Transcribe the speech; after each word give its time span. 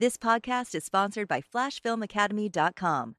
This 0.00 0.16
podcast 0.16 0.74
is 0.74 0.84
sponsored 0.84 1.28
by 1.28 1.40
FlashFilmAcademy.com. 1.40 3.14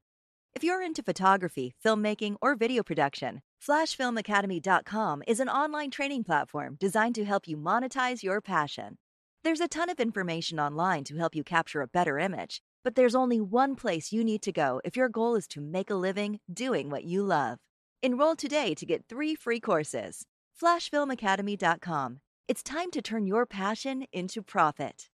If 0.54 0.62
you're 0.62 0.82
into 0.82 1.02
photography, 1.02 1.72
filmmaking, 1.82 2.36
or 2.42 2.54
video 2.54 2.82
production, 2.82 3.40
FlashFilmAcademy.com 3.66 5.22
is 5.26 5.40
an 5.40 5.48
online 5.48 5.90
training 5.90 6.24
platform 6.24 6.76
designed 6.78 7.14
to 7.14 7.24
help 7.24 7.48
you 7.48 7.56
monetize 7.56 8.22
your 8.22 8.42
passion. 8.42 8.98
There's 9.42 9.60
a 9.60 9.68
ton 9.68 9.88
of 9.88 10.00
information 10.00 10.60
online 10.60 11.04
to 11.04 11.16
help 11.16 11.34
you 11.34 11.42
capture 11.42 11.80
a 11.80 11.88
better 11.88 12.18
image, 12.18 12.60
but 12.84 12.94
there's 12.94 13.14
only 13.14 13.40
one 13.40 13.74
place 13.74 14.12
you 14.12 14.22
need 14.22 14.42
to 14.42 14.52
go 14.52 14.82
if 14.84 14.98
your 14.98 15.08
goal 15.08 15.34
is 15.34 15.48
to 15.48 15.62
make 15.62 15.88
a 15.88 15.94
living 15.94 16.40
doing 16.52 16.90
what 16.90 17.04
you 17.04 17.22
love. 17.22 17.58
Enroll 18.02 18.36
today 18.36 18.74
to 18.74 18.84
get 18.84 19.06
three 19.08 19.34
free 19.34 19.60
courses. 19.60 20.26
FlashFilmAcademy.com. 20.62 22.20
It's 22.48 22.62
time 22.62 22.90
to 22.90 23.00
turn 23.00 23.26
your 23.26 23.46
passion 23.46 24.04
into 24.12 24.42
profit. 24.42 25.08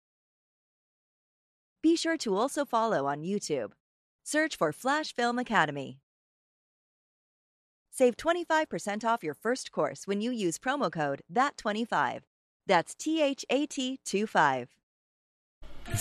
Be 1.82 1.96
sure 1.96 2.16
to 2.18 2.36
also 2.36 2.64
follow 2.64 3.06
on 3.06 3.22
YouTube. 3.22 3.72
Search 4.22 4.56
for 4.56 4.72
Flash 4.72 5.14
Film 5.14 5.38
Academy. 5.38 5.98
Save 7.90 8.16
25% 8.16 9.04
off 9.04 9.24
your 9.24 9.34
first 9.34 9.72
course 9.72 10.06
when 10.06 10.20
you 10.20 10.30
use 10.30 10.58
promo 10.58 10.92
code 10.92 11.22
THAT25. 11.32 12.20
That's 12.66 12.94
T 12.94 13.22
H 13.22 13.44
A 13.50 13.66
T 13.66 13.98
25. 14.08 14.68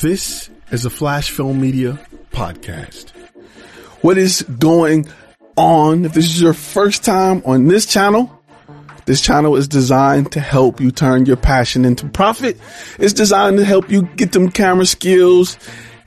This 0.01 0.49
is 0.71 0.85
a 0.85 0.89
Flash 0.89 1.31
Film 1.31 1.59
Media 1.59 1.99
podcast. 2.31 3.11
What 4.01 4.17
is 4.17 4.43
going 4.43 5.07
on? 5.57 6.05
If 6.05 6.13
this 6.13 6.25
is 6.25 6.41
your 6.41 6.53
first 6.53 7.03
time 7.03 7.41
on 7.45 7.67
this 7.67 7.85
channel, 7.85 8.38
this 9.09 9.21
channel 9.21 9.55
is 9.55 9.67
designed 9.67 10.31
to 10.33 10.39
help 10.39 10.79
you 10.79 10.91
turn 10.91 11.25
your 11.25 11.35
passion 11.35 11.83
into 11.83 12.07
profit. 12.07 12.55
It's 12.99 13.11
designed 13.11 13.57
to 13.57 13.65
help 13.65 13.89
you 13.89 14.03
get 14.03 14.33
them 14.33 14.51
camera 14.51 14.85
skills 14.85 15.57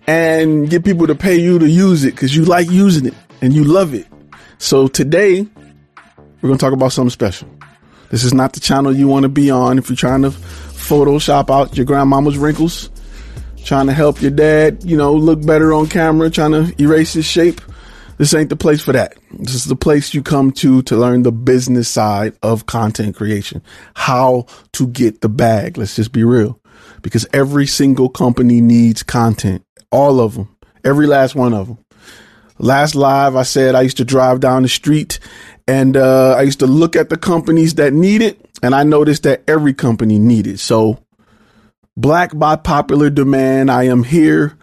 and 0.06 0.70
get 0.70 0.84
people 0.84 1.09
to 1.09 1.16
pay 1.16 1.34
you 1.34 1.59
to 1.59 1.69
use 1.69 2.05
it 2.05 2.12
because 2.12 2.37
you 2.37 2.45
like 2.45 2.70
using 2.70 3.06
it 3.06 3.14
and 3.41 3.53
you 3.55 3.64
love 3.64 3.92
it. 3.92 4.06
So 4.58 4.86
today 4.86 5.41
we're 5.42 6.48
going 6.48 6.56
to 6.56 6.64
talk 6.64 6.73
about 6.73 6.92
something 6.92 7.11
special. 7.11 7.48
This 8.11 8.23
is 8.23 8.33
not 8.33 8.53
the 8.53 8.61
channel 8.61 8.95
you 8.95 9.08
want 9.08 9.25
to 9.25 9.28
be 9.28 9.50
on 9.50 9.78
if 9.78 9.89
you're 9.89 9.97
trying 9.97 10.23
to 10.23 10.30
Photoshop 10.30 11.50
out 11.50 11.77
your 11.77 11.86
grandmama's 11.86 12.39
wrinkles, 12.39 12.89
trying 13.64 13.89
to 13.89 13.92
help 13.92 14.23
your 14.23 14.30
dad, 14.30 14.84
you 14.84 14.97
know, 14.97 15.12
look 15.12 15.45
better 15.45 15.75
on 15.75 15.89
camera, 15.89 16.30
trying 16.30 16.53
to 16.53 16.73
erase 16.80 17.14
his 17.14 17.25
shape. 17.25 17.61
This 18.18 18.34
ain't 18.34 18.50
the 18.50 18.56
place 18.56 18.82
for 18.82 18.92
that. 18.92 19.16
This 19.30 19.55
is 19.55 19.64
the 19.64 19.77
place 19.77 20.14
you 20.14 20.22
come 20.22 20.52
to 20.52 20.82
to 20.82 20.96
learn 20.96 21.22
the 21.22 21.32
business 21.32 21.88
side 21.88 22.34
of 22.42 22.66
content 22.66 23.16
creation, 23.16 23.62
how 23.94 24.46
to 24.72 24.86
get 24.86 25.20
the 25.20 25.28
bag. 25.28 25.78
Let's 25.78 25.96
just 25.96 26.12
be 26.12 26.24
real 26.24 26.60
because 27.02 27.27
every 27.33 27.66
single 27.66 28.08
company 28.08 28.60
needs 28.60 29.02
content. 29.02 29.64
All 29.90 30.20
of 30.20 30.34
them, 30.34 30.56
every 30.84 31.06
last 31.06 31.34
one 31.34 31.52
of 31.52 31.66
them. 31.66 31.78
Last 32.58 32.94
live, 32.94 33.34
I 33.34 33.42
said 33.42 33.74
I 33.74 33.80
used 33.80 33.96
to 33.96 34.05
drive 34.05 34.40
down 34.40 34.62
the 34.62 34.68
street 34.68 35.18
and 35.66 35.96
uh, 35.96 36.34
I 36.36 36.42
used 36.42 36.60
to 36.60 36.66
look 36.66 36.96
at 36.96 37.08
the 37.08 37.16
companies 37.16 37.74
that 37.77 37.92
need 37.92 38.22
it, 38.22 38.40
and 38.62 38.74
I 38.74 38.83
noticed 38.83 39.22
that 39.24 39.42
every 39.46 39.74
company 39.74 40.18
needed. 40.18 40.60
So, 40.60 40.98
black 41.96 42.36
by 42.36 42.56
popular 42.56 43.10
demand, 43.10 43.70
I 43.70 43.84
am 43.84 44.02
here 44.02 44.56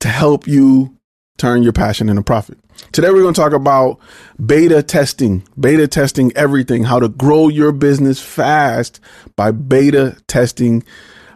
to 0.00 0.08
help 0.08 0.46
you 0.46 0.96
turn 1.36 1.62
your 1.62 1.72
passion 1.72 2.08
into 2.08 2.22
profit. 2.22 2.58
Today, 2.92 3.10
we're 3.10 3.22
going 3.22 3.34
to 3.34 3.40
talk 3.40 3.52
about 3.52 3.98
beta 4.44 4.82
testing, 4.82 5.46
beta 5.58 5.88
testing 5.88 6.32
everything, 6.36 6.84
how 6.84 6.98
to 6.98 7.08
grow 7.08 7.48
your 7.48 7.72
business 7.72 8.20
fast 8.20 9.00
by 9.34 9.50
beta 9.50 10.16
testing 10.26 10.84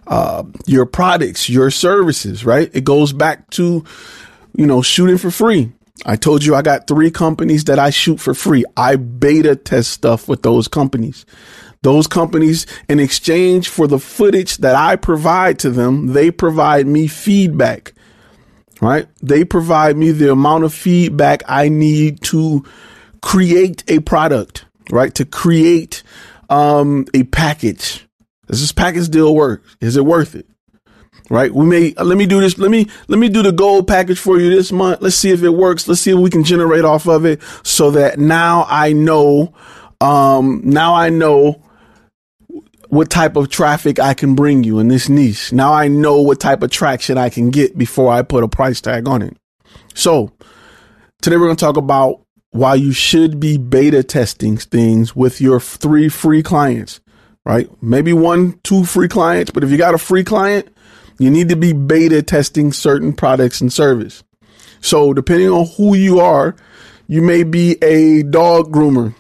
uh, 0.07 0.43
your 0.67 0.87
products, 0.87 1.49
your 1.49 1.71
services, 1.71 2.45
right? 2.45 2.71
It 2.75 2.85
goes 2.85 3.13
back 3.13 3.49
to, 3.51 3.85
you 4.57 4.67
know, 4.67 4.83
shooting 4.83 5.19
for 5.19 5.31
free. 5.31 5.73
I 6.05 6.17
told 6.17 6.45
you 6.45 6.55
I 6.55 6.63
got 6.63 6.87
three 6.87 7.11
companies 7.11 7.65
that 7.65 7.79
I 7.79 7.91
shoot 7.91 8.21
for 8.21 8.35
free. 8.35 8.65
I 8.77 8.97
beta 8.97 9.55
test 9.55 9.91
stuff 9.91 10.29
with 10.29 10.43
those 10.43 10.67
companies. 10.67 11.27
Those 11.83 12.06
companies, 12.06 12.67
in 12.89 13.00
exchange 13.00 13.69
for 13.69 13.87
the 13.87 13.99
footage 13.99 14.59
that 14.59 14.75
I 14.75 14.97
provide 14.97 15.59
to 15.61 15.71
them, 15.71 16.09
they 16.09 16.31
provide 16.31 16.87
me 16.87 17.06
feedback 17.06 17.95
right? 18.81 19.07
They 19.23 19.45
provide 19.45 19.97
me 19.97 20.11
the 20.11 20.33
amount 20.33 20.65
of 20.65 20.75
feedback 20.75 21.43
I 21.47 21.69
need 21.69 22.23
to 22.25 22.65
create 23.23 23.85
a 23.89 24.01
product, 24.01 24.65
right? 24.91 25.15
To 25.15 25.25
create 25.25 26.03
um, 26.49 27.07
a 27.15 27.25
package. 27.25 28.07
Does 28.47 28.61
this 28.61 28.73
package 28.73 29.09
deal 29.09 29.35
work? 29.35 29.63
Is 29.81 29.97
it 29.97 30.05
worth 30.05 30.35
it? 30.35 30.47
Right? 31.29 31.55
We 31.55 31.65
may 31.65 31.93
let 31.93 32.19
me 32.19 32.27
do 32.27 32.41
this. 32.41 32.59
Let 32.59 32.73
me 32.73 32.89
let 33.07 33.21
me 33.21 33.29
do 33.29 33.43
the 33.43 33.53
gold 33.53 33.87
package 33.87 34.19
for 34.19 34.41
you 34.41 34.51
this 34.51 34.73
month. 34.73 35.01
Let's 35.01 35.15
see 35.15 35.31
if 35.31 35.45
it 35.45 35.51
works. 35.51 35.87
Let's 35.87 36.01
see 36.01 36.11
if 36.11 36.19
we 36.19 36.29
can 36.29 36.43
generate 36.43 36.85
off 36.85 37.07
of 37.07 37.25
it 37.25 37.41
so 37.62 37.93
that 37.93 38.19
now 38.19 38.67
I 38.69 38.95
know 38.95 39.55
um 40.01 40.62
now 40.65 40.95
I 40.95 41.11
know 41.11 41.62
what 42.91 43.09
type 43.09 43.37
of 43.37 43.49
traffic 43.49 44.01
I 44.01 44.15
can 44.15 44.34
bring 44.34 44.65
you 44.65 44.81
in 44.81 44.89
this 44.89 45.09
niche. 45.09 45.53
Now 45.53 45.73
I 45.73 45.87
know 45.87 46.21
what 46.21 46.41
type 46.41 46.62
of 46.62 46.71
traction 46.71 47.17
I 47.17 47.31
can 47.31 47.51
get 47.51 47.78
before 47.78 48.12
I 48.12 48.23
put 48.23 48.43
a 48.43 48.49
price 48.49 48.81
tag 48.81 49.09
on 49.09 49.23
it. 49.23 49.37
So 49.95 50.33
today 51.23 51.37
we're 51.37 51.47
going 51.47 51.56
to 51.56 51.65
talk 51.65 51.77
about 51.77 52.21
why 52.50 52.75
you 52.75 52.93
should 52.93 53.39
be 53.39 53.59
beta 53.59 54.03
testing 54.03 54.56
things 54.56 55.15
with 55.15 55.41
your 55.41 55.61
three 55.61 56.09
free 56.09 56.43
clients, 56.43 57.00
right? 57.47 57.71
Maybe 57.81 58.12
one, 58.12 58.59
two 58.65 58.84
free 58.84 59.09
clients, 59.09 59.53
but 59.53 59.62
if 59.62 59.71
you 59.71 59.77
got 59.79 59.95
a 59.95 59.99
free 59.99 60.25
client, 60.25 60.69
you 61.21 61.31
need 61.31 61.49
to 61.50 61.56
be 61.56 61.73
beta 61.73 62.23
testing 62.23 62.73
certain 62.73 63.12
products 63.12 63.61
and 63.61 63.73
service. 63.73 64.25
So 64.81 65.15
depending 65.15 65.49
on 65.49 65.69
who 65.77 65.95
you 65.95 66.19
are, 66.19 66.56
you 67.06 67.23
may 67.23 67.45
be 67.45 67.77
a 67.83 68.25
dog 68.25 68.73
groomer 68.73 69.15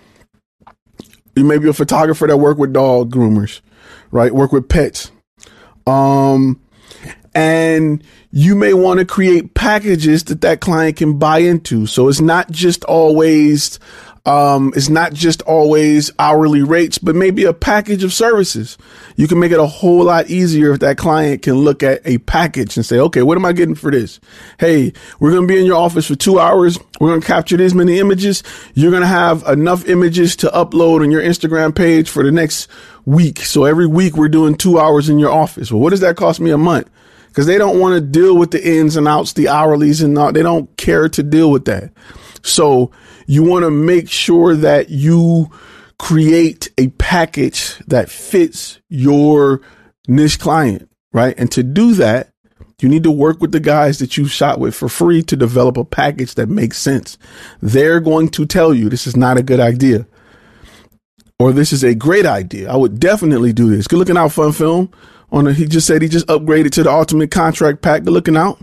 you 1.36 1.44
may 1.44 1.58
be 1.58 1.68
a 1.68 1.72
photographer 1.72 2.26
that 2.26 2.36
work 2.36 2.58
with 2.58 2.72
dog 2.72 3.12
groomers, 3.12 3.60
right? 4.10 4.34
Work 4.34 4.52
with 4.52 4.68
pets. 4.68 5.10
Um, 5.86 6.60
and 7.34 8.02
you 8.30 8.54
may 8.54 8.74
want 8.74 9.00
to 9.00 9.06
create 9.06 9.54
packages 9.54 10.24
that 10.24 10.40
that 10.40 10.60
client 10.60 10.96
can 10.96 11.18
buy 11.18 11.38
into. 11.38 11.86
So 11.86 12.08
it's 12.08 12.20
not 12.20 12.50
just 12.50 12.84
always 12.84 13.78
um, 14.26 14.72
it's 14.76 14.90
not 14.90 15.14
just 15.14 15.40
always 15.42 16.10
hourly 16.18 16.62
rates, 16.62 16.98
but 16.98 17.16
maybe 17.16 17.44
a 17.44 17.54
package 17.54 18.04
of 18.04 18.12
services. 18.12 18.76
You 19.16 19.26
can 19.26 19.38
make 19.38 19.50
it 19.50 19.58
a 19.58 19.66
whole 19.66 20.04
lot 20.04 20.28
easier 20.28 20.72
if 20.72 20.80
that 20.80 20.98
client 20.98 21.42
can 21.42 21.54
look 21.54 21.82
at 21.82 22.02
a 22.04 22.18
package 22.18 22.76
and 22.76 22.84
say, 22.84 22.98
okay, 22.98 23.22
what 23.22 23.38
am 23.38 23.46
I 23.46 23.52
getting 23.52 23.74
for 23.74 23.90
this? 23.90 24.20
Hey, 24.58 24.92
we're 25.18 25.30
going 25.30 25.48
to 25.48 25.52
be 25.52 25.58
in 25.58 25.64
your 25.64 25.78
office 25.78 26.06
for 26.06 26.16
two 26.16 26.38
hours. 26.38 26.78
We're 27.00 27.08
going 27.08 27.22
to 27.22 27.26
capture 27.26 27.56
this 27.56 27.72
many 27.72 27.98
images. 27.98 28.42
You're 28.74 28.90
going 28.90 29.02
to 29.02 29.06
have 29.08 29.42
enough 29.44 29.88
images 29.88 30.36
to 30.36 30.48
upload 30.48 31.02
on 31.02 31.10
your 31.10 31.22
Instagram 31.22 31.74
page 31.74 32.10
for 32.10 32.22
the 32.22 32.30
next 32.30 32.68
week. 33.06 33.40
So 33.40 33.64
every 33.64 33.86
week 33.86 34.16
we're 34.16 34.28
doing 34.28 34.54
two 34.54 34.78
hours 34.78 35.08
in 35.08 35.18
your 35.18 35.30
office. 35.30 35.72
Well, 35.72 35.80
what 35.80 35.90
does 35.90 36.00
that 36.00 36.16
cost 36.16 36.40
me 36.40 36.50
a 36.50 36.58
month? 36.58 36.90
Because 37.28 37.46
they 37.46 37.58
don't 37.58 37.80
want 37.80 37.94
to 37.94 38.00
deal 38.00 38.36
with 38.36 38.50
the 38.50 38.68
ins 38.68 38.96
and 38.96 39.08
outs, 39.08 39.32
the 39.32 39.46
hourlies 39.46 40.04
and 40.04 40.18
all. 40.18 40.32
They 40.32 40.42
don't 40.42 40.76
care 40.76 41.08
to 41.08 41.22
deal 41.22 41.50
with 41.50 41.64
that. 41.66 41.90
So 42.42 42.90
you 43.26 43.42
want 43.42 43.64
to 43.64 43.70
make 43.70 44.08
sure 44.08 44.54
that 44.56 44.90
you 44.90 45.50
create 45.98 46.70
a 46.78 46.88
package 46.88 47.76
that 47.86 48.10
fits 48.10 48.80
your 48.88 49.60
niche 50.08 50.38
client, 50.38 50.90
right? 51.12 51.34
And 51.38 51.50
to 51.52 51.62
do 51.62 51.94
that, 51.94 52.32
you 52.80 52.88
need 52.88 53.02
to 53.02 53.10
work 53.10 53.40
with 53.40 53.52
the 53.52 53.60
guys 53.60 53.98
that 53.98 54.16
you 54.16 54.26
shot 54.26 54.58
with 54.58 54.74
for 54.74 54.88
free 54.88 55.22
to 55.24 55.36
develop 55.36 55.76
a 55.76 55.84
package 55.84 56.34
that 56.36 56.48
makes 56.48 56.78
sense. 56.78 57.18
They're 57.60 58.00
going 58.00 58.30
to 58.30 58.46
tell 58.46 58.72
you 58.72 58.88
this 58.88 59.06
is 59.06 59.16
not 59.16 59.36
a 59.36 59.42
good 59.42 59.60
idea 59.60 60.06
or 61.38 61.52
this 61.52 61.72
is 61.72 61.82
a 61.82 61.94
great 61.94 62.26
idea. 62.26 62.70
I 62.70 62.76
would 62.76 63.00
definitely 63.00 63.52
do 63.52 63.70
this. 63.74 63.88
Good 63.88 63.98
looking 63.98 64.16
out, 64.16 64.32
fun 64.32 64.52
film. 64.52 64.90
On 65.32 65.46
a, 65.46 65.52
he 65.52 65.66
just 65.66 65.86
said 65.86 66.02
he 66.02 66.08
just 66.08 66.26
upgraded 66.26 66.72
to 66.72 66.82
the 66.82 66.90
ultimate 66.90 67.30
contract 67.30 67.82
pack. 67.82 68.04
Good 68.04 68.12
looking 68.12 68.36
out. 68.36 68.58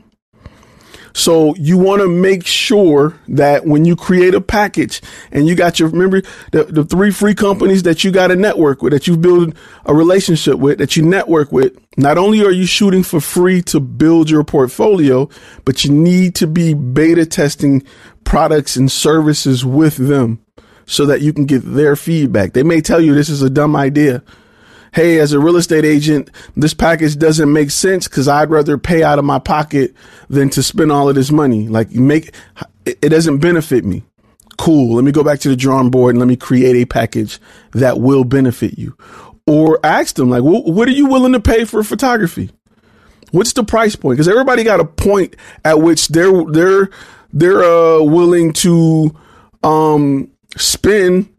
So 1.13 1.55
you 1.55 1.77
want 1.77 2.01
to 2.01 2.07
make 2.07 2.45
sure 2.45 3.17
that 3.27 3.65
when 3.65 3.85
you 3.85 3.95
create 3.95 4.33
a 4.33 4.41
package 4.41 5.01
and 5.31 5.47
you 5.47 5.55
got 5.55 5.79
your, 5.79 5.89
remember 5.89 6.21
the, 6.51 6.65
the 6.65 6.83
three 6.83 7.11
free 7.11 7.35
companies 7.35 7.83
that 7.83 8.03
you 8.03 8.11
got 8.11 8.31
a 8.31 8.35
network 8.35 8.81
with, 8.81 8.93
that 8.93 9.07
you 9.07 9.17
build 9.17 9.55
a 9.85 9.93
relationship 9.93 10.55
with, 10.55 10.77
that 10.79 10.95
you 10.95 11.03
network 11.03 11.51
with, 11.51 11.77
not 11.97 12.17
only 12.17 12.45
are 12.45 12.51
you 12.51 12.65
shooting 12.65 13.03
for 13.03 13.19
free 13.19 13.61
to 13.63 13.79
build 13.79 14.29
your 14.29 14.43
portfolio, 14.43 15.29
but 15.65 15.83
you 15.83 15.91
need 15.91 16.35
to 16.35 16.47
be 16.47 16.73
beta 16.73 17.25
testing 17.25 17.83
products 18.23 18.75
and 18.75 18.91
services 18.91 19.65
with 19.65 19.97
them 19.97 20.39
so 20.85 21.05
that 21.05 21.21
you 21.21 21.33
can 21.33 21.45
get 21.45 21.59
their 21.59 21.95
feedback. 21.95 22.53
They 22.53 22.63
may 22.63 22.81
tell 22.81 23.01
you 23.01 23.13
this 23.13 23.29
is 23.29 23.41
a 23.41 23.49
dumb 23.49 23.75
idea 23.75 24.23
hey, 24.97 25.19
as 25.19 25.31
a 25.31 25.39
real 25.39 25.57
estate 25.57 25.85
agent, 25.85 26.31
this 26.55 26.73
package 26.73 27.19
doesn't 27.19 27.53
make 27.53 27.69
sense 27.69 28.07
because 28.07 28.27
I'd 28.27 28.49
rather 28.49 28.79
pay 28.79 29.03
out 29.03 29.19
of 29.19 29.25
my 29.25 29.37
pocket 29.37 29.93
than 30.27 30.49
to 30.49 30.63
spend 30.63 30.91
all 30.91 31.07
of 31.07 31.13
this 31.13 31.29
money. 31.29 31.67
Like 31.67 31.91
make 31.91 32.33
it 32.83 33.09
doesn't 33.09 33.37
benefit 33.37 33.85
me. 33.85 34.01
Cool. 34.57 34.95
Let 34.95 35.03
me 35.03 35.11
go 35.11 35.23
back 35.23 35.39
to 35.41 35.49
the 35.49 35.55
drawing 35.55 35.91
board 35.91 36.15
and 36.15 36.19
let 36.19 36.27
me 36.27 36.35
create 36.35 36.75
a 36.75 36.85
package 36.85 37.39
that 37.73 37.99
will 37.99 38.23
benefit 38.23 38.79
you. 38.79 38.97
Or 39.45 39.79
ask 39.83 40.15
them 40.15 40.31
like, 40.31 40.41
what 40.41 40.87
are 40.87 40.91
you 40.91 41.05
willing 41.05 41.33
to 41.33 41.39
pay 41.39 41.65
for 41.65 41.83
photography? 41.83 42.49
What's 43.29 43.53
the 43.53 43.63
price 43.63 43.95
point? 43.95 44.15
Because 44.15 44.27
everybody 44.27 44.63
got 44.63 44.79
a 44.79 44.85
point 44.85 45.35
at 45.63 45.79
which 45.79 46.07
they're 46.07 46.43
they're 46.45 46.89
they're 47.31 47.63
uh, 47.63 48.01
willing 48.01 48.51
to 48.53 49.15
um, 49.61 50.31
spend 50.57 51.31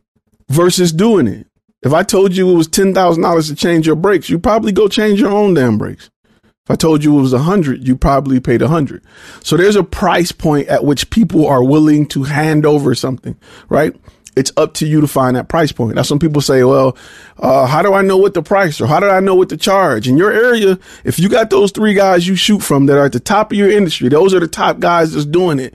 versus 0.49 0.93
doing 0.93 1.27
it. 1.27 1.49
If 1.83 1.93
I 1.93 2.03
told 2.03 2.35
you 2.35 2.51
it 2.51 2.55
was 2.55 2.67
ten 2.67 2.93
thousand 2.93 3.23
dollars 3.23 3.49
to 3.49 3.55
change 3.55 3.87
your 3.87 3.97
brakes, 3.97 4.29
you 4.29 4.39
probably 4.39 4.73
go 4.73 4.89
change 4.89 5.21
your 5.21 5.31
own 5.31 5.55
damn 5.55 5.79
brakes. 5.79 6.11
If 6.35 6.73
I 6.73 6.75
told 6.75 7.03
you 7.03 7.19
it 7.19 7.23
was 7.23 7.33
a 7.33 7.39
hundred, 7.39 7.87
you 7.87 7.97
probably 7.97 8.41
paid 8.41 8.61
a 8.61 8.69
hundred. 8.69 9.03
So 9.43 9.57
there's 9.57 9.77
a 9.77 9.85
price 9.85 10.33
point 10.33 10.69
at 10.69 10.85
which 10.85 11.09
people 11.09 11.47
are 11.47 11.65
willing 11.65 12.05
to 12.09 12.25
hand 12.25 12.67
over 12.67 12.95
something, 12.95 13.37
right? 13.69 13.97
It's 14.37 14.53
up 14.57 14.75
to 14.75 14.87
you 14.87 15.01
to 15.01 15.09
find 15.09 15.35
that 15.35 15.49
price 15.49 15.73
point. 15.73 15.95
That's 15.95 16.11
when 16.11 16.19
people 16.19 16.43
say, 16.43 16.63
well, 16.65 16.97
uh, 17.39 17.67
how 17.67 17.83
do 17.83 17.95
I 17.95 18.03
know 18.03 18.19
what 18.19 18.35
the 18.35 18.43
price 18.43 18.81
or 18.81 18.87
how 18.87 19.01
do 19.01 19.09
I 19.09 19.19
know 19.21 19.35
what 19.35 19.49
to 19.49 19.57
charge? 19.57 20.07
In 20.07 20.19
your 20.19 20.31
area, 20.31 20.79
if 21.05 21.19
you 21.19 21.29
got 21.29 21.51
those 21.51 21.73
three 21.73 21.95
guys 21.95 22.29
you 22.29 22.37
shoot 22.37 22.61
from 22.61 22.87
that 22.87 22.99
are 22.99 23.07
at 23.07 23.13
the 23.13 23.21
top 23.21 23.51
of 23.51 23.59
your 23.59 23.71
industry, 23.71 24.09
those 24.09 24.35
are 24.35 24.41
the 24.41 24.47
top 24.47 24.79
guys 24.79 25.13
that's 25.13 25.27
doing 25.27 25.59
it. 25.59 25.75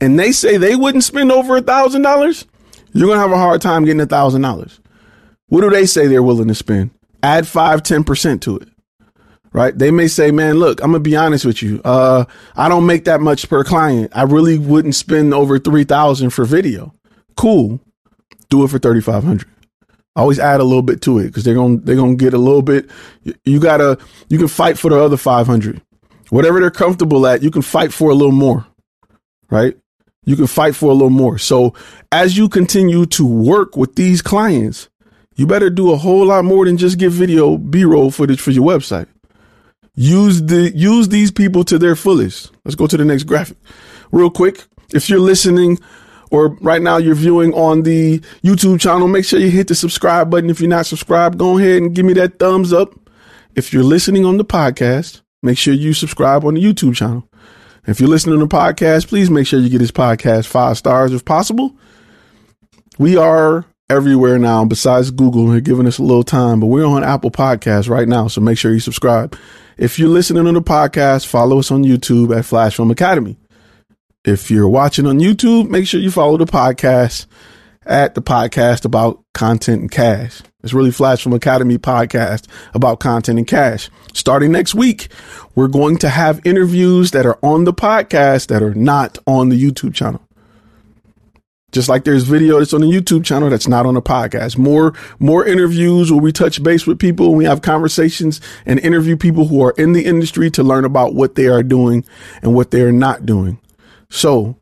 And 0.00 0.18
they 0.18 0.32
say 0.32 0.56
they 0.56 0.74
wouldn't 0.76 1.04
spend 1.04 1.30
over 1.30 1.56
a 1.56 1.62
thousand 1.62 2.02
dollars. 2.02 2.46
You're 2.92 3.06
going 3.06 3.16
to 3.16 3.22
have 3.22 3.32
a 3.32 3.38
hard 3.38 3.62
time 3.62 3.84
getting 3.84 4.00
a 4.00 4.06
thousand 4.06 4.42
dollars. 4.42 4.80
What 5.52 5.60
do 5.60 5.70
they 5.70 5.84
say 5.84 6.06
they're 6.06 6.22
willing 6.22 6.48
to 6.48 6.54
spend? 6.54 6.90
Add 7.22 7.46
five, 7.46 7.82
10% 7.82 8.40
to 8.42 8.56
it 8.56 8.68
right? 9.54 9.76
They 9.76 9.90
may 9.90 10.08
say, 10.08 10.30
man, 10.30 10.54
look, 10.54 10.80
I'm 10.80 10.92
gonna 10.92 11.00
be 11.00 11.14
honest 11.14 11.44
with 11.44 11.62
you. 11.62 11.82
Uh, 11.84 12.24
I 12.56 12.70
don't 12.70 12.86
make 12.86 13.04
that 13.04 13.20
much 13.20 13.50
per 13.50 13.62
client. 13.62 14.10
I 14.14 14.22
really 14.22 14.56
wouldn't 14.56 14.94
spend 14.94 15.34
over 15.34 15.58
3000 15.58 16.30
for 16.30 16.46
video. 16.46 16.94
Cool 17.36 17.78
do 18.52 18.62
it 18.64 18.68
for 18.68 18.78
3500 18.78 19.48
always 20.14 20.38
add 20.38 20.60
a 20.60 20.64
little 20.64 20.82
bit 20.82 21.00
to 21.00 21.18
it 21.18 21.28
because 21.28 21.42
they're 21.42 21.54
gonna 21.54 21.78
they're 21.78 21.96
gonna 21.96 22.14
get 22.14 22.34
a 22.34 22.38
little 22.38 22.60
bit 22.60 22.90
you 23.46 23.58
gotta 23.58 23.98
you 24.28 24.36
can 24.36 24.46
fight 24.46 24.78
for 24.78 24.90
the 24.90 25.02
other 25.02 25.16
500 25.16 25.80
whatever 26.28 26.60
they're 26.60 26.70
comfortable 26.70 27.26
at 27.26 27.42
you 27.42 27.50
can 27.50 27.62
fight 27.62 27.94
for 27.94 28.10
a 28.10 28.14
little 28.14 28.30
more 28.30 28.66
right 29.50 29.74
you 30.26 30.36
can 30.36 30.46
fight 30.46 30.76
for 30.76 30.90
a 30.90 30.92
little 30.92 31.08
more 31.08 31.38
so 31.38 31.72
as 32.12 32.36
you 32.36 32.46
continue 32.46 33.06
to 33.06 33.26
work 33.26 33.74
with 33.74 33.94
these 33.94 34.20
clients 34.20 34.90
you 35.36 35.46
better 35.46 35.70
do 35.70 35.92
a 35.92 35.96
whole 35.96 36.26
lot 36.26 36.44
more 36.44 36.64
than 36.64 36.76
just 36.76 36.98
get 36.98 37.10
video 37.10 37.56
b-roll 37.56 38.10
footage 38.10 38.40
for 38.40 38.50
your 38.50 38.64
website 38.64 39.06
use 39.94 40.42
the 40.42 40.70
use 40.74 41.08
these 41.08 41.30
people 41.30 41.64
to 41.64 41.78
their 41.78 41.96
fullest 41.96 42.50
let's 42.64 42.74
go 42.74 42.86
to 42.86 42.96
the 42.96 43.04
next 43.04 43.24
graphic 43.24 43.56
real 44.10 44.30
quick 44.30 44.64
if 44.92 45.08
you're 45.08 45.20
listening 45.20 45.78
or 46.32 46.56
right 46.62 46.80
now 46.80 46.96
you're 46.96 47.14
viewing 47.14 47.52
on 47.52 47.82
the 47.82 48.18
YouTube 48.42 48.80
channel, 48.80 49.06
make 49.06 49.24
sure 49.26 49.38
you 49.38 49.50
hit 49.50 49.68
the 49.68 49.74
subscribe 49.74 50.30
button. 50.30 50.48
If 50.48 50.60
you're 50.60 50.70
not 50.70 50.86
subscribed, 50.86 51.38
go 51.38 51.58
ahead 51.58 51.82
and 51.82 51.94
give 51.94 52.06
me 52.06 52.14
that 52.14 52.38
thumbs 52.38 52.72
up. 52.72 52.94
If 53.54 53.72
you're 53.72 53.84
listening 53.84 54.24
on 54.24 54.38
the 54.38 54.44
podcast, 54.44 55.20
make 55.42 55.58
sure 55.58 55.74
you 55.74 55.92
subscribe 55.92 56.44
on 56.46 56.54
the 56.54 56.64
YouTube 56.64 56.96
channel. 56.96 57.28
If 57.86 58.00
you're 58.00 58.08
listening 58.08 58.38
to 58.38 58.46
the 58.46 58.56
podcast, 58.56 59.08
please 59.08 59.28
make 59.28 59.46
sure 59.46 59.60
you 59.60 59.68
get 59.68 59.78
this 59.78 59.90
podcast 59.90 60.46
five 60.46 60.78
stars 60.78 61.12
if 61.12 61.22
possible. 61.22 61.76
We 62.98 63.18
are 63.18 63.66
everywhere 63.92 64.38
now 64.38 64.64
besides 64.64 65.10
Google. 65.10 65.46
They're 65.48 65.60
giving 65.60 65.86
us 65.86 65.98
a 65.98 66.02
little 66.02 66.24
time, 66.24 66.60
but 66.60 66.66
we're 66.66 66.86
on 66.86 67.04
Apple 67.04 67.30
Podcasts 67.30 67.90
right 67.90 68.08
now. 68.08 68.26
So 68.26 68.40
make 68.40 68.56
sure 68.56 68.72
you 68.72 68.80
subscribe. 68.80 69.36
If 69.76 69.98
you're 69.98 70.08
listening 70.08 70.46
on 70.46 70.54
the 70.54 70.62
podcast, 70.62 71.26
follow 71.26 71.58
us 71.58 71.70
on 71.70 71.84
YouTube 71.84 72.36
at 72.36 72.46
Flash 72.46 72.76
Film 72.76 72.90
Academy. 72.90 73.36
If 74.24 74.50
you're 74.50 74.68
watching 74.68 75.06
on 75.06 75.18
YouTube, 75.18 75.68
make 75.68 75.86
sure 75.86 76.00
you 76.00 76.10
follow 76.10 76.38
the 76.38 76.46
podcast 76.46 77.26
at 77.84 78.14
the 78.14 78.22
podcast 78.22 78.84
about 78.86 79.22
content 79.34 79.82
and 79.82 79.90
cash. 79.90 80.40
It's 80.62 80.72
really 80.72 80.92
Flash 80.92 81.24
Film 81.24 81.34
Academy 81.34 81.76
podcast 81.76 82.46
about 82.72 83.00
content 83.00 83.38
and 83.38 83.46
cash. 83.46 83.90
Starting 84.14 84.52
next 84.52 84.74
week, 84.74 85.08
we're 85.54 85.68
going 85.68 85.98
to 85.98 86.08
have 86.08 86.40
interviews 86.46 87.10
that 87.10 87.26
are 87.26 87.38
on 87.42 87.64
the 87.64 87.74
podcast 87.74 88.46
that 88.46 88.62
are 88.62 88.74
not 88.74 89.18
on 89.26 89.50
the 89.50 89.62
YouTube 89.62 89.94
channel. 89.94 90.22
Just 91.72 91.88
like 91.88 92.04
there's 92.04 92.24
video 92.24 92.58
that's 92.58 92.74
on 92.74 92.82
the 92.82 92.86
YouTube 92.86 93.24
channel 93.24 93.50
that's 93.50 93.66
not 93.66 93.86
on 93.86 93.94
the 93.94 94.02
podcast. 94.02 94.58
More, 94.58 94.92
more 95.18 95.44
interviews 95.46 96.12
where 96.12 96.20
we 96.20 96.30
touch 96.30 96.62
base 96.62 96.86
with 96.86 96.98
people 96.98 97.34
we 97.34 97.44
have 97.44 97.62
conversations 97.62 98.40
and 98.66 98.78
interview 98.80 99.16
people 99.16 99.46
who 99.46 99.62
are 99.64 99.74
in 99.78 99.92
the 99.92 100.04
industry 100.04 100.50
to 100.50 100.62
learn 100.62 100.84
about 100.84 101.14
what 101.14 101.34
they 101.34 101.46
are 101.46 101.62
doing 101.62 102.04
and 102.42 102.54
what 102.54 102.70
they 102.70 102.82
are 102.82 102.92
not 102.92 103.24
doing. 103.26 103.58
So 104.10 104.56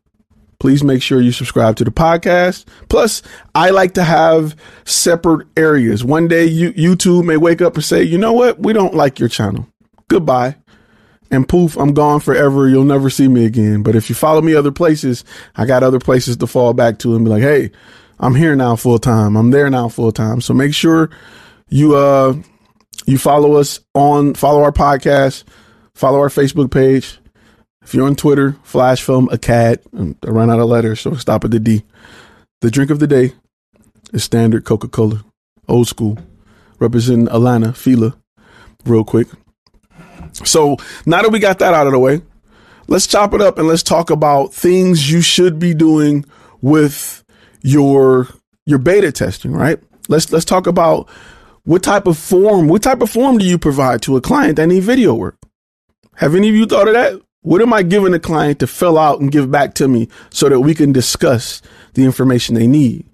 please 0.59 0.83
make 0.83 1.01
sure 1.01 1.19
you 1.19 1.31
subscribe 1.31 1.75
to 1.75 1.83
the 1.83 1.91
podcast. 1.91 2.65
Plus, 2.87 3.21
I 3.55 3.71
like 3.71 3.95
to 3.95 4.03
have 4.03 4.55
separate 4.85 5.47
areas. 5.57 6.03
One 6.03 6.27
day, 6.27 6.45
you, 6.45 6.71
YouTube 6.73 7.25
may 7.25 7.35
wake 7.35 7.61
up 7.61 7.73
and 7.75 7.83
say, 7.83 8.03
you 8.03 8.17
know 8.17 8.31
what? 8.31 8.59
We 8.59 8.71
don't 8.71 8.93
like 8.93 9.19
your 9.19 9.27
channel. 9.27 9.67
Goodbye. 10.07 10.57
And 11.31 11.47
poof, 11.47 11.77
I'm 11.77 11.93
gone 11.93 12.19
forever. 12.19 12.67
You'll 12.67 12.83
never 12.83 13.09
see 13.09 13.27
me 13.27 13.45
again. 13.45 13.83
But 13.83 13.95
if 13.95 14.09
you 14.09 14.15
follow 14.15 14.41
me 14.41 14.53
other 14.53 14.71
places, 14.71 15.23
I 15.55 15.65
got 15.65 15.81
other 15.81 15.99
places 15.99 16.37
to 16.37 16.47
fall 16.47 16.73
back 16.73 16.99
to 16.99 17.15
and 17.15 17.23
be 17.23 17.31
like, 17.31 17.41
hey, 17.41 17.71
I'm 18.19 18.35
here 18.35 18.55
now 18.55 18.75
full 18.75 18.99
time. 18.99 19.37
I'm 19.37 19.51
there 19.51 19.69
now 19.69 19.87
full 19.87 20.11
time. 20.11 20.41
So 20.41 20.53
make 20.53 20.73
sure 20.73 21.09
you, 21.69 21.95
uh, 21.95 22.35
you 23.05 23.17
follow 23.17 23.53
us 23.53 23.79
on, 23.95 24.33
follow 24.33 24.61
our 24.61 24.73
podcast, 24.73 25.45
follow 25.95 26.19
our 26.19 26.27
Facebook 26.27 26.69
page, 26.69 27.17
if 27.83 27.95
you're 27.95 28.05
on 28.05 28.15
Twitter, 28.15 28.55
Flash 28.63 29.01
Film 29.01 29.27
Acad, 29.31 29.79
I 29.93 30.29
ran 30.29 30.51
out 30.51 30.59
of 30.59 30.69
letters, 30.69 31.01
so 31.01 31.15
stop 31.15 31.43
at 31.43 31.51
the 31.51 31.59
D. 31.59 31.83
The 32.61 32.69
drink 32.69 32.91
of 32.91 32.99
the 32.99 33.07
day 33.07 33.33
is 34.13 34.23
standard 34.23 34.65
Coca 34.65 34.87
Cola, 34.87 35.23
old 35.67 35.87
school, 35.87 36.19
representing 36.79 37.27
Alana, 37.27 37.75
Fila, 37.75 38.15
real 38.85 39.03
quick. 39.03 39.27
So 40.45 40.77
now 41.05 41.21
that 41.21 41.31
we 41.31 41.39
got 41.39 41.59
that 41.59 41.73
out 41.73 41.87
of 41.87 41.93
the 41.93 41.99
way, 41.99 42.21
let's 42.87 43.07
chop 43.07 43.33
it 43.33 43.41
up 43.41 43.57
and 43.57 43.67
let's 43.67 43.83
talk 43.83 44.09
about 44.09 44.53
things 44.53 45.11
you 45.11 45.21
should 45.21 45.59
be 45.59 45.73
doing 45.73 46.25
with 46.61 47.23
your 47.61 48.27
your 48.65 48.79
beta 48.79 49.11
testing, 49.11 49.53
right? 49.53 49.79
Let's 50.07 50.31
let's 50.31 50.45
talk 50.45 50.67
about 50.67 51.09
what 51.63 51.83
type 51.83 52.07
of 52.07 52.17
form, 52.17 52.67
what 52.67 52.83
type 52.83 53.01
of 53.01 53.09
form 53.09 53.37
do 53.37 53.45
you 53.45 53.57
provide 53.57 54.01
to 54.03 54.17
a 54.17 54.21
client 54.21 54.55
that 54.55 54.67
need 54.67 54.83
video 54.83 55.13
work? 55.13 55.37
Have 56.15 56.35
any 56.35 56.49
of 56.49 56.55
you 56.55 56.65
thought 56.65 56.87
of 56.87 56.93
that? 56.93 57.21
What 57.43 57.61
am 57.61 57.73
I 57.73 57.81
giving 57.83 58.11
the 58.11 58.19
client 58.19 58.59
to 58.59 58.67
fill 58.67 58.97
out 58.97 59.19
and 59.19 59.31
give 59.31 59.49
back 59.49 59.73
to 59.75 59.87
me 59.87 60.09
so 60.29 60.49
that 60.49 60.59
we 60.59 60.75
can 60.75 60.91
discuss 60.91 61.61
the 61.93 62.03
information 62.03 62.55
they 62.55 62.67
need? 62.67 63.05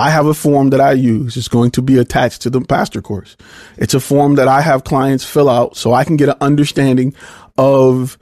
I 0.00 0.08
have 0.08 0.24
a 0.24 0.32
form 0.32 0.70
that 0.70 0.80
I 0.80 0.92
use. 0.92 1.36
It's 1.36 1.46
going 1.46 1.72
to 1.72 1.82
be 1.82 1.98
attached 1.98 2.40
to 2.42 2.50
the 2.50 2.64
master 2.70 3.02
course. 3.02 3.36
It's 3.76 3.92
a 3.92 4.00
form 4.00 4.36
that 4.36 4.48
I 4.48 4.62
have 4.62 4.82
clients 4.82 5.24
fill 5.24 5.50
out 5.50 5.76
so 5.76 5.92
I 5.92 6.04
can 6.04 6.16
get 6.16 6.30
an 6.30 6.36
understanding 6.40 7.14
of 7.58 8.16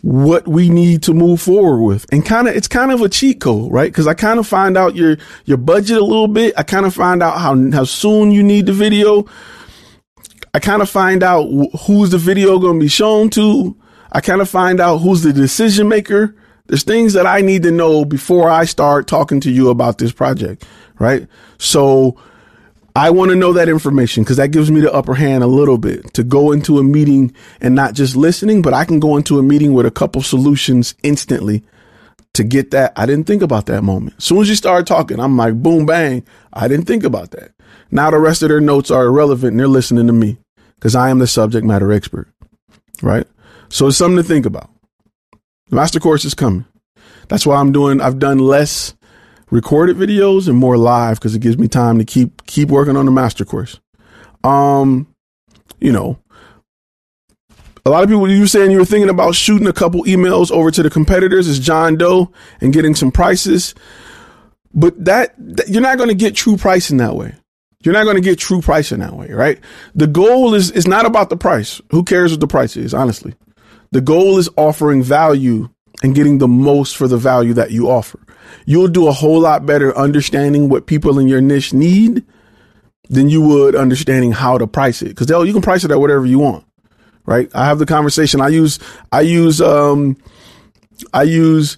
what 0.00 0.48
we 0.48 0.70
need 0.70 1.02
to 1.02 1.12
move 1.12 1.42
forward 1.42 1.84
with. 1.84 2.06
And 2.10 2.24
kind 2.24 2.48
of, 2.48 2.56
it's 2.56 2.68
kind 2.68 2.90
of 2.90 3.02
a 3.02 3.08
cheat 3.10 3.38
code, 3.38 3.70
right? 3.70 3.92
Cause 3.92 4.06
I 4.06 4.14
kind 4.14 4.38
of 4.38 4.46
find 4.46 4.78
out 4.78 4.96
your, 4.96 5.18
your 5.44 5.58
budget 5.58 5.98
a 5.98 6.04
little 6.04 6.26
bit. 6.26 6.54
I 6.56 6.62
kind 6.62 6.86
of 6.86 6.94
find 6.94 7.22
out 7.22 7.38
how, 7.38 7.70
how 7.70 7.84
soon 7.84 8.30
you 8.30 8.42
need 8.42 8.64
the 8.64 8.72
video. 8.72 9.26
I 10.54 10.58
kind 10.58 10.80
of 10.80 10.88
find 10.88 11.22
out 11.22 11.44
who's 11.82 12.12
the 12.12 12.18
video 12.18 12.58
going 12.58 12.78
to 12.78 12.84
be 12.84 12.88
shown 12.88 13.28
to. 13.30 13.76
I 14.10 14.22
kind 14.22 14.40
of 14.40 14.48
find 14.48 14.80
out 14.80 14.98
who's 14.98 15.20
the 15.20 15.34
decision 15.34 15.86
maker. 15.86 16.34
There's 16.70 16.84
things 16.84 17.14
that 17.14 17.26
I 17.26 17.40
need 17.40 17.64
to 17.64 17.72
know 17.72 18.04
before 18.04 18.48
I 18.48 18.64
start 18.64 19.08
talking 19.08 19.40
to 19.40 19.50
you 19.50 19.70
about 19.70 19.98
this 19.98 20.12
project, 20.12 20.64
right? 21.00 21.26
So 21.58 22.20
I 22.94 23.10
want 23.10 23.30
to 23.30 23.36
know 23.36 23.52
that 23.54 23.68
information 23.68 24.22
because 24.22 24.36
that 24.36 24.52
gives 24.52 24.70
me 24.70 24.80
the 24.80 24.92
upper 24.92 25.14
hand 25.14 25.42
a 25.42 25.48
little 25.48 25.78
bit 25.78 26.12
to 26.14 26.22
go 26.22 26.52
into 26.52 26.78
a 26.78 26.84
meeting 26.84 27.34
and 27.60 27.74
not 27.74 27.94
just 27.94 28.14
listening, 28.14 28.62
but 28.62 28.74
I 28.74 28.84
can 28.84 29.00
go 29.00 29.16
into 29.16 29.40
a 29.40 29.42
meeting 29.42 29.72
with 29.72 29.86
a 29.86 29.90
couple 29.90 30.22
solutions 30.22 30.94
instantly 31.02 31.64
to 32.34 32.44
get 32.44 32.70
that. 32.70 32.92
I 32.94 33.06
didn't 33.06 33.26
think 33.26 33.42
about 33.42 33.66
that 33.66 33.82
moment. 33.82 34.16
As 34.18 34.24
soon 34.24 34.42
as 34.42 34.48
you 34.48 34.54
start 34.54 34.86
talking, 34.86 35.18
I'm 35.18 35.36
like, 35.36 35.60
boom, 35.60 35.86
bang. 35.86 36.24
I 36.52 36.68
didn't 36.68 36.86
think 36.86 37.02
about 37.02 37.32
that. 37.32 37.52
Now 37.90 38.10
the 38.10 38.18
rest 38.18 38.42
of 38.42 38.50
their 38.50 38.60
notes 38.60 38.90
are 38.90 39.06
irrelevant 39.06 39.52
and 39.52 39.60
they're 39.60 39.66
listening 39.66 40.06
to 40.06 40.12
me 40.12 40.38
because 40.74 40.94
I 40.94 41.10
am 41.10 41.18
the 41.18 41.26
subject 41.26 41.66
matter 41.66 41.90
expert, 41.92 42.28
right? 43.02 43.26
So 43.68 43.88
it's 43.88 43.96
something 43.96 44.16
to 44.16 44.22
think 44.22 44.46
about. 44.46 44.70
The 45.70 45.76
master 45.76 46.00
course 46.00 46.24
is 46.24 46.34
coming. 46.34 46.66
That's 47.28 47.46
why 47.46 47.56
I'm 47.56 47.72
doing, 47.72 48.00
I've 48.00 48.18
done 48.18 48.38
less 48.38 48.94
recorded 49.50 49.96
videos 49.96 50.48
and 50.48 50.56
more 50.56 50.76
live 50.76 51.18
because 51.18 51.34
it 51.34 51.40
gives 51.40 51.58
me 51.58 51.68
time 51.68 51.98
to 51.98 52.04
keep, 52.04 52.46
keep 52.46 52.68
working 52.68 52.96
on 52.96 53.04
the 53.04 53.10
master 53.10 53.44
course. 53.44 53.80
Um, 54.44 55.14
you 55.80 55.92
know, 55.92 56.18
a 57.84 57.90
lot 57.90 58.02
of 58.02 58.08
people, 58.08 58.30
you 58.30 58.40
were 58.40 58.46
saying 58.46 58.70
you 58.70 58.78
were 58.78 58.84
thinking 58.84 59.08
about 59.08 59.34
shooting 59.34 59.66
a 59.66 59.72
couple 59.72 60.04
emails 60.04 60.50
over 60.50 60.70
to 60.70 60.82
the 60.82 60.90
competitors 60.90 61.48
as 61.48 61.58
John 61.58 61.96
Doe 61.96 62.30
and 62.60 62.72
getting 62.72 62.94
some 62.94 63.10
prices. 63.10 63.74
But 64.72 65.04
that, 65.04 65.34
that 65.38 65.68
you're 65.68 65.82
not 65.82 65.96
going 65.96 66.10
to 66.10 66.14
get 66.14 66.36
true 66.36 66.56
pricing 66.56 66.98
that 66.98 67.16
way. 67.16 67.34
You're 67.82 67.94
not 67.94 68.04
going 68.04 68.16
to 68.16 68.22
get 68.22 68.38
true 68.38 68.60
pricing 68.60 68.98
that 68.98 69.14
way, 69.14 69.30
right? 69.30 69.58
The 69.94 70.06
goal 70.06 70.54
is, 70.54 70.70
is 70.70 70.86
not 70.86 71.06
about 71.06 71.30
the 71.30 71.36
price. 71.36 71.80
Who 71.90 72.04
cares 72.04 72.30
what 72.30 72.40
the 72.40 72.46
price 72.46 72.76
is, 72.76 72.92
honestly? 72.92 73.34
The 73.90 74.02
goal 74.02 74.38
is 74.38 74.50
offering 74.56 75.02
value 75.02 75.70
and 76.02 76.14
getting 76.14 76.38
the 76.38 76.48
most 76.48 76.96
for 76.96 77.08
the 77.08 77.16
value 77.16 77.54
that 77.54 77.70
you 77.70 77.90
offer. 77.90 78.20
You'll 78.66 78.88
do 78.88 79.08
a 79.08 79.12
whole 79.12 79.40
lot 79.40 79.66
better 79.66 79.96
understanding 79.96 80.68
what 80.68 80.86
people 80.86 81.18
in 81.18 81.28
your 81.28 81.40
niche 81.40 81.72
need 81.72 82.24
than 83.08 83.28
you 83.28 83.42
would 83.42 83.74
understanding 83.74 84.32
how 84.32 84.56
to 84.56 84.66
price 84.66 85.02
it. 85.02 85.16
Cause 85.16 85.28
you 85.28 85.52
can 85.52 85.62
price 85.62 85.84
it 85.84 85.90
at 85.90 86.00
whatever 86.00 86.24
you 86.24 86.38
want, 86.38 86.64
right? 87.26 87.50
I 87.54 87.66
have 87.66 87.78
the 87.78 87.86
conversation. 87.86 88.40
I 88.40 88.48
use, 88.48 88.78
I 89.10 89.22
use, 89.22 89.60
um, 89.60 90.16
I 91.12 91.24
use 91.24 91.76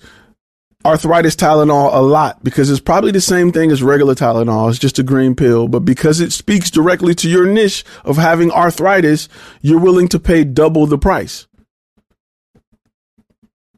arthritis 0.85 1.37
Tylenol 1.37 1.95
a 1.95 2.01
lot 2.01 2.43
because 2.43 2.71
it's 2.71 2.81
probably 2.81 3.13
the 3.13 3.21
same 3.21 3.53
thing 3.53 3.71
as 3.71 3.83
regular 3.83 4.15
Tylenol. 4.15 4.69
It's 4.69 4.79
just 4.79 4.99
a 4.99 5.03
green 5.03 5.35
pill, 5.35 5.69
but 5.69 5.81
because 5.81 6.21
it 6.21 6.33
speaks 6.33 6.71
directly 6.71 7.15
to 7.17 7.29
your 7.29 7.47
niche 7.47 7.85
of 8.05 8.17
having 8.17 8.51
arthritis, 8.51 9.29
you're 9.61 9.81
willing 9.81 10.09
to 10.09 10.21
pay 10.21 10.45
double 10.45 10.87
the 10.87 10.99
price. 10.99 11.47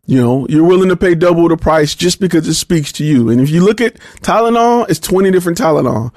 You 0.07 0.21
know, 0.21 0.47
you're 0.49 0.65
willing 0.65 0.91
to 0.91 0.97
pay 0.97 1.15
double 1.15 1.49
the 1.49 1.57
price 1.57 1.95
just 1.95 2.21
because 2.21 2.47
it 2.47 2.55
speaks 2.55 2.93
to 2.93 3.05
you. 3.05 3.31
And 3.31 3.41
if 3.41 3.49
you 3.49 3.65
look 3.65 3.81
at 3.81 3.95
Tylenol, 4.21 4.89
it's 4.91 5.01
20 5.01 5.31
different 5.31 5.57
Tylenol. 5.57 6.13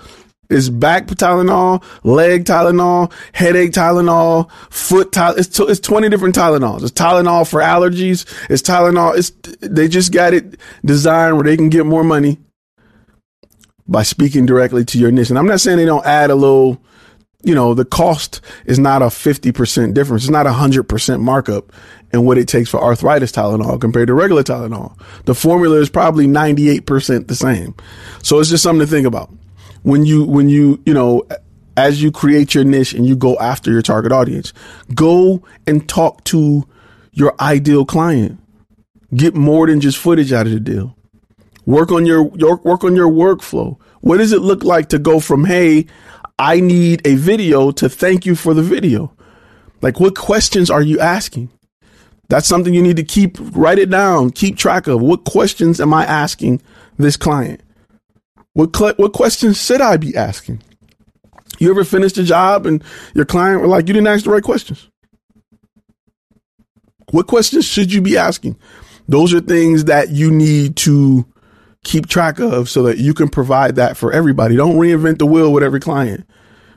It's 0.50 0.70
back 0.70 1.08
Tylenol, 1.08 1.84
leg 2.03 2.46
Tylenol, 2.46 3.12
headache 3.34 3.72
Tylenol, 3.72 4.50
foot 4.70 5.12
Tylenol. 5.12 5.38
It's, 5.38 5.48
t- 5.50 5.63
it's 5.63 5.79
20 5.82 6.10
different 6.10 6.36
Tylenols. 6.36 6.84
It's 6.84 6.91
Tylenol 6.91 7.50
for 7.50 7.60
allergies. 7.60 8.25
It's 8.50 8.62
Tylenol. 8.62 9.17
It's, 9.17 9.32
they 9.60 9.88
just 9.88 10.13
got 10.13 10.34
it 10.34 10.58
designed 10.86 11.36
where 11.36 11.44
they 11.44 11.58
can 11.58 11.70
get 11.70 11.86
more 11.86 12.03
money 12.03 12.38
by 13.88 14.03
speaking 14.03 14.46
directly 14.46 14.86
to 14.86 14.98
your 14.98 15.12
niche. 15.12 15.29
And 15.29 15.39
I'm 15.39 15.48
not 15.48 15.62
saying 15.62 15.77
they 15.77 15.86
don't 15.86 16.06
add 16.06 16.29
a 16.29 16.36
little, 16.36 16.82
you 17.44 17.53
know, 17.53 17.74
the 17.74 17.86
cost 17.86 18.41
is 18.65 18.79
not 18.79 19.01
a 19.01 19.06
50% 19.06 19.94
difference. 19.94 20.24
It's 20.24 20.32
not 20.32 20.48
a 20.48 20.51
100% 20.51 21.22
markup 21.22 21.72
in 22.12 22.25
what 22.25 22.38
it 22.38 22.48
takes 22.48 22.70
for 22.70 22.82
arthritis 22.82 23.32
Tylenol 23.32 23.79
compared 23.79 24.08
to 24.08 24.13
regular 24.13 24.44
Tylenol. 24.44 25.00
The 25.25 25.36
formula 25.36 25.77
is 25.77 25.89
probably 25.89 26.25
98% 26.25 27.27
the 27.27 27.36
same. 27.36 27.75
So 28.24 28.39
it's 28.39 28.50
just 28.50 28.63
something 28.63 28.86
to 28.86 28.91
think 28.91 29.06
about 29.06 29.32
when 29.84 30.06
you 30.06 30.25
when 30.25 30.50
you 30.50 30.82
you 30.86 30.94
know 30.94 31.24
as 31.77 32.01
you 32.01 32.12
create 32.12 32.56
your 32.56 32.63
niche 32.63 32.94
and 32.94 33.06
you 33.06 33.15
go 33.15 33.38
after 33.38 33.72
your 33.72 33.84
target 33.84 34.12
audience, 34.12 34.51
go 34.96 35.44
and 35.67 35.88
talk 35.88 36.24
to 36.25 36.67
your 37.12 37.36
ideal 37.39 37.86
client. 37.86 38.39
Get 39.15 39.36
more 39.36 39.67
than 39.67 39.79
just 39.79 39.98
footage 39.98 40.34
out 40.34 40.48
of 40.48 40.51
the 40.51 40.60
deal. 40.60 40.98
Work 41.65 41.91
on 41.91 42.06
your, 42.06 42.32
your 42.36 42.58
work 42.58 42.84
on 42.84 42.96
your 42.96 43.10
workflow. 43.10 43.77
What 44.01 44.17
does 44.17 44.34
it 44.34 44.41
look 44.41 44.63
like 44.63 44.89
to 44.89 45.00
go 45.00 45.20
from 45.20 45.46
hey, 45.46 45.86
I 46.39 46.60
need 46.60 47.06
a 47.06 47.15
video 47.15 47.72
to 47.72 47.89
thank 47.89 48.25
you 48.25 48.36
for 48.36 48.53
the 48.53 48.62
video? 48.62 49.13
Like 49.82 50.00
what 50.00 50.15
questions 50.15 50.70
are 50.70 50.82
you 50.82 51.00
asking? 51.00 51.50
That's 52.29 52.48
something 52.48 52.74
you 52.74 52.82
need 52.82 52.98
to 52.98 53.03
keep 53.03 53.38
write 53.56 53.79
it 53.79 53.89
down, 53.89 54.32
keep 54.32 54.58
track 54.58 54.88
of. 54.88 55.01
What 55.01 55.24
questions 55.24 55.79
am 55.79 55.94
I 55.94 56.06
asking 56.06 56.62
this 56.98 57.17
client? 57.17 57.62
What 58.53 58.75
cl- 58.75 58.96
what 58.98 59.13
questions 59.13 59.63
should 59.63 59.82
I 59.82 59.98
be 59.98 60.15
asking? 60.15 60.62
You 61.60 61.72
ever 61.72 61.84
finished 61.84 62.17
a 62.17 62.24
job 62.24 62.65
and 62.65 62.84
your 63.15 63.25
client 63.25 63.62
were 63.62 63.67
like, 63.67 63.88
you 63.88 63.94
didn't 63.94 64.08
ask 64.08 64.25
the 64.25 64.32
right 64.32 64.44
questions? 64.44 64.89
What 67.12 67.27
questions 67.27 67.65
should 67.65 67.94
you 67.94 68.01
be 68.01 68.17
asking? 68.17 68.58
Those 69.08 69.34
are 69.34 69.39
things 69.39 69.86
that 69.86 70.10
you 70.10 70.29
need 70.29 70.75
to 70.77 71.25
keep 71.88 72.08
track 72.08 72.39
of 72.39 72.70
so 72.70 72.84
that 72.84 72.98
you 72.98 73.13
can 73.13 73.29
provide 73.29 73.77
that 73.77 73.98
for 73.98 74.12
everybody. 74.12 74.56
Don't 74.56 74.75
reinvent 74.75 75.20
the 75.20 75.25
wheel 75.25 75.51
with 75.51 75.63
every 75.63 75.79
client, 75.79 76.29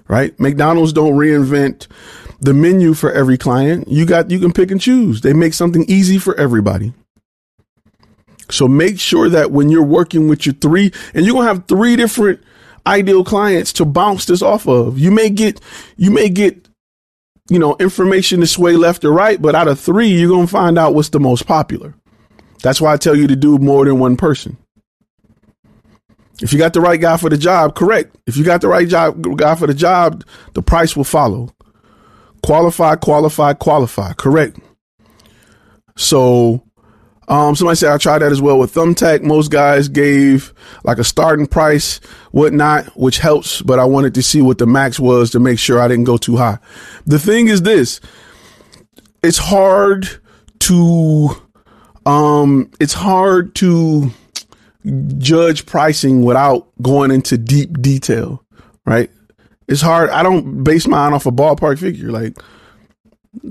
right? 0.09 0.39
McDonald's 0.39 0.93
don't 0.93 1.15
reinvent 1.15 1.89
the 2.41 2.55
menu 2.55 2.95
for 2.95 3.13
every 3.13 3.37
client. 3.37 3.89
You 3.89 4.07
got, 4.07 4.31
you 4.31 4.39
can 4.39 4.53
pick 4.53 4.71
and 4.71 4.81
choose. 4.81 5.21
They 5.21 5.33
make 5.33 5.53
something 5.53 5.85
easy 5.89 6.19
for 6.19 6.35
everybody. 6.37 6.95
So 8.51 8.69
make 8.69 8.99
sure 8.99 9.29
that 9.29 9.51
when 9.51 9.69
you're 9.69 9.83
working 9.83 10.29
with 10.29 10.47
your 10.47 10.55
three, 10.55 10.93
and 11.13 11.27
you're 11.27 11.35
going 11.35 11.47
to 11.47 11.55
have 11.55 11.67
three 11.67 11.97
different 11.97 12.41
ideal 12.87 13.25
clients 13.25 13.73
to 13.75 13.85
bounce 13.85 14.25
this 14.25 14.43
off 14.43 14.67
of. 14.67 14.99
You 14.99 15.11
may 15.11 15.31
get, 15.31 15.61
you 15.97 16.11
may 16.11 16.29
get, 16.29 16.69
you 17.49 17.59
know, 17.59 17.77
information 17.79 18.41
to 18.41 18.47
sway 18.47 18.77
left 18.77 19.05
or 19.05 19.13
right, 19.13 19.41
but 19.41 19.55
out 19.55 19.69
of 19.69 19.79
three, 19.79 20.09
you're 20.09 20.31
going 20.31 20.47
to 20.47 20.53
find 20.53 20.79
out 20.79 20.95
what's 20.95 21.11
the 21.11 21.21
most 21.21 21.47
popular. 21.47 21.95
That's 22.63 22.81
why 22.81 22.93
I 22.93 22.97
tell 22.97 23.17
you 23.17 23.27
to 23.27 23.37
do 23.37 23.59
more 23.59 23.85
than 23.85 23.99
one 23.99 24.17
person. 24.17 24.57
If 26.43 26.53
you 26.53 26.59
got 26.59 26.73
the 26.73 26.81
right 26.81 27.01
guy 27.01 27.17
for 27.17 27.29
the 27.29 27.37
job, 27.37 27.75
correct. 27.75 28.17
If 28.27 28.37
you 28.37 28.45
got 28.45 28.61
the 28.61 28.69
right 28.69 28.89
job 28.89 29.37
guy 29.37 29.55
for 29.55 29.67
the 29.67 29.75
job, 29.75 30.25
the 30.55 30.63
price 30.63 30.97
will 30.97 31.05
follow. 31.05 31.55
Qualify, 32.43 32.97
qualify, 32.97 33.53
qualify. 33.53 34.15
Correct. 34.15 34.59
So 35.97 36.65
um, 37.29 37.55
somebody 37.55 37.77
said 37.77 37.93
I 37.93 37.99
tried 37.99 38.21
that 38.21 38.33
as 38.33 38.43
well 38.43 38.59
with 38.59 38.75
Thumbtack. 38.75 39.23
Most 39.23 39.53
guys 39.53 39.89
gave 39.89 40.53
like 40.83 40.99
a 40.99 41.05
starting 41.05 41.47
price, 41.47 41.99
whatnot, 42.33 42.87
which 42.97 43.19
helps, 43.19 43.63
but 43.63 43.79
I 43.79 43.85
wanted 43.85 44.15
to 44.15 44.23
see 44.23 44.43
what 44.43 44.59
the 44.59 44.67
max 44.67 44.99
was 44.99 45.31
to 45.31 45.41
make 45.41 45.59
sure 45.59 45.81
I 45.81 45.87
didn't 45.87 46.05
go 46.05 46.17
too 46.17 46.37
high. 46.37 46.59
The 47.07 47.21
thing 47.21 47.47
is 47.47 47.63
this, 47.63 48.01
it's 49.23 49.39
hard 49.39 50.09
to, 50.61 51.29
um, 52.05 52.71
it's 52.81 52.95
hard 52.95 53.55
to 53.57 54.11
judge 55.19 55.67
pricing 55.67 56.25
without 56.25 56.69
going 56.81 57.11
into 57.11 57.37
deep 57.37 57.81
detail, 57.81 58.45
right? 58.87 59.11
It's 59.69 59.81
hard. 59.81 60.11
I 60.11 60.23
don't 60.23 60.65
base 60.65 60.87
mine 60.87 61.13
off 61.13 61.27
a 61.27 61.31
ballpark 61.31 61.79
figure. 61.79 62.11
Like 62.11 62.37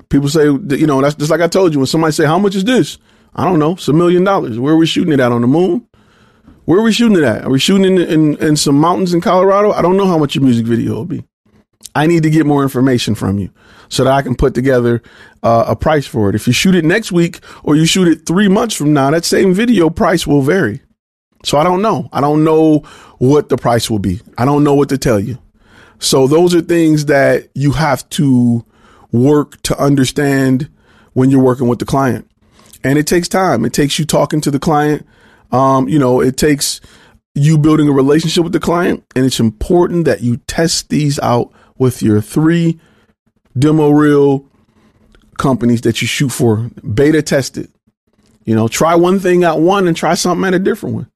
people 0.10 0.30
say, 0.30 0.46
you 0.46 0.88
know, 0.88 1.02
that's 1.02 1.16
just 1.16 1.32
like 1.32 1.42
I 1.42 1.48
told 1.48 1.74
you 1.74 1.80
when 1.80 1.88
somebody 1.88 2.12
say, 2.12 2.26
how 2.26 2.40
much 2.40 2.56
is 2.56 2.66
this? 2.66 2.98
I 3.36 3.46
don't 3.46 3.60
know, 3.60 3.74
it's 3.74 3.88
a 3.88 3.94
million 3.94 4.24
dollars. 4.24 4.60
Where 4.60 4.74
are 4.74 4.78
we 4.78 4.88
shooting 4.88 5.14
it 5.14 5.20
at 5.20 5.32
on 5.32 5.42
the 5.42 5.48
moon? 5.48 5.88
Where 6.66 6.80
are 6.80 6.84
we 6.84 6.92
shooting 6.92 7.18
it 7.18 7.24
at? 7.24 7.46
Are 7.46 7.50
we 7.50 7.60
shooting 7.60 7.86
in, 7.86 7.98
in, 8.00 8.38
in 8.38 8.56
some 8.56 8.80
mountains 8.80 9.14
in 9.14 9.22
Colorado? 9.22 9.72
I 9.72 9.82
don't 9.82 9.98
know 9.98 10.08
how 10.08 10.18
much 10.18 10.36
your 10.36 10.44
music 10.44 10.66
video 10.66 10.96
will 10.96 11.06
be. 11.06 11.24
I 11.96 12.06
need 12.06 12.24
to 12.24 12.30
get 12.30 12.46
more 12.46 12.64
information 12.64 13.16
from 13.16 13.40
you 13.40 13.50
so 13.88 14.04
that 14.04 14.14
I 14.14 14.22
can 14.22 14.36
put 14.36 14.54
together 14.54 15.02
uh, 15.42 15.66
a 15.68 15.76
price 15.76 16.06
for 16.06 16.30
it. 16.30 16.36
If 16.36 16.46
you 16.46 16.54
shoot 16.54 16.76
it 16.76 16.86
next 16.86 17.12
week 17.12 17.40
or 17.64 17.76
you 17.76 17.86
shoot 17.86 18.08
it 18.08 18.26
three 18.26 18.48
months 18.48 18.76
from 18.76 18.94
now, 18.94 19.10
that 19.12 19.26
same 19.26 19.54
video 19.54 19.90
price 19.90 20.28
will 20.28 20.42
vary. 20.42 20.82
So 21.44 21.58
I 21.58 21.64
don't 21.64 21.82
know. 21.82 22.10
I 22.12 22.22
don't 22.22 22.44
know 22.44 22.80
what 23.18 23.50
the 23.50 23.58
price 23.58 23.90
will 23.90 24.00
be. 24.00 24.22
I 24.38 24.46
don't 24.46 24.64
know 24.64 24.76
what 24.76 24.90
to 24.90 24.98
tell 24.98 25.20
you. 25.20 25.38
So 26.00 26.28
those 26.28 26.54
are 26.56 26.62
things 26.62 27.06
that 27.06 27.50
you 27.56 27.72
have 27.74 28.08
to 28.10 28.66
work 29.12 29.62
to 29.64 29.78
understand 29.78 30.70
when 31.14 31.30
you're 31.30 31.44
working 31.44 31.68
with 31.68 31.80
the 31.80 31.86
client 31.86 32.30
and 32.84 32.98
it 32.98 33.08
takes 33.08 33.28
time. 33.28 33.66
It 33.66 33.74
takes 33.74 34.00
you 34.00 34.06
talking 34.06 34.42
to 34.42 34.52
the 34.52 34.60
client. 34.60 35.06
Um, 35.52 35.88
you 35.88 36.00
know, 36.00 36.22
it 36.22 36.38
takes 36.38 36.80
you 37.36 37.58
building 37.58 37.88
a 37.88 37.92
relationship 37.92 38.44
with 38.44 38.54
the 38.54 38.60
client, 38.60 39.04
and 39.16 39.26
it's 39.26 39.40
important 39.40 40.06
that 40.06 40.22
you 40.22 40.38
test 40.48 40.90
these 40.90 41.20
out 41.20 41.52
with 41.78 42.02
your 42.02 42.22
three 42.22 42.80
demo 43.58 43.90
reel 43.90 44.46
companies 45.38 45.82
that 45.82 46.02
you 46.02 46.08
shoot 46.08 46.30
for. 46.30 46.70
Beta 46.94 47.22
test 47.22 47.58
it. 47.58 47.70
You 48.46 48.56
know, 48.56 48.68
try 48.68 48.96
one 48.96 49.20
thing 49.20 49.44
at 49.44 49.60
one 49.60 49.88
and 49.88 49.96
try 49.96 50.16
something 50.16 50.46
at 50.46 50.54
a 50.54 50.60
different 50.60 50.96
one. 50.96 51.12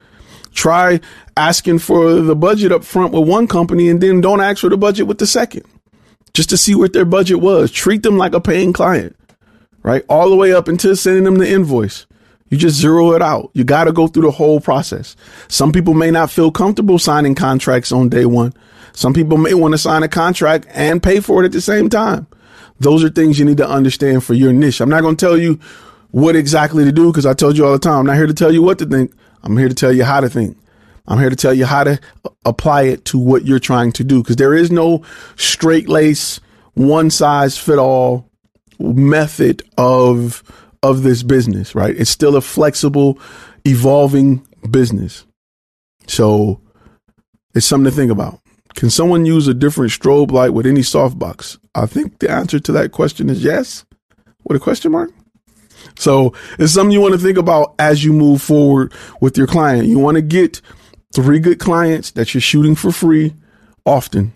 Try 0.54 1.02
asking 1.36 1.80
for 1.80 2.14
the 2.14 2.36
budget 2.36 2.72
up 2.72 2.84
front 2.84 3.14
with 3.14 3.28
one 3.28 3.48
company 3.48 3.90
and 3.90 4.02
then 4.02 4.22
don't 4.22 4.42
ask 4.42 4.60
for 4.60 4.70
the 4.70 4.78
budget 4.78 5.08
with 5.08 5.18
the 5.18 5.28
second 5.28 5.64
just 6.34 6.50
to 6.50 6.58
see 6.58 6.76
what 6.76 6.94
their 6.94 7.06
budget 7.06 7.42
was. 7.42 7.72
Treat 7.72 8.04
them 8.04 8.18
like 8.18 8.34
a 8.34 8.42
paying 8.42 8.74
client 8.74 9.16
right? 9.84 10.04
All 10.10 10.30
the 10.30 10.36
way 10.36 10.54
up 10.54 10.68
until 10.68 10.96
sending 10.96 11.26
them 11.26 11.36
the 11.36 11.50
invoice. 11.50 12.08
You 12.50 12.58
just 12.58 12.80
zero 12.80 13.14
it 13.14 13.22
out. 13.22 13.52
You 13.54 13.64
got 13.64 13.86
to 13.86 13.92
go 13.92 14.08
through 14.08 14.24
the 14.24 14.32
whole 14.32 14.60
process. 14.60 15.16
Some 15.48 15.72
people 15.72 15.94
may 15.94 16.12
not 16.12 16.32
feel 16.32 16.52
comfortable 16.52 17.00
signing 17.00 17.36
contracts 17.36 17.92
on 17.92 18.10
day 18.10 18.26
one. 18.26 18.54
Some 18.94 19.14
people 19.14 19.38
may 19.38 19.54
want 19.54 19.74
to 19.74 19.78
sign 19.78 20.04
a 20.04 20.08
contract 20.08 20.68
and 20.70 21.02
pay 21.02 21.20
for 21.20 21.42
it 21.42 21.46
at 21.46 21.52
the 21.52 21.62
same 21.62 21.90
time. 21.90 22.28
Those 22.80 23.04
are 23.04 23.10
things 23.10 23.40
you 23.40 23.46
need 23.46 23.58
to 23.58 23.68
understand 23.68 24.24
for 24.24 24.34
your 24.34 24.54
niche. 24.54 24.82
I'm 24.82 24.90
not 24.90 25.02
going 25.02 25.16
to 25.16 25.26
tell 25.26 25.38
you 25.38 25.60
what 26.14 26.36
exactly 26.36 26.86
to 26.86 26.92
do 26.92 27.08
because 27.08 27.26
I 27.26 27.34
told 27.34 27.58
you 27.58 27.66
all 27.66 27.72
the 27.72 27.80
time. 27.80 28.02
I'm 28.02 28.06
not 28.06 28.18
here 28.18 28.28
to 28.28 28.36
tell 28.36 28.54
you 28.54 28.62
what 28.62 28.78
to 28.80 28.86
think. 28.86 29.12
I'm 29.42 29.58
here 29.58 29.68
to 29.68 29.74
tell 29.74 29.92
you 29.92 30.04
how 30.04 30.22
to 30.22 30.30
think. 30.30 30.56
I'm 31.08 31.18
here 31.18 31.32
to 31.32 31.36
tell 31.36 31.56
you 31.56 31.66
how 31.66 31.84
to 31.84 32.00
apply 32.46 32.84
it 32.84 33.04
to 33.06 33.18
what 33.18 33.46
you're 33.46 33.58
trying 33.58 33.92
to 33.94 34.04
do 34.04 34.22
because 34.22 34.36
there 34.36 34.54
is 34.54 34.72
no 34.72 35.04
straight 35.38 35.90
lace, 35.90 36.40
one 36.76 37.10
size 37.10 37.58
fit 37.58 37.80
all 37.80 38.30
method 38.80 39.64
of 39.76 40.44
of 40.84 41.02
this 41.02 41.24
business, 41.24 41.74
right? 41.74 41.96
It's 41.98 42.12
still 42.12 42.36
a 42.36 42.42
flexible, 42.42 43.18
evolving 43.66 44.46
business. 44.70 45.26
So 46.06 46.62
it's 47.56 47.66
something 47.66 47.90
to 47.90 47.96
think 47.96 48.12
about. 48.12 48.40
Can 48.76 48.92
someone 48.92 49.26
use 49.26 49.48
a 49.48 49.54
different 49.56 49.92
strobe 49.92 50.32
light 50.32 50.54
with 50.54 50.68
any 50.68 50.82
softbox? 50.82 51.58
I 51.74 51.88
think 51.88 52.20
the 52.20 52.30
answer 52.30 52.60
to 52.60 52.72
that 52.74 52.92
question 52.92 53.32
is 53.32 53.44
yes. 53.44 53.84
With 54.44 54.58
a 54.58 54.64
question 54.64 54.92
mark? 54.92 55.10
So 55.98 56.34
it's 56.60 56.74
something 56.74 56.92
you 56.92 57.02
want 57.02 57.14
to 57.14 57.20
think 57.20 57.38
about 57.38 57.76
as 57.80 58.04
you 58.04 58.14
move 58.14 58.42
forward 58.42 58.94
with 59.22 59.38
your 59.38 59.48
client. 59.48 59.88
You 59.88 60.00
want 60.00 60.16
to 60.16 60.22
get 60.22 60.62
three 61.14 61.40
good 61.40 61.60
clients 61.60 62.12
that 62.12 62.34
you're 62.34 62.42
shooting 62.42 62.76
for 62.76 62.92
free 62.92 63.34
often, 63.86 64.34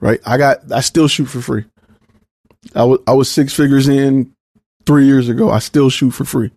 right? 0.00 0.20
I 0.26 0.36
got, 0.36 0.72
I 0.72 0.80
still 0.80 1.08
shoot 1.08 1.26
for 1.26 1.40
free. 1.40 1.64
I 2.74 2.84
was 2.84 3.00
I 3.06 3.12
was 3.12 3.30
six 3.30 3.54
figures 3.54 3.88
in 3.88 4.32
three 4.86 5.06
years 5.06 5.28
ago. 5.28 5.50
I 5.50 5.58
still 5.58 5.90
shoot 5.90 6.10
for 6.10 6.24
free, 6.24 6.50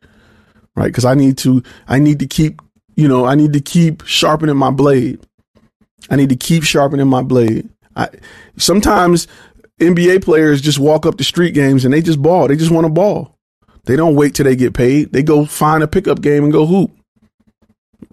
right? 0.76 0.88
Because 0.88 1.06
I 1.06 1.14
need 1.14 1.38
to 1.40 1.64
I 1.88 2.00
need 2.00 2.20
to 2.20 2.28
keep 2.28 2.62
you 2.96 3.08
know 3.08 3.26
I 3.26 3.36
need 3.36 3.54
to 3.54 3.62
keep 3.62 4.06
sharpening 4.06 4.58
my 4.58 4.72
blade. 4.72 5.26
I 6.10 6.16
need 6.16 6.30
to 6.30 6.36
keep 6.36 6.64
sharpening 6.64 7.08
my 7.08 7.22
blade. 7.22 7.70
I 7.96 8.10
sometimes 8.58 9.28
NBA 9.80 10.24
players 10.24 10.62
just 10.62 10.80
walk 10.80 11.06
up 11.06 11.18
to 11.18 11.24
street 11.24 11.54
games 11.54 11.86
and 11.86 11.94
they 11.94 12.02
just 12.02 12.22
ball. 12.22 12.48
They 12.48 12.56
just 12.56 12.72
want 12.72 12.86
to 12.86 12.92
ball. 12.92 13.33
They 13.86 13.96
don't 13.96 14.16
wait 14.16 14.36
till 14.36 14.46
they 14.46 14.56
get 14.56 14.74
paid. 14.74 15.12
They 15.12 15.24
go 15.24 15.46
find 15.46 15.84
a 15.84 15.88
pickup 15.88 16.22
game 16.22 16.44
and 16.44 16.54
go 16.54 16.66
hoop. 16.66 16.92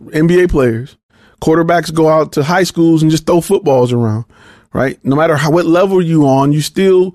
NBA 0.07 0.50
players, 0.50 0.97
quarterbacks 1.41 1.93
go 1.93 2.09
out 2.09 2.33
to 2.33 2.43
high 2.43 2.65
schools 2.65 3.03
and 3.03 3.11
just 3.11 3.27
throw 3.27 3.41
footballs 3.41 3.93
around, 3.93 4.25
right? 4.73 4.99
No 5.05 5.15
matter 5.15 5.37
how 5.37 5.50
what 5.50 5.67
level 5.67 6.03
you 6.03 6.27
on, 6.27 6.53
you 6.53 6.61
still 6.61 7.15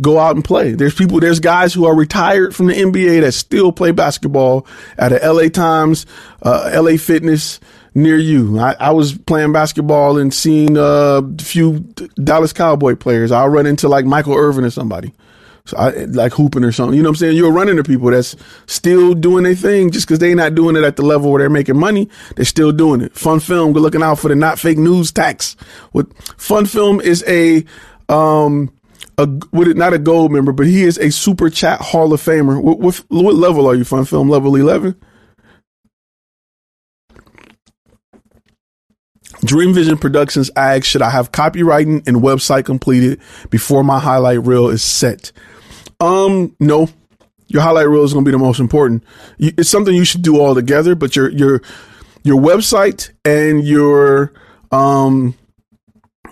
go 0.00 0.18
out 0.18 0.34
and 0.34 0.44
play. 0.44 0.72
There's 0.72 0.94
people, 0.94 1.20
there's 1.20 1.40
guys 1.40 1.72
who 1.72 1.86
are 1.86 1.94
retired 1.94 2.54
from 2.54 2.66
the 2.66 2.74
NBA 2.74 3.20
that 3.22 3.32
still 3.32 3.72
play 3.72 3.92
basketball 3.92 4.66
at 4.98 5.12
a 5.12 5.32
LA 5.32 5.48
Times, 5.48 6.06
uh, 6.42 6.70
LA 6.74 6.96
Fitness 6.96 7.60
near 7.94 8.18
you. 8.18 8.58
I, 8.58 8.76
I 8.78 8.90
was 8.90 9.16
playing 9.16 9.52
basketball 9.52 10.18
and 10.18 10.32
seeing 10.32 10.76
uh, 10.76 11.22
a 11.22 11.42
few 11.42 11.80
Dallas 12.22 12.52
Cowboy 12.52 12.96
players. 12.96 13.32
I'll 13.32 13.48
run 13.48 13.66
into 13.66 13.88
like 13.88 14.04
Michael 14.04 14.34
Irvin 14.34 14.64
or 14.64 14.70
somebody. 14.70 15.12
So 15.66 15.76
I, 15.76 15.90
like 16.04 16.32
hooping 16.32 16.62
or 16.62 16.70
something. 16.70 16.96
You 16.96 17.02
know 17.02 17.08
what 17.08 17.16
I'm 17.16 17.18
saying? 17.18 17.36
You're 17.36 17.52
running 17.52 17.76
to 17.76 17.82
people 17.82 18.10
that's 18.10 18.36
still 18.66 19.14
doing 19.14 19.42
their 19.42 19.56
thing 19.56 19.90
just 19.90 20.06
because 20.06 20.20
they're 20.20 20.34
not 20.34 20.54
doing 20.54 20.76
it 20.76 20.84
at 20.84 20.94
the 20.94 21.02
level 21.02 21.32
where 21.32 21.40
they're 21.40 21.50
making 21.50 21.76
money. 21.76 22.08
They're 22.36 22.44
still 22.44 22.70
doing 22.70 23.00
it. 23.00 23.14
Fun 23.14 23.40
Film, 23.40 23.72
good 23.72 23.82
looking 23.82 24.02
out 24.02 24.20
for 24.20 24.28
the 24.28 24.36
not 24.36 24.60
fake 24.60 24.78
news 24.78 25.10
tax. 25.10 25.56
What 25.90 26.06
Fun 26.38 26.66
Film 26.66 27.00
is 27.00 27.24
a 27.26 27.64
um 28.08 28.72
a 29.18 29.26
with 29.52 29.66
it 29.66 29.76
not 29.76 29.92
a 29.92 29.98
gold 29.98 30.30
member, 30.30 30.52
but 30.52 30.66
he 30.66 30.84
is 30.84 30.98
a 30.98 31.10
super 31.10 31.50
chat 31.50 31.80
Hall 31.80 32.12
of 32.12 32.22
Famer. 32.22 32.62
What, 32.62 32.78
what, 32.78 33.04
what 33.08 33.34
level 33.34 33.66
are 33.66 33.74
you? 33.74 33.84
Fun 33.84 34.04
Film 34.04 34.28
level 34.28 34.54
eleven. 34.54 34.94
Dream 39.44 39.74
Vision 39.74 39.98
Productions 39.98 40.50
asks, 40.56 40.86
should 40.86 41.02
I 41.02 41.10
have 41.10 41.30
copywriting 41.30 42.06
and 42.08 42.16
website 42.18 42.64
completed 42.64 43.20
before 43.50 43.84
my 43.84 43.98
highlight 43.98 44.44
reel 44.44 44.68
is 44.68 44.82
set? 44.82 45.30
Um, 46.00 46.54
no. 46.60 46.88
Your 47.48 47.62
highlight 47.62 47.88
reel 47.88 48.02
is 48.04 48.12
going 48.12 48.24
to 48.24 48.28
be 48.28 48.32
the 48.32 48.42
most 48.42 48.58
important. 48.58 49.04
It's 49.38 49.70
something 49.70 49.94
you 49.94 50.04
should 50.04 50.22
do 50.22 50.40
all 50.40 50.54
together, 50.54 50.94
but 50.94 51.14
your 51.14 51.30
your 51.30 51.62
your 52.24 52.40
website 52.40 53.10
and 53.24 53.64
your 53.64 54.32
um 54.72 55.34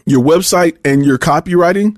your 0.06 0.22
website 0.22 0.76
and 0.84 1.04
your 1.06 1.18
copywriting 1.18 1.96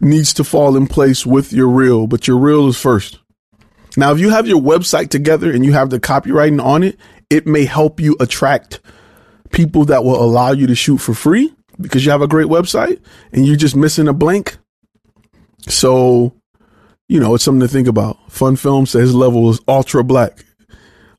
needs 0.00 0.32
to 0.34 0.44
fall 0.44 0.76
in 0.76 0.86
place 0.86 1.26
with 1.26 1.52
your 1.52 1.68
reel, 1.68 2.06
but 2.06 2.28
your 2.28 2.38
reel 2.38 2.68
is 2.68 2.80
first. 2.80 3.18
Now, 3.96 4.12
if 4.12 4.20
you 4.20 4.30
have 4.30 4.46
your 4.46 4.60
website 4.60 5.08
together 5.08 5.50
and 5.50 5.64
you 5.64 5.72
have 5.72 5.90
the 5.90 5.98
copywriting 5.98 6.62
on 6.62 6.82
it, 6.82 6.98
it 7.30 7.46
may 7.46 7.64
help 7.64 7.98
you 7.98 8.16
attract 8.20 8.80
people 9.50 9.86
that 9.86 10.04
will 10.04 10.22
allow 10.22 10.52
you 10.52 10.66
to 10.66 10.74
shoot 10.74 10.98
for 10.98 11.14
free 11.14 11.52
because 11.80 12.04
you 12.04 12.10
have 12.10 12.22
a 12.22 12.28
great 12.28 12.46
website 12.46 13.00
and 13.32 13.46
you're 13.46 13.56
just 13.56 13.74
missing 13.74 14.06
a 14.06 14.12
blank. 14.12 14.58
So, 15.68 16.34
you 17.08 17.20
know, 17.20 17.34
it's 17.34 17.44
something 17.44 17.60
to 17.60 17.68
think 17.68 17.88
about. 17.88 18.30
Fun 18.30 18.56
Film 18.56 18.86
says 18.86 19.14
level 19.14 19.48
is 19.50 19.60
ultra 19.68 20.02
black. 20.02 20.44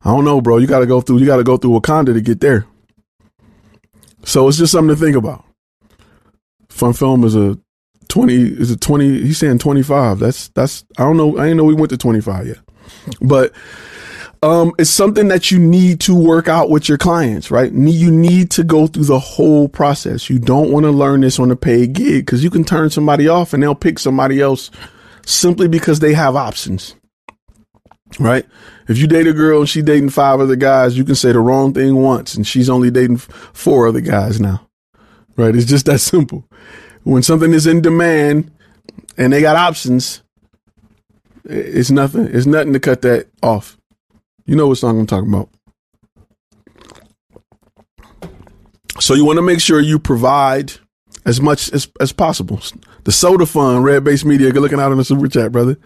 I 0.01 0.11
don't 0.11 0.25
know, 0.25 0.41
bro. 0.41 0.57
You 0.57 0.67
got 0.67 0.79
to 0.79 0.85
go 0.85 1.01
through, 1.01 1.19
you 1.19 1.25
got 1.25 1.37
to 1.37 1.43
go 1.43 1.57
through 1.57 1.71
Wakanda 1.71 2.13
to 2.13 2.21
get 2.21 2.41
there. 2.41 2.65
So 4.23 4.47
it's 4.47 4.57
just 4.57 4.71
something 4.71 4.95
to 4.95 5.01
think 5.01 5.15
about. 5.15 5.45
Fun 6.69 6.93
Film 6.93 7.23
is 7.23 7.35
a 7.35 7.57
20, 8.09 8.35
is 8.35 8.71
a 8.71 8.77
20, 8.77 9.21
he's 9.21 9.37
saying 9.37 9.59
25. 9.59 10.19
That's, 10.19 10.49
that's, 10.49 10.85
I 10.97 11.03
don't 11.03 11.17
know. 11.17 11.37
I 11.37 11.43
didn't 11.43 11.57
know 11.57 11.63
we 11.63 11.73
went 11.73 11.89
to 11.89 11.97
25 11.97 12.47
yet, 12.47 12.57
but 13.21 13.53
um, 14.43 14.73
it's 14.77 14.89
something 14.89 15.29
that 15.29 15.49
you 15.49 15.59
need 15.59 15.99
to 16.01 16.15
work 16.15 16.47
out 16.47 16.69
with 16.69 16.87
your 16.87 16.97
clients, 16.97 17.49
right? 17.49 17.71
You 17.71 18.11
need 18.11 18.51
to 18.51 18.63
go 18.63 18.87
through 18.87 19.05
the 19.05 19.19
whole 19.19 19.67
process. 19.67 20.29
You 20.29 20.39
don't 20.39 20.71
want 20.71 20.85
to 20.85 20.91
learn 20.91 21.21
this 21.21 21.39
on 21.39 21.49
a 21.49 21.55
paid 21.55 21.93
gig 21.93 22.25
because 22.25 22.43
you 22.43 22.49
can 22.49 22.63
turn 22.63 22.89
somebody 22.89 23.27
off 23.27 23.53
and 23.53 23.63
they'll 23.63 23.75
pick 23.75 23.97
somebody 23.97 24.39
else 24.39 24.69
simply 25.27 25.67
because 25.67 25.99
they 25.99 26.13
have 26.13 26.35
options, 26.37 26.95
right? 28.17 28.45
If 28.87 28.97
you 28.97 29.07
date 29.07 29.27
a 29.27 29.33
girl 29.33 29.59
and 29.59 29.69
she's 29.69 29.83
dating 29.83 30.09
five 30.09 30.39
other 30.39 30.55
guys, 30.55 30.97
you 30.97 31.03
can 31.03 31.15
say 31.15 31.33
the 31.33 31.41
wrong 31.41 31.73
thing 31.73 31.95
once 32.01 32.35
and 32.35 32.47
she's 32.47 32.69
only 32.69 32.89
dating 32.89 33.17
four 33.17 33.87
other 33.87 33.99
guys 33.99 34.39
now, 34.39 34.67
right? 35.35 35.53
It's 35.53 35.65
just 35.65 35.85
that 35.87 35.99
simple. 35.99 36.47
When 37.03 37.23
something 37.23 37.53
is 37.53 37.67
in 37.67 37.81
demand 37.81 38.51
and 39.17 39.33
they 39.33 39.41
got 39.41 39.57
options, 39.57 40.23
it's 41.43 41.91
nothing. 41.91 42.27
It's 42.27 42.45
nothing 42.45 42.73
to 42.73 42.79
cut 42.79 43.01
that 43.01 43.27
off. 43.43 43.77
You 44.45 44.55
know 44.55 44.67
what 44.67 44.77
song 44.77 44.97
I'm 44.97 45.07
talking 45.07 45.33
about. 45.33 45.49
So 49.01 49.13
you 49.13 49.25
want 49.25 49.37
to 49.37 49.43
make 49.43 49.59
sure 49.59 49.79
you 49.79 49.99
provide 49.99 50.73
as 51.25 51.41
much 51.41 51.71
as, 51.73 51.89
as 51.99 52.13
possible. 52.13 52.61
The 53.07 53.13
soda 53.13 53.45
fund, 53.45 53.85
red 53.85 54.03
base 54.03 54.25
media, 54.25 54.51
good 54.51 54.61
looking 54.61 54.81
out 54.81 54.91
in 54.91 54.97
the 54.97 55.05
super 55.05 55.29
chat, 55.29 55.53
brother. 55.53 55.77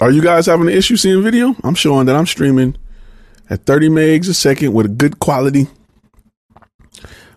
Are 0.00 0.12
you 0.12 0.22
guys 0.22 0.46
having 0.46 0.68
an 0.68 0.72
issue 0.72 0.96
seeing 0.96 1.24
video? 1.24 1.56
I'm 1.64 1.74
showing 1.74 2.06
that 2.06 2.14
I'm 2.14 2.26
streaming 2.26 2.76
at 3.50 3.66
30 3.66 3.88
megs 3.88 4.28
a 4.28 4.34
second 4.34 4.72
with 4.72 4.86
a 4.86 4.88
good 4.88 5.18
quality. 5.18 5.66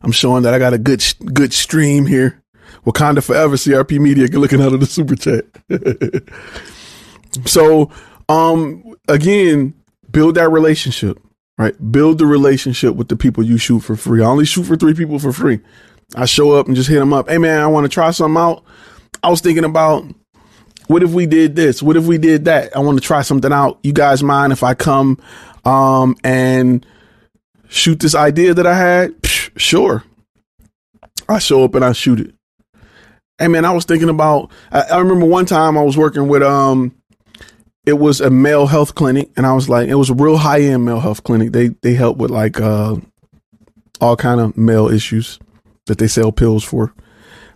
I'm 0.04 0.12
showing 0.12 0.44
that 0.44 0.54
I 0.54 0.60
got 0.60 0.76
a 0.76 0.78
good 0.78 1.04
good 1.34 1.52
stream 1.52 2.06
here. 2.06 2.44
Wakanda 2.86 3.24
forever, 3.24 3.56
CRP 3.56 3.98
Media, 4.00 4.28
good 4.28 4.40
looking 4.40 4.62
out 4.62 4.74
of 4.74 4.82
the 4.82 4.86
super 4.86 5.16
chat. 5.16 5.46
So, 7.46 7.90
um, 8.30 8.84
again, 9.08 9.74
build 10.12 10.36
that 10.36 10.50
relationship, 10.50 11.18
right? 11.62 11.92
Build 11.92 12.18
the 12.18 12.26
relationship 12.26 12.96
with 12.96 13.08
the 13.08 13.16
people 13.16 13.44
you 13.44 13.58
shoot 13.58 13.82
for 13.82 13.96
free. 13.96 14.22
I 14.22 14.26
only 14.26 14.46
shoot 14.46 14.64
for 14.64 14.76
three 14.76 14.96
people 14.96 15.20
for 15.20 15.32
free. 15.32 15.60
I 16.16 16.26
show 16.26 16.52
up 16.52 16.66
and 16.66 16.76
just 16.76 16.90
hit 16.90 17.00
them 17.00 17.14
up. 17.14 17.30
Hey, 17.30 17.38
man, 17.38 17.62
I 17.62 17.68
want 17.68 17.86
to 17.86 17.90
try 17.90 18.10
something 18.12 18.42
out. 18.42 18.64
I 19.24 19.30
was 19.30 19.42
thinking 19.42 19.64
about 19.64 20.04
what 20.88 21.04
if 21.04 21.12
we 21.12 21.28
did 21.28 21.56
this? 21.56 21.84
What 21.84 21.98
if 21.98 22.06
we 22.06 22.18
did 22.18 22.46
that? 22.46 22.76
I 22.76 22.80
want 22.80 23.00
to 23.00 23.06
try 23.06 23.22
something 23.22 23.54
out. 23.54 23.80
You 23.84 23.94
guys 23.94 24.24
mind 24.24 24.52
if 24.52 24.64
I 24.64 24.74
come 24.74 25.20
um, 25.64 26.16
and 26.24 26.84
shoot 27.70 28.00
this 28.00 28.16
idea 28.16 28.56
that 28.56 28.66
I 28.66 28.76
had? 28.76 29.12
Psh, 29.22 29.58
sure. 29.58 30.04
I 31.30 31.38
show 31.38 31.64
up 31.64 31.76
and 31.76 31.86
I 31.86 31.94
shoot 31.94 32.20
it. 32.20 32.34
Hey 33.38 33.48
man, 33.48 33.66
I 33.66 33.72
was 33.72 33.86
thinking 33.86 34.10
about. 34.10 34.52
I, 34.72 34.82
I 34.82 35.00
remember 35.00 35.26
one 35.26 35.46
time 35.46 35.78
I 35.78 35.84
was 35.84 35.96
working 35.96 36.28
with 36.28 36.44
um 36.44 36.96
it 37.86 37.94
was 37.94 38.22
a 38.22 38.30
male 38.30 38.68
health 38.68 38.96
clinic 38.96 39.30
and 39.36 39.46
I 39.46 39.54
was 39.54 39.68
like, 39.68 39.90
it 39.90 39.96
was 39.96 40.10
a 40.10 40.14
real 40.14 40.38
high 40.38 40.62
end 40.62 40.86
male 40.86 41.00
health 41.00 41.24
clinic. 41.24 41.52
They, 41.52 41.70
they 41.70 41.94
help 41.94 42.18
with 42.18 42.32
like, 42.32 42.60
uh, 42.60 42.98
all 44.00 44.16
kind 44.16 44.40
of 44.40 44.58
male 44.58 44.88
issues 44.88 45.40
that 45.86 45.98
they 45.98 46.08
sell 46.08 46.32
pills 46.32 46.64
for. 46.64 46.94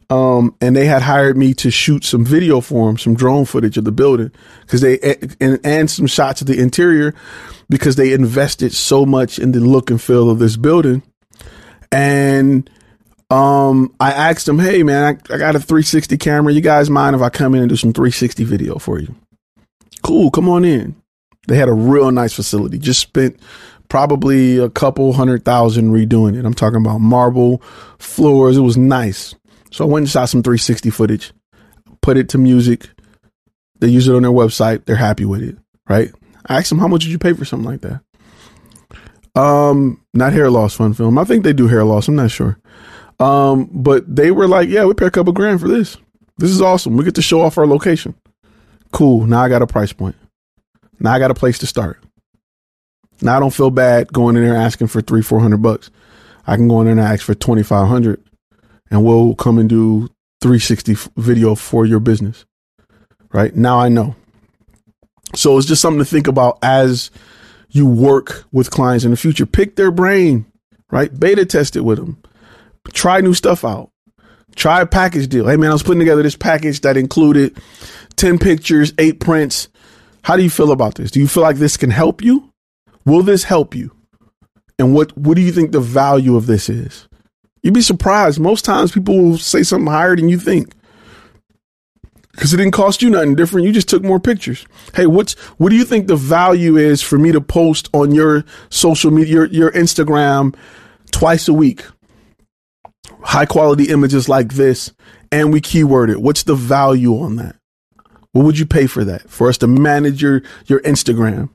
Um, 0.09 0.55
and 0.61 0.75
they 0.75 0.85
had 0.85 1.01
hired 1.01 1.35
me 1.35 1.55
to 1.55 1.71
shoot 1.71 2.03
some 2.03 2.23
video 2.23 2.61
for 2.61 2.87
them, 2.87 2.97
some 2.97 3.15
drone 3.15 3.45
footage 3.45 3.77
of 3.77 3.85
the 3.85 3.91
building 3.91 4.31
because 4.61 4.81
they, 4.81 4.99
and, 5.41 5.59
and 5.63 5.89
some 5.89 6.05
shots 6.05 6.41
of 6.41 6.47
the 6.47 6.59
interior 6.59 7.15
because 7.69 7.95
they 7.95 8.13
invested 8.13 8.73
so 8.73 9.05
much 9.05 9.39
in 9.39 9.51
the 9.51 9.59
look 9.59 9.89
and 9.89 10.01
feel 10.01 10.29
of 10.29 10.37
this 10.37 10.57
building. 10.57 11.01
And, 11.91 12.69
um, 13.31 13.95
I 13.99 14.11
asked 14.11 14.45
them, 14.45 14.59
Hey 14.59 14.83
man, 14.83 15.03
I, 15.03 15.33
I 15.33 15.37
got 15.39 15.55
a 15.55 15.59
360 15.59 16.17
camera. 16.17 16.53
You 16.53 16.61
guys 16.61 16.89
mind 16.91 17.15
if 17.15 17.23
I 17.23 17.29
come 17.29 17.55
in 17.55 17.61
and 17.61 17.69
do 17.69 17.75
some 17.75 17.93
360 17.93 18.43
video 18.43 18.77
for 18.77 18.99
you? 18.99 19.15
Cool, 20.05 20.29
come 20.29 20.47
on 20.47 20.63
in. 20.63 20.95
They 21.47 21.57
had 21.57 21.67
a 21.67 21.73
real 21.73 22.11
nice 22.11 22.31
facility. 22.31 22.77
Just 22.77 22.99
spent 22.99 23.39
probably 23.89 24.59
a 24.59 24.69
couple 24.69 25.13
hundred 25.13 25.43
thousand 25.43 25.91
redoing 25.91 26.37
it. 26.37 26.45
I'm 26.45 26.53
talking 26.53 26.77
about 26.77 26.99
marble 26.99 27.63
floors. 27.97 28.55
It 28.55 28.61
was 28.61 28.77
nice. 28.77 29.33
So 29.71 29.83
I 29.83 29.87
went 29.87 30.03
and 30.03 30.09
shot 30.09 30.29
some 30.29 30.43
360 30.43 30.91
footage, 30.91 31.33
put 32.01 32.17
it 32.17 32.29
to 32.29 32.37
music. 32.37 32.87
They 33.79 33.87
use 33.87 34.07
it 34.07 34.13
on 34.13 34.21
their 34.21 34.31
website. 34.31 34.85
They're 34.85 34.95
happy 34.95 35.25
with 35.25 35.41
it, 35.41 35.57
right? 35.89 36.11
I 36.45 36.57
asked 36.57 36.69
them, 36.69 36.77
how 36.77 36.87
much 36.87 37.01
did 37.01 37.11
you 37.11 37.17
pay 37.17 37.33
for 37.33 37.43
something 37.43 37.67
like 37.67 37.81
that? 37.81 38.01
Um, 39.41 40.05
not 40.13 40.33
hair 40.33 40.51
loss 40.51 40.75
fun 40.75 40.93
film. 40.93 41.17
I 41.17 41.23
think 41.23 41.43
they 41.43 41.51
do 41.51 41.67
hair 41.67 41.83
loss. 41.83 42.07
I'm 42.07 42.15
not 42.15 42.29
sure. 42.29 42.59
Um, 43.19 43.71
but 43.73 44.15
they 44.15 44.29
were 44.29 44.47
like, 44.47 44.69
yeah, 44.69 44.85
we 44.85 44.93
pay 44.93 45.07
a 45.07 45.11
couple 45.11 45.33
grand 45.33 45.61
for 45.61 45.67
this. 45.67 45.97
This 46.37 46.51
is 46.51 46.61
awesome. 46.61 46.95
We 46.95 47.03
get 47.03 47.15
to 47.15 47.23
show 47.23 47.41
off 47.41 47.57
our 47.57 47.65
location. 47.65 48.13
Cool. 48.95 49.25
Now 49.25 49.41
I 49.41 49.49
got 49.49 49.61
a 49.61 49.67
price 49.67 49.91
point. 49.91 50.15
Now 51.01 51.11
I 51.11 51.19
got 51.19 51.29
a 51.29 51.33
place 51.33 51.59
to 51.59 51.67
start. 51.67 52.01
Now 53.21 53.35
I 53.35 53.41
don't 53.41 53.53
feel 53.53 53.69
bad 53.69 54.13
going 54.13 54.37
in 54.37 54.45
there 54.45 54.55
asking 54.55 54.87
for 54.87 55.01
three, 55.01 55.21
four 55.21 55.41
hundred 55.41 55.61
bucks. 55.61 55.91
I 56.47 56.55
can 56.55 56.69
go 56.69 56.79
in 56.79 56.85
there 56.85 56.93
and 56.93 57.01
ask 57.01 57.25
for 57.25 57.35
twenty 57.35 57.61
five 57.61 57.89
hundred, 57.89 58.23
and 58.89 59.03
we'll 59.03 59.35
come 59.35 59.59
and 59.59 59.67
do 59.67 60.07
three 60.41 60.59
sixty 60.59 60.95
video 61.17 61.55
for 61.55 61.85
your 61.85 61.99
business. 61.99 62.45
Right 63.33 63.53
now, 63.53 63.79
I 63.79 63.89
know. 63.89 64.15
So 65.35 65.57
it's 65.57 65.67
just 65.67 65.81
something 65.81 65.99
to 65.99 66.05
think 66.05 66.27
about 66.27 66.57
as 66.63 67.11
you 67.67 67.85
work 67.85 68.45
with 68.53 68.71
clients 68.71 69.03
in 69.03 69.11
the 69.11 69.17
future. 69.17 69.45
Pick 69.45 69.75
their 69.75 69.91
brain, 69.91 70.45
right? 70.89 71.11
Beta 71.19 71.45
test 71.45 71.75
it 71.75 71.81
with 71.81 71.97
them. 71.97 72.23
Try 72.93 73.19
new 73.19 73.33
stuff 73.33 73.65
out. 73.65 73.91
Try 74.55 74.81
a 74.81 74.85
package 74.85 75.27
deal. 75.27 75.47
Hey 75.47 75.57
man, 75.57 75.69
I 75.69 75.73
was 75.73 75.83
putting 75.83 75.99
together 75.99 76.23
this 76.23 76.35
package 76.35 76.81
that 76.81 76.97
included 76.97 77.57
10 78.15 78.39
pictures, 78.39 78.93
eight 78.97 79.19
prints. 79.19 79.69
How 80.23 80.35
do 80.35 80.43
you 80.43 80.49
feel 80.49 80.71
about 80.71 80.95
this? 80.95 81.11
Do 81.11 81.19
you 81.19 81.27
feel 81.27 81.43
like 81.43 81.57
this 81.57 81.77
can 81.77 81.91
help 81.91 82.21
you? 82.21 82.51
Will 83.05 83.21
this 83.21 83.43
help 83.43 83.75
you? 83.75 83.91
And 84.79 84.93
what 84.93 85.15
what 85.17 85.35
do 85.35 85.41
you 85.41 85.51
think 85.51 85.71
the 85.71 85.79
value 85.79 86.35
of 86.35 86.47
this 86.47 86.69
is? 86.69 87.07
You'd 87.63 87.73
be 87.73 87.81
surprised. 87.81 88.39
Most 88.39 88.65
times 88.65 88.91
people 88.91 89.17
will 89.17 89.37
say 89.37 89.63
something 89.63 89.91
higher 89.91 90.15
than 90.15 90.29
you 90.29 90.39
think. 90.39 90.73
Because 92.31 92.53
it 92.53 92.57
didn't 92.57 92.73
cost 92.73 93.01
you 93.01 93.09
nothing 93.09 93.35
different. 93.35 93.65
You 93.65 93.71
just 93.71 93.87
took 93.87 94.03
more 94.03 94.19
pictures. 94.19 94.65
Hey, 94.93 95.05
what's 95.05 95.33
what 95.57 95.69
do 95.69 95.75
you 95.75 95.85
think 95.85 96.07
the 96.07 96.17
value 96.17 96.75
is 96.75 97.01
for 97.01 97.17
me 97.17 97.31
to 97.31 97.39
post 97.39 97.89
on 97.93 98.13
your 98.13 98.43
social 98.69 99.09
media, 99.09 99.33
your, 99.33 99.45
your 99.47 99.71
Instagram 99.71 100.55
twice 101.11 101.47
a 101.47 101.53
week? 101.53 101.85
High 103.21 103.45
quality 103.45 103.85
images 103.85 104.29
like 104.29 104.53
this, 104.53 104.91
and 105.31 105.51
we 105.51 105.61
keyword 105.61 106.09
it. 106.09 106.21
What's 106.21 106.43
the 106.43 106.55
value 106.55 107.19
on 107.19 107.35
that? 107.37 107.55
What 108.31 108.45
would 108.45 108.59
you 108.59 108.65
pay 108.65 108.87
for 108.87 109.03
that? 109.05 109.29
For 109.29 109.47
us 109.47 109.57
to 109.59 109.67
manage 109.67 110.21
your 110.21 110.43
your 110.65 110.81
Instagram, 110.81 111.49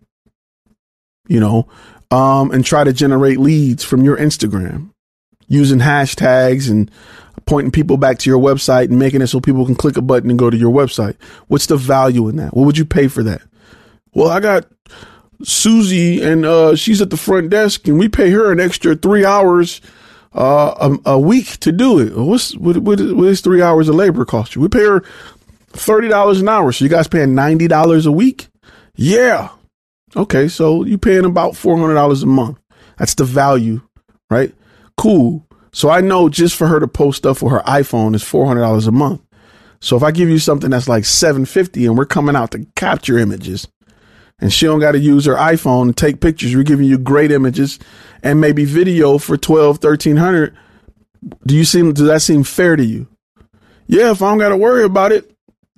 you 1.28 1.40
know, 1.40 1.68
um, 2.10 2.50
and 2.50 2.64
try 2.64 2.84
to 2.84 2.92
generate 2.92 3.38
leads 3.38 3.84
from 3.84 4.02
your 4.02 4.16
Instagram 4.16 4.90
using 5.46 5.78
hashtags 5.80 6.70
and 6.70 6.90
pointing 7.44 7.72
people 7.72 7.96
back 7.96 8.18
to 8.20 8.30
your 8.30 8.38
website 8.38 8.84
and 8.84 8.98
making 8.98 9.20
it 9.20 9.26
so 9.26 9.40
people 9.40 9.66
can 9.66 9.74
click 9.74 9.96
a 9.96 10.02
button 10.02 10.30
and 10.30 10.38
go 10.38 10.48
to 10.48 10.56
your 10.56 10.72
website. 10.72 11.16
What's 11.48 11.66
the 11.66 11.76
value 11.76 12.28
in 12.28 12.36
that? 12.36 12.54
What 12.54 12.64
would 12.64 12.78
you 12.78 12.84
pay 12.84 13.08
for 13.08 13.22
that? 13.24 13.42
Well, 14.14 14.28
I 14.28 14.40
got 14.40 14.66
Susie 15.42 16.22
and 16.22 16.44
uh, 16.44 16.76
she's 16.76 17.02
at 17.02 17.10
the 17.10 17.16
front 17.16 17.50
desk 17.50 17.88
and 17.88 17.98
we 17.98 18.08
pay 18.08 18.30
her 18.30 18.52
an 18.52 18.60
extra 18.60 18.94
three 18.94 19.24
hours 19.24 19.80
uh, 20.34 20.90
a, 21.04 21.10
a, 21.12 21.18
week 21.18 21.58
to 21.58 21.72
do 21.72 21.98
it. 21.98 22.16
What's 22.16 22.56
what, 22.56 22.76
what, 22.78 23.00
what 23.00 23.28
is 23.28 23.40
three 23.40 23.62
hours 23.62 23.88
of 23.88 23.96
labor 23.96 24.24
cost 24.24 24.54
you? 24.54 24.60
We 24.60 24.68
pay 24.68 24.84
her 24.84 25.02
thirty 25.70 26.08
dollars 26.08 26.40
an 26.40 26.48
hour. 26.48 26.70
So 26.72 26.84
you 26.84 26.88
guys 26.88 27.08
paying 27.08 27.34
ninety 27.34 27.68
dollars 27.68 28.06
a 28.06 28.12
week? 28.12 28.48
Yeah. 28.94 29.48
Okay, 30.16 30.48
so 30.48 30.84
you 30.84 30.98
paying 30.98 31.24
about 31.24 31.56
four 31.56 31.76
hundred 31.76 31.94
dollars 31.94 32.22
a 32.22 32.26
month. 32.26 32.58
That's 32.96 33.14
the 33.14 33.24
value, 33.24 33.80
right? 34.28 34.54
Cool. 34.96 35.46
So 35.72 35.88
I 35.88 36.00
know 36.00 36.28
just 36.28 36.56
for 36.56 36.66
her 36.66 36.80
to 36.80 36.88
post 36.88 37.18
stuff 37.18 37.38
for 37.38 37.50
her 37.50 37.60
iPhone 37.60 38.14
is 38.14 38.22
four 38.22 38.46
hundred 38.46 38.62
dollars 38.62 38.86
a 38.86 38.92
month. 38.92 39.22
So 39.80 39.96
if 39.96 40.02
I 40.02 40.10
give 40.10 40.28
you 40.28 40.38
something 40.38 40.70
that's 40.70 40.88
like 40.88 41.04
seven 41.04 41.44
fifty 41.44 41.86
and 41.86 41.96
we're 41.96 42.06
coming 42.06 42.36
out 42.36 42.50
to 42.52 42.66
capture 42.76 43.18
images, 43.18 43.66
and 44.40 44.52
she 44.52 44.66
don't 44.66 44.80
got 44.80 44.92
to 44.92 44.98
use 44.98 45.26
her 45.26 45.34
iPhone 45.34 45.88
to 45.88 45.92
take 45.92 46.20
pictures, 46.20 46.54
we're 46.54 46.62
giving 46.62 46.86
you 46.86 46.98
great 46.98 47.30
images 47.30 47.78
and 48.22 48.40
maybe 48.40 48.64
video 48.64 49.18
for 49.18 49.36
twelve, 49.36 49.78
thirteen 49.78 50.16
hundred. 50.16 50.56
Do 51.46 51.54
you 51.56 51.64
seem 51.64 51.92
does 51.92 52.06
that 52.06 52.22
seem 52.22 52.44
fair 52.44 52.76
to 52.76 52.84
you? 52.84 53.06
Yeah, 53.86 54.10
if 54.10 54.22
I 54.22 54.30
don't 54.30 54.38
got 54.38 54.50
to 54.50 54.56
worry 54.56 54.84
about 54.84 55.12
it, 55.12 55.30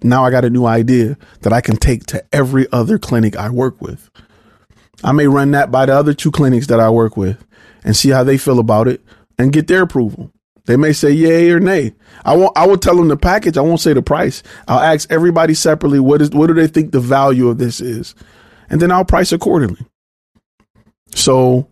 now 0.02 0.24
I 0.24 0.30
got 0.30 0.44
a 0.44 0.50
new 0.50 0.66
idea 0.66 1.16
that 1.40 1.52
I 1.52 1.60
can 1.60 1.76
take 1.76 2.06
to 2.06 2.24
every 2.32 2.66
other 2.72 2.98
clinic 2.98 3.36
I 3.36 3.50
work 3.50 3.80
with. 3.80 4.10
I 5.02 5.12
may 5.12 5.26
run 5.26 5.50
that 5.52 5.70
by 5.70 5.86
the 5.86 5.94
other 5.94 6.14
two 6.14 6.30
clinics 6.30 6.66
that 6.68 6.78
I 6.78 6.90
work 6.90 7.16
with 7.16 7.44
and 7.84 7.96
see 7.96 8.10
how 8.10 8.22
they 8.22 8.38
feel 8.38 8.58
about 8.58 8.86
it 8.86 9.00
and 9.38 9.52
get 9.52 9.66
their 9.66 9.82
approval. 9.82 10.30
They 10.66 10.76
may 10.76 10.92
say 10.92 11.10
yay 11.10 11.50
or 11.50 11.58
nay. 11.58 11.94
I 12.24 12.36
won't, 12.36 12.56
I 12.56 12.66
will 12.66 12.78
tell 12.78 12.94
them 12.94 13.08
the 13.08 13.16
package. 13.16 13.56
I 13.56 13.62
won't 13.62 13.80
say 13.80 13.94
the 13.94 14.02
price. 14.02 14.44
I'll 14.68 14.78
ask 14.78 15.10
everybody 15.10 15.54
separately 15.54 15.98
what 15.98 16.22
is 16.22 16.30
what 16.30 16.46
do 16.46 16.54
they 16.54 16.68
think 16.68 16.92
the 16.92 17.00
value 17.00 17.48
of 17.48 17.58
this 17.58 17.80
is, 17.80 18.14
and 18.72 18.80
then 18.80 18.90
I'll 18.90 19.04
price 19.04 19.30
accordingly. 19.30 19.86
So, 21.14 21.68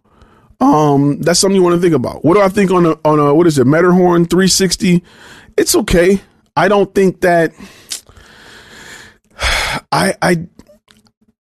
um, 0.61 1.21
that's 1.21 1.41
something 1.41 1.57
you 1.57 1.63
want 1.63 1.75
to 1.75 1.81
think 1.81 1.95
about. 1.95 2.25
What 2.25 2.35
do 2.35 2.43
I 2.43 2.49
think 2.49 2.71
on 2.71 2.87
a 2.87 2.91
on 3.05 3.19
a 3.19 3.35
what 3.35 3.47
is 3.47 3.59
it 3.59 3.67
Matterport 3.67 4.31
360? 4.31 5.03
It's 5.57 5.75
okay. 5.75 6.21
I 6.57 6.69
don't 6.69 6.95
think 6.95 7.23
that 7.23 7.53
I 9.91 10.15
I 10.23 10.47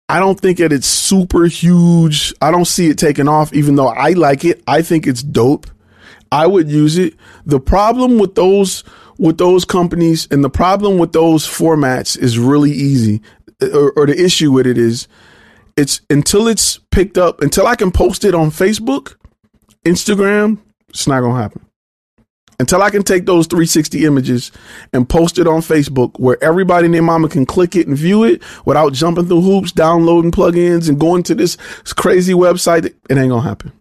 I 0.08 0.20
don't 0.20 0.39
think 0.39 0.60
that 0.60 0.72
it's 0.72 0.88
super 0.88 1.46
huge. 1.46 2.34
I 2.41 2.52
don't 2.52 2.65
see 2.65 2.88
it 2.89 2.98
taking 2.98 3.28
off, 3.28 3.52
even 3.54 3.76
though 3.76 3.88
I 3.88 4.12
like 4.12 4.46
it. 4.46 4.63
I 4.67 4.84
think 4.84 5.08
it's 5.08 5.24
dope. 5.24 5.67
I 6.32 6.46
would 6.46 6.70
use 6.70 6.98
it. 6.98 7.15
The 7.46 7.60
problem 7.60 8.20
with 8.20 8.36
those 8.36 8.84
with 9.17 9.39
those 9.39 9.65
companies 9.65 10.28
and 10.30 10.43
the 10.43 10.50
problem 10.50 11.00
with 11.00 11.12
those 11.12 11.48
formats 11.48 12.15
is 12.17 12.38
really 12.38 12.72
easy. 12.72 13.22
Or, 13.60 13.91
or 13.93 14.06
the 14.06 14.24
issue 14.24 14.52
with 14.52 14.67
it 14.67 14.78
is 14.78 15.08
it's 15.77 16.01
until 16.09 16.47
it's 16.47 16.79
picked 16.91 17.17
up, 17.17 17.41
until 17.41 17.67
I 17.67 17.75
can 17.75 17.91
post 17.91 18.25
it 18.25 18.35
on 18.35 18.49
Facebook, 18.49 19.15
Instagram, 19.85 20.57
it's 20.89 21.07
not 21.07 21.21
gonna 21.21 21.41
happen 21.41 21.67
until 22.59 22.81
I 22.81 22.89
can 22.89 23.03
take 23.03 23.25
those 23.25 23.47
360 23.47 24.05
images 24.05 24.51
and 24.93 25.07
post 25.07 25.37
it 25.37 25.47
on 25.47 25.61
Facebook 25.61 26.19
where 26.19 26.43
everybody 26.43 26.85
and 26.85 26.93
their 26.93 27.03
mama 27.03 27.29
can 27.29 27.45
click 27.45 27.75
it 27.75 27.87
and 27.87 27.95
view 27.95 28.23
it 28.23 28.41
without 28.65 28.93
jumping 28.93 29.27
through 29.27 29.41
hoops, 29.41 29.71
downloading 29.71 30.31
plugins 30.31 30.89
and 30.89 30.99
going 30.99 31.23
to 31.23 31.35
this 31.35 31.55
crazy 31.95 32.33
website, 32.33 32.85
it 32.85 32.95
ain't 33.09 33.29
gonna 33.29 33.41
happen. 33.41 33.71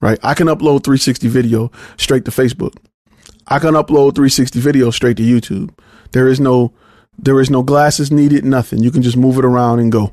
Right? 0.00 0.18
I 0.22 0.34
can 0.34 0.46
upload 0.46 0.84
360 0.84 1.26
video 1.28 1.72
straight 1.96 2.24
to 2.26 2.30
Facebook. 2.30 2.76
I 3.48 3.58
can 3.58 3.74
upload 3.74 4.14
360 4.14 4.60
video 4.60 4.90
straight 4.90 5.16
to 5.16 5.22
YouTube. 5.22 5.76
There 6.12 6.28
is 6.28 6.38
no 6.38 6.72
there 7.18 7.40
is 7.40 7.48
no 7.48 7.62
glasses 7.62 8.12
needed, 8.12 8.44
nothing. 8.44 8.82
You 8.82 8.90
can 8.90 9.02
just 9.02 9.16
move 9.16 9.38
it 9.38 9.44
around 9.44 9.80
and 9.80 9.90
go. 9.90 10.12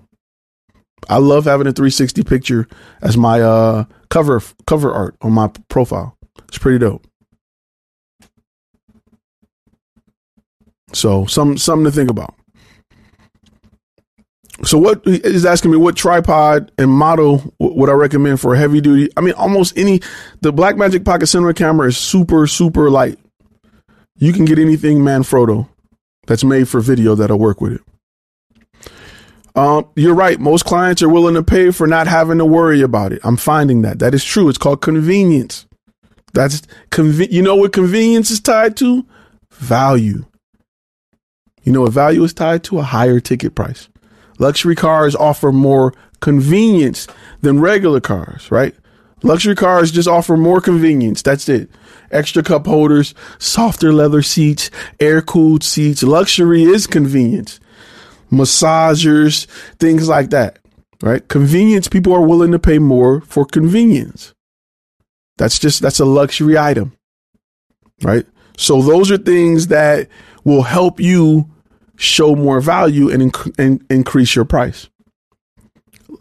I 1.09 1.17
love 1.17 1.45
having 1.45 1.67
a 1.67 1.71
360 1.73 2.23
picture 2.23 2.67
as 3.01 3.17
my 3.17 3.41
uh 3.41 3.85
cover 4.09 4.41
cover 4.67 4.91
art 4.91 5.15
on 5.21 5.33
my 5.33 5.51
profile. 5.69 6.17
It's 6.47 6.57
pretty 6.57 6.79
dope. 6.79 7.05
So 10.93 11.25
some 11.25 11.57
something 11.57 11.85
to 11.85 11.91
think 11.91 12.09
about. 12.09 12.35
So 14.63 14.77
what 14.77 15.01
is 15.05 15.45
asking 15.45 15.71
me 15.71 15.77
what 15.77 15.97
tripod 15.97 16.71
and 16.77 16.89
model 16.89 17.53
would 17.59 17.89
I 17.89 17.93
recommend 17.93 18.39
for 18.39 18.55
heavy 18.55 18.79
duty? 18.79 19.11
I 19.17 19.21
mean, 19.21 19.33
almost 19.33 19.77
any. 19.77 19.99
The 20.41 20.53
Blackmagic 20.53 21.03
Pocket 21.03 21.27
Cinema 21.27 21.53
camera 21.53 21.87
is 21.87 21.97
super 21.97 22.47
super 22.47 22.89
light. 22.89 23.19
You 24.15 24.31
can 24.31 24.45
get 24.45 24.59
anything 24.59 24.99
Manfrotto 24.99 25.67
that's 26.27 26.43
made 26.43 26.69
for 26.69 26.79
video 26.79 27.15
that'll 27.15 27.39
work 27.39 27.59
with 27.59 27.73
it. 27.73 27.81
Um, 29.55 29.85
you're 29.95 30.15
right. 30.15 30.39
Most 30.39 30.65
clients 30.65 31.01
are 31.03 31.09
willing 31.09 31.35
to 31.35 31.43
pay 31.43 31.71
for 31.71 31.85
not 31.85 32.07
having 32.07 32.39
to 32.39 32.45
worry 32.45 32.81
about 32.81 33.13
it. 33.13 33.21
I'm 33.23 33.37
finding 33.37 33.83
that 33.83 33.99
that 33.99 34.13
is 34.13 34.23
true. 34.23 34.49
It's 34.49 34.57
called 34.57 34.81
convenience. 34.81 35.67
That's 36.33 36.61
conven- 36.89 37.31
You 37.31 37.43
know 37.43 37.55
what 37.55 37.73
convenience 37.73 38.31
is 38.31 38.39
tied 38.39 38.75
to? 38.77 39.05
Value. 39.51 40.25
You 41.63 41.71
know, 41.71 41.81
what 41.81 41.93
value 41.93 42.23
is 42.23 42.33
tied 42.33 42.63
to 42.65 42.79
a 42.79 42.83
higher 42.83 43.19
ticket 43.19 43.53
price. 43.55 43.87
Luxury 44.39 44.75
cars 44.75 45.15
offer 45.15 45.51
more 45.51 45.93
convenience 46.19 47.07
than 47.41 47.59
regular 47.59 48.01
cars, 48.01 48.49
right? 48.49 48.73
Luxury 49.21 49.55
cars 49.55 49.91
just 49.91 50.07
offer 50.07 50.35
more 50.35 50.59
convenience. 50.59 51.21
That's 51.21 51.47
it. 51.47 51.69
Extra 52.11 52.43
cup 52.43 52.65
holders, 52.65 53.13
softer 53.37 53.93
leather 53.93 54.21
seats, 54.21 54.69
air 54.99 55.21
cooled 55.21 55.63
seats. 55.63 56.03
Luxury 56.03 56.63
is 56.63 56.87
convenience. 56.87 57.59
Massagers, 58.31 59.45
things 59.77 60.07
like 60.07 60.29
that, 60.31 60.59
right? 61.01 61.27
Convenience, 61.27 61.87
people 61.87 62.13
are 62.13 62.25
willing 62.25 62.51
to 62.51 62.59
pay 62.59 62.79
more 62.79 63.21
for 63.21 63.45
convenience. 63.45 64.33
That's 65.37 65.59
just, 65.59 65.81
that's 65.81 65.99
a 65.99 66.05
luxury 66.05 66.57
item, 66.57 66.93
right? 68.01 68.25
So 68.57 68.81
those 68.81 69.11
are 69.11 69.17
things 69.17 69.67
that 69.67 70.07
will 70.43 70.63
help 70.63 70.99
you 70.99 71.49
show 71.95 72.35
more 72.35 72.59
value 72.61 73.09
and, 73.09 73.31
inc- 73.31 73.53
and 73.57 73.83
increase 73.89 74.35
your 74.35 74.45
price. 74.45 74.89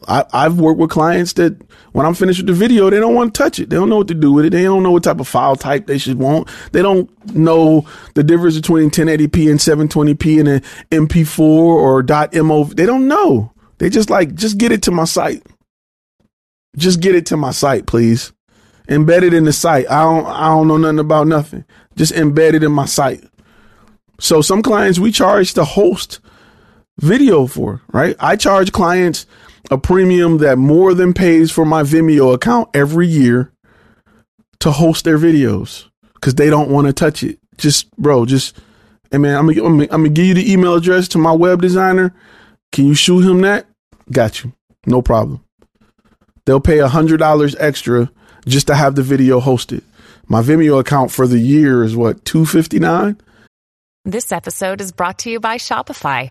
I, 0.09 0.25
I've 0.33 0.59
worked 0.59 0.79
with 0.79 0.91
clients 0.91 1.35
that 1.35 1.57
when 1.93 2.07
I'm 2.07 2.15
finished 2.15 2.41
with 2.41 2.47
the 2.47 2.53
video, 2.53 2.91
they 2.91 3.01
don't 3.01 3.15
want 3.15 3.35
to 3.35 3.43
touch 3.43 3.59
it. 3.59 3.71
They 3.71 3.77
don't 3.77 3.89
know 3.89 3.99
what 3.99 4.09
to 4.09 4.15
do 4.15 4.33
with 4.33 4.47
it. 4.47 4.51
They 4.51 4.63
don't 4.63 4.83
know 4.83 4.91
what 4.91 5.05
type 5.05 5.21
of 5.21 5.29
file 5.29 5.57
type 5.57 5.87
they 5.87 5.99
should 5.99 6.19
want. 6.19 6.49
They 6.73 6.83
don't 6.83 7.11
know 7.35 7.87
the 8.15 8.23
difference 8.23 8.57
between 8.57 8.91
1080p 8.91 9.51
and 9.51 9.59
720p 9.59 10.41
and 10.41 10.49
an 10.49 10.61
MP4 10.91 11.39
or 11.41 12.03
.mov. 12.03 12.77
They 12.77 12.87
don't 12.87 13.09
know. 13.09 13.53
They 13.79 13.91
just 13.91 14.11
like, 14.11 14.35
just 14.35 14.59
get 14.59 14.73
it 14.73 14.83
to 14.83 14.91
my 14.91 15.05
site. 15.05 15.45
Just 16.77 17.01
get 17.01 17.15
it 17.15 17.27
to 17.27 17.37
my 17.37 17.51
site, 17.51 17.87
please. 17.87 18.33
Embed 18.89 19.23
it 19.23 19.35
in 19.35 19.45
the 19.45 19.53
site. 19.53 19.91
I 19.91 20.03
don't, 20.03 20.27
I 20.27 20.49
don't 20.49 20.69
know 20.69 20.79
nothing 20.79 20.99
about 20.99 21.27
nothing. 21.27 21.65
Just 21.97 22.13
embed 22.15 22.55
it 22.55 22.63
in 22.63 22.73
my 22.73 22.87
site. 22.87 23.23
So 24.19 24.41
some 24.41 24.63
clients 24.63 24.99
we 24.99 25.13
charge 25.13 25.55
to 25.55 25.65
host 25.65 26.21
video 26.99 27.47
for, 27.47 27.83
right? 27.93 28.17
I 28.21 28.37
charge 28.37 28.73
clients 28.73 29.27
a 29.71 29.79
premium 29.79 30.39
that 30.39 30.59
more 30.59 30.95
than 30.95 31.13
pays 31.13 31.51
for 31.51 31.65
my 31.65 31.83
Vimeo 31.83 32.35
account 32.35 32.69
every 32.75 33.07
year 33.07 33.53
to 34.61 34.71
host 34.71 35.05
their 35.05 35.19
videos 35.19 35.89
because 36.15 36.35
they 36.35 36.51
don't 36.51 36.71
want 36.71 36.87
to 36.87 36.93
touch 36.93 37.23
it. 37.23 37.39
Just, 37.57 37.91
bro, 37.97 38.27
just, 38.27 38.57
hey 39.11 39.19
man, 39.19 39.37
I'm 39.37 39.47
gonna, 39.47 39.85
I'm, 39.85 39.89
gonna, 39.89 40.09
give 40.09 40.27
you 40.27 40.35
the 40.35 40.53
email 40.53 40.75
address 40.75 41.09
to 41.09 41.19
my 41.19 41.33
web 41.33 41.61
designer. 41.61 42.15
Can 42.71 42.87
you 42.87 42.95
shoot 42.95 43.21
him 43.21 43.41
that? 43.43 43.67
Got 44.11 44.43
you. 44.43 44.53
No 44.87 45.03
problem. 45.03 45.45
They'll 46.45 46.61
pay 46.61 46.79
a 46.79 46.89
hundred 46.89 47.19
dollars 47.19 47.55
extra 47.57 48.11
just 48.47 48.67
to 48.67 48.75
have 48.75 48.95
the 48.95 49.03
video 49.03 49.41
hosted. 49.41 49.83
My 50.27 50.43
Vimeo 50.43 50.81
account 50.81 51.11
for 51.11 51.27
the 51.27 51.39
year 51.39 51.85
is 51.85 51.95
what, 51.95 52.25
two 52.25 52.47
fifty 52.47 52.79
nine? 52.79 53.21
This 54.05 54.33
episode 54.33 54.81
is 54.81 54.91
brought 54.91 55.19
to 55.21 55.31
you 55.31 55.39
by 55.39 55.59
Shopify. 55.59 56.31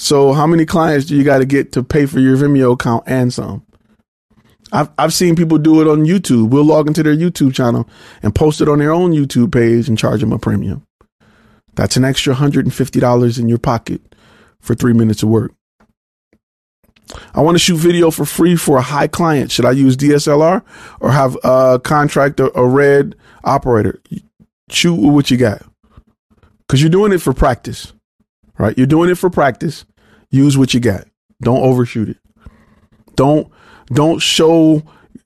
So 0.00 0.32
how 0.32 0.46
many 0.46 0.64
clients 0.64 1.04
do 1.04 1.14
you 1.14 1.22
got 1.22 1.38
to 1.38 1.44
get 1.44 1.72
to 1.72 1.82
pay 1.82 2.06
for 2.06 2.20
your 2.20 2.34
Vimeo 2.34 2.72
account 2.72 3.04
and 3.06 3.30
some? 3.30 3.66
I've 4.72 4.88
I've 4.96 5.12
seen 5.12 5.36
people 5.36 5.58
do 5.58 5.82
it 5.82 5.86
on 5.86 6.06
YouTube. 6.06 6.48
We'll 6.48 6.64
log 6.64 6.86
into 6.88 7.02
their 7.02 7.14
YouTube 7.14 7.54
channel 7.54 7.86
and 8.22 8.34
post 8.34 8.62
it 8.62 8.68
on 8.68 8.78
their 8.78 8.92
own 8.92 9.12
YouTube 9.12 9.52
page 9.52 9.88
and 9.88 9.98
charge 9.98 10.20
them 10.20 10.32
a 10.32 10.38
premium. 10.38 10.86
That's 11.74 11.98
an 11.98 12.06
extra 12.06 12.34
$150 12.34 13.38
in 13.38 13.48
your 13.50 13.58
pocket 13.58 14.00
for 14.58 14.74
three 14.74 14.94
minutes 14.94 15.22
of 15.22 15.28
work. 15.28 15.52
I 17.34 17.42
want 17.42 17.56
to 17.56 17.58
shoot 17.58 17.76
video 17.76 18.10
for 18.10 18.24
free 18.24 18.56
for 18.56 18.78
a 18.78 18.82
high 18.82 19.06
client. 19.06 19.52
Should 19.52 19.66
I 19.66 19.72
use 19.72 19.98
DSLR 19.98 20.64
or 21.00 21.10
have 21.10 21.36
a 21.44 21.78
contract 21.78 22.40
a, 22.40 22.58
a 22.58 22.66
red 22.66 23.16
operator? 23.44 24.00
Shoot 24.70 24.94
what 24.94 25.30
you 25.30 25.36
got. 25.36 25.62
Because 26.60 26.80
you're 26.80 26.88
doing 26.88 27.12
it 27.12 27.20
for 27.20 27.34
practice, 27.34 27.92
right? 28.56 28.76
You're 28.78 28.86
doing 28.86 29.10
it 29.10 29.18
for 29.18 29.28
practice. 29.28 29.84
Use 30.30 30.56
what 30.56 30.74
you 30.74 30.80
got. 30.80 31.06
Don't 31.42 31.62
overshoot 31.62 32.10
it. 32.10 32.18
Don't 33.16 33.50
don't 33.92 34.20
show 34.20 34.82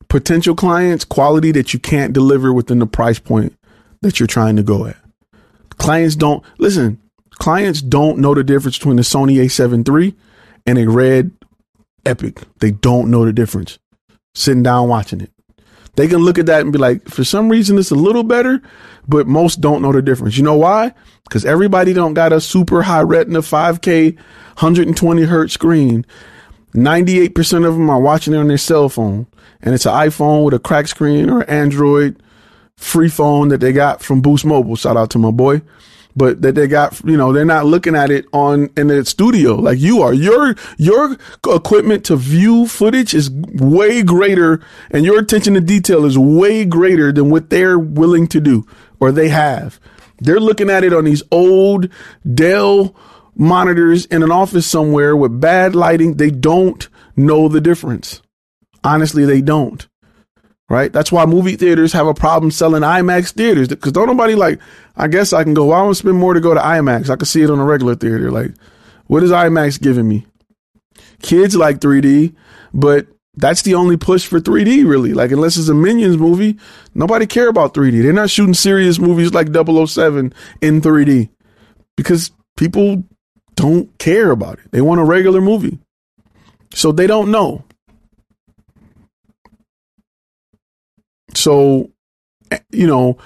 potential 0.09 0.55
clients 0.55 1.05
quality 1.05 1.53
that 1.53 1.75
you 1.75 1.81
can't 1.81 2.13
deliver 2.13 2.53
within 2.53 2.79
the 2.79 2.87
price 2.87 3.19
point 3.19 3.57
that 4.01 4.19
you're 4.19 4.27
trying 4.27 4.57
to 4.57 4.63
go 4.63 4.87
at. 4.87 4.97
Clients 5.77 6.17
don't 6.17 6.43
listen. 6.59 7.01
Clients 7.31 7.83
don't 7.83 8.19
know 8.19 8.33
the 8.33 8.45
difference 8.45 8.79
between 8.79 8.97
the 8.97 9.03
Sony 9.03 9.37
A7 9.37 9.87
III 9.89 10.15
and 10.67 10.79
a 10.79 10.89
red 10.89 11.33
Epic. 12.07 12.43
They 12.61 12.71
don't 12.71 13.11
know 13.11 13.25
the 13.25 13.33
difference. 13.33 13.79
Sitting 14.35 14.63
down 14.63 14.89
watching 14.89 15.21
it, 15.21 15.31
they 15.97 16.09
can 16.09 16.19
look 16.19 16.39
at 16.39 16.47
that 16.47 16.63
and 16.63 16.73
be 16.73 16.79
like, 16.79 17.09
for 17.09 17.25
some 17.25 17.49
reason 17.49 17.79
it's 17.79 17.91
a 17.91 17.97
little 17.97 18.25
better, 18.25 18.61
but 19.07 19.27
most 19.27 19.61
don't 19.61 19.81
know 19.81 19.93
the 19.93 20.03
difference. 20.03 20.37
You 20.37 20.43
know 20.43 20.57
why? 20.57 20.93
Because 21.25 21.45
everybody 21.45 21.93
don't 21.93 22.15
got 22.15 22.33
a 22.33 22.41
super 22.41 22.83
high 22.83 23.03
Retina 23.03 23.41
5K 23.41 24.19
120 24.57 25.23
hertz 25.25 25.55
screen. 25.55 26.07
98% 26.75 27.67
of 27.67 27.75
them 27.75 27.89
are 27.89 28.01
watching 28.01 28.35
it 28.35 28.39
on 28.39 28.49
their 28.49 28.59
cell 28.59 28.89
phone, 28.89 29.27
and 29.63 29.75
it's 29.75 29.87
an 29.87 29.93
iPhone 29.93 30.45
with 30.45 30.55
a 30.55 30.59
cracked 30.59 30.89
screen 30.89 31.31
or 31.31 31.49
Android 31.49 32.21
free 32.77 33.09
phone 33.09 33.49
that 33.49 33.61
they 33.61 33.73
got 33.73 34.03
from 34.03 34.21
Boost 34.21 34.45
Mobile. 34.45 34.77
Shout 34.77 34.97
out 34.97 35.11
to 35.11 35.19
my 35.19 35.31
boy. 35.31 35.63
But 36.17 36.43
that 36.43 36.55
they 36.55 36.69
got, 36.69 37.01
you 37.05 37.17
know, 37.17 37.33
they're 37.33 37.45
not 37.45 37.67
looking 37.67 37.97
at 37.97 38.09
it 38.13 38.25
on 38.33 38.71
in 38.77 38.87
the 38.87 39.05
studio 39.05 39.57
like 39.57 39.81
you 39.81 40.01
are. 40.01 40.15
Your 40.15 40.55
your 40.77 41.17
equipment 41.45 42.05
to 42.05 42.15
view 42.15 42.69
footage 42.69 43.15
is 43.15 43.33
way 43.33 44.05
greater, 44.05 44.61
and 44.93 45.05
your 45.05 45.19
attention 45.19 45.55
to 45.55 45.61
detail 45.61 46.05
is 46.05 46.17
way 46.17 46.65
greater 46.65 47.11
than 47.11 47.31
what 47.31 47.51
they're 47.51 47.81
willing 47.81 48.29
to 48.29 48.41
do 48.41 48.65
or 49.01 49.11
they 49.11 49.29
have. 49.29 49.81
They're 50.21 50.39
looking 50.39 50.71
at 50.71 50.85
it 50.85 50.93
on 50.93 51.05
these 51.05 51.25
old 51.33 51.89
Dell 52.33 52.95
monitors 53.37 54.07
in 54.07 54.23
an 54.23 54.31
office 54.31 54.67
somewhere 54.67 55.17
with 55.17 55.41
bad 55.41 55.75
lighting. 55.75 56.15
They 56.15 56.31
don't 56.31 56.89
know 57.17 57.49
the 57.49 57.61
difference. 57.61 58.23
Honestly, 58.83 59.25
they 59.25 59.41
don't 59.41 59.87
right? 60.69 60.93
That's 60.93 61.13
why 61.13 61.27
movie 61.27 61.57
theaters 61.57 61.93
have 61.93 62.07
a 62.07 62.15
problem 62.15 62.51
selling 62.51 62.83
IMAX 62.83 63.33
theaters 63.33 63.69
because 63.69 63.93
don't 63.93 64.09
nobody 64.09 64.35
like. 64.35 64.61
I 64.97 65.09
guess 65.09 65.33
I 65.33 65.45
can 65.45 65.55
go. 65.55 65.67
Why 65.67 65.83
would 65.83 65.97
spend 65.97 66.17
more 66.17 66.35
to 66.35 66.41
go 66.41 66.55
to 66.55 66.61
IMAX? 66.61 67.11
I 67.11 67.17
can 67.17 67.27
see 67.27 67.43
it 67.43 67.51
on 67.51 67.59
a 67.59 67.65
regular 67.65 67.95
theater. 67.95 68.31
Like, 68.31 68.53
what 69.07 69.23
is 69.23 69.31
IMAX 69.31 69.81
giving 69.81 70.09
me? 70.09 70.27
Kids 71.23 71.57
like 71.57 71.81
3D, 71.81 72.35
but 72.73 73.07
that's 73.37 73.63
the 73.63 73.75
only 73.75 73.97
push 73.97 74.27
for 74.27 74.41
3D 74.41 74.87
really. 74.87 75.13
Like, 75.13 75.33
unless 75.33 75.57
it's 75.57 75.69
a 75.69 75.75
Minions 75.75 76.17
movie, 76.17 76.59
nobody 76.95 77.27
care 77.27 77.49
about 77.49 77.75
3D. 77.75 78.03
They're 78.03 78.13
not 78.13 78.31
shooting 78.31 78.55
serious 78.55 78.99
movies 78.99 79.33
like 79.33 79.49
007 79.49 80.33
in 80.61 80.81
3D 80.81 81.31
because 81.97 82.31
people 82.57 83.05
don't 83.55 83.97
care 83.99 84.31
about 84.31 84.59
it. 84.59 84.71
They 84.71 84.81
want 84.81 85.01
a 85.01 85.05
regular 85.05 85.41
movie. 85.41 85.79
So 86.73 86.93
they 86.93 87.07
don't 87.07 87.31
know. 87.31 87.65
So, 91.35 91.91
you 92.71 92.87
know, 92.87 93.19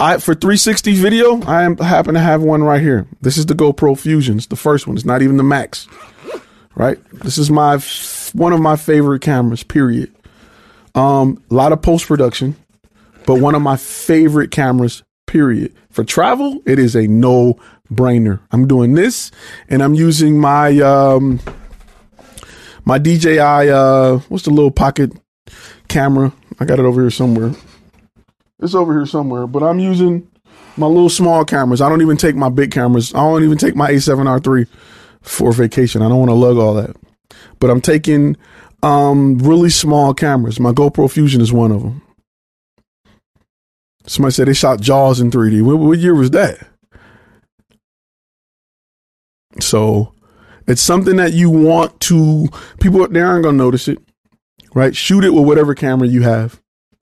I 0.00 0.18
for 0.18 0.34
360 0.34 0.94
video, 0.94 1.42
I 1.42 1.62
happen 1.84 2.14
to 2.14 2.20
have 2.20 2.42
one 2.42 2.62
right 2.62 2.80
here. 2.80 3.06
This 3.20 3.36
is 3.36 3.46
the 3.46 3.54
GoPro 3.54 3.98
Fusion. 3.98 4.38
It's 4.38 4.46
the 4.46 4.56
first 4.56 4.86
one. 4.86 4.96
It's 4.96 5.04
not 5.04 5.22
even 5.22 5.36
the 5.36 5.44
Max. 5.44 5.86
Right? 6.74 6.98
This 7.12 7.38
is 7.38 7.50
my 7.50 7.78
one 8.32 8.52
of 8.52 8.60
my 8.60 8.76
favorite 8.76 9.22
cameras, 9.22 9.62
period. 9.62 10.12
Um, 10.96 11.42
a 11.50 11.54
lot 11.54 11.72
of 11.72 11.82
post 11.82 12.06
production, 12.06 12.56
but 13.26 13.36
one 13.36 13.54
of 13.54 13.62
my 13.62 13.76
favorite 13.76 14.50
cameras, 14.50 15.02
period. 15.26 15.72
For 15.94 16.02
travel, 16.02 16.60
it 16.66 16.80
is 16.80 16.96
a 16.96 17.06
no 17.06 17.56
brainer. 17.92 18.40
I'm 18.50 18.66
doing 18.66 18.94
this 18.94 19.30
and 19.68 19.80
I'm 19.80 19.94
using 19.94 20.40
my 20.40 20.76
um 20.80 21.38
my 22.84 22.98
DJI 22.98 23.38
uh 23.38 24.16
what's 24.28 24.44
the 24.44 24.50
little 24.50 24.72
pocket 24.72 25.12
camera 25.86 26.32
I 26.58 26.64
got 26.64 26.78
it 26.78 26.84
over 26.84 27.00
here 27.00 27.10
somewhere. 27.10 27.52
It's 28.60 28.74
over 28.74 28.92
here 28.92 29.06
somewhere, 29.06 29.46
but 29.46 29.62
I'm 29.62 29.78
using 29.78 30.28
my 30.76 30.86
little 30.86 31.08
small 31.08 31.44
cameras. 31.44 31.80
I 31.80 31.88
don't 31.88 32.02
even 32.02 32.16
take 32.16 32.36
my 32.36 32.48
big 32.48 32.72
cameras. 32.72 33.14
I 33.14 33.18
don't 33.18 33.44
even 33.44 33.58
take 33.58 33.76
my 33.76 33.90
A7R3 33.90 34.66
for 35.22 35.52
vacation. 35.52 36.02
I 36.02 36.08
don't 36.08 36.18
want 36.18 36.30
to 36.30 36.34
lug 36.34 36.56
all 36.56 36.74
that. 36.74 36.96
But 37.60 37.70
I'm 37.70 37.80
taking 37.80 38.36
um, 38.82 39.38
really 39.38 39.70
small 39.70 40.14
cameras. 40.14 40.58
My 40.58 40.72
GoPro 40.72 41.10
Fusion 41.10 41.40
is 41.40 41.52
one 41.52 41.70
of 41.72 41.82
them. 41.82 42.02
Somebody 44.06 44.32
said 44.34 44.48
they 44.48 44.54
shot 44.54 44.80
Jaws 44.80 45.20
in 45.20 45.30
3D. 45.30 45.62
What, 45.62 45.78
what 45.78 45.98
year 45.98 46.14
was 46.14 46.30
that? 46.30 46.66
So 49.60 50.12
it's 50.66 50.82
something 50.82 51.16
that 51.16 51.32
you 51.32 51.48
want 51.50 52.00
to, 52.00 52.48
people, 52.80 53.06
they 53.08 53.20
aren't 53.20 53.44
going 53.44 53.56
to 53.56 53.64
notice 53.64 53.88
it 53.88 53.98
right? 54.74 54.94
Shoot 54.94 55.24
it 55.24 55.30
with 55.30 55.46
whatever 55.46 55.74
camera 55.74 56.08
you 56.08 56.22
have. 56.22 56.60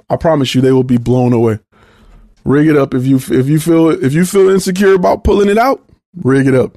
I 0.08 0.16
promise 0.16 0.54
you, 0.54 0.60
they 0.60 0.72
will 0.72 0.84
be 0.84 0.98
blown 0.98 1.32
away. 1.32 1.58
Rig 2.44 2.68
it 2.68 2.76
up 2.76 2.94
if 2.94 3.06
you 3.06 3.16
if 3.16 3.48
you 3.48 3.58
feel 3.58 3.88
if 3.88 4.12
you 4.12 4.24
feel 4.24 4.50
insecure 4.50 4.94
about 4.94 5.24
pulling 5.24 5.48
it 5.48 5.58
out. 5.58 5.82
Rig 6.22 6.46
it 6.46 6.54
up. 6.54 6.76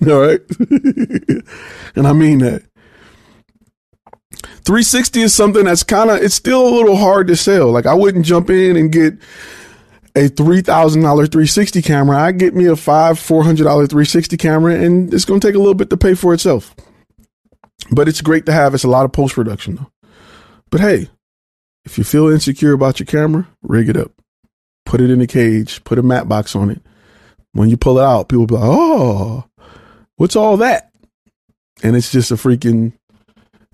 All 0.06 0.20
right, 0.20 0.40
and 1.94 2.06
I 2.06 2.12
mean 2.12 2.38
that. 2.38 2.62
360 4.42 5.22
is 5.22 5.34
something 5.34 5.64
that's 5.64 5.82
kind 5.82 6.10
of 6.10 6.22
it's 6.22 6.34
still 6.34 6.66
a 6.66 6.74
little 6.74 6.96
hard 6.96 7.26
to 7.28 7.36
sell. 7.36 7.70
Like 7.70 7.86
I 7.86 7.94
wouldn't 7.94 8.24
jump 8.24 8.50
in 8.50 8.76
and 8.76 8.92
get 8.92 9.14
a 10.14 10.28
three 10.28 10.60
thousand 10.60 11.02
dollar 11.02 11.26
360 11.26 11.82
camera. 11.82 12.18
I 12.18 12.32
get 12.32 12.54
me 12.54 12.66
a 12.66 12.76
five 12.76 13.18
four 13.18 13.44
hundred 13.44 13.64
dollar 13.64 13.86
360 13.86 14.36
camera, 14.36 14.74
and 14.74 15.12
it's 15.12 15.24
going 15.24 15.40
to 15.40 15.46
take 15.46 15.54
a 15.54 15.58
little 15.58 15.74
bit 15.74 15.90
to 15.90 15.96
pay 15.96 16.14
for 16.14 16.34
itself. 16.34 16.74
But 17.90 18.08
it's 18.08 18.20
great 18.20 18.46
to 18.46 18.52
have. 18.52 18.74
It's 18.74 18.84
a 18.84 18.88
lot 18.88 19.04
of 19.04 19.12
post 19.12 19.34
production 19.34 19.76
though. 19.76 19.90
But 20.70 20.80
hey, 20.80 21.08
if 21.84 21.96
you 21.96 22.04
feel 22.04 22.28
insecure 22.28 22.72
about 22.72 23.00
your 23.00 23.06
camera, 23.06 23.48
rig 23.62 23.88
it 23.88 23.96
up. 23.96 24.12
Put 24.84 25.00
it 25.00 25.10
in 25.10 25.20
a 25.20 25.26
cage, 25.26 25.82
put 25.84 25.98
a 25.98 26.02
mat 26.02 26.28
box 26.28 26.54
on 26.54 26.70
it. 26.70 26.82
When 27.52 27.68
you 27.68 27.76
pull 27.76 27.98
it 27.98 28.04
out, 28.04 28.28
people 28.28 28.46
be 28.46 28.54
like, 28.54 28.64
oh, 28.64 29.44
what's 30.16 30.36
all 30.36 30.58
that? 30.58 30.90
And 31.82 31.96
it's 31.96 32.12
just 32.12 32.30
a 32.30 32.34
freaking 32.34 32.92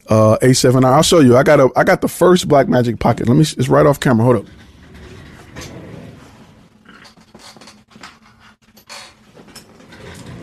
uh, 0.09 0.39
A7R. 0.43 0.85
I'll 0.85 1.03
show 1.03 1.21
you. 1.21 1.37
I 1.37 1.43
got 1.43 1.61
a 1.61 1.71
I 1.77 1.85
got 1.85 2.01
the 2.01 2.09
first 2.09 2.49
Black 2.49 2.69
Magic 2.69 2.99
Pocket. 2.99 3.29
Let 3.29 3.37
me 3.37 3.43
it's 3.43 3.69
right 3.69 3.87
off 3.87 4.01
camera. 4.01 4.25
Hold 4.25 4.37
up. 4.37 4.47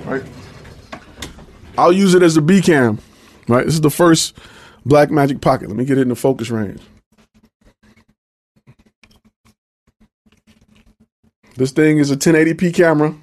Right. 0.05 0.23
I'll 1.77 1.93
use 1.93 2.13
it 2.13 2.23
as 2.23 2.37
a 2.37 2.41
B 2.41 2.61
cam. 2.61 2.99
Right. 3.47 3.65
This 3.65 3.75
is 3.75 3.81
the 3.81 3.89
first 3.89 4.37
Black 4.85 5.11
Magic 5.11 5.41
Pocket. 5.41 5.69
Let 5.69 5.77
me 5.77 5.85
get 5.85 5.97
it 5.97 6.01
in 6.01 6.09
the 6.09 6.15
focus 6.15 6.49
range. 6.49 6.81
This 11.55 11.71
thing 11.71 11.99
is 11.99 12.09
a 12.09 12.17
1080p 12.17 12.73
camera. 12.73 13.15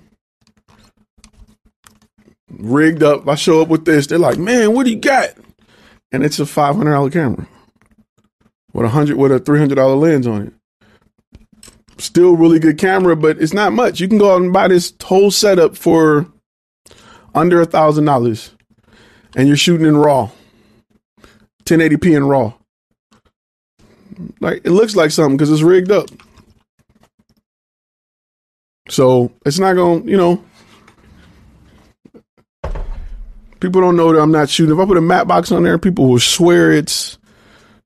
Rigged 2.51 3.03
up. 3.03 3.27
I 3.29 3.35
show 3.35 3.63
up 3.63 3.69
with 3.69 3.85
this. 3.85 4.07
They're 4.07 4.19
like, 4.19 4.39
man, 4.39 4.75
what 4.75 4.85
do 4.85 4.91
you 4.91 4.99
got? 4.99 5.31
And 6.11 6.25
it's 6.25 6.39
a 6.39 6.45
$500 6.45 7.13
camera 7.13 7.47
with 8.73 8.87
a 8.87 8.89
hundred 8.89 9.17
with 9.17 9.33
a 9.33 9.41
$300 9.41 10.01
lens 10.01 10.27
on 10.27 10.47
it. 10.49 10.53
Still 11.99 12.37
really 12.37 12.59
good 12.59 12.79
camera, 12.79 13.17
but 13.17 13.41
it's 13.41 13.53
not 13.53 13.73
much. 13.73 14.01
You 14.01 14.09
can 14.09 14.19
go 14.19 14.35
out 14.35 14.41
and 14.41 14.53
buy 14.53 14.69
this 14.69 14.93
whole 15.03 15.31
setup 15.31 15.77
for 15.77 16.27
under 17.35 17.61
a 17.61 17.67
thousand 17.67 18.05
dollars 18.05 18.55
and 19.37 19.49
you're 19.49 19.57
shooting 19.57 19.87
in 19.87 19.97
raw. 19.97 20.31
1080p 21.65 22.17
in 22.17 22.25
RAW. 22.25 22.55
Like 24.41 24.63
it 24.65 24.71
looks 24.71 24.97
like 24.97 25.11
something 25.11 25.37
because 25.37 25.51
it's 25.51 25.63
rigged 25.63 25.91
up. 25.91 26.09
So 28.89 29.33
it's 29.45 29.59
not 29.59 29.75
to 29.75 30.03
you 30.07 30.17
know. 30.17 30.43
People 33.61 33.81
don't 33.81 33.97
know 33.97 34.13
that 34.13 34.21
I'm 34.21 34.33
not 34.33 34.49
shooting. 34.49 34.75
If 34.75 34.81
I 34.81 34.87
put 34.87 34.97
a 34.97 35.03
matte 35.03 35.27
box 35.27 35.51
on 35.51 35.65
there, 35.65 35.79
people 35.79 36.09
will 36.09 36.21
swear 36.21 36.73
it's, 36.73 37.19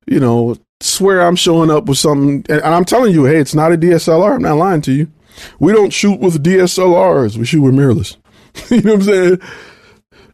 you 0.07 0.21
know, 0.21 0.57
swear 0.81 1.23
I'm 1.23 1.37
showing 1.37 1.71
up 1.71 1.87
with 1.87 1.99
something. 1.99 2.45
And 2.49 2.63
I'm 2.63 2.85
telling 2.85 3.13
you, 3.13 3.25
hey, 3.25 3.39
it's 3.39 3.55
not 3.55 3.73
a 3.73 3.77
DSLR. 3.77 4.35
I'm 4.35 4.43
not 4.43 4.57
lying 4.57 4.83
to 4.83 4.93
you. 4.93 5.11
We 5.59 5.73
don't 5.73 5.93
shoot 5.93 6.21
with 6.21 6.43
DSLRs. 6.43 7.37
We 7.37 7.47
shoot 7.47 7.63
with 7.63 7.75
mirrorless. 7.75 8.17
you 8.71 8.83
know 8.83 8.93
what 8.93 9.01
I'm 9.01 9.07
saying? 9.07 9.41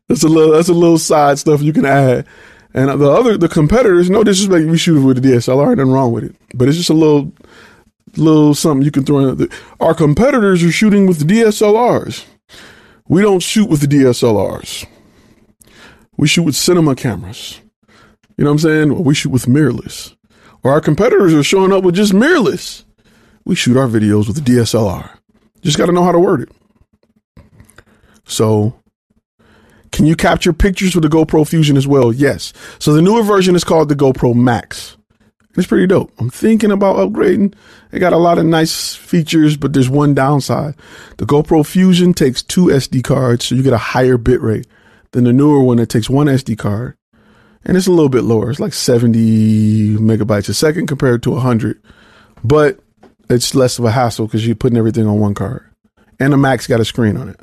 That's 0.09 0.23
a 0.25 0.29
little. 0.29 0.55
That's 0.55 0.69
a 0.69 0.75
little 0.75 0.99
side 0.99 1.39
stuff 1.39 1.63
you 1.63 1.73
can 1.73 1.85
add. 1.85 2.27
And 2.75 3.01
the 3.01 3.11
other, 3.11 3.37
the 3.39 3.49
competitors, 3.49 4.11
no 4.11 4.23
disrespect, 4.23 4.67
we 4.69 4.77
shoot 4.77 5.03
with 5.03 5.19
a 5.19 5.21
DSLR, 5.21 5.77
nothing 5.77 5.91
wrong 5.93 6.13
with 6.13 6.25
it. 6.25 6.37
But 6.55 6.69
it's 6.69 6.77
just 6.77 6.91
a 6.91 6.95
little, 6.95 7.33
little 8.17 8.55
something 8.55 8.85
you 8.85 8.91
can 8.91 9.05
throw 9.05 9.31
in. 9.31 9.49
Our 9.81 9.95
competitors 9.95 10.63
are 10.63 10.71
shooting 10.71 11.07
with 11.07 11.27
DSLRs. 11.27 12.27
We 13.09 13.23
don't 13.23 13.41
shoot 13.41 13.71
with 13.71 13.81
the 13.81 13.87
DSLRs. 13.87 14.87
We 16.19 16.29
shoot 16.29 16.43
with 16.43 16.57
cinema 16.57 16.95
cameras. 16.95 17.61
You 18.37 18.45
know 18.45 18.51
what 18.51 18.55
I'm 18.55 18.59
saying? 18.59 18.91
Or 18.91 19.03
we 19.03 19.15
shoot 19.15 19.31
with 19.31 19.47
mirrorless. 19.47 20.15
Or 20.63 20.73
our 20.73 20.81
competitors 20.81 21.33
are 21.33 21.43
showing 21.43 21.73
up 21.73 21.85
with 21.85 21.95
just 21.95 22.13
mirrorless. 22.13 22.85
We 23.45 23.55
shoot 23.55 23.77
our 23.77 23.87
videos 23.87 24.27
with 24.27 24.37
a 24.37 24.43
DSLR. 24.43 25.11
Just 25.63 25.79
got 25.79 25.87
to 25.87 25.93
know 25.93 26.05
how 26.05 26.13
to 26.13 26.19
word 26.19 26.43
it. 26.43 26.51
So 28.25 28.75
can 29.93 30.07
you 30.07 30.17
capture 30.17 30.53
pictures 30.53 30.95
with 30.95 31.03
the 31.03 31.09
GoPro 31.09 31.49
Fusion 31.49 31.77
as 31.77 31.87
well? 31.87 32.13
Yes. 32.13 32.53
So 32.79 32.93
the 32.93 33.03
newer 33.03 33.23
version 33.23 33.55
is 33.55 33.65
called 33.65 33.89
the 33.89 33.97
GoPro 33.97 34.35
Max. 34.35 34.97
It's 35.57 35.67
pretty 35.67 35.87
dope. 35.87 36.13
I'm 36.19 36.31
thinking 36.31 36.71
about 36.71 36.97
upgrading. 36.97 37.55
It 37.91 37.99
got 38.01 38.13
a 38.13 38.19
lot 38.19 38.39
of 38.39 38.45
nice 38.45 38.95
features, 38.95 39.57
but 39.57 39.73
there's 39.73 39.89
one 39.89 40.15
downside. 40.15 40.75
The 41.17 41.27
GoPro 41.27 41.67
Fusion 41.67 42.13
takes 42.13 42.43
two 42.43 42.67
SD 42.67 43.03
cards, 43.03 43.47
so 43.47 43.55
you 43.55 43.63
get 43.63 43.73
a 43.73 43.79
higher 43.79 44.19
bit 44.19 44.41
than 45.13 45.25
the 45.25 45.33
newer 45.33 45.63
one 45.63 45.79
that 45.79 45.89
takes 45.89 46.11
one 46.11 46.27
SD 46.27 46.59
card. 46.59 46.97
And 47.65 47.77
it's 47.77 47.87
a 47.87 47.93
little 47.93 48.09
bit 48.09 48.25
lower. 48.25 48.51
It's 48.51 48.61
like 48.61 48.73
70 48.73 49.97
megabytes 49.97 50.49
a 50.49 50.55
second 50.55 50.87
compared 50.87 51.23
to 51.25 51.31
100. 51.31 51.83
But 52.45 52.81
it's 53.29 53.55
less 53.55 53.79
of 53.79 53.85
a 53.85 53.91
hassle 53.91 54.27
because 54.27 54.47
you're 54.47 54.57
putting 54.57 54.79
everything 54.79 55.07
on 55.07 55.19
one 55.19 55.35
card. 55.35 55.69
And 56.21 56.33
the 56.33 56.37
Max 56.37 56.67
got 56.67 56.81
a 56.81 56.85
screen 56.85 57.17
on 57.17 57.29
it. 57.29 57.41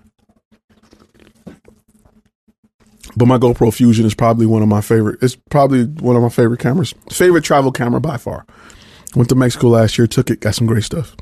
But 3.17 3.27
my 3.27 3.37
GoPro 3.37 3.73
Fusion 3.73 4.05
is 4.05 4.13
probably 4.13 4.45
one 4.45 4.61
of 4.61 4.67
my 4.67 4.81
favorite. 4.81 5.19
It's 5.21 5.37
probably 5.49 5.85
one 5.85 6.15
of 6.15 6.21
my 6.21 6.29
favorite 6.29 6.59
cameras. 6.59 6.93
Favorite 7.09 7.43
travel 7.43 7.71
camera 7.71 8.01
by 8.01 8.17
far. 8.17 8.45
Went 9.15 9.29
to 9.29 9.35
Mexico 9.35 9.69
last 9.69 9.97
year, 9.97 10.07
took 10.07 10.29
it, 10.29 10.41
got 10.41 10.55
some 10.55 10.67
great 10.67 10.83
stuff. 10.83 11.15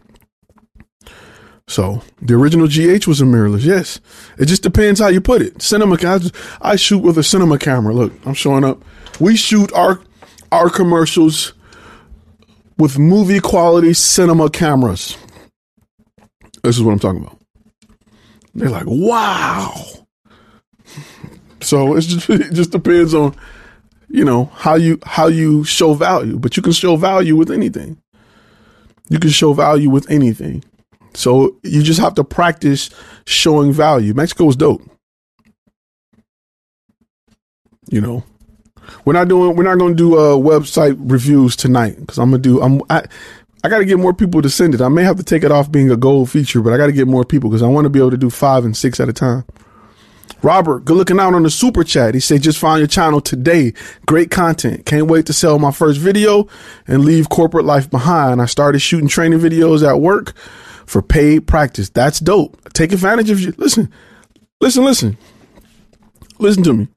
So 1.68 2.02
the 2.22 2.36
original 2.36 2.68
GH 2.68 3.08
was 3.08 3.22
a 3.22 3.26
mirrorless. 3.26 3.64
Yes, 3.64 4.00
it 4.38 4.46
just 4.46 4.64
depends 4.64 5.00
how 5.00 5.08
you 5.08 5.22
put 5.22 5.42
it. 5.42 5.62
Cinema. 5.62 5.98
I, 6.02 6.20
I 6.62 6.76
shoot 6.76 7.00
with 7.00 7.18
a 7.18 7.24
cinema 7.24 7.58
camera. 7.58 7.94
Look, 7.94 8.14
I'm 8.26 8.34
showing 8.34 8.64
up. 8.64 8.84
We 9.20 9.36
shoot 9.36 9.72
our 9.74 10.02
our 10.52 10.70
commercials 10.70 11.54
with 12.78 13.00
movie 13.00 13.40
quality 13.40 13.94
cinema 13.94 14.50
cameras. 14.50 15.18
This 16.64 16.78
is 16.78 16.84
what 16.84 16.92
I'm 16.92 17.00
talking 17.00 17.22
about. 17.22 17.40
They're 18.54 18.70
like, 18.70 18.86
wow. 18.86 19.74
So 21.62 21.96
it's 21.96 22.08
just 22.08 22.30
it 22.30 22.54
just 22.54 22.72
depends 22.72 23.14
on 23.14 23.36
you 24.10 24.26
know 24.26 24.46
how 24.54 24.76
you 24.76 25.00
how 25.04 25.28
you 25.28 25.64
show 25.64 25.94
value, 25.94 26.38
but 26.38 26.58
you 26.58 26.64
can 26.64 26.74
show 26.74 26.98
value 26.98 27.36
with 27.36 27.50
anything. 27.50 28.02
You 29.10 29.20
can 29.20 29.32
show 29.32 29.54
value 29.54 29.90
with 29.90 30.10
anything. 30.10 30.64
So 31.14 31.58
you 31.64 31.84
just 31.84 32.00
have 32.00 32.16
to 32.16 32.24
practice 32.24 32.90
showing 33.26 33.72
value. 33.72 34.14
Mexico 34.14 34.50
is 34.50 34.56
dope. 34.56 34.82
You 37.90 38.02
know, 38.02 38.24
we're 39.06 39.14
not 39.14 39.28
doing 39.28 39.56
we're 39.56 39.64
not 39.64 39.78
going 39.78 39.96
to 39.96 39.98
do 39.98 40.18
uh, 40.18 40.36
website 40.36 40.96
reviews 41.00 41.56
tonight 41.56 41.98
because 42.00 42.18
I'm 42.18 42.32
gonna 42.32 42.42
do 42.42 42.62
I'm 42.62 42.82
I 42.90 43.04
I 43.64 43.70
got 43.70 43.78
to 43.78 43.86
get 43.86 43.98
more 43.98 44.14
people 44.14 44.42
to 44.42 44.50
send 44.50 44.76
it. 44.76 44.82
I 44.82 44.90
may 44.90 45.04
have 45.04 45.16
to 45.18 45.24
take 45.24 45.44
it 45.44 45.52
off 45.52 45.72
being 45.72 45.90
a 45.90 45.96
gold 45.96 46.30
feature, 46.30 46.62
but 46.62 46.74
I 46.74 46.78
got 46.78 46.88
to 46.88 46.92
get 46.92 47.08
more 47.08 47.24
people 47.24 47.50
because 47.50 47.64
I 47.64 47.68
want 47.68 47.86
to 47.86 47.90
be 47.90 48.00
able 48.00 48.12
to 48.12 48.18
do 48.18 48.30
five 48.30 48.66
and 48.66 48.76
six 48.76 49.00
at 49.00 49.08
a 49.08 49.14
time. 49.14 49.46
Robert, 50.42 50.84
good 50.84 50.98
looking 50.98 51.20
out 51.20 51.34
on 51.34 51.44
the 51.44 51.50
super 51.50 51.86
chat. 51.86 52.14
He 52.14 52.20
said, 52.20 52.42
just 52.42 52.60
found 52.60 52.80
your 52.80 52.88
channel 52.88 53.22
today. 53.22 53.74
Great 54.06 54.30
content. 54.30 54.86
Can't 54.86 55.08
wait 55.08 55.26
to 55.28 55.34
sell 55.34 55.58
my 55.58 55.72
first 55.72 56.02
video 56.02 56.50
and 56.86 57.06
leave 57.06 57.30
corporate 57.30 57.64
life 57.64 57.90
behind. 57.90 58.42
I 58.42 58.46
started 58.46 58.80
shooting 58.80 59.08
training 59.08 59.40
videos 59.40 59.88
at 59.88 60.02
work 60.02 60.34
for 60.86 61.02
paid 61.02 61.48
practice. 61.48 61.90
That's 61.90 62.20
dope. 62.20 62.58
Take 62.74 62.92
advantage 62.92 63.30
of 63.30 63.40
you. 63.40 63.54
Listen, 63.58 63.92
listen, 64.62 64.84
listen, 64.84 65.18
listen 66.40 66.64
to 66.64 66.74
me. 66.74 66.88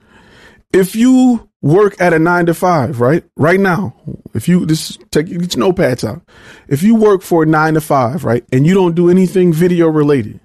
If 0.73 0.97
you 0.97 1.49
work 1.67 2.01
at 2.01 2.13
a 2.13 2.19
nine 2.19 2.47
to 2.47 2.55
five, 2.55 3.01
right? 3.01 3.25
Right 3.37 3.61
now, 3.61 3.95
if 4.35 4.49
you 4.49 4.67
just 4.67 5.01
take 5.11 5.27
get 5.27 5.57
your 5.57 5.73
notepads 5.73 6.09
out. 6.09 6.23
If 6.69 6.83
you 6.83 6.95
work 6.95 7.23
for 7.23 7.43
a 7.43 7.47
nine 7.47 7.75
to 7.75 7.81
five, 7.81 8.25
right, 8.25 8.45
and 8.53 8.67
you 8.67 8.75
don't 8.75 8.95
do 8.95 9.11
anything 9.11 9.53
video 9.53 9.89
related, 9.89 10.41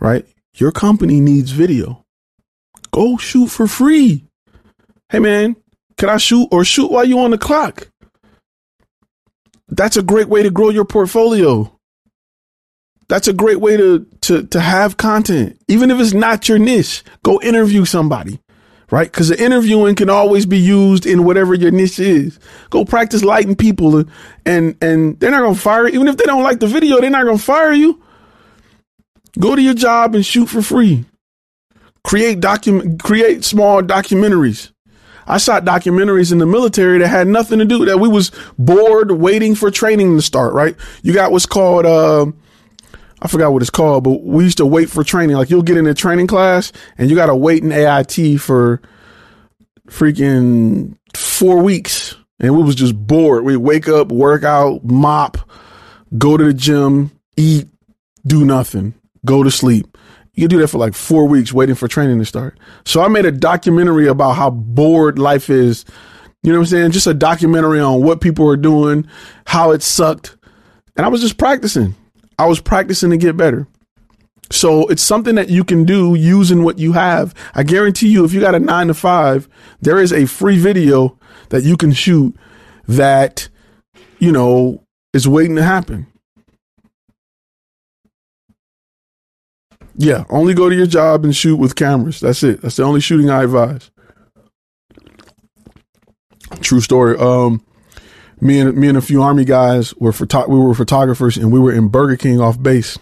right? 0.00 0.26
Your 0.56 0.72
company 0.72 1.20
needs 1.20 1.50
video. 1.50 2.04
Go 2.90 3.16
shoot 3.16 3.48
for 3.48 3.66
free. 3.66 4.26
Hey 5.08 5.20
man, 5.20 5.56
can 5.96 6.08
I 6.08 6.18
shoot 6.18 6.48
or 6.50 6.64
shoot 6.64 6.90
while 6.90 7.04
you 7.04 7.18
on 7.20 7.30
the 7.30 7.38
clock? 7.38 7.88
That's 9.68 9.96
a 9.96 10.02
great 10.02 10.28
way 10.28 10.42
to 10.42 10.50
grow 10.50 10.70
your 10.70 10.84
portfolio. 10.84 11.75
That's 13.08 13.28
a 13.28 13.32
great 13.32 13.60
way 13.60 13.76
to 13.76 14.06
to 14.22 14.42
to 14.44 14.60
have 14.60 14.96
content. 14.96 15.58
Even 15.68 15.90
if 15.90 16.00
it's 16.00 16.14
not 16.14 16.48
your 16.48 16.58
niche, 16.58 17.04
go 17.22 17.40
interview 17.40 17.84
somebody. 17.84 18.40
Right? 18.90 19.10
Because 19.10 19.30
the 19.30 19.42
interviewing 19.42 19.96
can 19.96 20.08
always 20.08 20.46
be 20.46 20.58
used 20.58 21.06
in 21.06 21.24
whatever 21.24 21.54
your 21.54 21.72
niche 21.72 21.98
is. 21.98 22.38
Go 22.70 22.84
practice 22.84 23.24
lighting 23.24 23.56
people 23.56 24.04
and 24.44 24.76
and, 24.80 25.18
they're 25.18 25.32
not 25.32 25.42
gonna 25.42 25.56
fire 25.56 25.88
you. 25.88 25.94
Even 25.94 26.08
if 26.08 26.16
they 26.16 26.24
don't 26.24 26.44
like 26.44 26.60
the 26.60 26.68
video, 26.68 27.00
they're 27.00 27.10
not 27.10 27.24
gonna 27.24 27.38
fire 27.38 27.72
you. 27.72 28.00
Go 29.40 29.56
to 29.56 29.62
your 29.62 29.74
job 29.74 30.14
and 30.14 30.24
shoot 30.24 30.46
for 30.46 30.62
free. 30.62 31.04
Create 32.04 32.38
document 32.38 33.02
create 33.02 33.44
small 33.44 33.82
documentaries. 33.82 34.70
I 35.26 35.38
shot 35.38 35.64
documentaries 35.64 36.30
in 36.30 36.38
the 36.38 36.46
military 36.46 36.98
that 37.00 37.08
had 37.08 37.26
nothing 37.26 37.58
to 37.58 37.64
do 37.64 37.84
that 37.86 37.98
we 37.98 38.08
was 38.08 38.30
bored 38.58 39.10
waiting 39.10 39.56
for 39.56 39.72
training 39.72 40.14
to 40.14 40.22
start, 40.22 40.54
right? 40.54 40.76
You 41.02 41.12
got 41.12 41.32
what's 41.32 41.46
called 41.46 41.84
uh, 41.84 42.26
I 43.26 43.28
forgot 43.28 43.52
what 43.52 43.60
it's 43.60 43.70
called, 43.70 44.04
but 44.04 44.22
we 44.22 44.44
used 44.44 44.58
to 44.58 44.66
wait 44.66 44.88
for 44.88 45.02
training. 45.02 45.34
Like 45.34 45.50
you'll 45.50 45.62
get 45.62 45.76
in 45.76 45.88
a 45.88 45.94
training 45.94 46.28
class 46.28 46.70
and 46.96 47.10
you 47.10 47.16
got 47.16 47.26
to 47.26 47.34
wait 47.34 47.64
in 47.64 47.72
AIT 47.72 48.40
for 48.40 48.80
freaking 49.88 50.96
4 51.16 51.60
weeks. 51.60 52.14
And 52.38 52.56
we 52.56 52.62
was 52.62 52.76
just 52.76 52.94
bored. 52.94 53.42
We 53.44 53.56
wake 53.56 53.88
up, 53.88 54.12
work 54.12 54.44
out, 54.44 54.84
mop, 54.84 55.38
go 56.16 56.36
to 56.36 56.44
the 56.44 56.54
gym, 56.54 57.10
eat, 57.36 57.66
do 58.24 58.44
nothing, 58.44 58.94
go 59.24 59.42
to 59.42 59.50
sleep. 59.50 59.98
You 60.34 60.46
do 60.46 60.60
that 60.60 60.68
for 60.68 60.78
like 60.78 60.94
four 60.94 61.26
weeks 61.26 61.52
waiting 61.52 61.74
for 61.74 61.88
training 61.88 62.20
to 62.20 62.24
start. 62.24 62.56
So 62.84 63.02
I 63.02 63.08
made 63.08 63.24
a 63.24 63.32
documentary 63.32 64.06
about 64.06 64.34
how 64.34 64.50
bored 64.50 65.18
life 65.18 65.50
is. 65.50 65.84
You 66.44 66.52
know 66.52 66.60
what 66.60 66.66
I'm 66.66 66.68
saying? 66.68 66.92
Just 66.92 67.08
a 67.08 67.14
documentary 67.14 67.80
on 67.80 68.04
what 68.04 68.20
people 68.20 68.48
are 68.48 68.56
doing, 68.56 69.08
how 69.46 69.72
it 69.72 69.82
sucked. 69.82 70.36
And 70.96 71.04
I 71.04 71.08
was 71.08 71.22
just 71.22 71.38
practicing. 71.38 71.96
I 72.38 72.46
was 72.46 72.60
practicing 72.60 73.10
to 73.10 73.16
get 73.16 73.36
better. 73.36 73.66
So 74.50 74.86
it's 74.86 75.02
something 75.02 75.34
that 75.34 75.48
you 75.48 75.64
can 75.64 75.84
do 75.84 76.14
using 76.14 76.62
what 76.62 76.78
you 76.78 76.92
have. 76.92 77.34
I 77.54 77.62
guarantee 77.62 78.08
you, 78.08 78.24
if 78.24 78.32
you 78.32 78.40
got 78.40 78.54
a 78.54 78.60
nine 78.60 78.86
to 78.88 78.94
five, 78.94 79.48
there 79.80 79.98
is 79.98 80.12
a 80.12 80.26
free 80.26 80.58
video 80.58 81.18
that 81.48 81.64
you 81.64 81.76
can 81.76 81.92
shoot 81.92 82.36
that, 82.86 83.48
you 84.18 84.30
know, 84.30 84.84
is 85.12 85.26
waiting 85.26 85.56
to 85.56 85.62
happen. 85.62 86.06
Yeah, 89.96 90.24
only 90.28 90.54
go 90.54 90.68
to 90.68 90.76
your 90.76 90.86
job 90.86 91.24
and 91.24 91.34
shoot 91.34 91.56
with 91.56 91.74
cameras. 91.74 92.20
That's 92.20 92.42
it. 92.42 92.60
That's 92.60 92.76
the 92.76 92.82
only 92.82 93.00
shooting 93.00 93.30
I 93.30 93.44
advise. 93.44 93.90
True 96.60 96.80
story. 96.80 97.16
Um, 97.18 97.64
me 98.40 98.60
and 98.60 98.76
me 98.76 98.88
and 98.88 98.98
a 98.98 99.02
few 99.02 99.22
army 99.22 99.44
guys 99.44 99.94
were 99.94 100.12
photo- 100.12 100.48
we 100.48 100.58
were 100.58 100.74
photographers 100.74 101.36
and 101.36 101.52
we 101.52 101.60
were 101.60 101.72
in 101.72 101.88
Burger 101.88 102.16
King 102.16 102.40
off 102.40 102.60
base. 102.62 102.98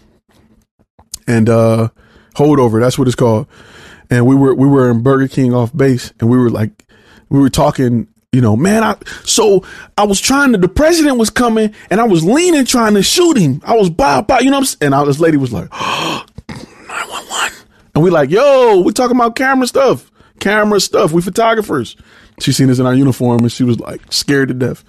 And 1.27 1.49
uh 1.49 1.89
holdover, 2.35 2.79
that's 2.79 2.97
what 2.97 3.07
it's 3.07 3.15
called. 3.15 3.47
And 4.09 4.25
we 4.25 4.35
were 4.35 4.53
we 4.53 4.67
were 4.67 4.89
in 4.89 5.01
Burger 5.01 5.27
King 5.27 5.53
off 5.53 5.75
base 5.75 6.13
and 6.19 6.29
we 6.29 6.37
were 6.37 6.49
like 6.49 6.85
we 7.29 7.39
were 7.39 7.49
talking 7.49 8.07
you 8.31 8.41
know, 8.41 8.57
man, 8.57 8.83
I 8.83 8.97
so 9.23 9.63
I 9.97 10.03
was 10.03 10.19
trying 10.19 10.51
to 10.51 10.57
the 10.57 10.67
president 10.67 11.17
was 11.17 11.29
coming 11.29 11.73
and 11.89 12.01
I 12.01 12.03
was 12.03 12.23
leaning 12.23 12.65
trying 12.65 12.95
to 12.95 13.03
shoot 13.03 13.37
him. 13.37 13.61
I 13.65 13.75
was 13.75 13.89
by 13.89 14.21
by, 14.21 14.39
you 14.39 14.47
know 14.47 14.57
what 14.57 14.59
I'm 14.59 14.65
saying? 14.65 14.77
And 14.81 14.95
I, 14.95 15.05
this 15.05 15.21
lady 15.21 15.37
was 15.37 15.53
like, 15.53 15.71
911. 16.49 17.57
And 17.95 18.03
we 18.03 18.09
like, 18.09 18.29
yo, 18.29 18.81
we're 18.81 18.91
talking 18.91 19.15
about 19.15 19.37
camera 19.37 19.67
stuff. 19.67 20.11
Camera 20.41 20.81
stuff. 20.81 21.13
We 21.13 21.21
photographers. 21.21 21.95
She 22.41 22.51
seen 22.51 22.69
us 22.69 22.79
in 22.79 22.85
our 22.85 22.93
uniform 22.93 23.39
and 23.39 23.51
she 23.51 23.63
was 23.63 23.79
like 23.79 24.01
scared 24.11 24.49
to 24.49 24.53
death. 24.53 24.83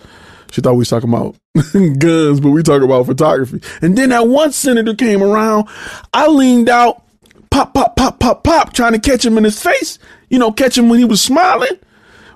She 0.51 0.61
thought 0.61 0.73
we 0.73 0.79
was 0.79 0.89
talking 0.89 1.09
about 1.09 1.37
guns, 1.99 2.41
but 2.41 2.51
we 2.51 2.63
talk 2.63 2.83
about 2.83 3.07
photography. 3.07 3.61
And 3.83 3.97
then 3.97 4.11
that 4.11 4.29
one 4.29 4.53
senator 4.53 4.95
came 4.95 5.23
around. 5.23 5.69
I 6.13 6.29
leaned 6.29 6.69
out, 6.69 7.03
pop, 7.51 7.75
pop, 7.75 7.97
pop, 7.97 8.21
pop, 8.21 8.45
pop, 8.45 8.73
trying 8.73 8.93
to 8.93 8.99
catch 8.99 9.25
him 9.25 9.39
in 9.39 9.45
his 9.45 9.61
face. 9.61 9.99
You 10.29 10.39
know, 10.39 10.53
catch 10.53 10.77
him 10.77 10.89
when 10.89 10.99
he 10.99 11.05
was 11.05 11.21
smiling. 11.21 11.79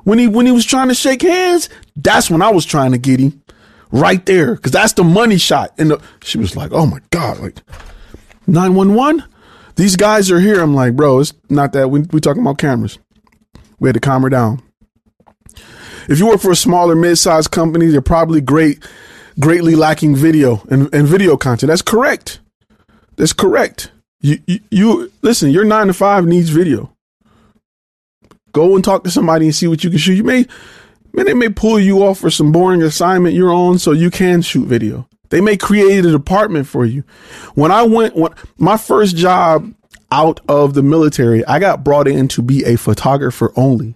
When 0.04 0.18
he 0.18 0.26
when 0.28 0.46
he 0.46 0.52
was 0.52 0.64
trying 0.64 0.88
to 0.88 0.94
shake 0.94 1.22
hands, 1.22 1.68
that's 1.96 2.30
when 2.30 2.42
I 2.42 2.50
was 2.50 2.64
trying 2.64 2.92
to 2.92 2.98
get 2.98 3.20
him. 3.20 3.42
Right 3.92 4.24
there. 4.24 4.56
Cause 4.56 4.72
that's 4.72 4.92
the 4.92 5.04
money 5.04 5.36
shot. 5.36 5.74
And 5.76 5.90
the, 5.90 6.02
she 6.22 6.38
was 6.38 6.56
like, 6.56 6.70
oh 6.72 6.86
my 6.86 7.00
God, 7.10 7.40
like 7.40 7.60
911? 8.46 9.24
These 9.74 9.96
guys 9.96 10.30
are 10.30 10.38
here. 10.38 10.60
I'm 10.60 10.74
like, 10.74 10.94
bro, 10.94 11.18
it's 11.20 11.32
not 11.48 11.72
that. 11.72 11.88
We 11.88 12.00
we 12.12 12.20
talking 12.20 12.42
about 12.42 12.58
cameras. 12.58 12.98
We 13.78 13.88
had 13.88 13.94
to 13.94 14.00
calm 14.00 14.22
her 14.22 14.28
down. 14.28 14.62
If 16.08 16.18
you 16.18 16.26
work 16.26 16.40
for 16.40 16.50
a 16.50 16.56
smaller 16.56 16.96
mid-sized 16.96 17.50
company, 17.50 17.86
they're 17.86 18.00
probably 18.00 18.40
great, 18.40 18.84
greatly 19.38 19.74
lacking 19.74 20.16
video 20.16 20.62
and, 20.70 20.92
and 20.94 21.06
video 21.06 21.36
content. 21.36 21.68
That's 21.68 21.82
correct. 21.82 22.40
That's 23.16 23.32
correct. 23.32 23.92
You, 24.20 24.38
you, 24.46 24.60
you 24.70 25.12
listen. 25.22 25.50
Your 25.50 25.64
nine 25.64 25.88
to 25.88 25.94
five 25.94 26.26
needs 26.26 26.50
video. 26.50 26.94
Go 28.52 28.74
and 28.74 28.84
talk 28.84 29.04
to 29.04 29.10
somebody 29.10 29.46
and 29.46 29.54
see 29.54 29.66
what 29.66 29.84
you 29.84 29.90
can 29.90 29.98
shoot. 29.98 30.14
You 30.14 30.24
may, 30.24 30.46
man, 31.12 31.26
they 31.26 31.34
may 31.34 31.48
pull 31.48 31.78
you 31.78 32.02
off 32.02 32.18
for 32.18 32.30
some 32.30 32.50
boring 32.50 32.82
assignment 32.82 33.34
you're 33.34 33.52
on, 33.52 33.78
so 33.78 33.92
you 33.92 34.10
can 34.10 34.42
shoot 34.42 34.66
video. 34.66 35.08
They 35.28 35.40
may 35.40 35.56
create 35.56 36.04
a 36.04 36.10
department 36.10 36.66
for 36.66 36.84
you. 36.84 37.04
When 37.54 37.70
I 37.70 37.84
went, 37.84 38.16
when 38.16 38.32
my 38.58 38.76
first 38.76 39.16
job 39.16 39.72
out 40.10 40.40
of 40.48 40.74
the 40.74 40.82
military, 40.82 41.44
I 41.44 41.60
got 41.60 41.84
brought 41.84 42.08
in 42.08 42.26
to 42.28 42.42
be 42.42 42.64
a 42.64 42.76
photographer 42.76 43.52
only. 43.54 43.94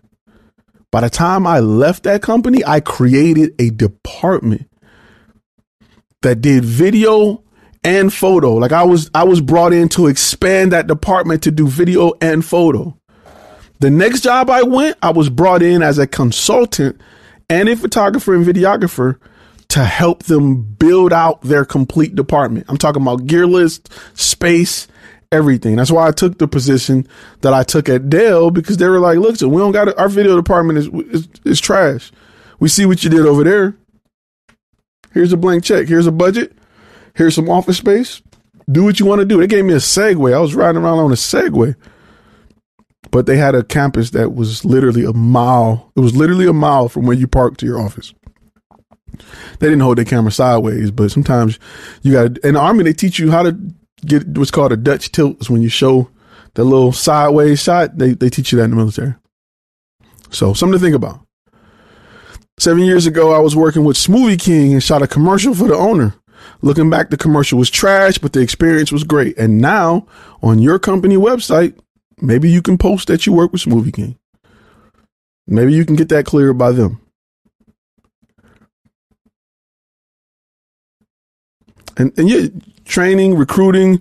By 0.95 1.01
the 1.01 1.11
time 1.11 1.45
I 1.45 1.59
left 1.59 2.05
that 2.05 2.23
company, 2.23 2.65
I 2.65 2.79
created 2.79 3.53
a 3.59 3.71
department 3.71 4.71
that 6.23 6.41
did 6.41 6.65
video 6.65 7.43
and 7.83 8.15
photo. 8.15 8.55
Like 8.55 8.71
I 8.71 8.85
was 8.85 9.11
I 9.13 9.25
was 9.25 9.41
brought 9.41 9.73
in 9.73 9.89
to 9.89 10.07
expand 10.07 10.71
that 10.71 10.87
department 10.87 11.43
to 11.43 11.51
do 11.51 11.67
video 11.67 12.13
and 12.21 12.45
photo. 12.45 12.97
The 13.81 13.91
next 13.91 14.21
job 14.21 14.49
I 14.49 14.63
went, 14.63 14.97
I 15.03 15.11
was 15.11 15.29
brought 15.29 15.65
in 15.65 15.83
as 15.83 15.99
a 15.99 16.07
consultant 16.07 17.01
and 17.51 17.69
a 17.69 17.75
photographer 17.75 18.33
and 18.33 18.47
videographer 18.47 19.19
to 19.71 19.83
help 19.83 20.23
them 20.23 20.63
build 20.63 21.13
out 21.13 21.43
their 21.43 21.65
complete 21.65 22.15
department. 22.15 22.67
I'm 22.69 22.79
talking 22.79 23.03
about 23.03 23.27
gear 23.27 23.49
list, 23.49 23.93
space, 24.13 24.87
everything. 25.35 25.77
That's 25.77 25.91
why 25.91 26.07
I 26.07 26.13
took 26.13 26.39
the 26.39 26.49
position 26.49 27.07
that 27.41 27.53
I 27.53 27.63
took 27.65 27.89
at 27.89 28.09
Dell 28.09 28.51
because 28.51 28.77
they 28.77 28.89
were 28.89 29.01
like, 29.01 29.19
look, 29.19 29.41
we 29.41 29.57
don't 29.57 29.73
got 29.73 29.97
our 29.99 30.09
video 30.09 30.37
department 30.37 30.79
is, 30.79 30.89
is, 30.89 31.29
is 31.45 31.61
trash. 31.61 32.13
We 32.61 32.69
see 32.69 32.87
what 32.87 33.03
you 33.03 33.11
did 33.11 33.27
over 33.27 33.45
there. 33.45 33.77
Here's 35.13 35.33
a 35.33 35.37
blank 35.37 35.65
check. 35.65 35.89
Here's 35.89 36.07
a 36.07 36.13
budget. 36.13 36.57
Here's 37.15 37.35
some 37.35 37.51
office 37.51 37.79
space. 37.79 38.23
Do 38.71 38.85
what 38.85 38.99
you 38.99 39.07
want 39.07 39.21
to 39.21 39.25
do. 39.27 39.39
They 39.39 39.47
gave 39.47 39.65
me 39.65 39.75
a 39.75 39.79
Segway. 39.79 40.35
I 40.35 40.41
was 40.41 40.55
riding 40.55 40.81
around 40.81 40.99
on 40.99 41.13
a 41.13 41.17
Segway. 41.17 41.75
But 43.11 43.27
they 43.27 43.37
had 43.37 43.55
a 43.55 43.63
campus 43.63 44.11
that 44.11 44.35
was 44.35 44.65
literally 44.65 45.05
a 45.05 45.13
mile. 45.13 45.93
It 45.95 46.01
was 46.01 46.17
literally 46.17 46.47
a 46.47 46.53
mile 46.53 46.89
from 46.89 47.07
where 47.07 47.17
you 47.17 47.29
parked 47.29 47.61
to 47.61 47.67
your 47.67 47.81
office. 47.81 48.15
They 49.59 49.69
didn't 49.69 49.81
hold 49.81 49.99
their 49.99 50.05
camera 50.05 50.33
sideways, 50.33 50.91
but 50.91 51.11
sometimes 51.11 51.59
you 52.03 52.13
got 52.13 52.39
in 52.39 52.55
the 52.55 52.61
army. 52.61 52.85
They 52.85 52.93
teach 52.93 53.19
you 53.19 53.31
how 53.31 53.45
to 53.45 53.57
get 54.07 54.27
what's 54.39 54.51
called 54.51 54.73
a 54.73 54.77
Dutch 54.77 55.13
tilt. 55.13 55.41
Is 55.41 55.51
when 55.51 55.63
you 55.63 55.69
show 55.69 56.11
the 56.55 56.65
little 56.65 56.93
sideways 56.93 57.63
shot. 57.63 57.99
They 57.99 58.13
they 58.13 58.31
teach 58.31 58.53
you 58.53 58.59
that 58.59 58.65
in 58.65 58.71
the 58.71 58.77
military. 58.77 59.15
So 60.31 60.55
something 60.55 60.79
to 60.79 60.85
think 60.85 60.97
about. 60.97 61.21
Seven 62.59 62.85
years 62.85 63.07
ago, 63.07 63.35
I 63.35 63.41
was 63.41 63.57
working 63.57 63.85
with 63.85 63.97
Smoothie 63.97 64.41
King 64.41 64.73
and 64.73 64.83
shot 64.83 65.03
a 65.03 65.09
commercial 65.09 65.55
for 65.55 65.67
the 65.67 65.75
owner. 65.75 66.15
Looking 66.63 66.89
back, 66.89 67.11
the 67.11 67.17
commercial 67.17 67.59
was 67.59 67.71
trash, 67.71 68.19
but 68.19 68.33
the 68.33 68.41
experience 68.41 68.93
was 68.93 69.03
great. 69.03 69.37
And 69.39 69.59
now 69.59 70.07
on 70.43 70.59
your 70.61 70.79
company 70.79 71.17
website, 71.17 71.79
maybe 72.21 72.51
you 72.51 72.63
can 72.63 72.79
post 72.79 73.09
that 73.09 73.27
you 73.27 73.33
work 73.33 73.53
with 73.53 73.63
Smoothie 73.63 73.93
King. 73.93 74.19
Maybe 75.47 75.75
you 75.75 75.85
can 75.85 75.97
get 75.97 76.09
that 76.11 76.27
cleared 76.27 76.57
by 76.57 76.73
them. 76.73 77.01
And 81.97 82.17
and 82.19 82.29
yeah, 82.29 82.47
training, 82.85 83.35
recruiting, 83.35 84.01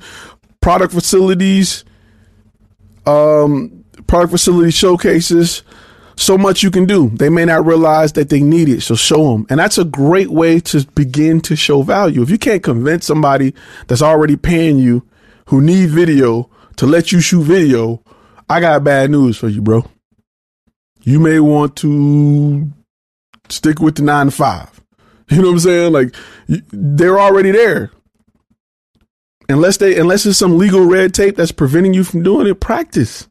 product 0.61 0.93
facilities, 0.93 1.83
um, 3.05 3.83
product 4.07 4.31
facility 4.31 4.71
showcases, 4.71 5.63
so 6.15 6.37
much 6.37 6.63
you 6.63 6.71
can 6.71 6.85
do. 6.85 7.09
They 7.09 7.29
may 7.29 7.45
not 7.45 7.65
realize 7.65 8.13
that 8.13 8.29
they 8.29 8.41
need 8.41 8.69
it, 8.69 8.81
so 8.81 8.95
show 8.95 9.33
them. 9.33 9.45
And 9.49 9.59
that's 9.59 9.77
a 9.77 9.85
great 9.85 10.29
way 10.29 10.59
to 10.61 10.85
begin 10.95 11.41
to 11.41 11.55
show 11.55 11.81
value. 11.81 12.21
If 12.21 12.29
you 12.29 12.37
can't 12.37 12.63
convince 12.63 13.05
somebody 13.05 13.53
that's 13.87 14.01
already 14.01 14.35
paying 14.35 14.77
you 14.77 15.07
who 15.47 15.61
need 15.61 15.89
video 15.89 16.49
to 16.77 16.85
let 16.85 17.11
you 17.11 17.19
shoot 17.19 17.43
video, 17.43 18.03
I 18.49 18.59
got 18.59 18.83
bad 18.83 19.11
news 19.11 19.37
for 19.37 19.49
you, 19.49 19.61
bro. 19.61 19.85
You 21.01 21.19
may 21.19 21.39
want 21.39 21.75
to 21.77 22.71
stick 23.49 23.79
with 23.79 23.95
the 23.95 24.03
nine 24.03 24.27
to 24.27 24.31
five. 24.31 24.69
You 25.29 25.37
know 25.41 25.47
what 25.47 25.53
I'm 25.53 25.59
saying? 25.59 25.93
Like 25.93 26.15
they're 26.47 27.19
already 27.19 27.51
there. 27.51 27.91
Unless 29.49 29.77
they, 29.77 29.99
unless 29.99 30.23
there's 30.23 30.37
some 30.37 30.57
legal 30.57 30.85
red 30.85 31.13
tape 31.13 31.35
that's 31.35 31.51
preventing 31.51 31.93
you 31.93 32.03
from 32.03 32.23
doing 32.23 32.47
it, 32.47 32.59
practice. 32.59 33.27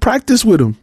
Practice 0.00 0.44
with 0.44 0.60
them 0.60 0.76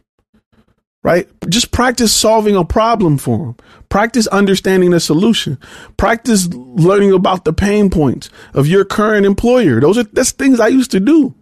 right? 1.06 1.28
Just 1.48 1.70
practice 1.70 2.12
solving 2.12 2.56
a 2.56 2.64
problem 2.64 3.16
for 3.16 3.38
them. 3.38 3.56
Practice 3.88 4.26
understanding 4.26 4.90
the 4.90 4.98
solution. 4.98 5.56
Practice 5.96 6.48
learning 6.48 7.12
about 7.12 7.44
the 7.44 7.52
pain 7.52 7.90
points 7.90 8.28
of 8.54 8.66
your 8.66 8.84
current 8.84 9.24
employer. 9.24 9.80
Those 9.80 9.98
are 9.98 10.02
that's 10.02 10.32
things 10.32 10.58
I 10.58 10.66
used 10.66 10.90
to 10.90 10.98
do. 10.98 11.32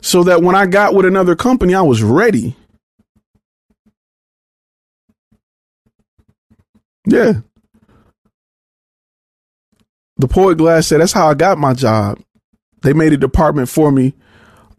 So 0.00 0.22
that 0.22 0.40
when 0.40 0.54
I 0.54 0.66
got 0.66 0.94
with 0.94 1.04
another 1.04 1.34
company, 1.34 1.74
I 1.74 1.82
was 1.82 2.00
ready. 2.00 2.54
Yeah. 7.08 7.40
The 10.18 10.28
poet 10.28 10.58
glass 10.58 10.86
said 10.86 11.00
that's 11.00 11.12
how 11.12 11.28
I 11.28 11.34
got 11.34 11.58
my 11.58 11.74
job. 11.74 12.20
They 12.82 12.92
made 12.92 13.12
a 13.12 13.18
department 13.18 13.68
for 13.68 13.90
me 13.90 14.14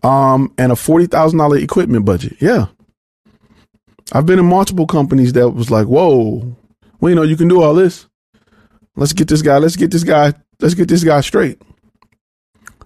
um 0.03 0.53
and 0.57 0.71
a 0.71 0.75
$40,000 0.75 1.61
equipment 1.61 2.05
budget. 2.05 2.37
Yeah. 2.39 2.67
I've 4.13 4.25
been 4.25 4.39
in 4.39 4.45
multiple 4.45 4.87
companies 4.87 5.33
that 5.33 5.49
was 5.49 5.69
like, 5.69 5.87
whoa, 5.87 6.55
you 7.01 7.15
know, 7.15 7.23
you 7.23 7.35
can 7.35 7.47
do 7.47 7.61
all 7.61 7.73
this. 7.73 8.07
Let's 8.95 9.13
get 9.13 9.27
this 9.27 9.41
guy, 9.41 9.57
let's 9.57 9.75
get 9.75 9.91
this 9.91 10.03
guy, 10.03 10.33
let's 10.59 10.73
get 10.73 10.87
this 10.87 11.03
guy 11.03 11.21
straight. 11.21 11.61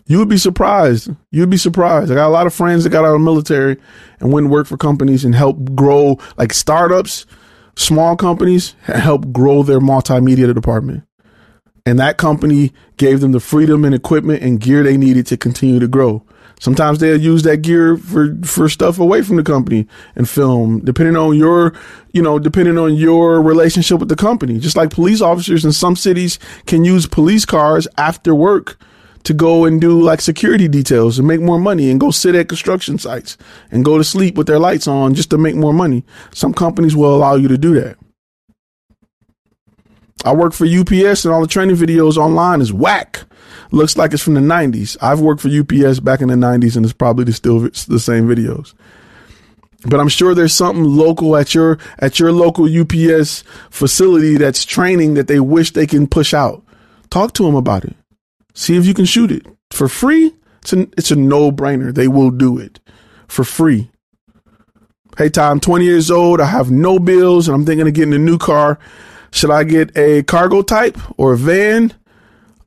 You 0.08 0.18
would 0.18 0.30
be 0.30 0.38
surprised. 0.38 1.10
You'd 1.30 1.50
be 1.50 1.58
surprised. 1.58 2.12
I 2.12 2.16
got 2.16 2.28
a 2.28 2.30
lot 2.30 2.48
of 2.48 2.54
friends 2.54 2.84
that 2.84 2.90
got 2.90 3.06
out 3.06 3.14
of 3.14 3.20
the 3.22 3.26
military 3.26 3.78
and 4.20 4.34
went 4.34 4.46
and 4.46 4.52
worked 4.52 4.68
for 4.68 4.76
companies 4.76 5.24
and 5.24 5.34
helped 5.34 5.74
grow 5.76 6.18
like 6.38 6.52
startups, 6.52 7.26
small 7.78 8.18
companies, 8.18 8.76
help 8.82 9.32
grow 9.32 9.64
their 9.64 9.80
multimedia 9.80 10.54
department. 10.54 11.04
And 11.86 12.00
that 12.00 12.18
company 12.18 12.74
gave 12.98 13.22
them 13.22 13.32
the 13.32 13.40
freedom 13.40 13.84
and 13.86 13.96
equipment 13.96 14.44
and 14.44 14.60
gear 14.60 14.84
they 14.84 14.98
needed 14.98 15.26
to 15.28 15.38
continue 15.38 15.80
to 15.80 15.88
grow. 15.88 16.24
Sometimes 16.60 17.00
they'll 17.00 17.20
use 17.20 17.42
that 17.42 17.64
gear 17.64 17.98
for, 17.98 18.38
for 18.44 18.70
stuff 18.70 19.00
away 19.00 19.24
from 19.24 19.38
the 19.38 19.44
company 19.44 19.88
and 20.16 20.30
film, 20.30 20.80
depending 20.86 21.16
on 21.16 21.36
your, 21.36 21.74
you 22.14 22.22
know, 22.22 22.38
depending 22.38 22.78
on 22.78 22.94
your 22.94 23.42
relationship 23.42 24.00
with 24.00 24.10
the 24.10 24.16
company. 24.16 24.60
Just 24.60 24.78
like 24.78 24.92
police 24.92 25.22
officers 25.22 25.66
in 25.66 25.72
some 25.72 25.96
cities 25.96 26.38
can 26.68 26.86
use 26.86 27.08
police 27.08 27.46
cars 27.46 27.88
after 27.98 28.36
work 28.36 28.80
to 29.24 29.34
go 29.34 29.66
and 29.66 29.82
do 29.82 30.00
like 30.02 30.22
security 30.22 30.68
details 30.68 31.18
and 31.18 31.28
make 31.28 31.42
more 31.42 31.60
money 31.60 31.90
and 31.90 32.00
go 32.00 32.12
sit 32.12 32.36
at 32.36 32.48
construction 32.48 33.00
sites 33.00 33.38
and 33.72 33.84
go 33.84 33.98
to 33.98 34.04
sleep 34.04 34.36
with 34.36 34.46
their 34.46 34.60
lights 34.60 34.88
on 34.88 35.16
just 35.16 35.32
to 35.32 35.40
make 35.40 35.56
more 35.56 35.74
money. 35.74 36.04
Some 36.32 36.54
companies 36.54 36.96
will 36.96 37.16
allow 37.16 37.34
you 37.34 37.48
to 37.48 37.58
do 37.58 37.74
that. 37.82 37.98
I 40.24 40.34
work 40.34 40.54
for 40.54 40.66
UPS 40.66 41.26
and 41.26 41.34
all 41.34 41.42
the 41.42 41.48
training 41.48 41.76
videos 41.76 42.18
online 42.18 42.62
is 42.62 42.72
whack 42.72 43.24
looks 43.72 43.98
like 43.98 44.14
it's 44.14 44.24
from 44.24 44.34
the 44.36 44.42
90s. 44.42 44.98
I've 45.02 45.22
worked 45.22 45.42
for 45.42 45.48
UPS 45.50 46.00
back 46.00 46.22
in 46.22 46.28
the 46.28 46.36
90s 46.36 46.76
and 46.76 46.86
it's 46.86 46.94
probably 46.94 47.32
still 47.32 47.60
the 47.60 48.00
same 48.00 48.28
videos. 48.28 48.74
But 49.84 50.00
I'm 50.00 50.10
sure 50.10 50.36
there's 50.36 50.54
something 50.54 50.84
local 50.84 51.36
at 51.36 51.56
your 51.56 51.80
at 51.98 52.20
your 52.20 52.32
local 52.32 52.66
UPS 52.66 53.44
facility 53.72 54.38
that's 54.38 54.64
training 54.64 55.16
that 55.16 55.28
they 55.28 55.40
wish 55.40 55.72
they 55.72 55.88
can 55.88 56.06
push 56.06 56.34
out. 56.34 56.64
Talk 57.10 57.34
to 57.34 57.44
them 57.44 57.56
about 57.56 57.86
it. 57.86 57.96
See 58.54 58.78
if 58.78 58.86
you 58.86 58.94
can 58.94 59.06
shoot 59.06 59.32
it 59.32 59.46
for 59.72 59.88
free. 59.88 60.36
It's 60.62 60.74
a, 60.74 60.82
it's 60.96 61.10
a 61.10 61.16
no-brainer. 61.16 61.94
They 61.94 62.08
will 62.08 62.30
do 62.30 62.60
it 62.60 62.80
for 63.28 63.44
free. 63.44 63.90
Hey, 65.18 65.30
Tom, 65.30 65.54
I'm 65.54 65.60
20 65.60 65.86
years 65.86 66.12
old. 66.12 66.40
I 66.40 66.46
have 66.46 66.70
no 66.70 67.00
bills 67.00 67.48
and 67.48 67.56
I'm 67.56 67.66
thinking 67.66 67.88
of 67.88 67.94
getting 67.96 68.14
a 68.14 68.20
new 68.20 68.38
car. 68.38 68.78
Should 69.32 69.52
I 69.52 69.64
get 69.64 69.96
a 69.98 70.24
cargo 70.24 70.62
type 70.62 70.98
or 71.18 71.34
a 71.34 71.38
van? 71.38 71.94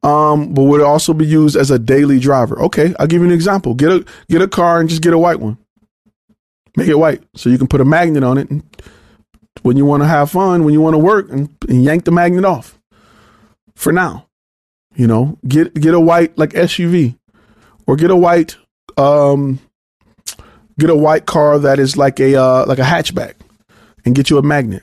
um, 0.05 0.53
but 0.53 0.65
would 0.65 0.83
also 0.83 1.15
be 1.15 1.27
used 1.27 1.57
as 1.57 1.71
a 1.71 1.79
daily 1.79 2.21
driver. 2.21 2.61
Okay, 2.65 2.95
I'll 2.99 3.07
give 3.07 3.23
you 3.23 3.27
an 3.27 3.35
example. 3.35 3.75
Get 3.75 3.91
a 3.91 4.05
get 4.29 4.43
a 4.43 4.49
car 4.49 4.79
and 4.79 4.89
just 4.89 5.03
get 5.03 5.15
a 5.15 5.19
white 5.19 5.41
one. 5.41 5.57
Make 6.77 6.89
it 6.89 6.99
white 6.99 7.23
so 7.35 7.49
you 7.49 7.57
can 7.57 7.69
put 7.69 7.81
a 7.81 7.85
magnet 7.85 8.23
on 8.23 8.37
it. 8.37 8.51
And 8.51 8.63
when 9.63 9.77
you 9.79 9.87
want 9.87 10.03
to 10.03 10.07
have 10.07 10.31
fun, 10.31 10.65
when 10.65 10.75
you 10.75 10.81
want 10.81 10.95
to 10.95 10.99
work, 10.99 11.31
and, 11.31 11.49
and 11.69 11.83
yank 11.83 12.05
the 12.05 12.11
magnet 12.11 12.45
off. 12.45 12.79
For 13.77 13.93
now, 13.93 14.29
you 14.95 15.07
know, 15.07 15.39
get 15.49 15.75
get 15.75 15.95
a 15.95 16.01
white 16.01 16.37
like 16.37 16.51
SUV, 16.51 17.19
or 17.87 17.97
get 17.97 18.11
a 18.11 18.17
white 18.17 18.57
um, 18.99 19.59
get 20.79 20.91
a 20.91 20.97
white 20.97 21.25
car 21.25 21.59
that 21.59 21.79
is 21.79 21.97
like 21.97 22.21
a 22.21 22.37
uh, 22.37 22.67
like 22.67 22.79
a 22.79 22.83
hatchback, 22.83 23.35
and 24.05 24.15
get 24.15 24.29
you 24.29 24.37
a 24.37 24.43
magnet. 24.43 24.83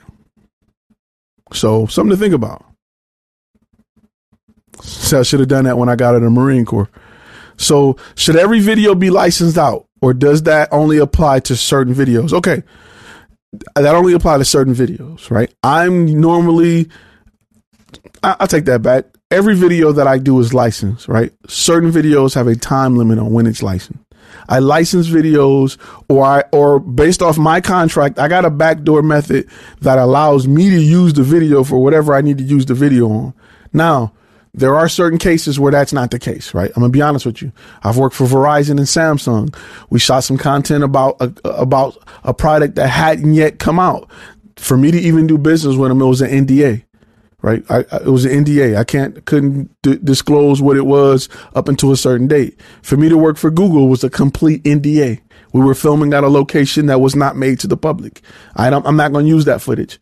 So 1.54 1.86
something 1.88 2.12
to 2.12 2.18
think 2.18 2.34
about. 2.34 2.66
So 4.82 5.20
I 5.20 5.24
should 5.24 5.39
have 5.39 5.49
done 5.49 5.66
that 5.66 5.78
when 5.78 5.89
I 5.89 5.95
got 5.95 6.16
in 6.16 6.24
the 6.24 6.30
Marine 6.30 6.66
Corps. 6.66 6.89
So 7.58 7.97
should 8.16 8.36
every 8.36 8.60
video 8.60 8.95
be 8.95 9.10
licensed 9.10 9.58
out, 9.58 9.86
or 10.02 10.14
does 10.14 10.43
that 10.43 10.70
only 10.72 10.97
apply 10.97 11.41
to 11.41 11.56
certain 11.56 11.93
videos? 11.93 12.34
Okay, 12.34 12.64
that 13.76 13.95
only 13.95 14.14
apply 14.14 14.38
to 14.39 14.45
certain 14.45 14.74
videos, 14.74 15.30
right? 15.30 15.54
I'm 15.62 16.06
normally, 16.06 16.89
I, 18.24 18.36
will 18.39 18.47
take 18.47 18.66
that 18.66 18.82
back. 18.82 19.06
Every 19.30 19.56
video 19.56 19.91
that 19.91 20.08
I 20.08 20.18
do 20.18 20.39
is 20.39 20.54
licensed, 20.54 21.08
right? 21.08 21.32
Certain 21.47 21.91
videos 21.91 22.36
have 22.36 22.47
a 22.47 22.56
time 22.56 22.97
limit 22.97 23.20
on 23.20 23.32
when 23.32 23.47
it's 23.47 23.64
licensed. 23.64 24.04
I 24.49 24.59
license 24.59 25.07
videos 25.07 25.77
or 26.09 26.25
I, 26.25 26.43
or 26.51 26.79
based 26.79 27.21
off 27.21 27.38
my 27.38 27.61
contract, 27.61 28.19
I 28.19 28.27
got 28.27 28.45
a 28.45 28.49
backdoor 28.49 29.01
method 29.01 29.49
that 29.82 29.97
allows 29.97 30.47
me 30.47 30.69
to 30.69 30.82
use 30.82 31.13
the 31.13 31.23
video 31.23 31.63
for 31.63 31.82
whatever 31.82 32.13
I 32.13 32.21
need 32.21 32.38
to 32.38 32.43
use 32.43 32.65
the 32.65 32.73
video 32.73 33.09
on. 33.09 33.34
Now, 33.73 34.13
there 34.53 34.75
are 34.75 34.89
certain 34.89 35.17
cases 35.17 35.59
where 35.59 35.71
that's 35.71 35.93
not 35.93 36.11
the 36.11 36.19
case, 36.19 36.53
right? 36.53 36.71
I'm 36.75 36.82
gonna 36.82 36.89
be 36.89 37.01
honest 37.01 37.25
with 37.25 37.41
you. 37.41 37.51
I've 37.84 37.97
worked 37.97 38.15
for 38.15 38.25
Verizon 38.25 38.71
and 38.71 38.79
Samsung. 38.82 39.55
We 39.89 39.99
shot 39.99 40.23
some 40.23 40.38
content 40.38 40.84
about 40.84 41.17
a, 41.21 41.34
about 41.45 41.97
a 42.23 42.34
product 42.34 42.75
that 42.75 42.88
hadn't 42.88 43.34
yet 43.34 43.59
come 43.59 43.79
out. 43.79 44.09
For 44.57 44.77
me 44.77 44.91
to 44.91 44.99
even 44.99 45.25
do 45.25 45.38
business 45.38 45.75
with 45.77 45.89
them, 45.89 46.01
it 46.01 46.05
was 46.05 46.21
an 46.21 46.45
NDA, 46.45 46.84
right? 47.42 47.64
I, 47.70 47.80
I, 47.92 47.98
it 47.98 48.08
was 48.08 48.26
an 48.26 48.46
NDA. 48.46 48.78
I 48.78 48.84
can't 48.84 49.24
couldn't 49.26 49.72
d- 49.82 50.00
disclose 50.04 50.62
what 50.62 50.78
it 50.78 50.86
was 50.86 51.30
up 51.56 51.68
until 51.68 51.92
a 51.92 51.98
certain 51.98 52.28
date. 52.28 52.60
For 52.82 52.98
me 52.98 53.10
to 53.10 53.18
work 53.18 53.38
for 53.38 53.52
Google 53.52 53.88
was 53.89 54.04
a 54.04 54.10
complete 54.10 54.64
NDA. 54.64 55.22
We 55.54 55.62
were 55.62 55.76
filming 55.76 56.14
at 56.14 56.24
a 56.24 56.30
location 56.30 56.86
that 56.88 57.02
was 57.02 57.16
not 57.16 57.36
made 57.36 57.60
to 57.62 57.68
the 57.68 57.78
public. 57.78 58.22
I 58.56 58.70
I'm 58.70 58.96
not 58.96 59.12
going 59.12 59.26
to 59.26 59.30
use 59.30 59.46
that 59.46 59.62
footage. 59.62 60.00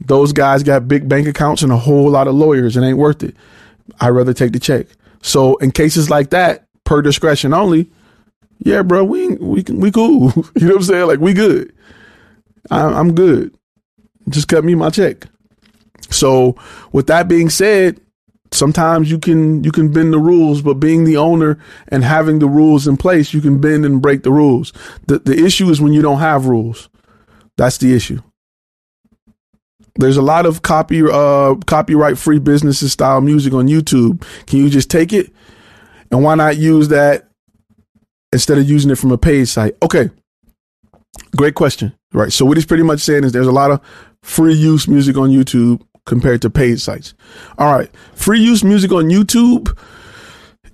Those 0.00 0.32
guys 0.32 0.62
got 0.62 0.88
big 0.88 1.08
bank 1.08 1.26
accounts 1.26 1.62
and 1.62 1.72
a 1.72 1.76
whole 1.76 2.10
lot 2.10 2.28
of 2.28 2.34
lawyers. 2.34 2.76
and 2.76 2.84
ain't 2.84 2.98
worth 2.98 3.22
it. 3.22 3.34
I'd 4.00 4.10
rather 4.10 4.34
take 4.34 4.52
the 4.52 4.60
check. 4.60 4.86
So 5.22 5.56
in 5.56 5.70
cases 5.72 6.10
like 6.10 6.30
that, 6.30 6.66
per 6.84 7.02
discretion 7.02 7.54
only, 7.54 7.90
yeah, 8.58 8.82
bro, 8.82 9.04
we 9.04 9.28
we 9.36 9.64
we 9.70 9.90
cool. 9.90 10.32
you 10.56 10.66
know 10.68 10.74
what 10.74 10.76
I'm 10.76 10.82
saying? 10.82 11.06
Like 11.06 11.20
we 11.20 11.32
good. 11.34 11.72
I, 12.70 12.82
I'm 12.82 13.14
good. 13.14 13.54
Just 14.28 14.48
cut 14.48 14.64
me 14.64 14.74
my 14.74 14.90
check. 14.90 15.26
So 16.14 16.56
with 16.92 17.06
that 17.08 17.28
being 17.28 17.50
said, 17.50 18.00
sometimes 18.54 19.10
you 19.10 19.18
can 19.18 19.64
you 19.64 19.72
can 19.72 19.92
bend 19.92 20.12
the 20.12 20.18
rules, 20.18 20.62
but 20.62 20.74
being 20.74 21.04
the 21.04 21.16
owner 21.16 21.58
and 21.88 22.04
having 22.04 22.38
the 22.38 22.48
rules 22.48 22.86
in 22.86 22.96
place, 22.96 23.34
you 23.34 23.40
can 23.40 23.60
bend 23.60 23.84
and 23.84 24.00
break 24.00 24.22
the 24.22 24.32
rules. 24.32 24.72
The 25.06 25.18
the 25.18 25.44
issue 25.44 25.68
is 25.70 25.80
when 25.80 25.92
you 25.92 26.02
don't 26.02 26.20
have 26.20 26.46
rules. 26.46 26.88
That's 27.56 27.78
the 27.78 27.94
issue. 27.94 28.20
There's 29.96 30.16
a 30.16 30.22
lot 30.22 30.46
of 30.46 30.62
copy 30.62 31.02
uh 31.02 31.54
copyright 31.66 32.18
free 32.18 32.38
businesses 32.38 32.92
style 32.92 33.20
music 33.20 33.52
on 33.52 33.68
YouTube. 33.68 34.24
Can 34.46 34.60
you 34.60 34.70
just 34.70 34.90
take 34.90 35.12
it? 35.12 35.32
And 36.10 36.22
why 36.22 36.34
not 36.34 36.56
use 36.56 36.88
that 36.88 37.28
instead 38.32 38.58
of 38.58 38.68
using 38.68 38.90
it 38.90 38.98
from 38.98 39.12
a 39.12 39.18
paid 39.18 39.48
site? 39.48 39.76
Okay. 39.82 40.10
Great 41.36 41.54
question. 41.54 41.92
Right. 42.12 42.32
So 42.32 42.44
what 42.44 42.56
he's 42.56 42.66
pretty 42.66 42.82
much 42.82 43.00
saying 43.00 43.24
is 43.24 43.32
there's 43.32 43.46
a 43.46 43.52
lot 43.52 43.70
of 43.70 43.80
free 44.22 44.54
use 44.54 44.88
music 44.88 45.16
on 45.16 45.30
YouTube 45.30 45.80
compared 46.06 46.42
to 46.42 46.50
paid 46.50 46.80
sites. 46.80 47.14
All 47.58 47.72
right. 47.76 47.90
Free 48.14 48.40
use 48.40 48.62
music 48.62 48.92
on 48.92 49.04
YouTube 49.04 49.76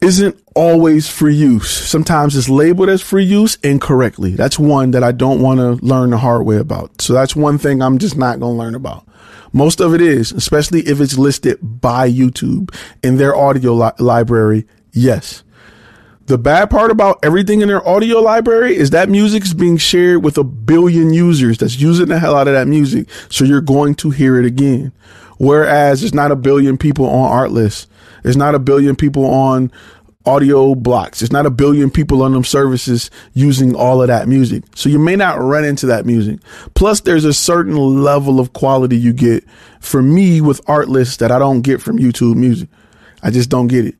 isn't 0.00 0.40
always 0.54 1.08
free 1.08 1.34
use. 1.34 1.70
Sometimes 1.70 2.36
it's 2.36 2.48
labeled 2.48 2.88
as 2.88 3.02
free 3.02 3.24
use 3.24 3.56
incorrectly. 3.56 4.32
That's 4.32 4.58
one 4.58 4.92
that 4.92 5.04
I 5.04 5.12
don't 5.12 5.40
want 5.40 5.60
to 5.60 5.84
learn 5.84 6.10
the 6.10 6.18
hard 6.18 6.46
way 6.46 6.56
about. 6.56 7.00
So 7.02 7.12
that's 7.12 7.36
one 7.36 7.58
thing 7.58 7.82
I'm 7.82 7.98
just 7.98 8.16
not 8.16 8.40
going 8.40 8.54
to 8.54 8.58
learn 8.58 8.74
about. 8.74 9.06
Most 9.52 9.80
of 9.80 9.94
it 9.94 10.00
is, 10.00 10.32
especially 10.32 10.80
if 10.80 11.00
it's 11.00 11.18
listed 11.18 11.58
by 11.60 12.08
YouTube 12.10 12.74
in 13.02 13.16
their 13.16 13.34
audio 13.36 13.74
li- 13.74 13.90
library. 13.98 14.66
Yes. 14.92 15.42
The 16.26 16.38
bad 16.38 16.70
part 16.70 16.92
about 16.92 17.18
everything 17.24 17.60
in 17.60 17.66
their 17.66 17.86
audio 17.86 18.20
library 18.20 18.76
is 18.76 18.90
that 18.90 19.08
music 19.08 19.42
is 19.44 19.52
being 19.52 19.76
shared 19.76 20.22
with 20.22 20.38
a 20.38 20.44
billion 20.44 21.12
users 21.12 21.58
that's 21.58 21.80
using 21.80 22.06
the 22.06 22.20
hell 22.20 22.36
out 22.36 22.46
of 22.46 22.54
that 22.54 22.68
music. 22.68 23.08
So 23.28 23.44
you're 23.44 23.60
going 23.60 23.96
to 23.96 24.10
hear 24.10 24.38
it 24.38 24.46
again. 24.46 24.92
Whereas 25.40 26.02
there's 26.02 26.12
not 26.12 26.32
a 26.32 26.36
billion 26.36 26.76
people 26.76 27.06
on 27.06 27.30
Artlist. 27.30 27.86
There's 28.22 28.36
not 28.36 28.54
a 28.54 28.58
billion 28.58 28.94
people 28.94 29.24
on 29.24 29.72
AudioBlocks. 30.26 31.22
It's 31.22 31.32
not 31.32 31.46
a 31.46 31.50
billion 31.50 31.90
people 31.90 32.22
on 32.22 32.34
them 32.34 32.44
services 32.44 33.10
using 33.32 33.74
all 33.74 34.02
of 34.02 34.08
that 34.08 34.28
music. 34.28 34.64
So 34.74 34.90
you 34.90 34.98
may 34.98 35.16
not 35.16 35.40
run 35.40 35.64
into 35.64 35.86
that 35.86 36.04
music. 36.04 36.40
Plus 36.74 37.00
there's 37.00 37.24
a 37.24 37.32
certain 37.32 37.74
level 37.74 38.38
of 38.38 38.52
quality 38.52 38.98
you 38.98 39.14
get 39.14 39.42
for 39.80 40.02
me 40.02 40.42
with 40.42 40.62
Artlist 40.66 41.20
that 41.20 41.32
I 41.32 41.38
don't 41.38 41.62
get 41.62 41.80
from 41.80 41.98
YouTube 41.98 42.36
music. 42.36 42.68
I 43.22 43.30
just 43.30 43.48
don't 43.48 43.68
get 43.68 43.86
it. 43.86 43.94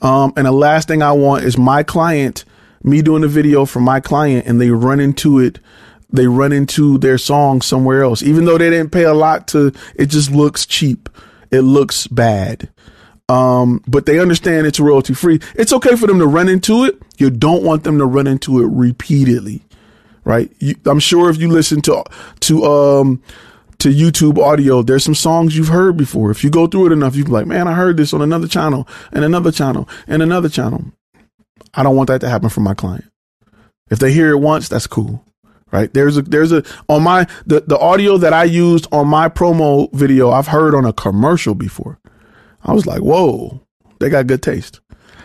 Um, 0.00 0.32
and 0.34 0.46
the 0.46 0.52
last 0.52 0.88
thing 0.88 1.02
I 1.02 1.12
want 1.12 1.44
is 1.44 1.58
my 1.58 1.82
client, 1.82 2.46
me 2.82 3.02
doing 3.02 3.22
a 3.22 3.28
video 3.28 3.66
for 3.66 3.80
my 3.80 4.00
client 4.00 4.46
and 4.46 4.58
they 4.58 4.70
run 4.70 4.98
into 4.98 5.40
it. 5.40 5.58
They 6.10 6.26
run 6.26 6.52
into 6.52 6.98
their 6.98 7.18
song 7.18 7.62
somewhere 7.62 8.02
else, 8.02 8.22
even 8.22 8.44
though 8.44 8.58
they 8.58 8.70
didn't 8.70 8.92
pay 8.92 9.04
a 9.04 9.14
lot 9.14 9.48
to, 9.48 9.72
it 9.96 10.06
just 10.06 10.30
looks 10.30 10.64
cheap. 10.64 11.08
It 11.50 11.62
looks 11.62 12.06
bad. 12.06 12.68
Um, 13.28 13.82
but 13.88 14.06
they 14.06 14.20
understand 14.20 14.66
it's 14.66 14.78
royalty 14.78 15.14
free. 15.14 15.40
It's 15.56 15.72
okay 15.72 15.96
for 15.96 16.06
them 16.06 16.20
to 16.20 16.26
run 16.26 16.48
into 16.48 16.84
it. 16.84 17.00
You 17.18 17.30
don't 17.30 17.64
want 17.64 17.82
them 17.82 17.98
to 17.98 18.04
run 18.06 18.28
into 18.28 18.62
it 18.62 18.68
repeatedly, 18.70 19.62
right? 20.24 20.50
You, 20.60 20.76
I'm 20.86 21.00
sure 21.00 21.28
if 21.28 21.38
you 21.38 21.48
listen 21.48 21.80
to 21.82 22.04
to 22.40 22.64
um 22.64 23.22
to 23.78 23.88
YouTube 23.88 24.38
audio, 24.38 24.82
there's 24.82 25.04
some 25.04 25.14
songs 25.14 25.56
you've 25.56 25.68
heard 25.68 25.96
before. 25.96 26.30
If 26.30 26.44
you 26.44 26.50
go 26.50 26.66
through 26.66 26.86
it 26.86 26.92
enough, 26.92 27.16
you'd 27.16 27.26
be 27.26 27.32
like, 27.32 27.46
man, 27.46 27.66
I 27.66 27.74
heard 27.74 27.96
this 27.96 28.14
on 28.14 28.22
another 28.22 28.48
channel 28.48 28.88
and 29.12 29.24
another 29.24 29.50
channel 29.50 29.88
and 30.06 30.22
another 30.22 30.48
channel. 30.48 30.84
I 31.74 31.82
don't 31.82 31.96
want 31.96 32.06
that 32.08 32.20
to 32.22 32.28
happen 32.28 32.48
for 32.48 32.60
my 32.60 32.74
client. 32.74 33.04
If 33.90 33.98
they 33.98 34.12
hear 34.12 34.30
it 34.30 34.38
once, 34.38 34.68
that's 34.68 34.86
cool. 34.86 35.24
Right. 35.76 35.92
There's 35.92 36.16
a, 36.16 36.22
there's 36.22 36.52
a, 36.52 36.64
on 36.88 37.02
my, 37.02 37.26
the, 37.44 37.60
the 37.60 37.78
audio 37.78 38.16
that 38.16 38.32
I 38.32 38.44
used 38.44 38.88
on 38.92 39.08
my 39.08 39.28
promo 39.28 39.92
video, 39.92 40.30
I've 40.30 40.46
heard 40.46 40.74
on 40.74 40.86
a 40.86 40.92
commercial 40.94 41.54
before. 41.54 41.98
I 42.64 42.72
was 42.72 42.86
like, 42.86 43.02
whoa, 43.02 43.60
they 44.00 44.08
got 44.08 44.26
good 44.26 44.42
taste. 44.42 44.80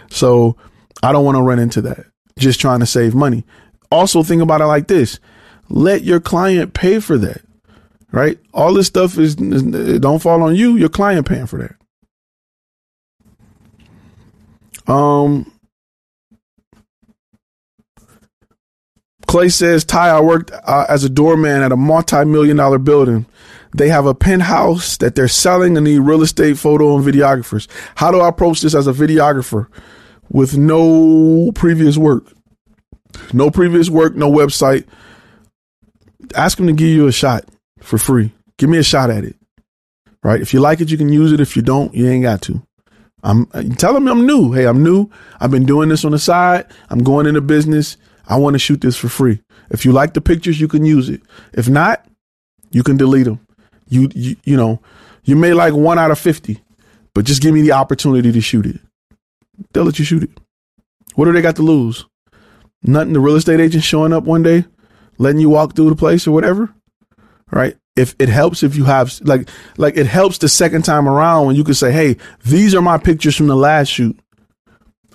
So 0.09 0.57
I 1.01 1.13
don't 1.13 1.23
want 1.23 1.37
to 1.37 1.41
run 1.41 1.57
into 1.57 1.81
that. 1.83 2.05
Just 2.37 2.59
trying 2.59 2.81
to 2.81 2.85
save 2.85 3.15
money. 3.15 3.45
Also, 3.91 4.23
think 4.23 4.41
about 4.41 4.59
it 4.59 4.65
like 4.65 4.87
this 4.89 5.21
let 5.69 6.03
your 6.03 6.19
client 6.19 6.73
pay 6.73 6.99
for 6.99 7.17
that, 7.17 7.43
right? 8.11 8.37
All 8.53 8.73
this 8.73 8.87
stuff 8.87 9.17
is, 9.17 9.37
don't 9.37 10.21
fall 10.21 10.43
on 10.43 10.53
you, 10.53 10.75
your 10.75 10.89
client 10.89 11.25
paying 11.25 11.47
for 11.47 11.59
that. 14.85 14.91
Um, 14.91 15.49
Clay 19.31 19.47
says, 19.47 19.85
Ty, 19.85 20.09
I 20.09 20.19
worked 20.19 20.51
uh, 20.51 20.85
as 20.89 21.05
a 21.05 21.09
doorman 21.09 21.61
at 21.61 21.71
a 21.71 21.77
multi 21.77 22.25
million 22.25 22.57
dollar 22.57 22.77
building. 22.77 23.25
They 23.73 23.87
have 23.87 24.05
a 24.05 24.13
penthouse 24.13 24.97
that 24.97 25.15
they're 25.15 25.29
selling 25.29 25.77
and 25.77 25.85
need 25.85 25.99
real 25.99 26.21
estate 26.21 26.57
photo 26.57 26.97
and 26.97 27.05
videographers. 27.05 27.69
How 27.95 28.11
do 28.11 28.19
I 28.19 28.27
approach 28.27 28.59
this 28.59 28.75
as 28.75 28.87
a 28.87 28.91
videographer 28.91 29.67
with 30.29 30.57
no 30.57 31.53
previous 31.53 31.95
work? 31.95 32.25
No 33.31 33.49
previous 33.49 33.89
work, 33.89 34.17
no 34.17 34.29
website. 34.29 34.85
Ask 36.35 36.57
them 36.57 36.67
to 36.67 36.73
give 36.73 36.89
you 36.89 37.07
a 37.07 37.13
shot 37.13 37.45
for 37.79 37.97
free. 37.97 38.33
Give 38.57 38.69
me 38.69 38.79
a 38.79 38.83
shot 38.83 39.09
at 39.09 39.23
it. 39.23 39.37
Right? 40.23 40.41
If 40.41 40.53
you 40.53 40.59
like 40.59 40.81
it, 40.81 40.91
you 40.91 40.97
can 40.97 41.07
use 41.07 41.31
it. 41.31 41.39
If 41.39 41.55
you 41.55 41.61
don't, 41.61 41.95
you 41.95 42.05
ain't 42.09 42.23
got 42.23 42.41
to. 42.41 42.61
I'm 43.23 43.45
tell 43.77 43.93
them 43.93 44.09
I'm 44.09 44.25
new. 44.25 44.51
Hey, 44.51 44.67
I'm 44.67 44.83
new. 44.83 45.09
I've 45.39 45.51
been 45.51 45.65
doing 45.65 45.87
this 45.87 46.03
on 46.03 46.11
the 46.11 46.19
side. 46.19 46.65
I'm 46.89 47.01
going 47.01 47.27
into 47.27 47.39
business. 47.39 47.95
I 48.31 48.37
want 48.37 48.53
to 48.53 48.59
shoot 48.59 48.79
this 48.79 48.95
for 48.95 49.09
free. 49.09 49.41
If 49.71 49.83
you 49.83 49.91
like 49.91 50.13
the 50.13 50.21
pictures, 50.21 50.59
you 50.59 50.69
can 50.69 50.85
use 50.85 51.09
it. 51.09 51.21
If 51.51 51.67
not, 51.67 52.05
you 52.71 52.81
can 52.81 52.95
delete 52.95 53.25
them. 53.25 53.45
You, 53.89 54.09
you, 54.15 54.37
you 54.45 54.55
know, 54.55 54.79
you 55.25 55.35
may 55.35 55.53
like 55.53 55.73
one 55.73 55.99
out 55.99 56.11
of 56.11 56.17
50, 56.17 56.63
but 57.13 57.25
just 57.25 57.41
give 57.41 57.53
me 57.53 57.61
the 57.61 57.73
opportunity 57.73 58.31
to 58.31 58.39
shoot 58.39 58.65
it. 58.65 58.79
They'll 59.73 59.83
let 59.83 59.99
you 59.99 60.05
shoot 60.05 60.23
it. 60.23 60.29
What 61.15 61.25
do 61.25 61.33
they 61.33 61.41
got 61.41 61.57
to 61.57 61.61
lose? 61.61 62.05
Nothing. 62.83 63.11
The 63.11 63.19
real 63.19 63.35
estate 63.35 63.59
agent 63.59 63.83
showing 63.83 64.13
up 64.13 64.23
one 64.23 64.43
day, 64.43 64.63
letting 65.17 65.41
you 65.41 65.49
walk 65.49 65.75
through 65.75 65.89
the 65.89 65.95
place 65.97 66.25
or 66.25 66.31
whatever. 66.31 66.73
Right. 67.51 67.75
If 67.97 68.15
it 68.17 68.29
helps, 68.29 68.63
if 68.63 68.77
you 68.77 68.85
have 68.85 69.19
like, 69.23 69.49
like 69.75 69.97
it 69.97 70.07
helps 70.07 70.37
the 70.37 70.47
second 70.47 70.85
time 70.85 71.09
around 71.09 71.47
when 71.47 71.57
you 71.57 71.65
can 71.65 71.73
say, 71.73 71.91
Hey, 71.91 72.15
these 72.45 72.73
are 72.73 72.81
my 72.81 72.97
pictures 72.97 73.35
from 73.35 73.47
the 73.47 73.57
last 73.57 73.89
shoot. 73.89 74.17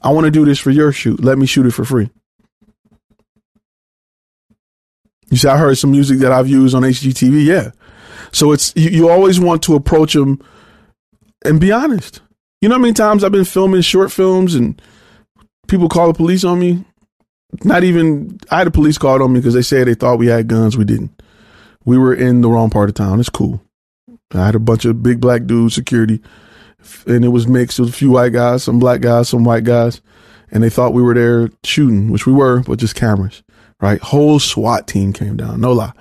I 0.03 0.11
want 0.11 0.27
to 0.27 0.31
do 0.31 0.45
this 0.45 0.59
for 0.59 0.71
your 0.71 0.93
shoot. 0.93 1.25
Let 1.25 1.39
me 1.39 1.47
shoot 1.47 1.65
it 1.65 1.71
for 1.71 1.87
free. 1.87 2.11
You 5.31 5.37
say 5.37 5.49
I 5.49 5.57
heard 5.57 5.77
some 5.79 5.91
music 5.91 6.19
that 6.21 6.33
I've 6.33 6.49
used 6.49 6.75
on 6.75 6.83
HGTV. 6.83 7.45
Yeah. 7.45 7.71
So 8.33 8.53
it's 8.53 8.73
you, 8.77 8.91
you 8.91 9.09
always 9.09 9.41
want 9.41 9.63
to 9.65 9.75
approach 9.75 10.15
them 10.15 10.41
and 11.45 11.61
be 11.61 11.73
honest. 11.73 12.21
You 12.61 12.69
know 12.69 12.77
how 12.77 12.81
many 12.81 12.95
times 12.95 13.23
I've 13.23 13.33
been 13.33 13.45
filming 13.45 13.83
short 13.83 14.13
films 14.13 14.55
and 14.55 14.81
people 15.69 15.89
call 15.89 16.09
the 16.09 16.15
police 16.15 16.45
on 16.45 16.59
me? 16.59 16.85
Not 17.65 17.85
even 17.85 18.39
I 18.51 18.59
had 18.59 18.67
a 18.67 18.73
police 18.73 18.99
called 18.99 19.23
on 19.23 19.33
me 19.33 19.41
because 19.41 19.55
they 19.55 19.63
said 19.63 19.87
they 19.87 19.95
thought 19.95 20.19
we 20.19 20.27
had 20.27 20.49
guns. 20.49 20.77
We 20.77 20.85
didn't. 20.85 21.23
We 21.85 21.99
were 21.99 22.15
in 22.15 22.41
the 22.41 22.51
wrong 22.51 22.71
part 22.71 22.89
of 22.89 22.95
town. 22.95 23.21
It's 23.21 23.29
cool. 23.29 23.63
I 24.33 24.47
had 24.47 24.55
a 24.55 24.61
bunch 24.61 24.85
of 24.85 25.03
big 25.03 25.21
black 25.21 25.47
dudes, 25.47 25.75
security, 25.75 26.21
and 27.07 27.25
it 27.25 27.29
was 27.29 27.47
mixed 27.47 27.79
with 27.79 27.91
a 27.91 27.93
few 27.93 28.11
white 28.11 28.33
guys, 28.33 28.65
some 28.65 28.79
black 28.79 29.01
guys, 29.01 29.29
some 29.29 29.45
white 29.45 29.65
guys, 29.65 30.01
and 30.51 30.63
they 30.63 30.71
thought 30.71 30.93
we 30.93 31.03
were 31.03 31.15
there 31.15 31.51
shooting, 31.65 32.11
which 32.11 32.27
we 32.27 32.33
were, 32.33 32.63
but 32.63 32.81
just 32.81 32.97
cameras, 32.97 33.45
right? 33.81 34.01
Whole 34.01 34.39
SWAT 34.39 34.87
team 34.87 35.13
came 35.13 35.37
down, 35.37 35.61
no 35.61 35.73
lie. 35.73 35.93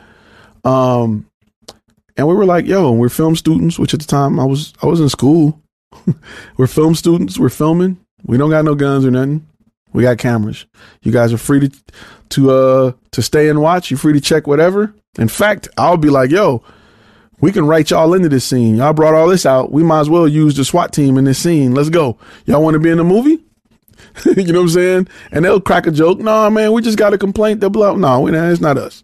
Um, 0.63 1.27
and 2.17 2.27
we 2.27 2.33
were 2.33 2.45
like, 2.45 2.65
yo, 2.65 2.91
we're 2.91 3.09
film 3.09 3.35
students, 3.35 3.77
which 3.77 3.93
at 3.93 3.99
the 3.99 4.05
time 4.05 4.39
I 4.39 4.45
was, 4.45 4.73
I 4.81 4.87
was 4.87 5.01
in 5.01 5.09
school. 5.09 5.61
we're 6.57 6.67
film 6.67 6.95
students. 6.95 7.37
We're 7.37 7.49
filming. 7.49 7.99
We 8.23 8.37
don't 8.37 8.49
got 8.49 8.65
no 8.65 8.75
guns 8.75 9.05
or 9.05 9.11
nothing. 9.11 9.45
We 9.93 10.03
got 10.03 10.17
cameras. 10.17 10.65
You 11.03 11.11
guys 11.11 11.31
are 11.31 11.37
free 11.37 11.69
to, 11.69 11.83
to, 12.29 12.51
uh, 12.51 12.91
to 13.11 13.21
stay 13.21 13.49
and 13.49 13.61
watch. 13.61 13.91
You're 13.91 13.97
free 13.97 14.13
to 14.13 14.21
check 14.21 14.47
whatever. 14.47 14.93
In 15.17 15.27
fact, 15.27 15.67
I'll 15.77 15.97
be 15.97 16.09
like, 16.09 16.31
yo, 16.31 16.63
we 17.39 17.51
can 17.51 17.65
write 17.65 17.91
y'all 17.91 18.13
into 18.13 18.29
this 18.29 18.45
scene. 18.45 18.75
Y'all 18.75 18.93
brought 18.93 19.13
all 19.13 19.27
this 19.27 19.45
out. 19.45 19.71
We 19.71 19.83
might 19.83 20.01
as 20.01 20.09
well 20.09 20.27
use 20.27 20.55
the 20.55 20.65
SWAT 20.65 20.91
team 20.91 21.17
in 21.17 21.25
this 21.25 21.39
scene. 21.39 21.73
Let's 21.73 21.89
go. 21.89 22.17
Y'all 22.45 22.63
want 22.63 22.73
to 22.73 22.79
be 22.79 22.89
in 22.89 22.97
the 22.97 23.03
movie? 23.03 23.44
you 24.25 24.51
know 24.51 24.59
what 24.59 24.63
I'm 24.63 24.69
saying? 24.69 25.07
And 25.31 25.45
they'll 25.45 25.61
crack 25.61 25.87
a 25.87 25.91
joke. 25.91 26.19
No, 26.19 26.25
nah, 26.25 26.49
man, 26.49 26.71
we 26.71 26.81
just 26.81 26.97
got 26.97 27.13
a 27.13 27.17
complaint. 27.17 27.61
They'll 27.61 27.69
blow. 27.69 27.95
No, 27.95 28.27
it's 28.27 28.61
not 28.61 28.77
us. 28.77 29.03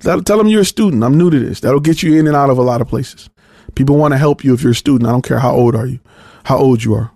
That'll 0.00 0.24
tell 0.24 0.38
them 0.38 0.48
you're 0.48 0.62
a 0.62 0.64
student. 0.64 1.04
I'm 1.04 1.18
new 1.18 1.30
to 1.30 1.38
this. 1.38 1.60
That'll 1.60 1.80
get 1.80 2.02
you 2.02 2.18
in 2.18 2.26
and 2.26 2.36
out 2.36 2.50
of 2.50 2.58
a 2.58 2.62
lot 2.62 2.80
of 2.80 2.88
places. 2.88 3.28
People 3.74 3.96
want 3.96 4.12
to 4.12 4.18
help 4.18 4.42
you 4.42 4.54
if 4.54 4.62
you're 4.62 4.72
a 4.72 4.74
student. 4.74 5.08
I 5.08 5.12
don't 5.12 5.22
care 5.22 5.38
how 5.38 5.54
old 5.54 5.74
are 5.74 5.86
you, 5.86 6.00
how 6.44 6.58
old 6.58 6.82
you 6.82 6.94
are. 6.94 7.12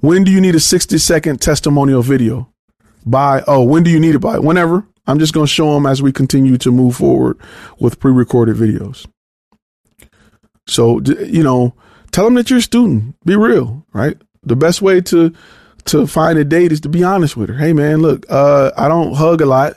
When 0.00 0.24
do 0.24 0.32
you 0.32 0.40
need 0.40 0.56
a 0.56 0.60
60 0.60 0.98
second 0.98 1.40
testimonial 1.40 2.02
video? 2.02 2.52
By 3.06 3.42
oh, 3.46 3.62
when 3.62 3.82
do 3.82 3.90
you 3.90 4.00
need 4.00 4.14
it 4.14 4.20
by? 4.20 4.38
Whenever. 4.38 4.86
I'm 5.06 5.18
just 5.18 5.34
going 5.34 5.46
to 5.46 5.52
show 5.52 5.74
them 5.74 5.86
as 5.86 6.00
we 6.00 6.12
continue 6.12 6.56
to 6.58 6.70
move 6.70 6.96
forward 6.96 7.36
with 7.80 7.98
pre-recorded 7.98 8.56
videos. 8.56 9.04
So, 10.68 11.00
you 11.00 11.42
know, 11.42 11.74
tell 12.12 12.24
them 12.24 12.34
that 12.34 12.50
you're 12.50 12.60
a 12.60 12.62
student. 12.62 13.16
Be 13.24 13.34
real, 13.34 13.84
right? 13.92 14.16
The 14.42 14.56
best 14.56 14.82
way 14.82 15.00
to 15.02 15.32
to 15.86 16.06
find 16.06 16.38
a 16.38 16.44
date 16.44 16.72
is 16.72 16.80
to 16.82 16.88
be 16.88 17.02
honest 17.02 17.36
with 17.36 17.48
her. 17.48 17.56
Hey, 17.56 17.72
man, 17.72 18.02
look, 18.02 18.24
uh, 18.28 18.70
I 18.76 18.88
don't 18.88 19.14
hug 19.14 19.40
a 19.40 19.46
lot. 19.46 19.74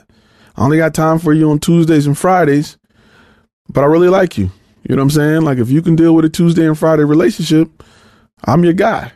I 0.56 0.62
only 0.64 0.78
got 0.78 0.94
time 0.94 1.18
for 1.18 1.32
you 1.32 1.50
on 1.50 1.58
Tuesdays 1.58 2.06
and 2.06 2.16
Fridays, 2.16 2.78
but 3.68 3.82
I 3.82 3.86
really 3.86 4.08
like 4.08 4.38
you. 4.38 4.50
You 4.88 4.94
know 4.94 5.02
what 5.02 5.06
I'm 5.06 5.10
saying? 5.10 5.42
Like, 5.42 5.58
if 5.58 5.68
you 5.68 5.82
can 5.82 5.96
deal 5.96 6.14
with 6.14 6.24
a 6.24 6.28
Tuesday 6.28 6.66
and 6.66 6.78
Friday 6.78 7.04
relationship, 7.04 7.82
I'm 8.44 8.64
your 8.64 8.72
guy. 8.72 9.12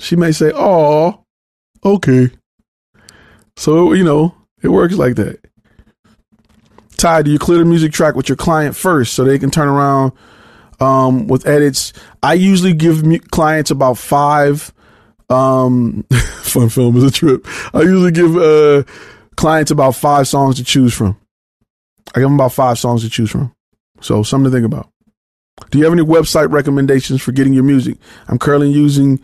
She 0.00 0.16
may 0.16 0.32
say, 0.32 0.52
"Oh, 0.54 1.24
okay." 1.84 2.30
So 3.56 3.92
you 3.92 4.04
know, 4.04 4.34
it 4.62 4.68
works 4.68 4.94
like 4.94 5.16
that. 5.16 5.38
Ty, 6.96 7.22
do 7.22 7.30
you 7.30 7.38
clear 7.38 7.58
the 7.58 7.64
music 7.64 7.92
track 7.92 8.14
with 8.14 8.28
your 8.28 8.36
client 8.36 8.76
first 8.76 9.14
so 9.14 9.24
they 9.24 9.38
can 9.38 9.50
turn 9.50 9.68
around 9.68 10.12
um, 10.80 11.26
with 11.26 11.46
edits? 11.46 11.92
I 12.22 12.34
usually 12.34 12.72
give 12.72 13.02
clients 13.30 13.70
about 13.70 13.98
five. 13.98 14.72
Um, 15.28 16.04
fun 16.42 16.68
film 16.68 16.96
is 16.96 17.04
a 17.04 17.10
trip. 17.10 17.46
I 17.72 17.82
usually 17.82 18.12
give 18.12 18.36
uh, 18.36 18.82
clients 19.36 19.70
about 19.70 19.94
five 19.94 20.26
songs 20.26 20.56
to 20.56 20.64
choose 20.64 20.92
from. 20.92 21.18
I 22.14 22.20
give 22.20 22.26
them 22.26 22.34
about 22.34 22.52
five 22.52 22.78
songs 22.78 23.02
to 23.02 23.10
choose 23.10 23.30
from. 23.30 23.54
So 24.00 24.22
something 24.22 24.50
to 24.50 24.56
think 24.56 24.66
about. 24.66 24.90
Do 25.70 25.78
you 25.78 25.84
have 25.84 25.92
any 25.92 26.02
website 26.02 26.50
recommendations 26.50 27.22
for 27.22 27.32
getting 27.32 27.52
your 27.52 27.64
music? 27.64 27.98
I'm 28.28 28.38
currently 28.38 28.70
using 28.70 29.20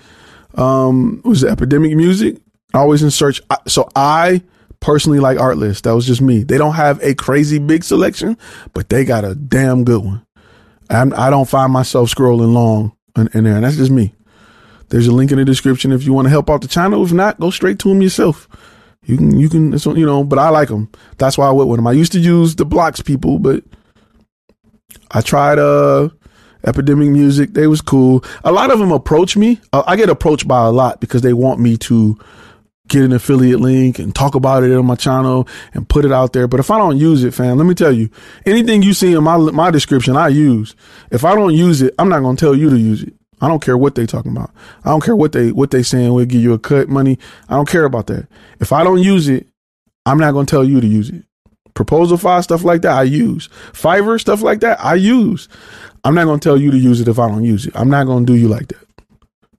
um 0.54 1.20
was 1.24 1.42
it 1.42 1.50
Epidemic 1.50 1.96
Music? 1.96 2.36
Always 2.74 3.02
in 3.02 3.10
search. 3.10 3.40
So 3.66 3.88
I 3.96 4.42
personally 4.80 5.20
like 5.20 5.38
Artlist. 5.38 5.82
That 5.82 5.94
was 5.94 6.06
just 6.06 6.20
me. 6.20 6.42
They 6.42 6.58
don't 6.58 6.74
have 6.74 7.02
a 7.02 7.14
crazy 7.14 7.58
big 7.58 7.84
selection, 7.84 8.36
but 8.74 8.88
they 8.88 9.04
got 9.04 9.24
a 9.24 9.34
damn 9.34 9.84
good 9.84 10.04
one. 10.04 10.25
I'm, 10.90 11.12
I 11.14 11.26
do 11.26 11.36
not 11.36 11.48
find 11.48 11.72
myself 11.72 12.10
scrolling 12.12 12.52
long 12.52 12.96
in, 13.16 13.28
in, 13.34 13.44
there, 13.44 13.56
and 13.56 13.64
that's 13.64 13.76
just 13.76 13.90
me. 13.90 14.14
There's 14.88 15.06
a 15.06 15.12
link 15.12 15.32
in 15.32 15.38
the 15.38 15.44
description 15.44 15.92
if 15.92 16.04
you 16.04 16.12
want 16.12 16.26
to 16.26 16.30
help 16.30 16.48
out 16.48 16.60
the 16.60 16.68
channel. 16.68 17.04
If 17.04 17.12
not, 17.12 17.40
go 17.40 17.50
straight 17.50 17.78
to 17.80 17.88
them 17.88 18.02
yourself. 18.02 18.48
You 19.04 19.16
can, 19.16 19.38
you 19.38 19.48
can, 19.48 19.72
you 19.72 20.06
know, 20.06 20.24
but 20.24 20.38
I 20.38 20.48
like 20.48 20.68
them. 20.68 20.90
That's 21.18 21.38
why 21.38 21.46
I 21.46 21.52
went 21.52 21.68
with 21.68 21.78
them. 21.78 21.86
I 21.86 21.92
used 21.92 22.12
to 22.12 22.20
use 22.20 22.56
the 22.56 22.64
blocks 22.64 23.00
people, 23.00 23.38
but 23.38 23.64
I 25.10 25.20
tried, 25.20 25.58
uh, 25.58 26.08
epidemic 26.64 27.08
music. 27.08 27.54
They 27.54 27.66
was 27.66 27.80
cool. 27.80 28.24
A 28.44 28.52
lot 28.52 28.70
of 28.70 28.78
them 28.78 28.92
approach 28.92 29.36
me. 29.36 29.60
Uh, 29.72 29.84
I 29.86 29.96
get 29.96 30.10
approached 30.10 30.46
by 30.46 30.64
a 30.64 30.70
lot 30.70 31.00
because 31.00 31.22
they 31.22 31.32
want 31.32 31.60
me 31.60 31.76
to 31.78 32.18
get 32.88 33.02
an 33.02 33.12
affiliate 33.12 33.60
link 33.60 33.98
and 33.98 34.14
talk 34.14 34.34
about 34.34 34.62
it 34.62 34.74
on 34.74 34.86
my 34.86 34.94
channel 34.94 35.48
and 35.74 35.88
put 35.88 36.04
it 36.04 36.12
out 36.12 36.32
there. 36.32 36.46
But 36.46 36.60
if 36.60 36.70
I 36.70 36.78
don't 36.78 36.96
use 36.96 37.24
it, 37.24 37.34
fam, 37.34 37.56
let 37.56 37.66
me 37.66 37.74
tell 37.74 37.92
you, 37.92 38.10
anything 38.44 38.82
you 38.82 38.94
see 38.94 39.12
in 39.12 39.24
my 39.24 39.36
my 39.36 39.70
description, 39.70 40.16
I 40.16 40.28
use. 40.28 40.74
If 41.10 41.24
I 41.24 41.34
don't 41.34 41.54
use 41.54 41.82
it, 41.82 41.94
I'm 41.98 42.08
not 42.08 42.20
gonna 42.20 42.36
tell 42.36 42.54
you 42.54 42.70
to 42.70 42.78
use 42.78 43.02
it. 43.02 43.14
I 43.40 43.48
don't 43.48 43.62
care 43.62 43.76
what 43.76 43.94
they 43.94 44.06
talking 44.06 44.32
about. 44.32 44.50
I 44.84 44.90
don't 44.90 45.02
care 45.02 45.16
what 45.16 45.32
they 45.32 45.52
what 45.52 45.70
they 45.70 45.82
saying. 45.82 46.12
We'll 46.12 46.26
give 46.26 46.42
you 46.42 46.52
a 46.52 46.58
cut 46.58 46.88
money. 46.88 47.18
I 47.48 47.54
don't 47.54 47.68
care 47.68 47.84
about 47.84 48.06
that. 48.06 48.28
If 48.60 48.72
I 48.72 48.82
don't 48.82 49.02
use 49.02 49.28
it, 49.28 49.46
I'm 50.06 50.18
not 50.18 50.32
gonna 50.32 50.46
tell 50.46 50.64
you 50.64 50.80
to 50.80 50.86
use 50.86 51.10
it. 51.10 51.24
Proposalify 51.74 52.42
stuff 52.42 52.64
like 52.64 52.82
that, 52.82 52.92
I 52.92 53.02
use. 53.02 53.48
Fiverr 53.72 54.18
stuff 54.18 54.40
like 54.40 54.60
that, 54.60 54.82
I 54.82 54.94
use. 54.94 55.48
I'm 56.04 56.14
not 56.14 56.24
gonna 56.24 56.38
tell 56.38 56.56
you 56.56 56.70
to 56.70 56.78
use 56.78 57.00
it 57.00 57.08
if 57.08 57.18
I 57.18 57.28
don't 57.28 57.44
use 57.44 57.66
it. 57.66 57.72
I'm 57.76 57.90
not 57.90 58.06
gonna 58.06 58.24
do 58.24 58.34
you 58.34 58.48
like 58.48 58.68
that. 58.68 58.86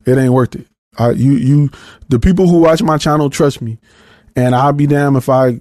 It 0.06 0.18
ain't 0.18 0.34
worth 0.34 0.56
it. 0.56 0.66
I, 0.98 1.12
you, 1.12 1.34
you, 1.34 1.70
the 2.10 2.20
people 2.20 2.48
who 2.48 2.60
watch 2.60 2.82
my 2.82 2.98
channel 2.98 3.30
trust 3.30 3.62
me, 3.62 3.78
and 4.36 4.56
I'll 4.56 4.74
be 4.74 4.88
damn 4.88 5.16
if 5.16 5.30
I 5.30 5.60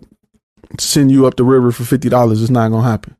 send 0.78 1.10
you 1.10 1.26
up 1.26 1.36
the 1.36 1.44
river 1.44 1.72
for 1.72 1.84
fifty 1.84 2.08
dollars. 2.08 2.40
It's 2.40 2.50
not 2.50 2.70
gonna 2.70 2.88
happen. 2.88 3.16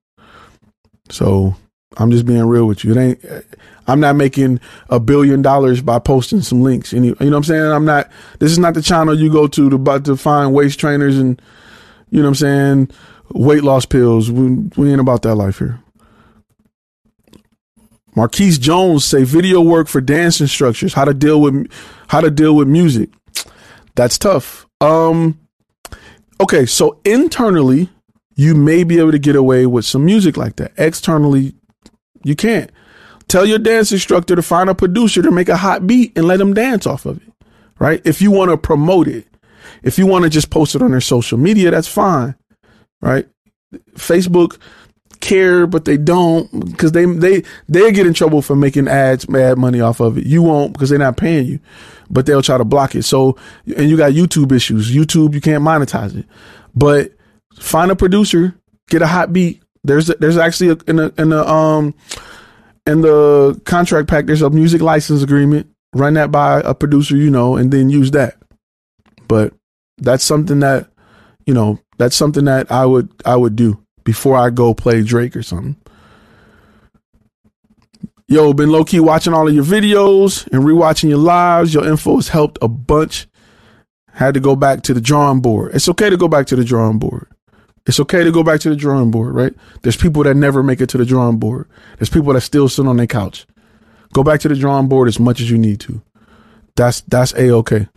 So 1.10 1.54
I'm 1.96 2.10
just 2.10 2.26
being 2.26 2.44
real 2.46 2.66
with 2.66 2.84
you. 2.84 2.92
It 2.92 2.96
ain't. 2.96 3.44
I'm 3.86 4.00
not 4.00 4.16
making 4.16 4.60
a 4.90 4.98
billion 4.98 5.42
dollars 5.42 5.80
by 5.80 6.00
posting 6.00 6.40
some 6.40 6.62
links. 6.62 6.92
You, 6.92 7.00
know 7.00 7.12
what 7.12 7.34
I'm 7.34 7.44
saying? 7.44 7.62
I'm 7.62 7.84
not. 7.84 8.10
This 8.40 8.50
is 8.50 8.58
not 8.58 8.74
the 8.74 8.82
channel 8.82 9.18
you 9.18 9.30
go 9.30 9.46
to 9.46 9.70
to 9.70 10.00
to 10.00 10.16
find 10.16 10.52
waist 10.52 10.80
trainers 10.80 11.18
and 11.18 11.40
you 12.10 12.18
know 12.18 12.24
what 12.24 12.28
I'm 12.30 12.34
saying 12.34 12.90
weight 13.30 13.64
loss 13.64 13.86
pills. 13.86 14.30
We, 14.30 14.50
we 14.76 14.90
ain't 14.90 15.00
about 15.00 15.22
that 15.22 15.34
life 15.34 15.58
here. 15.58 15.80
Marquise 18.14 18.58
Jones 18.58 19.04
say 19.04 19.24
video 19.24 19.60
work 19.60 19.88
for 19.88 20.00
dance 20.00 20.40
instructors, 20.40 20.94
how 20.94 21.04
to 21.04 21.12
deal 21.12 21.40
with 21.40 21.70
how 22.08 22.20
to 22.20 22.30
deal 22.30 22.54
with 22.54 22.68
music. 22.68 23.10
That's 23.94 24.18
tough. 24.18 24.66
Um 24.80 25.38
okay, 26.40 26.66
so 26.66 27.00
internally 27.04 27.88
you 28.34 28.54
may 28.54 28.84
be 28.84 28.98
able 28.98 29.12
to 29.12 29.18
get 29.18 29.36
away 29.36 29.66
with 29.66 29.84
some 29.84 30.04
music 30.04 30.36
like 30.36 30.56
that. 30.56 30.72
Externally 30.76 31.54
you 32.24 32.36
can't. 32.36 32.70
Tell 33.28 33.44
your 33.44 33.58
dance 33.58 33.90
instructor 33.92 34.36
to 34.36 34.42
find 34.42 34.70
a 34.70 34.74
producer 34.74 35.22
to 35.22 35.30
make 35.30 35.48
a 35.48 35.56
hot 35.56 35.86
beat 35.86 36.16
and 36.16 36.26
let 36.26 36.38
them 36.38 36.54
dance 36.54 36.86
off 36.86 37.06
of 37.06 37.16
it. 37.16 37.32
Right? 37.78 38.00
If 38.04 38.22
you 38.22 38.30
want 38.30 38.50
to 38.50 38.56
promote 38.56 39.08
it. 39.08 39.26
If 39.82 39.98
you 39.98 40.06
want 40.06 40.24
to 40.24 40.30
just 40.30 40.50
post 40.50 40.74
it 40.74 40.82
on 40.82 40.92
their 40.92 41.00
social 41.00 41.38
media, 41.38 41.70
that's 41.70 41.88
fine. 41.88 42.34
Right? 43.00 43.28
Facebook 43.94 44.58
care, 45.20 45.66
but 45.66 45.84
they 45.84 45.96
don't 45.96 46.48
because 46.70 46.92
they 46.92 47.04
they 47.04 47.42
they 47.68 47.92
get 47.92 48.06
in 48.06 48.14
trouble 48.14 48.42
for 48.42 48.56
making 48.56 48.88
ads, 48.88 49.28
mad 49.28 49.58
money 49.58 49.80
off 49.80 50.00
of 50.00 50.18
it. 50.18 50.26
You 50.26 50.42
won't 50.42 50.72
because 50.72 50.90
they're 50.90 50.98
not 50.98 51.16
paying 51.16 51.46
you, 51.46 51.60
but 52.10 52.26
they'll 52.26 52.42
try 52.42 52.58
to 52.58 52.64
block 52.64 52.94
it. 52.94 53.02
So 53.02 53.36
and 53.76 53.88
you 53.90 53.96
got 53.96 54.12
YouTube 54.12 54.52
issues. 54.52 54.94
YouTube 54.94 55.34
you 55.34 55.40
can't 55.40 55.62
monetize 55.62 56.16
it, 56.16 56.26
but 56.74 57.12
find 57.54 57.90
a 57.90 57.96
producer, 57.96 58.54
get 58.88 59.02
a 59.02 59.06
hot 59.06 59.32
beat. 59.32 59.62
There's 59.84 60.06
there's 60.06 60.36
actually 60.36 60.70
a, 60.70 60.78
in 60.86 60.96
the 60.96 61.14
in 61.18 61.30
the 61.30 61.48
um 61.48 61.94
in 62.86 63.00
the 63.00 63.60
contract 63.64 64.08
pack 64.08 64.26
there's 64.26 64.42
a 64.42 64.50
music 64.50 64.80
license 64.80 65.22
agreement. 65.22 65.68
Run 65.94 66.14
that 66.14 66.30
by 66.30 66.60
a 66.60 66.74
producer 66.74 67.16
you 67.16 67.30
know, 67.30 67.56
and 67.56 67.72
then 67.72 67.88
use 67.88 68.10
that. 68.12 68.36
But 69.28 69.54
that's 69.98 70.24
something 70.24 70.60
that 70.60 70.88
you 71.46 71.54
know 71.54 71.78
that's 71.98 72.16
something 72.16 72.44
that 72.44 72.70
I 72.70 72.84
would 72.84 73.10
I 73.24 73.36
would 73.36 73.56
do 73.56 73.82
before 74.06 74.36
I 74.36 74.48
go 74.50 74.72
play 74.72 75.02
Drake 75.02 75.36
or 75.36 75.42
something. 75.42 75.76
Yo, 78.28 78.52
been 78.54 78.70
low 78.70 78.84
key 78.84 79.00
watching 79.00 79.34
all 79.34 79.46
of 79.46 79.54
your 79.54 79.64
videos 79.64 80.46
and 80.46 80.62
rewatching 80.62 81.08
your 81.08 81.18
lives. 81.18 81.74
Your 81.74 81.86
info 81.86 82.16
has 82.16 82.28
helped 82.28 82.58
a 82.62 82.68
bunch. 82.68 83.26
Had 84.12 84.34
to 84.34 84.40
go 84.40 84.56
back 84.56 84.82
to 84.82 84.94
the 84.94 85.00
drawing 85.00 85.40
board. 85.40 85.74
It's 85.74 85.88
okay 85.90 86.08
to 86.08 86.16
go 86.16 86.26
back 86.26 86.46
to 86.46 86.56
the 86.56 86.64
drawing 86.64 86.98
board. 86.98 87.28
It's 87.84 88.00
okay 88.00 88.24
to 88.24 88.32
go 88.32 88.42
back 88.42 88.60
to 88.60 88.70
the 88.70 88.76
drawing 88.76 89.10
board, 89.10 89.34
right? 89.34 89.54
There's 89.82 89.96
people 89.96 90.22
that 90.22 90.34
never 90.34 90.62
make 90.62 90.80
it 90.80 90.88
to 90.90 90.98
the 90.98 91.04
drawing 91.04 91.38
board. 91.38 91.68
There's 91.98 92.08
people 92.08 92.32
that 92.32 92.40
still 92.40 92.68
sit 92.68 92.86
on 92.86 92.96
their 92.96 93.06
couch. 93.06 93.46
Go 94.12 94.22
back 94.22 94.40
to 94.40 94.48
the 94.48 94.56
drawing 94.56 94.88
board 94.88 95.08
as 95.08 95.20
much 95.20 95.40
as 95.40 95.50
you 95.50 95.58
need 95.58 95.80
to. 95.80 96.00
That's 96.76 97.02
that's 97.02 97.32
a 97.34 97.50
okay. 97.50 97.88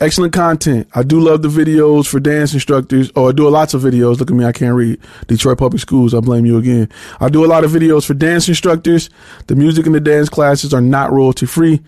Excellent 0.00 0.32
content. 0.32 0.88
I 0.94 1.02
do 1.02 1.18
love 1.18 1.42
the 1.42 1.48
videos 1.48 2.06
for 2.06 2.20
dance 2.20 2.54
instructors. 2.54 3.10
Oh, 3.16 3.28
I 3.28 3.32
do 3.32 3.48
lots 3.48 3.74
of 3.74 3.82
videos. 3.82 4.18
Look 4.18 4.30
at 4.30 4.36
me. 4.36 4.44
I 4.44 4.52
can't 4.52 4.74
read. 4.74 5.00
Detroit 5.26 5.58
Public 5.58 5.80
Schools. 5.80 6.14
I 6.14 6.20
blame 6.20 6.46
you 6.46 6.56
again. 6.56 6.88
I 7.18 7.28
do 7.28 7.44
a 7.44 7.48
lot 7.48 7.64
of 7.64 7.72
videos 7.72 8.06
for 8.06 8.14
dance 8.14 8.48
instructors. 8.48 9.10
The 9.48 9.56
music 9.56 9.86
and 9.86 9.94
the 9.94 10.00
dance 10.00 10.28
classes 10.28 10.72
are 10.72 10.80
not 10.80 11.10
royalty 11.10 11.46
free. 11.46 11.80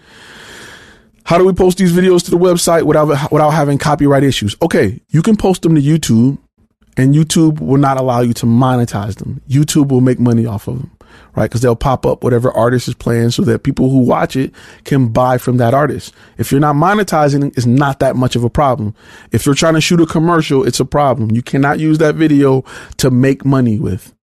How 1.24 1.38
do 1.38 1.44
we 1.44 1.52
post 1.52 1.78
these 1.78 1.92
videos 1.92 2.24
to 2.24 2.30
the 2.32 2.38
website 2.38 2.82
without, 2.82 3.30
without 3.30 3.50
having 3.50 3.78
copyright 3.78 4.24
issues? 4.24 4.56
Okay. 4.60 5.00
You 5.10 5.22
can 5.22 5.36
post 5.36 5.62
them 5.62 5.76
to 5.76 5.80
YouTube 5.80 6.38
and 6.96 7.14
YouTube 7.14 7.60
will 7.60 7.78
not 7.78 7.96
allow 7.96 8.22
you 8.22 8.32
to 8.34 8.46
monetize 8.46 9.16
them. 9.16 9.40
YouTube 9.48 9.88
will 9.88 10.00
make 10.00 10.18
money 10.18 10.46
off 10.46 10.66
of 10.66 10.78
them 10.78 10.90
right? 11.36 11.44
Because 11.44 11.60
they'll 11.60 11.76
pop 11.76 12.06
up 12.06 12.22
whatever 12.24 12.50
artist 12.52 12.88
is 12.88 12.94
playing 12.94 13.30
so 13.30 13.42
that 13.42 13.62
people 13.62 13.90
who 13.90 13.98
watch 13.98 14.36
it 14.36 14.52
can 14.84 15.08
buy 15.08 15.38
from 15.38 15.56
that 15.58 15.74
artist. 15.74 16.14
If 16.38 16.50
you're 16.50 16.60
not 16.60 16.76
monetizing, 16.76 17.56
it's 17.56 17.66
not 17.66 18.00
that 18.00 18.16
much 18.16 18.36
of 18.36 18.44
a 18.44 18.50
problem. 18.50 18.94
If 19.32 19.46
you're 19.46 19.54
trying 19.54 19.74
to 19.74 19.80
shoot 19.80 20.00
a 20.00 20.06
commercial, 20.06 20.66
it's 20.66 20.80
a 20.80 20.84
problem. 20.84 21.30
You 21.30 21.42
cannot 21.42 21.78
use 21.78 21.98
that 21.98 22.14
video 22.14 22.64
to 22.98 23.10
make 23.10 23.44
money 23.44 23.78
with 23.78 24.14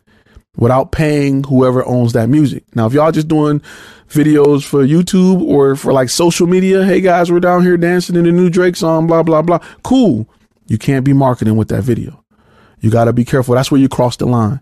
without 0.58 0.92
paying 0.92 1.44
whoever 1.44 1.86
owns 1.86 2.14
that 2.14 2.28
music. 2.30 2.64
Now, 2.76 2.88
if 2.88 2.94
y'all 2.94 3.12
just 3.12 3.28
doing 3.28 3.62
videos 4.10 4.66
for 4.66 4.84
YouTube 4.86 5.42
or 5.42 5.76
for 5.76 5.94
like 5.94 6.10
social 6.10 6.48
media, 6.48 6.84
hey 6.84 7.00
guys, 7.00 7.32
we're 7.32 7.40
down 7.40 7.62
here 7.62 7.78
dancing 7.78 8.16
in 8.16 8.24
the 8.24 8.32
new 8.32 8.50
Drake 8.50 8.76
song, 8.76 9.08
blah, 9.08 9.24
blah, 9.24 9.42
blah. 9.42 9.60
Cool. 9.84 10.28
You 10.68 10.78
can't 10.78 11.06
be 11.06 11.14
marketing 11.14 11.56
with 11.56 11.70
that 11.70 11.84
video. 11.84 12.24
You 12.80 12.90
got 12.90 13.06
to 13.06 13.14
be 13.14 13.26
careful. 13.26 13.56
That's 13.56 13.72
where 13.72 13.82
you 13.82 13.90
cross 13.90 14.18
the 14.18 14.26
line 14.26 14.60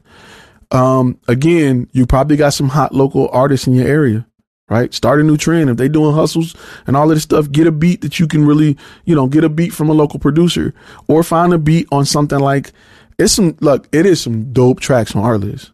um, 0.72 1.20
again, 1.28 1.90
you 1.92 2.06
probably 2.06 2.38
got 2.38 2.54
some 2.54 2.70
hot 2.70 2.94
local 2.94 3.30
artists 3.30 3.68
in 3.68 3.74
your 3.74 3.88
area, 3.88 4.28
right? 4.70 4.94
Start 4.94 5.20
a 5.20 5.24
new 5.24 5.38
trend. 5.38 5.70
If 5.70 5.78
they 5.78 5.88
doing 5.88 6.14
hustles 6.14 6.56
and 6.88 6.96
all 6.96 7.10
of 7.10 7.16
this 7.16 7.24
stuff, 7.24 7.52
get 7.52 7.68
a 7.68 7.72
beat 7.72 8.02
that 8.02 8.20
you 8.20 8.28
can 8.28 8.46
really, 8.46 8.78
you 9.06 9.16
know, 9.16 9.28
get 9.28 9.44
a 9.44 9.50
beat 9.50 9.74
from 9.74 9.90
a 9.90 9.94
local 9.94 10.20
producer 10.20 10.74
or 11.08 11.24
find 11.24 11.54
a 11.54 11.58
beat 11.58 11.88
on 11.92 12.06
something 12.06 12.40
like 12.40 12.72
it's 13.18 13.34
some, 13.34 13.56
look, 13.62 13.88
it 13.92 14.06
is 14.06 14.22
some 14.22 14.52
dope 14.52 14.80
tracks 14.80 15.16
on 15.16 15.24
Artlist. 15.24 15.72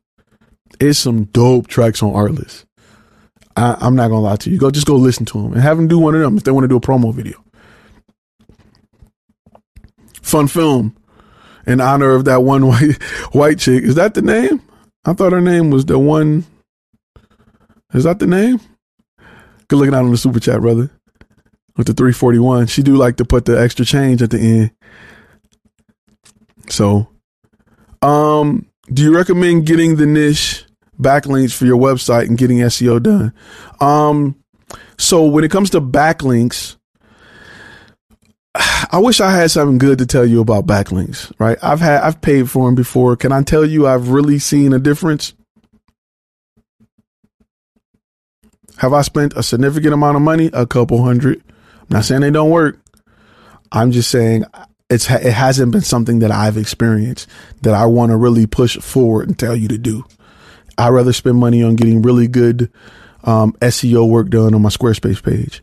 It's 0.80 1.00
some 1.00 1.26
dope 1.26 1.68
tracks 1.68 2.04
on 2.04 2.14
Artlist. 2.14 2.66
I, 3.56 3.78
I'm 3.80 3.96
not 3.96 4.10
gonna 4.10 4.22
lie 4.22 4.36
to 4.38 4.50
you. 4.50 4.58
Go 4.58 4.72
just 4.72 4.88
go 4.88 4.96
listen 4.96 5.26
to 5.28 5.42
them 5.42 5.54
and 5.54 5.62
have 5.62 5.78
them 5.78 5.88
do 5.88 6.00
one 6.00 6.16
of 6.16 6.22
them 6.22 6.38
if 6.38 6.44
they 6.44 6.52
want 6.52 6.64
to 6.64 6.68
do 6.68 6.78
a 6.78 6.82
promo 6.82 7.14
video. 7.14 7.44
Fun 10.22 10.48
film 10.48 10.96
in 11.68 11.82
honor 11.82 12.12
of 12.12 12.26
that 12.26 12.44
one 12.44 12.68
white 12.68 13.02
white 13.34 13.60
chick. 13.60 13.84
Is 13.84 13.96
that 13.96 14.14
the 14.14 14.22
name? 14.22 14.62
I 15.04 15.14
thought 15.14 15.32
her 15.32 15.42
name 15.42 15.72
was 15.72 15.86
the 15.86 15.98
one. 15.98 16.46
Is 17.94 18.04
that 18.04 18.20
the 18.20 18.28
name? 18.28 18.60
Good 19.68 19.78
looking 19.78 19.96
out 19.96 20.04
on 20.04 20.12
the 20.12 20.18
super 20.18 20.40
chat, 20.40 20.62
brother. 20.62 20.90
With 21.76 21.88
the 21.88 21.94
341. 21.94 22.68
She 22.68 22.84
do 22.84 22.96
like 22.96 23.18
to 23.18 23.26
put 23.26 23.46
the 23.46 23.60
extra 23.60 23.86
change 23.86 24.22
at 24.22 24.30
the 24.30 24.40
end. 24.40 24.72
So, 26.70 27.08
um, 28.02 28.68
do 28.94 29.02
you 29.02 29.16
recommend 29.16 29.66
getting 29.66 29.96
the 29.96 30.06
niche 30.06 30.66
backlinks 31.00 31.54
for 31.54 31.66
your 31.66 31.78
website 31.78 32.28
and 32.28 32.38
getting 32.38 32.58
SEO 32.58 33.02
done? 33.02 33.34
Um, 33.80 34.36
so 34.98 35.26
when 35.26 35.44
it 35.44 35.52
comes 35.52 35.72
to 35.72 35.82
backlinks, 35.82 36.78
I 38.92 39.00
wish 39.00 39.22
I 39.22 39.32
had 39.32 39.52
something 39.52 39.78
good 39.78 40.00
to 40.00 40.06
tell 40.06 40.26
you 40.26 40.42
about 40.42 40.68
backlinks, 40.68 41.32
right? 41.40 41.58
I've 41.62 41.80
had, 41.80 42.02
I've 42.02 42.22
paid 42.22 42.50
for 42.50 42.68
them 42.68 42.76
before. 42.76 43.16
Can 43.16 43.32
I 43.32 43.44
tell 43.44 43.66
you 43.66 43.88
I've 43.88 44.10
really 44.10 44.40
seen 44.40 44.74
a 44.74 44.80
difference? 44.80 45.34
Have 48.78 48.94
I 48.94 49.02
spent 49.04 49.34
a 49.36 49.44
significant 49.44 49.94
amount 49.94 50.16
of 50.16 50.24
money? 50.24 50.50
A 50.54 50.66
couple 50.66 51.04
hundred. 51.04 51.42
I'm 51.82 51.88
not 51.90 52.06
saying 52.06 52.22
they 52.22 52.32
don't 52.32 52.50
work. 52.50 52.80
I'm 53.72 53.92
just 53.92 54.10
saying 54.10 54.44
it's, 54.90 55.10
it 55.10 55.34
hasn't 55.34 55.72
been 55.72 55.82
something 55.82 56.20
that 56.20 56.32
I've 56.32 56.58
experienced 56.58 57.30
that 57.62 57.74
I 57.74 57.86
want 57.86 58.12
to 58.12 58.18
really 58.18 58.48
push 58.48 58.78
forward 58.78 59.28
and 59.28 59.38
tell 59.38 59.56
you 59.56 59.68
to 59.70 59.78
do. 59.78 60.04
I'd 60.78 60.90
rather 60.90 61.14
spend 61.14 61.38
money 61.38 61.64
on 61.64 61.76
getting 61.76 62.02
really 62.02 62.28
good 62.28 62.72
um, 63.24 63.54
SEO 63.62 64.10
work 64.10 64.30
done 64.30 64.56
on 64.56 64.62
my 64.64 64.70
Squarespace 64.70 65.24
page 65.24 65.62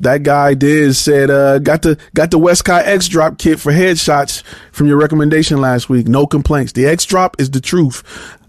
that 0.00 0.22
guy 0.22 0.54
did 0.54 0.94
said 0.96 1.30
uh, 1.30 1.58
got 1.58 1.82
the 1.82 1.98
got 2.14 2.30
the 2.30 2.38
Westcott 2.38 2.86
X 2.86 3.08
drop 3.08 3.38
kit 3.38 3.60
for 3.60 3.72
headshots 3.72 4.42
from 4.72 4.86
your 4.86 4.96
recommendation 4.96 5.60
last 5.60 5.88
week. 5.88 6.08
No 6.08 6.26
complaints. 6.26 6.72
The 6.72 6.86
X 6.86 7.04
drop 7.04 7.40
is 7.40 7.50
the 7.50 7.60
truth. 7.60 8.02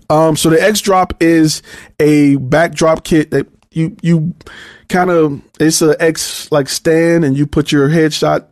Um, 0.09 0.35
so 0.35 0.49
the 0.49 0.61
X 0.61 0.81
drop 0.81 1.21
is 1.21 1.61
a 1.99 2.35
backdrop 2.37 3.03
kit 3.03 3.31
that 3.31 3.47
you 3.71 3.95
you 4.01 4.33
kind 4.89 5.09
of 5.09 5.41
it's 5.59 5.81
a 5.81 6.01
X 6.01 6.51
like 6.51 6.69
stand 6.69 7.25
and 7.25 7.37
you 7.37 7.45
put 7.45 7.71
your 7.71 7.89
headshot 7.89 8.47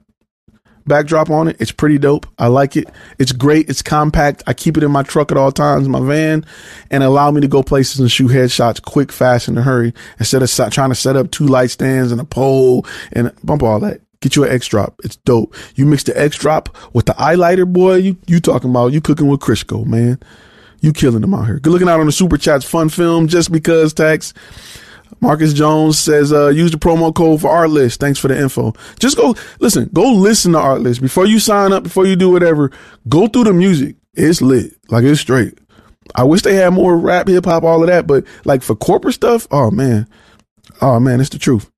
backdrop 0.86 1.30
on 1.30 1.48
it. 1.48 1.58
It's 1.60 1.72
pretty 1.72 1.98
dope. 1.98 2.26
I 2.38 2.48
like 2.48 2.76
it. 2.76 2.88
It's 3.20 3.32
great. 3.32 3.70
It's 3.70 3.82
compact. 3.82 4.44
I 4.48 4.54
keep 4.54 4.78
it 4.78 4.84
in 4.84 4.92
my 4.92 5.04
truck 5.04 5.32
at 5.32 5.38
all 5.38 5.52
times, 5.52 5.88
my 5.88 6.00
van, 6.00 6.46
and 6.90 7.04
allow 7.04 7.32
me 7.32 7.42
to 7.42 7.48
go 7.48 7.64
places 7.64 8.00
and 8.00 8.12
shoot 8.12 8.30
headshots 8.30 8.82
quick, 8.82 9.12
fast, 9.12 9.48
in 9.48 9.58
a 9.58 9.62
hurry 9.62 9.94
instead 10.20 10.42
of 10.42 10.52
trying 10.72 10.90
to 10.90 10.96
set 10.96 11.16
up 11.16 11.32
two 11.32 11.48
light 11.48 11.72
stands 11.72 12.12
and 12.12 12.22
a 12.22 12.26
pole 12.26 12.86
and 13.12 13.32
bump 13.44 13.64
all 13.64 13.80
that. 13.80 14.02
Get 14.22 14.38
you 14.38 14.46
an 14.46 14.52
X 14.52 14.68
drop. 14.68 15.02
It's 15.04 15.18
dope. 15.18 15.54
You 15.76 15.86
mix 15.86 16.04
the 16.04 16.18
X 16.18 16.38
drop 16.38 16.76
with 16.94 17.08
the 17.08 17.14
highlighter, 17.14 17.72
boy. 17.72 17.96
You 17.96 18.18
you 18.26 18.40
talking 18.40 18.70
about 18.70 18.94
you 18.94 19.02
cooking 19.02 19.28
with 19.28 19.42
Crisco, 19.42 19.86
man. 19.86 20.18
You 20.80 20.94
killing 20.94 21.22
them 21.22 21.34
out 21.34 21.46
here. 21.46 21.60
Good 21.60 21.72
looking 21.74 21.90
out 21.90 22.00
on 22.00 22.06
the 22.06 22.12
super 22.14 22.38
chats. 22.38 22.64
Fun 22.64 22.88
film 22.88 23.28
just 23.28 23.52
because 23.52 23.94
tax. 23.94 24.34
Marcus 25.22 25.54
Jones 25.54 26.00
says, 26.00 26.32
uh, 26.34 26.50
use 26.50 26.72
the 26.72 26.78
promo 26.78 27.14
code 27.14 27.42
for 27.42 27.50
Artlist. 27.50 27.98
Thanks 27.98 28.20
for 28.20 28.28
the 28.28 28.40
info. 28.40 28.74
Just 29.00 29.18
go 29.18 29.36
listen, 29.60 29.90
go 29.94 30.12
listen 30.12 30.54
to 30.54 30.58
Artlist 30.60 31.02
before 31.02 31.26
you 31.26 31.40
sign 31.40 31.72
up, 31.74 31.84
before 31.84 32.06
you 32.06 32.16
do 32.16 32.30
whatever. 32.30 32.72
Go 33.10 33.28
through 33.28 33.46
the 33.46 33.54
music. 33.54 33.96
It's 34.14 34.42
lit. 34.42 34.74
Like 34.90 35.04
it's 35.04 35.22
straight. 35.22 35.58
I 36.16 36.24
wish 36.24 36.42
they 36.42 36.56
had 36.56 36.74
more 36.74 36.98
rap, 36.98 37.28
hip 37.28 37.46
hop, 37.46 37.64
all 37.64 37.82
of 37.82 37.88
that, 37.88 38.08
but 38.08 38.26
like 38.46 38.62
for 38.62 38.76
corporate 38.76 39.16
stuff, 39.16 39.48
oh 39.52 39.72
man. 39.72 40.08
Oh 40.82 41.00
man, 41.00 41.20
it's 41.20 41.30
the 41.30 41.40
truth. 41.40 41.70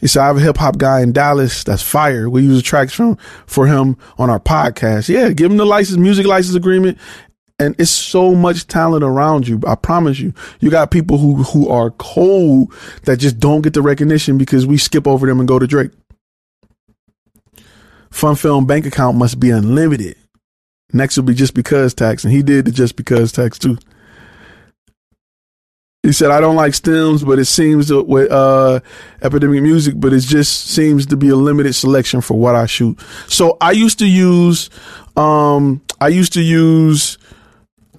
He 0.00 0.08
said, 0.08 0.22
I 0.22 0.26
have 0.26 0.36
a 0.36 0.40
hip 0.40 0.58
hop 0.58 0.76
guy 0.76 1.00
in 1.00 1.12
Dallas 1.12 1.64
that's 1.64 1.82
fire. 1.82 2.28
We 2.28 2.42
use 2.42 2.56
the 2.58 2.62
tracks 2.62 2.92
from 2.92 3.16
for 3.46 3.66
him 3.66 3.96
on 4.18 4.28
our 4.28 4.40
podcast. 4.40 5.08
Yeah, 5.08 5.30
give 5.30 5.50
him 5.50 5.56
the 5.56 5.64
license, 5.64 5.98
music 5.98 6.26
license 6.26 6.56
agreement, 6.56 6.98
and 7.58 7.74
it's 7.78 7.90
so 7.90 8.34
much 8.34 8.66
talent 8.66 9.04
around 9.04 9.46
you. 9.46 9.60
I 9.66 9.76
promise 9.76 10.18
you, 10.18 10.34
you 10.60 10.70
got 10.70 10.90
people 10.90 11.18
who, 11.18 11.42
who 11.44 11.68
are 11.68 11.90
cold 11.90 12.72
that 13.04 13.18
just 13.18 13.38
don't 13.38 13.62
get 13.62 13.74
the 13.74 13.82
recognition 13.82 14.38
because 14.38 14.66
we 14.66 14.76
skip 14.76 15.06
over 15.06 15.26
them 15.26 15.38
and 15.38 15.48
go 15.48 15.58
to 15.58 15.66
Drake. 15.66 15.92
Fun 18.10 18.36
Film 18.36 18.66
bank 18.66 18.86
account 18.86 19.16
must 19.16 19.38
be 19.38 19.50
unlimited. 19.50 20.16
Next 20.92 21.16
will 21.16 21.24
be 21.24 21.34
just 21.34 21.54
because 21.54 21.94
tax. 21.94 22.24
And 22.24 22.32
he 22.32 22.42
did 22.42 22.64
the 22.64 22.70
just 22.70 22.96
because 22.96 23.32
tax 23.32 23.58
too. 23.58 23.78
He 26.02 26.12
said, 26.12 26.30
I 26.30 26.38
don't 26.38 26.56
like 26.56 26.74
stems, 26.74 27.24
but 27.24 27.38
it 27.38 27.46
seems 27.46 27.90
with 27.90 28.30
uh, 28.30 28.80
epidemic 29.22 29.62
music, 29.62 29.94
but 29.96 30.12
it 30.12 30.20
just 30.20 30.66
seems 30.66 31.06
to 31.06 31.16
be 31.16 31.30
a 31.30 31.36
limited 31.36 31.72
selection 31.72 32.20
for 32.20 32.38
what 32.38 32.54
I 32.54 32.66
shoot. 32.66 33.00
So 33.26 33.56
I 33.60 33.70
used 33.70 33.98
to 34.00 34.06
use, 34.06 34.68
um, 35.16 35.80
I 36.00 36.08
used 36.08 36.34
to 36.34 36.42
use 36.42 37.16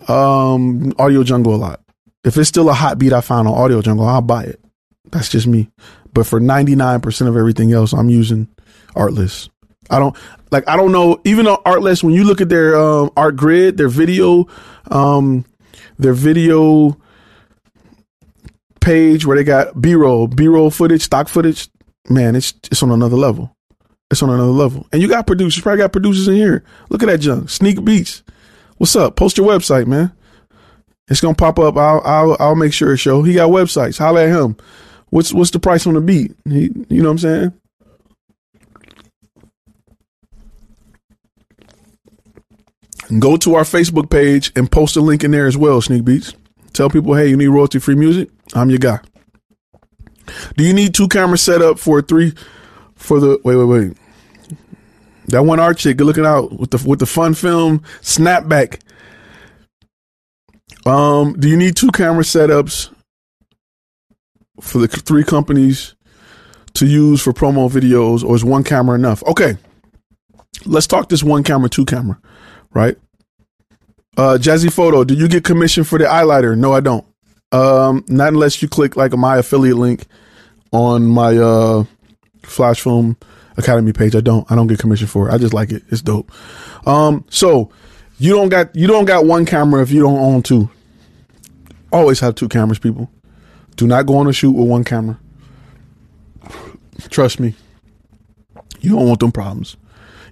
um, 0.09 0.93
Audio 0.97 1.23
Jungle 1.23 1.55
a 1.55 1.57
lot. 1.57 1.81
If 2.23 2.37
it's 2.37 2.49
still 2.49 2.69
a 2.69 2.73
hot 2.73 2.97
beat 2.97 3.13
I 3.13 3.21
found 3.21 3.47
on 3.47 3.53
Audio 3.53 3.81
Jungle, 3.81 4.05
I'll 4.05 4.21
buy 4.21 4.43
it. 4.43 4.59
That's 5.11 5.29
just 5.29 5.47
me. 5.47 5.69
But 6.13 6.25
for 6.25 6.39
99% 6.39 7.27
of 7.27 7.37
everything 7.37 7.71
else, 7.71 7.93
I'm 7.93 8.09
using 8.09 8.47
Artlist. 8.95 9.49
I 9.89 9.99
don't 9.99 10.15
like 10.51 10.67
I 10.67 10.77
don't 10.77 10.91
know 10.91 11.21
even 11.25 11.45
on 11.47 11.57
Artlist 11.63 12.03
when 12.03 12.13
you 12.13 12.23
look 12.23 12.41
at 12.41 12.49
their 12.49 12.75
um, 12.75 13.09
Artgrid, 13.09 13.77
their 13.77 13.89
video 13.89 14.47
um, 14.89 15.45
their 15.99 16.13
video 16.13 16.97
page 18.79 19.25
where 19.25 19.35
they 19.37 19.43
got 19.43 19.79
B-roll, 19.79 20.27
B-roll 20.27 20.69
footage, 20.69 21.01
stock 21.01 21.27
footage, 21.27 21.69
man, 22.09 22.35
it's 22.35 22.53
it's 22.71 22.83
on 22.83 22.91
another 22.91 23.15
level. 23.15 23.55
It's 24.11 24.21
on 24.21 24.29
another 24.29 24.51
level. 24.51 24.87
And 24.91 25.01
you 25.01 25.07
got 25.07 25.27
producers, 25.27 25.61
probably 25.63 25.79
got 25.79 25.91
producers 25.91 26.27
in 26.27 26.35
here. 26.35 26.63
Look 26.89 27.01
at 27.01 27.07
that 27.07 27.17
junk. 27.17 27.49
Sneak 27.49 27.83
beats. 27.83 28.23
What's 28.77 28.95
up? 28.95 29.15
Post 29.15 29.37
your 29.37 29.47
website, 29.47 29.87
man. 29.87 30.11
It's 31.07 31.21
gonna 31.21 31.35
pop 31.35 31.59
up. 31.59 31.77
I'll 31.77 32.01
I'll 32.03 32.37
I'll 32.39 32.55
make 32.55 32.73
sure 32.73 32.93
it 32.93 32.97
show. 32.97 33.23
He 33.23 33.33
got 33.33 33.49
websites. 33.49 33.97
Holla 33.97 34.23
at 34.23 34.29
him. 34.29 34.57
What's 35.09 35.33
what's 35.33 35.51
the 35.51 35.59
price 35.59 35.85
on 35.87 35.93
the 35.93 36.01
beat? 36.01 36.35
He, 36.45 36.71
you 36.89 37.01
know 37.01 37.09
what 37.09 37.11
I'm 37.11 37.17
saying? 37.19 37.53
Go 43.19 43.37
to 43.37 43.53
our 43.55 43.63
Facebook 43.63 44.09
page 44.09 44.51
and 44.55 44.71
post 44.71 44.95
a 44.95 45.01
link 45.01 45.23
in 45.23 45.29
there 45.31 45.45
as 45.45 45.55
well, 45.55 45.79
Sneak 45.79 46.03
Beats. 46.03 46.33
Tell 46.73 46.89
people, 46.89 47.13
hey, 47.13 47.27
you 47.29 47.37
need 47.37 47.47
royalty 47.47 47.77
free 47.79 47.95
music? 47.95 48.29
I'm 48.55 48.71
your 48.71 48.79
guy. 48.79 48.99
Do 50.57 50.63
you 50.63 50.73
need 50.73 50.95
two 50.95 51.07
cameras 51.07 51.43
set 51.43 51.61
up 51.61 51.77
for 51.77 52.01
three 52.01 52.33
for 52.95 53.19
the 53.19 53.39
wait, 53.43 53.55
wait, 53.55 53.65
wait. 53.65 53.97
That 55.27 55.43
one 55.43 55.59
art 55.59 55.77
chick, 55.77 55.97
good 55.97 56.05
looking 56.05 56.25
out 56.25 56.57
with 56.59 56.71
the 56.71 56.87
with 56.87 56.99
the 56.99 57.05
fun 57.05 57.33
film 57.33 57.79
snapback. 58.01 58.79
Um, 60.85 61.33
do 61.39 61.47
you 61.47 61.57
need 61.57 61.75
two 61.75 61.89
camera 61.91 62.23
setups 62.23 62.93
for 64.61 64.77
the 64.79 64.87
three 64.87 65.23
companies 65.23 65.95
to 66.73 66.85
use 66.85 67.21
for 67.21 67.33
promo 67.33 67.69
videos, 67.69 68.23
or 68.23 68.35
is 68.35 68.45
one 68.45 68.63
camera 68.63 68.95
enough? 68.95 69.23
Okay, 69.23 69.57
let's 70.65 70.87
talk 70.87 71.09
this 71.09 71.23
one 71.23 71.43
camera, 71.43 71.69
two 71.69 71.85
camera, 71.85 72.19
right? 72.71 72.97
Uh, 74.17 74.37
Jazzy 74.39 74.71
Photo, 74.71 75.03
do 75.03 75.13
you 75.13 75.27
get 75.27 75.43
commission 75.43 75.83
for 75.83 75.97
the 75.99 76.05
highlighter? 76.05 76.57
No, 76.57 76.71
I 76.71 76.79
don't. 76.79 77.05
Um, 77.51 78.05
not 78.07 78.29
unless 78.29 78.61
you 78.61 78.67
click 78.67 78.95
like 78.95 79.11
my 79.13 79.37
affiliate 79.37 79.77
link 79.77 80.05
on 80.71 81.05
my 81.05 81.37
uh 81.37 81.83
Flash 82.43 82.81
Film 82.81 83.17
Academy 83.57 83.93
page. 83.93 84.15
I 84.15 84.21
don't. 84.21 84.49
I 84.51 84.55
don't 84.55 84.67
get 84.67 84.79
commission 84.79 85.07
for 85.07 85.29
it. 85.29 85.33
I 85.33 85.37
just 85.37 85.53
like 85.53 85.71
it. 85.71 85.83
It's 85.89 86.01
dope. 86.01 86.31
Um, 86.87 87.25
so 87.29 87.71
you 88.17 88.33
don't 88.33 88.49
got 88.49 88.75
you 88.75 88.87
don't 88.87 89.05
got 89.05 89.25
one 89.25 89.45
camera 89.45 89.81
if 89.81 89.91
you 89.91 90.01
don't 90.01 90.19
own 90.19 90.43
two. 90.43 90.69
Always 91.91 92.19
have 92.19 92.35
two 92.35 92.49
cameras, 92.49 92.79
people. 92.79 93.09
Do 93.75 93.87
not 93.87 94.05
go 94.05 94.17
on 94.17 94.27
a 94.27 94.33
shoot 94.33 94.51
with 94.51 94.67
one 94.67 94.83
camera. 94.83 95.19
Trust 97.09 97.39
me. 97.39 97.55
You 98.81 98.91
don't 98.91 99.07
want 99.07 99.19
them 99.19 99.31
problems. 99.31 99.77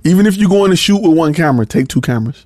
Even 0.03 0.25
if 0.25 0.37
you 0.37 0.49
go 0.49 0.63
on 0.63 0.71
a 0.71 0.75
shoot 0.75 1.01
with 1.01 1.17
one 1.17 1.33
camera, 1.33 1.65
take 1.65 1.87
two 1.87 2.01
cameras. 2.01 2.45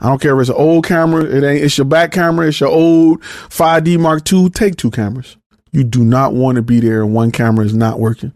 I 0.00 0.08
don't 0.08 0.20
care 0.20 0.34
if 0.34 0.42
it's 0.42 0.50
an 0.50 0.56
old 0.56 0.86
camera, 0.86 1.24
it 1.24 1.42
ain't 1.42 1.64
it's 1.64 1.76
your 1.76 1.84
back 1.84 2.12
camera, 2.12 2.48
it's 2.48 2.60
your 2.60 2.68
old 2.68 3.20
5D 3.22 3.98
Mark 3.98 4.30
II, 4.32 4.48
take 4.50 4.76
two 4.76 4.90
cameras. 4.90 5.36
You 5.72 5.84
do 5.84 6.04
not 6.04 6.34
want 6.34 6.56
to 6.56 6.62
be 6.62 6.80
there 6.80 7.02
and 7.02 7.12
one 7.12 7.32
camera 7.32 7.64
is 7.64 7.74
not 7.74 7.98
working. 7.98 8.32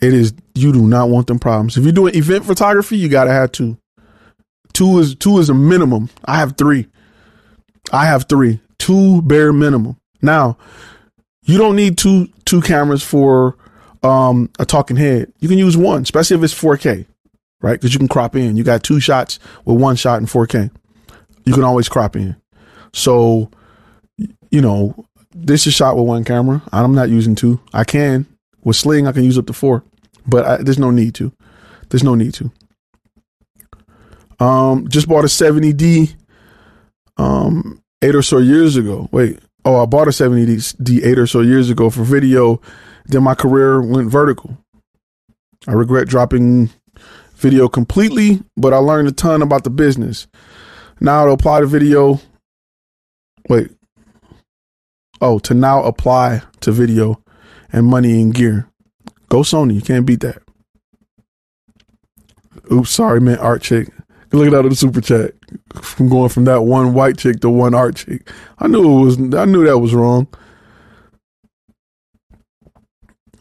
It 0.00 0.12
is 0.12 0.34
you 0.54 0.72
do 0.72 0.82
not 0.82 1.08
want 1.08 1.26
them 1.26 1.38
problems. 1.38 1.76
If 1.76 1.84
you're 1.84 1.92
doing 1.92 2.14
event 2.14 2.44
photography, 2.44 2.96
you 2.96 3.08
gotta 3.08 3.32
have 3.32 3.52
two. 3.52 3.78
Two 4.72 4.98
is 4.98 5.14
two 5.14 5.38
is 5.38 5.50
a 5.50 5.54
minimum. 5.54 6.10
I 6.24 6.38
have 6.38 6.56
three. 6.56 6.88
I 7.92 8.06
have 8.06 8.28
three. 8.28 8.60
Two 8.78 9.22
bare 9.22 9.52
minimum. 9.52 9.96
Now, 10.20 10.56
you 11.44 11.58
don't 11.58 11.76
need 11.76 11.98
two 11.98 12.28
two 12.44 12.60
cameras 12.60 13.02
for 13.02 13.56
um, 14.02 14.50
a 14.58 14.64
talking 14.64 14.96
head. 14.96 15.32
You 15.40 15.48
can 15.48 15.58
use 15.58 15.76
one, 15.76 16.02
especially 16.02 16.36
if 16.36 16.42
it's 16.42 16.54
4K, 16.54 17.06
right? 17.60 17.74
Because 17.74 17.92
you 17.92 17.98
can 17.98 18.08
crop 18.08 18.36
in. 18.36 18.56
You 18.56 18.64
got 18.64 18.82
two 18.82 19.00
shots 19.00 19.38
with 19.64 19.80
one 19.80 19.96
shot 19.96 20.20
in 20.20 20.26
4K. 20.26 20.70
You 21.44 21.52
can 21.52 21.64
always 21.64 21.88
crop 21.88 22.16
in. 22.16 22.36
So, 22.92 23.50
you 24.50 24.60
know, 24.60 25.06
this 25.34 25.66
is 25.66 25.74
shot 25.74 25.96
with 25.96 26.06
one 26.06 26.24
camera. 26.24 26.62
I'm 26.72 26.94
not 26.94 27.08
using 27.08 27.34
two. 27.34 27.60
I 27.72 27.84
can 27.84 28.26
with 28.64 28.76
Sling. 28.76 29.06
I 29.06 29.12
can 29.12 29.24
use 29.24 29.38
up 29.38 29.46
to 29.46 29.52
four, 29.52 29.82
but 30.26 30.44
I, 30.44 30.56
there's 30.58 30.78
no 30.78 30.90
need 30.90 31.14
to. 31.16 31.32
There's 31.88 32.04
no 32.04 32.14
need 32.14 32.34
to. 32.34 32.50
Um, 34.40 34.88
just 34.88 35.08
bought 35.08 35.24
a 35.24 35.28
70D, 35.28 36.14
um, 37.16 37.82
eight 38.02 38.14
or 38.14 38.22
so 38.22 38.38
years 38.38 38.76
ago. 38.76 39.08
Wait, 39.12 39.38
oh, 39.64 39.82
I 39.82 39.86
bought 39.86 40.08
a 40.08 40.10
70D 40.10 41.04
eight 41.04 41.18
or 41.18 41.26
so 41.26 41.40
years 41.40 41.70
ago 41.70 41.90
for 41.90 42.02
video. 42.02 42.60
Then 43.06 43.22
my 43.22 43.34
career 43.34 43.80
went 43.82 44.10
vertical. 44.10 44.56
I 45.66 45.72
regret 45.72 46.08
dropping 46.08 46.70
video 47.36 47.68
completely, 47.68 48.42
but 48.56 48.72
I 48.72 48.78
learned 48.78 49.08
a 49.08 49.12
ton 49.12 49.42
about 49.42 49.64
the 49.64 49.70
business. 49.70 50.26
Now 51.00 51.26
to 51.26 51.32
apply 51.32 51.60
to 51.60 51.66
video. 51.66 52.20
Wait. 53.48 53.70
Oh, 55.20 55.38
to 55.40 55.54
now 55.54 55.84
apply 55.84 56.42
to 56.60 56.72
video 56.72 57.22
and 57.72 57.86
money 57.86 58.20
and 58.20 58.34
gear. 58.34 58.71
Go 59.32 59.38
Sony. 59.38 59.76
You 59.76 59.80
can't 59.80 60.04
beat 60.04 60.20
that. 60.20 60.42
Oops, 62.70 62.90
sorry, 62.90 63.18
man. 63.18 63.38
Art 63.38 63.62
chick. 63.62 63.88
Look 64.30 64.46
at 64.46 64.52
that 64.52 64.68
the 64.68 64.76
super 64.76 65.00
chat. 65.00 65.32
From 65.80 66.10
going 66.10 66.28
from 66.28 66.44
that 66.44 66.64
one 66.64 66.92
white 66.92 67.16
chick 67.16 67.40
to 67.40 67.48
one 67.48 67.72
art 67.72 67.96
chick. 67.96 68.28
I 68.58 68.66
knew 68.66 68.82
it 68.82 69.04
was 69.04 69.16
I 69.34 69.46
knew 69.46 69.64
that 69.64 69.78
was 69.78 69.94
wrong. 69.94 70.28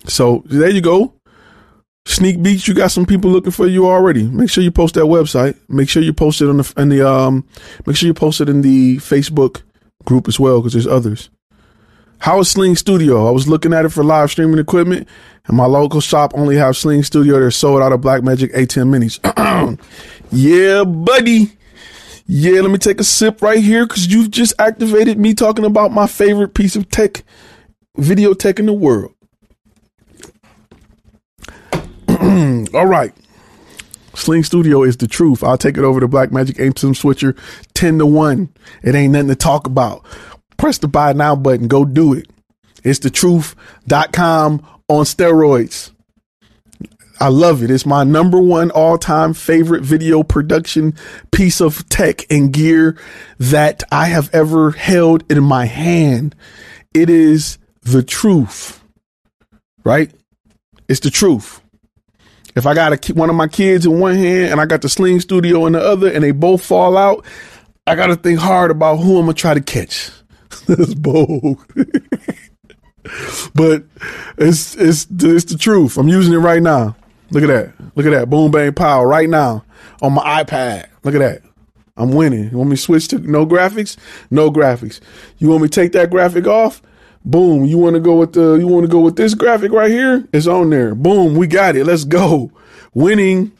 So 0.05 0.43
there 0.45 0.69
you 0.69 0.79
go. 0.79 1.13
Sneak 2.05 2.41
Beats, 2.41 2.69
you 2.69 2.73
got 2.73 2.91
some 2.91 3.05
people 3.05 3.29
looking 3.29 3.51
for 3.51 3.67
you 3.67 3.85
already. 3.85 4.23
Make 4.29 4.49
sure 4.49 4.63
you 4.63 4.71
post 4.71 4.95
that 4.95 5.01
website. 5.01 5.57
Make 5.67 5.89
sure 5.89 6.01
you 6.01 6.13
post 6.13 6.41
it 6.41 6.47
on 6.47 6.55
the 6.55 6.73
in 6.77 6.87
the 6.87 7.05
um. 7.05 7.45
Make 7.85 7.97
sure 7.97 8.07
you 8.07 8.13
post 8.13 8.39
it 8.39 8.47
in 8.47 8.61
the 8.61 8.95
Facebook 8.99 9.61
group 10.05 10.29
as 10.29 10.39
well 10.39 10.61
because 10.61 10.71
there's 10.71 10.87
others. 10.87 11.29
How 12.21 12.39
is 12.39 12.51
Sling 12.51 12.75
Studio? 12.75 13.27
I 13.27 13.31
was 13.31 13.47
looking 13.47 13.73
at 13.73 13.83
it 13.83 13.89
for 13.89 14.03
live 14.03 14.29
streaming 14.29 14.59
equipment, 14.59 15.07
and 15.47 15.57
my 15.57 15.65
local 15.65 16.01
shop 16.01 16.33
only 16.35 16.55
have 16.55 16.77
Sling 16.77 17.01
Studio. 17.01 17.39
They're 17.39 17.49
sold 17.49 17.81
out 17.81 17.91
of 17.91 18.01
Blackmagic 18.01 18.53
ATEM 18.53 18.89
Minis. 18.91 19.79
yeah, 20.31 20.83
buddy. 20.83 21.51
Yeah, 22.27 22.61
let 22.61 22.69
me 22.69 22.77
take 22.77 22.99
a 22.99 23.03
sip 23.03 23.41
right 23.41 23.57
here 23.57 23.87
because 23.87 24.05
you've 24.05 24.29
just 24.29 24.53
activated 24.59 25.17
me 25.17 25.33
talking 25.33 25.65
about 25.65 25.93
my 25.93 26.05
favorite 26.05 26.53
piece 26.53 26.75
of 26.75 26.89
tech, 26.89 27.23
video 27.97 28.35
tech 28.35 28.59
in 28.59 28.67
the 28.67 28.73
world. 28.73 29.15
All 32.75 32.85
right. 32.85 33.13
Sling 34.13 34.43
Studio 34.43 34.83
is 34.83 34.97
the 34.97 35.07
truth. 35.07 35.43
I'll 35.43 35.57
take 35.57 35.75
it 35.75 35.83
over 35.83 35.99
to 35.99 36.07
Blackmagic 36.07 36.57
ATEM 36.57 36.95
Switcher 36.95 37.35
10 37.73 37.97
to 37.97 38.05
1. 38.05 38.49
It 38.83 38.93
ain't 38.93 39.13
nothing 39.13 39.29
to 39.29 39.35
talk 39.35 39.65
about. 39.65 40.05
Press 40.61 40.77
the 40.77 40.87
buy 40.87 41.11
now 41.13 41.35
button. 41.35 41.67
Go 41.67 41.85
do 41.85 42.13
it. 42.13 42.29
It's 42.83 42.99
the 42.99 43.09
truth.com 43.09 44.63
on 44.87 45.05
steroids. 45.05 45.89
I 47.19 47.29
love 47.29 47.63
it. 47.63 47.71
It's 47.71 47.87
my 47.87 48.03
number 48.03 48.39
one 48.39 48.69
all 48.69 48.99
time 48.99 49.33
favorite 49.33 49.81
video 49.81 50.21
production 50.21 50.93
piece 51.31 51.61
of 51.61 51.89
tech 51.89 52.31
and 52.31 52.53
gear 52.53 52.95
that 53.39 53.81
I 53.91 54.05
have 54.09 54.29
ever 54.35 54.69
held 54.69 55.23
in 55.31 55.43
my 55.43 55.65
hand. 55.65 56.35
It 56.93 57.09
is 57.09 57.57
the 57.81 58.03
truth, 58.03 58.83
right? 59.83 60.11
It's 60.87 60.99
the 60.99 61.09
truth. 61.09 61.59
If 62.55 62.67
I 62.67 62.75
got 62.75 63.09
a, 63.09 63.13
one 63.15 63.31
of 63.31 63.35
my 63.35 63.47
kids 63.47 63.87
in 63.87 63.99
one 63.99 64.13
hand 64.13 64.51
and 64.51 64.61
I 64.61 64.67
got 64.67 64.83
the 64.83 64.89
Sling 64.89 65.21
Studio 65.21 65.65
in 65.65 65.73
the 65.73 65.81
other 65.81 66.11
and 66.11 66.23
they 66.23 66.29
both 66.29 66.63
fall 66.63 66.97
out, 66.97 67.25
I 67.87 67.95
got 67.95 68.07
to 68.07 68.15
think 68.15 68.37
hard 68.37 68.69
about 68.69 68.97
who 68.97 69.17
I'm 69.17 69.25
going 69.25 69.35
to 69.35 69.41
try 69.41 69.55
to 69.55 69.61
catch. 69.61 70.11
That's 70.75 70.93
bold. 70.93 71.57
but 73.53 73.83
it's, 74.37 74.75
it's, 74.75 75.07
it's 75.11 75.45
the 75.45 75.57
truth. 75.59 75.97
I'm 75.97 76.07
using 76.07 76.33
it 76.33 76.37
right 76.37 76.61
now. 76.61 76.95
Look 77.31 77.43
at 77.43 77.47
that. 77.47 77.73
Look 77.95 78.05
at 78.05 78.11
that. 78.11 78.29
Boom, 78.29 78.51
bang, 78.51 78.73
pow 78.73 79.03
right 79.03 79.27
now 79.29 79.65
on 80.01 80.13
my 80.13 80.43
iPad. 80.43 80.87
Look 81.03 81.13
at 81.15 81.19
that. 81.19 81.41
I'm 81.97 82.11
winning. 82.11 82.49
You 82.51 82.57
want 82.57 82.69
me 82.69 82.77
to 82.77 82.81
switch 82.81 83.09
to 83.09 83.19
no 83.19 83.45
graphics? 83.45 83.97
No 84.29 84.49
graphics. 84.49 85.01
You 85.39 85.49
want 85.49 85.63
me 85.63 85.67
to 85.67 85.73
take 85.73 85.91
that 85.91 86.09
graphic 86.09 86.47
off? 86.47 86.81
Boom. 87.25 87.65
You 87.65 87.77
want 87.77 87.95
to 87.95 87.99
go 87.99 88.15
with 88.15 88.33
the, 88.33 88.55
you 88.55 88.67
want 88.67 88.85
to 88.85 88.91
go 88.91 89.01
with 89.01 89.17
this 89.17 89.33
graphic 89.33 89.73
right 89.73 89.91
here? 89.91 90.25
It's 90.31 90.47
on 90.47 90.69
there. 90.69 90.95
Boom. 90.95 91.35
We 91.35 91.47
got 91.47 91.75
it. 91.75 91.85
Let's 91.85 92.05
go. 92.05 92.51
Winning. 92.93 93.51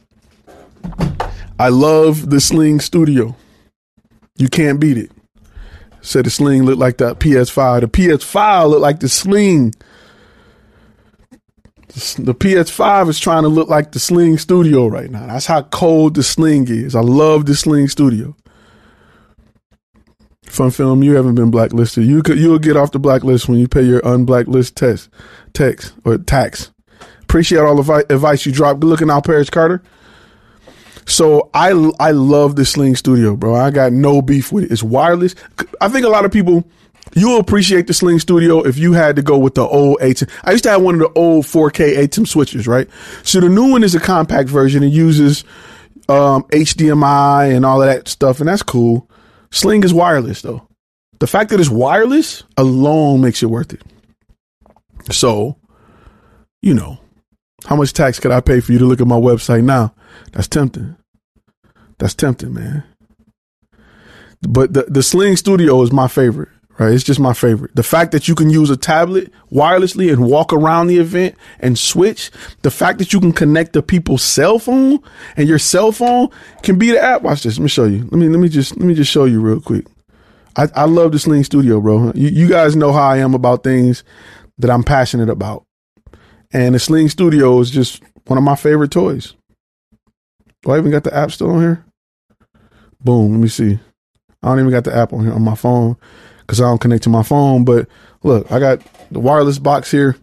I 1.59 1.69
love 1.69 2.29
the 2.29 2.39
Sling 2.39 2.79
Studio. 2.79 3.35
You 4.37 4.47
can't 4.47 4.79
beat 4.79 4.97
it. 4.97 5.11
Said 6.01 6.25
the 6.25 6.29
Sling 6.29 6.63
looked 6.63 6.79
like 6.79 6.97
the 6.97 7.15
PS5. 7.15 7.81
The 7.81 7.87
PS5 7.87 8.69
looked 8.69 8.81
like 8.81 8.99
the 8.99 9.09
Sling. 9.09 9.73
The 12.17 12.33
PS5 12.33 13.09
is 13.09 13.19
trying 13.19 13.43
to 13.43 13.49
look 13.49 13.67
like 13.67 13.91
the 13.91 13.99
Sling 13.99 14.37
Studio 14.37 14.87
right 14.87 15.09
now. 15.11 15.27
That's 15.27 15.45
how 15.45 15.63
cold 15.63 16.15
the 16.15 16.23
Sling 16.23 16.67
is. 16.69 16.95
I 16.95 17.01
love 17.01 17.45
the 17.45 17.55
Sling 17.55 17.87
Studio. 17.89 18.35
Fun 20.43 20.71
film, 20.71 21.03
you 21.03 21.15
haven't 21.15 21.35
been 21.35 21.51
blacklisted. 21.51 22.05
You 22.05 22.23
could 22.23 22.37
you'll 22.37 22.59
get 22.59 22.75
off 22.75 22.91
the 22.91 22.99
blacklist 22.99 23.47
when 23.47 23.57
you 23.57 23.67
pay 23.67 23.83
your 23.83 24.01
unblacklist 24.01 24.75
test, 24.75 25.09
tax 25.53 25.93
or 26.03 26.17
tax. 26.17 26.71
Appreciate 27.21 27.59
all 27.59 27.77
the 27.77 27.83
vi- 27.83 28.03
advice 28.09 28.45
you 28.45 28.51
dropped. 28.51 28.81
Good 28.81 28.87
looking 28.87 29.09
out, 29.09 29.25
Paris 29.25 29.49
Carter. 29.49 29.81
So 31.05 31.49
I 31.53 31.69
I 31.99 32.11
love 32.11 32.55
the 32.55 32.65
Sling 32.65 32.95
Studio, 32.95 33.35
bro. 33.35 33.55
I 33.55 33.71
got 33.71 33.91
no 33.91 34.21
beef 34.21 34.51
with 34.51 34.65
it. 34.65 34.71
It's 34.71 34.83
wireless. 34.83 35.35
I 35.79 35.89
think 35.89 36.05
a 36.05 36.09
lot 36.09 36.25
of 36.25 36.31
people 36.31 36.63
you'll 37.15 37.39
appreciate 37.39 37.87
the 37.87 37.93
Sling 37.93 38.19
Studio 38.19 38.61
if 38.61 38.77
you 38.77 38.93
had 38.93 39.15
to 39.15 39.21
go 39.21 39.37
with 39.37 39.55
the 39.55 39.63
old 39.63 39.99
ATEM. 39.99 40.29
I 40.43 40.51
used 40.51 40.63
to 40.63 40.69
have 40.69 40.81
one 40.81 40.95
of 40.95 41.01
the 41.01 41.11
old 41.19 41.45
4K 41.45 41.97
ATEM 41.97 42.27
switches, 42.27 42.67
right? 42.67 42.87
So 43.23 43.39
the 43.39 43.49
new 43.49 43.71
one 43.71 43.83
is 43.83 43.95
a 43.95 43.99
compact 43.99 44.49
version. 44.49 44.83
It 44.83 44.87
uses 44.87 45.43
um, 46.07 46.43
HDMI 46.43 47.55
and 47.55 47.65
all 47.65 47.81
of 47.81 47.87
that 47.87 48.07
stuff, 48.07 48.39
and 48.39 48.47
that's 48.47 48.63
cool. 48.63 49.09
Sling 49.51 49.83
is 49.83 49.93
wireless 49.93 50.41
though. 50.41 50.67
The 51.19 51.27
fact 51.27 51.51
that 51.51 51.59
it's 51.59 51.69
wireless 51.69 52.43
alone 52.57 53.21
makes 53.21 53.43
it 53.43 53.47
worth 53.47 53.73
it. 53.73 53.81
So, 55.11 55.57
you 56.61 56.73
know, 56.73 56.99
how 57.65 57.75
much 57.75 57.93
tax 57.93 58.19
could 58.19 58.31
I 58.31 58.41
pay 58.41 58.59
for 58.59 58.71
you 58.71 58.79
to 58.79 58.85
look 58.85 59.01
at 59.01 59.07
my 59.07 59.19
website 59.19 59.63
now? 59.63 59.93
That's 60.31 60.47
tempting. 60.47 60.95
That's 61.97 62.15
tempting, 62.15 62.53
man. 62.53 62.83
But 64.41 64.73
the, 64.73 64.83
the 64.83 65.03
Sling 65.03 65.35
Studio 65.35 65.81
is 65.83 65.91
my 65.91 66.07
favorite, 66.07 66.49
right? 66.79 66.93
It's 66.93 67.03
just 67.03 67.19
my 67.19 67.33
favorite. 67.33 67.75
The 67.75 67.83
fact 67.83 68.11
that 68.11 68.27
you 68.27 68.33
can 68.33 68.49
use 68.49 68.71
a 68.71 68.77
tablet 68.77 69.31
wirelessly 69.51 70.11
and 70.11 70.25
walk 70.25 70.51
around 70.51 70.87
the 70.87 70.97
event 70.97 71.35
and 71.59 71.77
switch, 71.77 72.31
the 72.63 72.71
fact 72.71 72.97
that 72.99 73.13
you 73.13 73.19
can 73.19 73.33
connect 73.33 73.73
to 73.73 73.83
people's 73.83 74.23
cell 74.23 74.57
phone 74.57 74.99
and 75.37 75.47
your 75.47 75.59
cell 75.59 75.91
phone 75.91 76.29
can 76.63 76.79
be 76.79 76.89
the 76.89 77.01
app. 77.01 77.21
Watch 77.21 77.43
this. 77.43 77.57
Let 77.57 77.63
me 77.63 77.69
show 77.69 77.85
you. 77.85 77.99
Let 78.05 78.13
me 78.13 78.29
let 78.29 78.39
me 78.39 78.49
just 78.49 78.75
let 78.77 78.85
me 78.85 78.95
just 78.95 79.11
show 79.11 79.25
you 79.25 79.41
real 79.41 79.61
quick. 79.61 79.85
I, 80.55 80.67
I 80.75 80.85
love 80.85 81.11
the 81.11 81.19
Sling 81.19 81.43
Studio, 81.43 81.79
bro. 81.79 82.11
You, 82.13 82.29
you 82.29 82.49
guys 82.49 82.75
know 82.75 82.91
how 82.91 83.03
I 83.03 83.17
am 83.17 83.35
about 83.35 83.63
things 83.63 84.03
that 84.57 84.71
I'm 84.71 84.83
passionate 84.83 85.29
about. 85.29 85.65
And 86.51 86.75
the 86.75 86.79
Sling 86.79 87.09
Studio 87.09 87.59
is 87.59 87.69
just 87.69 88.01
one 88.25 88.37
of 88.37 88.43
my 88.43 88.55
favorite 88.55 88.91
toys. 88.91 89.35
Do 90.63 90.71
I 90.71 90.77
even 90.77 90.91
got 90.91 91.03
the 91.03 91.15
app 91.15 91.31
still 91.31 91.51
on 91.51 91.61
here? 91.61 91.85
Boom. 93.03 93.31
Let 93.31 93.41
me 93.41 93.47
see. 93.47 93.79
I 94.43 94.47
don't 94.47 94.59
even 94.59 94.71
got 94.71 94.83
the 94.83 94.95
app 94.95 95.13
on 95.13 95.23
here 95.23 95.33
on 95.33 95.41
my 95.41 95.55
phone 95.55 95.97
because 96.41 96.61
I 96.61 96.65
don't 96.65 96.81
connect 96.81 97.03
to 97.03 97.09
my 97.09 97.23
phone. 97.23 97.65
But 97.65 97.87
look, 98.23 98.51
I 98.51 98.59
got 98.59 98.81
the 99.11 99.19
wireless 99.19 99.59
box 99.59 99.91
here. 99.91 100.17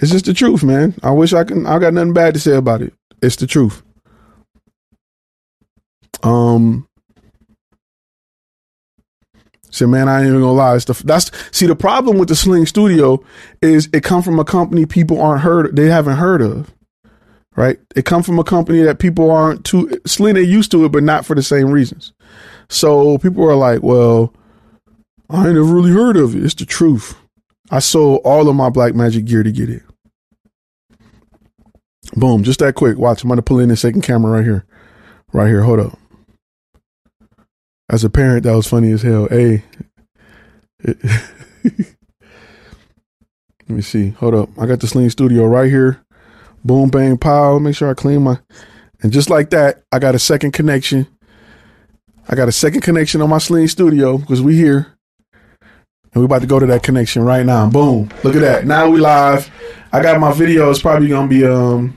It's 0.00 0.12
just 0.12 0.26
the 0.26 0.34
truth, 0.34 0.62
man. 0.62 0.94
I 1.02 1.10
wish 1.10 1.32
I 1.32 1.44
can. 1.44 1.66
I 1.66 1.78
got 1.78 1.92
nothing 1.92 2.12
bad 2.12 2.34
to 2.34 2.40
say 2.40 2.54
about 2.54 2.82
it. 2.82 2.94
It's 3.20 3.36
the 3.36 3.46
truth. 3.46 3.82
Um. 6.22 6.86
So 9.70 9.86
man, 9.86 10.08
I 10.08 10.20
ain't 10.20 10.28
even 10.28 10.40
gonna 10.40 10.52
lie. 10.52 10.76
It's 10.76 10.86
the, 10.86 10.94
that's 11.04 11.30
see 11.56 11.66
the 11.66 11.76
problem 11.76 12.18
with 12.18 12.28
the 12.28 12.36
Sling 12.36 12.66
Studio 12.66 13.22
is 13.60 13.88
it 13.92 14.02
come 14.02 14.22
from 14.22 14.38
a 14.38 14.44
company 14.44 14.86
people 14.86 15.20
aren't 15.20 15.42
heard 15.42 15.76
they 15.76 15.86
haven't 15.86 16.16
heard 16.16 16.42
of, 16.42 16.74
right? 17.58 17.76
It 17.96 18.04
come 18.04 18.22
from 18.22 18.38
a 18.38 18.44
company 18.44 18.82
that 18.82 19.00
people 19.00 19.32
aren't 19.32 19.64
too 19.64 20.00
they 20.06 20.42
used 20.42 20.70
to 20.70 20.84
it, 20.84 20.92
but 20.92 21.02
not 21.02 21.26
for 21.26 21.34
the 21.34 21.42
same 21.42 21.72
reasons. 21.72 22.12
So 22.70 23.18
people 23.18 23.44
are 23.50 23.56
like, 23.56 23.82
well, 23.82 24.32
I 25.28 25.46
ain't 25.46 25.56
never 25.56 25.74
really 25.74 25.90
heard 25.90 26.16
of 26.16 26.36
it. 26.36 26.44
It's 26.44 26.54
the 26.54 26.64
truth. 26.64 27.16
I 27.68 27.80
sold 27.80 28.20
all 28.24 28.48
of 28.48 28.54
my 28.54 28.70
Blackmagic 28.70 29.24
gear 29.24 29.42
to 29.42 29.50
get 29.50 29.68
it. 29.68 29.82
Boom, 32.14 32.44
just 32.44 32.60
that 32.60 32.76
quick. 32.76 32.96
Watch, 32.96 33.24
I'm 33.24 33.28
gonna 33.28 33.42
pull 33.42 33.58
in 33.58 33.70
the 33.70 33.76
second 33.76 34.02
camera 34.02 34.30
right 34.30 34.44
here. 34.44 34.64
Right 35.32 35.48
here, 35.48 35.62
hold 35.62 35.80
up. 35.80 35.98
As 37.90 38.04
a 38.04 38.10
parent, 38.10 38.44
that 38.44 38.54
was 38.54 38.68
funny 38.68 38.92
as 38.92 39.02
hell. 39.02 39.26
Hey. 39.28 39.64
Let 40.84 40.96
me 43.76 43.82
see. 43.82 44.10
Hold 44.10 44.34
up. 44.34 44.48
I 44.56 44.66
got 44.66 44.78
the 44.78 44.86
Sling 44.86 45.10
Studio 45.10 45.44
right 45.44 45.68
here. 45.68 46.00
Boom, 46.64 46.90
bang, 46.90 47.16
pow. 47.16 47.58
Make 47.58 47.76
sure 47.76 47.90
I 47.90 47.94
clean 47.94 48.22
my. 48.22 48.38
And 49.02 49.12
just 49.12 49.30
like 49.30 49.50
that, 49.50 49.82
I 49.92 49.98
got 49.98 50.14
a 50.14 50.18
second 50.18 50.52
connection. 50.52 51.06
I 52.28 52.34
got 52.34 52.48
a 52.48 52.52
second 52.52 52.82
connection 52.82 53.22
on 53.22 53.30
my 53.30 53.38
Sling 53.38 53.68
Studio 53.68 54.18
because 54.18 54.42
we 54.42 54.56
here. 54.56 54.98
And 56.12 56.22
we 56.22 56.24
about 56.24 56.40
to 56.40 56.46
go 56.46 56.58
to 56.58 56.66
that 56.66 56.82
connection 56.82 57.22
right 57.22 57.44
now. 57.44 57.68
Boom. 57.68 58.10
Look 58.24 58.34
at 58.34 58.40
that. 58.40 58.66
Now 58.66 58.88
we 58.88 58.98
live. 58.98 59.50
I 59.92 60.02
got 60.02 60.20
my 60.20 60.32
video. 60.32 60.70
It's 60.70 60.82
probably 60.82 61.08
gonna 61.08 61.28
be 61.28 61.46
um 61.46 61.96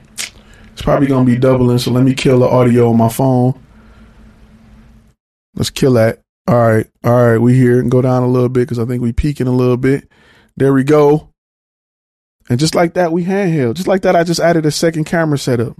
it's 0.72 0.82
probably 0.82 1.06
gonna 1.06 1.26
be 1.26 1.36
doubling. 1.36 1.78
So 1.78 1.90
let 1.90 2.04
me 2.04 2.14
kill 2.14 2.38
the 2.38 2.46
audio 2.46 2.90
on 2.90 2.96
my 2.96 3.08
phone. 3.08 3.60
Let's 5.54 5.70
kill 5.70 5.94
that. 5.94 6.20
All 6.46 6.56
right. 6.56 6.86
All 7.04 7.12
right. 7.12 7.38
We 7.38 7.54
here 7.54 7.80
and 7.80 7.90
go 7.90 8.00
down 8.00 8.22
a 8.22 8.28
little 8.28 8.48
bit 8.48 8.60
because 8.60 8.78
I 8.78 8.84
think 8.84 9.02
we 9.02 9.12
peaking 9.12 9.46
a 9.46 9.52
little 9.52 9.76
bit. 9.76 10.10
There 10.56 10.72
we 10.72 10.84
go. 10.84 11.31
And 12.52 12.60
just 12.60 12.74
like 12.74 12.92
that, 12.92 13.12
we 13.12 13.24
handheld. 13.24 13.76
Just 13.76 13.88
like 13.88 14.02
that, 14.02 14.14
I 14.14 14.24
just 14.24 14.38
added 14.38 14.66
a 14.66 14.70
second 14.70 15.04
camera 15.04 15.38
setup. 15.38 15.74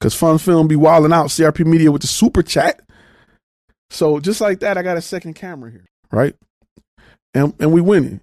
Cause 0.00 0.14
Fun 0.14 0.38
Film 0.38 0.66
be 0.66 0.74
wilding 0.74 1.12
out 1.12 1.26
CRP 1.26 1.66
Media 1.66 1.92
with 1.92 2.00
the 2.00 2.08
super 2.08 2.42
chat. 2.42 2.80
So 3.90 4.18
just 4.18 4.40
like 4.40 4.60
that, 4.60 4.78
I 4.78 4.82
got 4.82 4.96
a 4.96 5.02
second 5.02 5.34
camera 5.34 5.70
here, 5.70 5.84
right? 6.10 6.34
And 7.34 7.52
and 7.60 7.74
we 7.74 7.82
winning. 7.82 8.22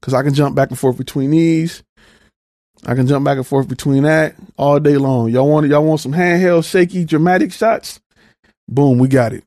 Cause 0.00 0.14
I 0.14 0.22
can 0.22 0.32
jump 0.32 0.54
back 0.54 0.70
and 0.70 0.78
forth 0.78 0.96
between 0.96 1.32
these. 1.32 1.82
I 2.86 2.94
can 2.94 3.08
jump 3.08 3.24
back 3.24 3.36
and 3.36 3.46
forth 3.46 3.66
between 3.66 4.04
that 4.04 4.36
all 4.56 4.78
day 4.78 4.96
long. 4.96 5.28
Y'all 5.30 5.48
want 5.48 5.66
y'all 5.66 5.84
want 5.84 5.98
some 5.98 6.12
handheld, 6.12 6.70
shaky, 6.70 7.04
dramatic 7.04 7.52
shots? 7.52 7.98
Boom, 8.68 8.98
we 8.98 9.08
got 9.08 9.32
it. 9.32 9.42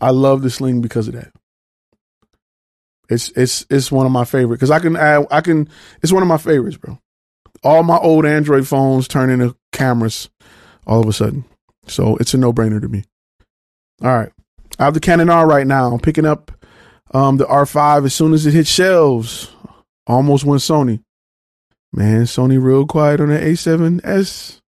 I 0.00 0.10
love 0.10 0.42
the 0.42 0.50
sling 0.50 0.80
because 0.80 1.06
of 1.06 1.14
that. 1.14 1.30
It's 3.08 3.30
it's 3.30 3.66
it's 3.70 3.92
one 3.92 4.06
of 4.06 4.12
my 4.12 4.24
favorite 4.24 4.56
because 4.56 4.70
I 4.70 4.78
can 4.78 4.96
add 4.96 5.26
I 5.30 5.40
can 5.40 5.68
it's 6.02 6.12
one 6.12 6.22
of 6.22 6.28
my 6.28 6.38
favorites, 6.38 6.76
bro. 6.76 6.98
All 7.62 7.82
my 7.82 7.98
old 7.98 8.26
Android 8.26 8.66
phones 8.66 9.08
turn 9.08 9.30
into 9.30 9.56
cameras 9.72 10.28
all 10.86 11.00
of 11.00 11.08
a 11.08 11.12
sudden, 11.12 11.44
so 11.86 12.16
it's 12.16 12.34
a 12.34 12.38
no 12.38 12.52
brainer 12.52 12.80
to 12.80 12.88
me. 12.88 13.04
All 14.02 14.14
right, 14.14 14.32
I 14.78 14.84
have 14.84 14.94
the 14.94 15.00
Canon 15.00 15.30
R 15.30 15.46
right 15.46 15.66
now. 15.66 15.92
I'm 15.92 16.00
picking 16.00 16.26
up 16.26 16.52
um, 17.12 17.38
the 17.38 17.44
R5 17.46 18.06
as 18.06 18.14
soon 18.14 18.34
as 18.34 18.46
it 18.46 18.54
hits 18.54 18.70
shelves. 18.70 19.50
Almost 20.06 20.44
went 20.44 20.60
Sony. 20.60 21.00
Man, 21.92 22.22
Sony 22.24 22.62
real 22.62 22.86
quiet 22.86 23.20
on 23.20 23.28
the 23.28 23.38
A7S. 23.38 24.60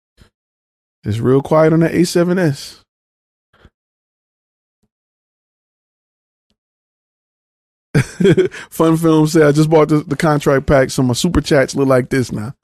It's 1.04 1.18
real 1.18 1.42
quiet 1.42 1.72
on 1.72 1.80
the 1.80 1.88
A7S. 1.88 2.80
Fun 8.70 8.96
Film 8.96 9.26
said, 9.26 9.42
I 9.42 9.52
just 9.52 9.70
bought 9.70 9.88
the, 9.88 9.98
the 10.00 10.16
contract 10.16 10.66
pack, 10.66 10.90
so 10.90 11.02
my 11.02 11.14
super 11.14 11.40
chats 11.40 11.74
look 11.74 11.88
like 11.88 12.10
this 12.10 12.32
now. 12.32 12.54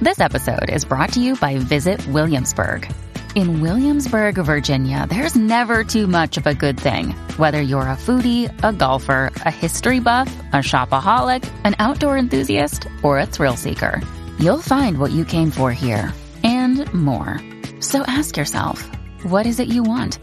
This 0.00 0.20
episode 0.20 0.70
is 0.70 0.84
brought 0.84 1.12
to 1.12 1.20
you 1.20 1.36
by 1.36 1.58
Visit 1.58 2.06
Williamsburg. 2.08 2.90
In 3.34 3.60
Williamsburg, 3.60 4.36
Virginia, 4.36 5.06
there's 5.08 5.34
never 5.34 5.82
too 5.82 6.06
much 6.06 6.36
of 6.36 6.46
a 6.46 6.54
good 6.54 6.78
thing. 6.78 7.10
Whether 7.36 7.60
you're 7.60 7.82
a 7.82 7.96
foodie, 7.96 8.52
a 8.62 8.72
golfer, 8.72 9.32
a 9.36 9.50
history 9.50 10.00
buff, 10.00 10.34
a 10.52 10.56
shopaholic, 10.56 11.48
an 11.64 11.74
outdoor 11.78 12.16
enthusiast, 12.16 12.86
or 13.02 13.18
a 13.18 13.26
thrill 13.26 13.56
seeker, 13.56 14.00
you'll 14.38 14.60
find 14.60 14.98
what 14.98 15.10
you 15.10 15.24
came 15.24 15.50
for 15.50 15.72
here 15.72 16.12
and 16.44 16.92
more. 16.94 17.40
So 17.80 18.02
ask 18.06 18.36
yourself, 18.36 18.88
what 19.24 19.46
is 19.46 19.58
it 19.58 19.68
you 19.68 19.82
want? 19.82 20.18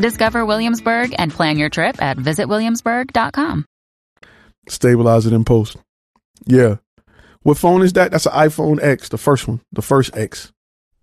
Discover 0.00 0.46
Williamsburg 0.46 1.14
and 1.18 1.30
plan 1.30 1.58
your 1.58 1.68
trip 1.68 2.02
at 2.02 2.16
visitwilliamsburg.com. 2.16 3.66
Stabilize 4.66 5.26
it 5.26 5.34
in 5.34 5.44
post. 5.44 5.76
Yeah. 6.46 6.76
What 7.42 7.58
phone 7.58 7.82
is 7.82 7.92
that? 7.92 8.10
That's 8.10 8.24
an 8.26 8.32
iPhone 8.32 8.82
X, 8.82 9.10
the 9.10 9.18
first 9.18 9.46
one, 9.46 9.60
the 9.72 9.82
first 9.82 10.16
X. 10.16 10.52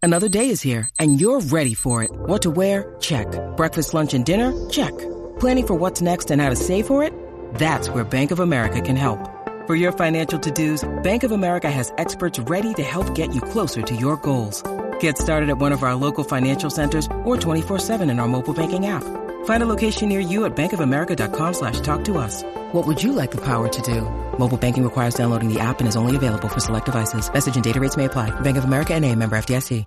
Another 0.01 0.29
day 0.29 0.49
is 0.49 0.61
here, 0.61 0.89
and 0.97 1.21
you're 1.21 1.41
ready 1.41 1.75
for 1.75 2.01
it. 2.03 2.09
What 2.11 2.41
to 2.43 2.49
wear? 2.49 2.95
Check. 2.99 3.27
Breakfast, 3.55 3.93
lunch, 3.93 4.13
and 4.15 4.25
dinner? 4.25 4.51
Check. 4.69 4.97
Planning 5.39 5.67
for 5.67 5.75
what's 5.75 6.01
next 6.01 6.31
and 6.31 6.41
how 6.41 6.49
to 6.49 6.55
save 6.55 6.87
for 6.87 7.03
it? 7.03 7.13
That's 7.55 7.89
where 7.89 8.03
Bank 8.03 8.31
of 8.31 8.39
America 8.39 8.81
can 8.81 8.95
help. 8.95 9.19
For 9.67 9.75
your 9.75 9.91
financial 9.91 10.39
to-dos, 10.39 10.87
Bank 11.03 11.23
of 11.23 11.31
America 11.31 11.69
has 11.69 11.91
experts 11.99 12.39
ready 12.39 12.73
to 12.73 12.83
help 12.83 13.13
get 13.13 13.35
you 13.35 13.41
closer 13.41 13.83
to 13.83 13.95
your 13.95 14.17
goals. 14.17 14.63
Get 14.99 15.17
started 15.17 15.49
at 15.49 15.57
one 15.57 15.73
of 15.73 15.83
our 15.83 15.95
local 15.95 16.23
financial 16.23 16.69
centers 16.69 17.05
or 17.25 17.35
24-7 17.35 18.09
in 18.09 18.19
our 18.19 18.27
mobile 18.27 18.53
banking 18.53 18.85
app. 18.85 19.03
Find 19.45 19.63
a 19.63 19.65
location 19.65 20.07
near 20.07 20.21
you 20.21 20.45
at 20.45 20.55
bankofamerica.com 20.55 21.53
slash 21.53 21.81
talk 21.81 22.05
to 22.05 22.17
us. 22.17 22.43
What 22.71 22.87
would 22.87 23.03
you 23.03 23.11
like 23.11 23.31
the 23.31 23.41
power 23.41 23.67
to 23.67 23.81
do? 23.81 24.01
Mobile 24.37 24.57
banking 24.57 24.85
requires 24.85 25.15
downloading 25.15 25.53
the 25.53 25.59
app 25.59 25.79
and 25.79 25.87
is 25.89 25.97
only 25.97 26.15
available 26.15 26.47
for 26.47 26.61
select 26.61 26.85
devices. 26.85 27.31
Message 27.33 27.55
and 27.55 27.63
data 27.63 27.81
rates 27.81 27.97
may 27.97 28.05
apply. 28.05 28.29
Bank 28.39 28.55
of 28.57 28.63
America 28.63 28.93
and 28.93 29.03
a 29.03 29.13
member 29.13 29.35
FDIC. 29.37 29.83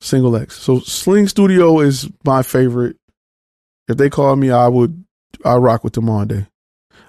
Single 0.00 0.34
X. 0.36 0.56
So 0.58 0.80
Sling 0.80 1.28
Studio 1.28 1.80
is 1.80 2.08
my 2.24 2.42
favorite. 2.42 2.96
If 3.88 3.98
they 3.98 4.08
call 4.08 4.34
me, 4.36 4.50
I 4.50 4.66
would 4.68 5.04
I 5.44 5.56
rock 5.56 5.84
with 5.84 5.92
them 5.92 6.08
all 6.08 6.24
day. 6.24 6.46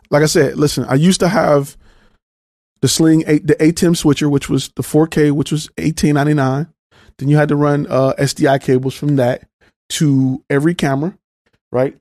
Like 0.10 0.24
I 0.24 0.26
said, 0.26 0.58
listen, 0.58 0.84
I 0.86 0.96
used 0.96 1.22
to 1.22 1.30
have 1.30 1.78
the 2.82 2.90
Sling 2.90 3.24
eight, 3.28 3.48
the 3.48 3.56
ATEM 3.56 3.96
switcher, 3.96 4.30
which 4.30 4.50
was 4.50 4.70
the 4.76 4.84
4K, 4.84 5.32
which 5.32 5.52
was 5.52 5.70
eighteen 5.78 6.16
ninety 6.16 6.34
nine. 6.34 6.68
Then 7.22 7.30
you 7.30 7.38
had 7.38 7.50
to 7.50 7.56
run 7.56 7.86
uh, 7.88 8.14
SDI 8.18 8.60
cables 8.62 8.96
from 8.96 9.18
that 9.18 9.48
to 9.90 10.44
every 10.50 10.74
camera, 10.74 11.16
right? 11.72 11.96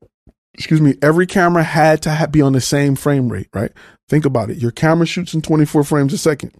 Excuse 0.54 0.80
me. 0.80 0.94
Every 1.02 1.26
camera 1.26 1.62
had 1.62 2.00
to 2.02 2.10
ha- 2.10 2.26
be 2.26 2.40
on 2.40 2.54
the 2.54 2.60
same 2.62 2.96
frame 2.96 3.30
rate, 3.30 3.48
right? 3.52 3.70
Think 4.08 4.24
about 4.24 4.48
it. 4.48 4.56
Your 4.56 4.70
camera 4.70 5.04
shoots 5.04 5.34
in 5.34 5.42
24 5.42 5.84
frames 5.84 6.14
a 6.14 6.18
second. 6.18 6.54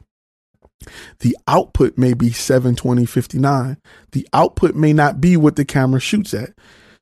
The 1.21 1.35
output 1.49 1.97
may 1.97 2.13
be 2.13 2.33
720, 2.33 3.07
59. 3.07 3.79
The 4.13 4.29
output 4.35 4.75
may 4.75 4.93
not 4.93 5.23
be 5.23 5.39
what 5.39 5.57
the 5.57 5.65
camera 5.65 5.99
shoots 5.99 6.35
at. 6.35 6.51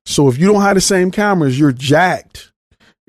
So 0.06 0.28
if 0.28 0.38
you 0.38 0.46
don't 0.46 0.62
have 0.62 0.76
the 0.76 0.80
same 0.80 1.10
cameras, 1.10 1.58
you're 1.58 1.72
jacked. 1.72 2.52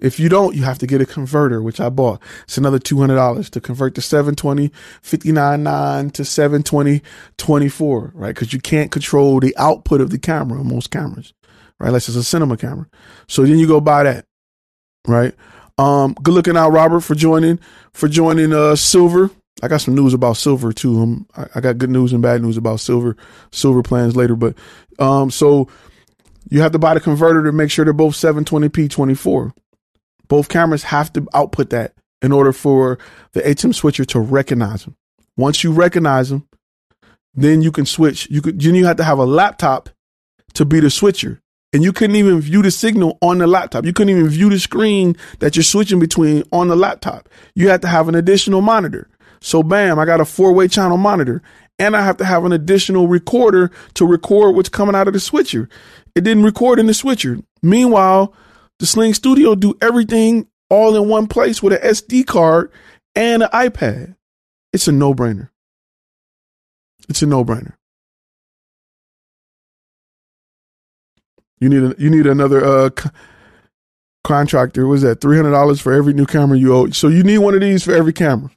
If 0.01 0.19
you 0.19 0.29
don't, 0.29 0.55
you 0.55 0.63
have 0.63 0.79
to 0.79 0.87
get 0.87 1.01
a 1.01 1.05
converter, 1.05 1.61
which 1.61 1.79
I 1.79 1.89
bought. 1.89 2.21
It's 2.43 2.57
another 2.57 2.79
$200 2.79 3.49
to 3.49 3.61
convert 3.61 3.95
the 3.95 4.01
720 4.01 4.69
59.9 5.03 6.11
to 6.13 6.25
720 6.25 7.01
24, 7.37 8.11
right? 8.15 8.29
Because 8.29 8.53
you 8.53 8.59
can't 8.59 8.91
control 8.91 9.39
the 9.39 9.55
output 9.57 10.01
of 10.01 10.09
the 10.09 10.19
camera 10.19 10.59
on 10.59 10.67
most 10.67 10.91
cameras, 10.91 11.33
right? 11.79 11.87
Unless 11.87 12.07
it's 12.07 12.17
a 12.17 12.23
cinema 12.23 12.57
camera. 12.57 12.87
So 13.27 13.43
then 13.43 13.59
you 13.59 13.67
go 13.67 13.81
buy 13.81 14.03
that, 14.03 14.25
right? 15.07 15.33
Um, 15.77 16.13
good 16.21 16.33
looking 16.33 16.57
out, 16.57 16.71
Robert, 16.71 17.01
for 17.01 17.15
joining, 17.15 17.59
for 17.93 18.07
joining, 18.07 18.53
uh, 18.53 18.75
Silver. 18.75 19.31
I 19.61 19.67
got 19.67 19.81
some 19.81 19.95
news 19.95 20.13
about 20.13 20.37
Silver 20.37 20.71
too. 20.71 21.01
Um, 21.01 21.27
I, 21.35 21.45
I 21.55 21.59
got 21.61 21.77
good 21.77 21.89
news 21.89 22.13
and 22.13 22.21
bad 22.21 22.41
news 22.41 22.57
about 22.57 22.79
Silver, 22.79 23.17
Silver 23.51 23.83
plans 23.83 24.15
later, 24.15 24.35
but, 24.35 24.55
um, 24.99 25.31
so 25.31 25.69
you 26.49 26.61
have 26.61 26.71
to 26.71 26.79
buy 26.79 26.93
the 26.93 26.99
converter 26.99 27.43
to 27.43 27.51
make 27.51 27.71
sure 27.71 27.85
they're 27.85 27.93
both 27.93 28.15
720p 28.15 28.89
24. 28.89 29.53
Both 30.29 30.47
cameras 30.47 30.83
have 30.83 31.11
to 31.13 31.27
output 31.33 31.71
that 31.71 31.93
in 32.21 32.31
order 32.31 32.53
for 32.53 32.97
the 33.33 33.41
HM 33.41 33.73
switcher 33.73 34.05
to 34.05 34.19
recognize 34.19 34.85
them. 34.85 34.95
Once 35.35 35.63
you 35.63 35.71
recognize 35.71 36.29
them, 36.29 36.47
then 37.33 37.61
you 37.61 37.71
can 37.71 37.85
switch. 37.85 38.29
You 38.29 38.41
could 38.41 38.59
then 38.59 38.75
you 38.75 38.85
have 38.85 38.97
to 38.97 39.03
have 39.03 39.19
a 39.19 39.25
laptop 39.25 39.89
to 40.53 40.65
be 40.65 40.79
the 40.79 40.89
switcher. 40.89 41.41
And 41.71 41.83
you 41.83 41.93
couldn't 41.93 42.15
even 42.15 42.41
view 42.41 42.63
the 42.63 42.71
signal 42.71 43.17
on 43.21 43.37
the 43.37 43.45
laptop. 43.45 43.85
You 43.85 43.93
couldn't 43.93 44.17
even 44.17 44.29
view 44.29 44.49
the 44.49 44.59
screen 44.59 45.15
that 45.37 45.55
you're 45.55 45.63
switching 45.63 45.99
between 45.99 46.43
on 46.51 46.67
the 46.67 46.75
laptop. 46.75 47.29
You 47.53 47.69
had 47.69 47.83
to 47.83 47.87
have 47.87 48.07
an 48.07 48.15
additional 48.15 48.61
monitor. 48.61 49.07
So 49.39 49.61
bam, 49.61 49.99
I 49.99 50.05
got 50.05 50.19
a 50.19 50.25
four 50.25 50.51
way 50.51 50.67
channel 50.67 50.97
monitor 50.97 51.43
and 51.77 51.95
I 51.95 52.03
have 52.03 52.17
to 52.17 52.25
have 52.25 52.43
an 52.43 52.51
additional 52.51 53.07
recorder 53.07 53.71
to 53.93 54.05
record 54.05 54.55
what's 54.55 54.69
coming 54.69 54.95
out 54.95 55.07
of 55.07 55.13
the 55.13 55.19
switcher. 55.19 55.69
It 56.15 56.23
didn't 56.23 56.43
record 56.43 56.79
in 56.79 56.87
the 56.87 56.93
switcher. 56.93 57.37
Meanwhile, 57.61 58.33
the 58.79 58.85
Sling 58.85 59.13
Studio 59.13 59.55
do 59.55 59.77
everything 59.81 60.47
all 60.69 60.95
in 60.95 61.09
one 61.09 61.27
place 61.27 61.61
with 61.61 61.73
an 61.73 61.79
SD 61.81 62.25
card 62.25 62.71
and 63.15 63.43
an 63.43 63.49
iPad. 63.49 64.15
It's 64.71 64.87
a 64.87 64.91
no 64.91 65.13
brainer. 65.13 65.49
It's 67.07 67.21
a 67.21 67.25
no 67.25 67.43
brainer. 67.43 67.73
You 71.59 71.69
need 71.69 71.83
a, 71.83 71.95
you 72.01 72.09
need 72.09 72.25
another 72.25 72.63
uh, 72.63 72.89
c- 72.97 73.09
contractor. 74.23 74.87
Was 74.87 75.01
that 75.01 75.19
three 75.19 75.35
hundred 75.35 75.51
dollars 75.51 75.81
for 75.81 75.91
every 75.91 76.13
new 76.13 76.25
camera 76.25 76.57
you 76.57 76.73
own? 76.73 76.93
So 76.93 77.07
you 77.09 77.23
need 77.23 77.39
one 77.39 77.53
of 77.53 77.61
these 77.61 77.83
for 77.83 77.93
every 77.93 78.13
camera. 78.13 78.51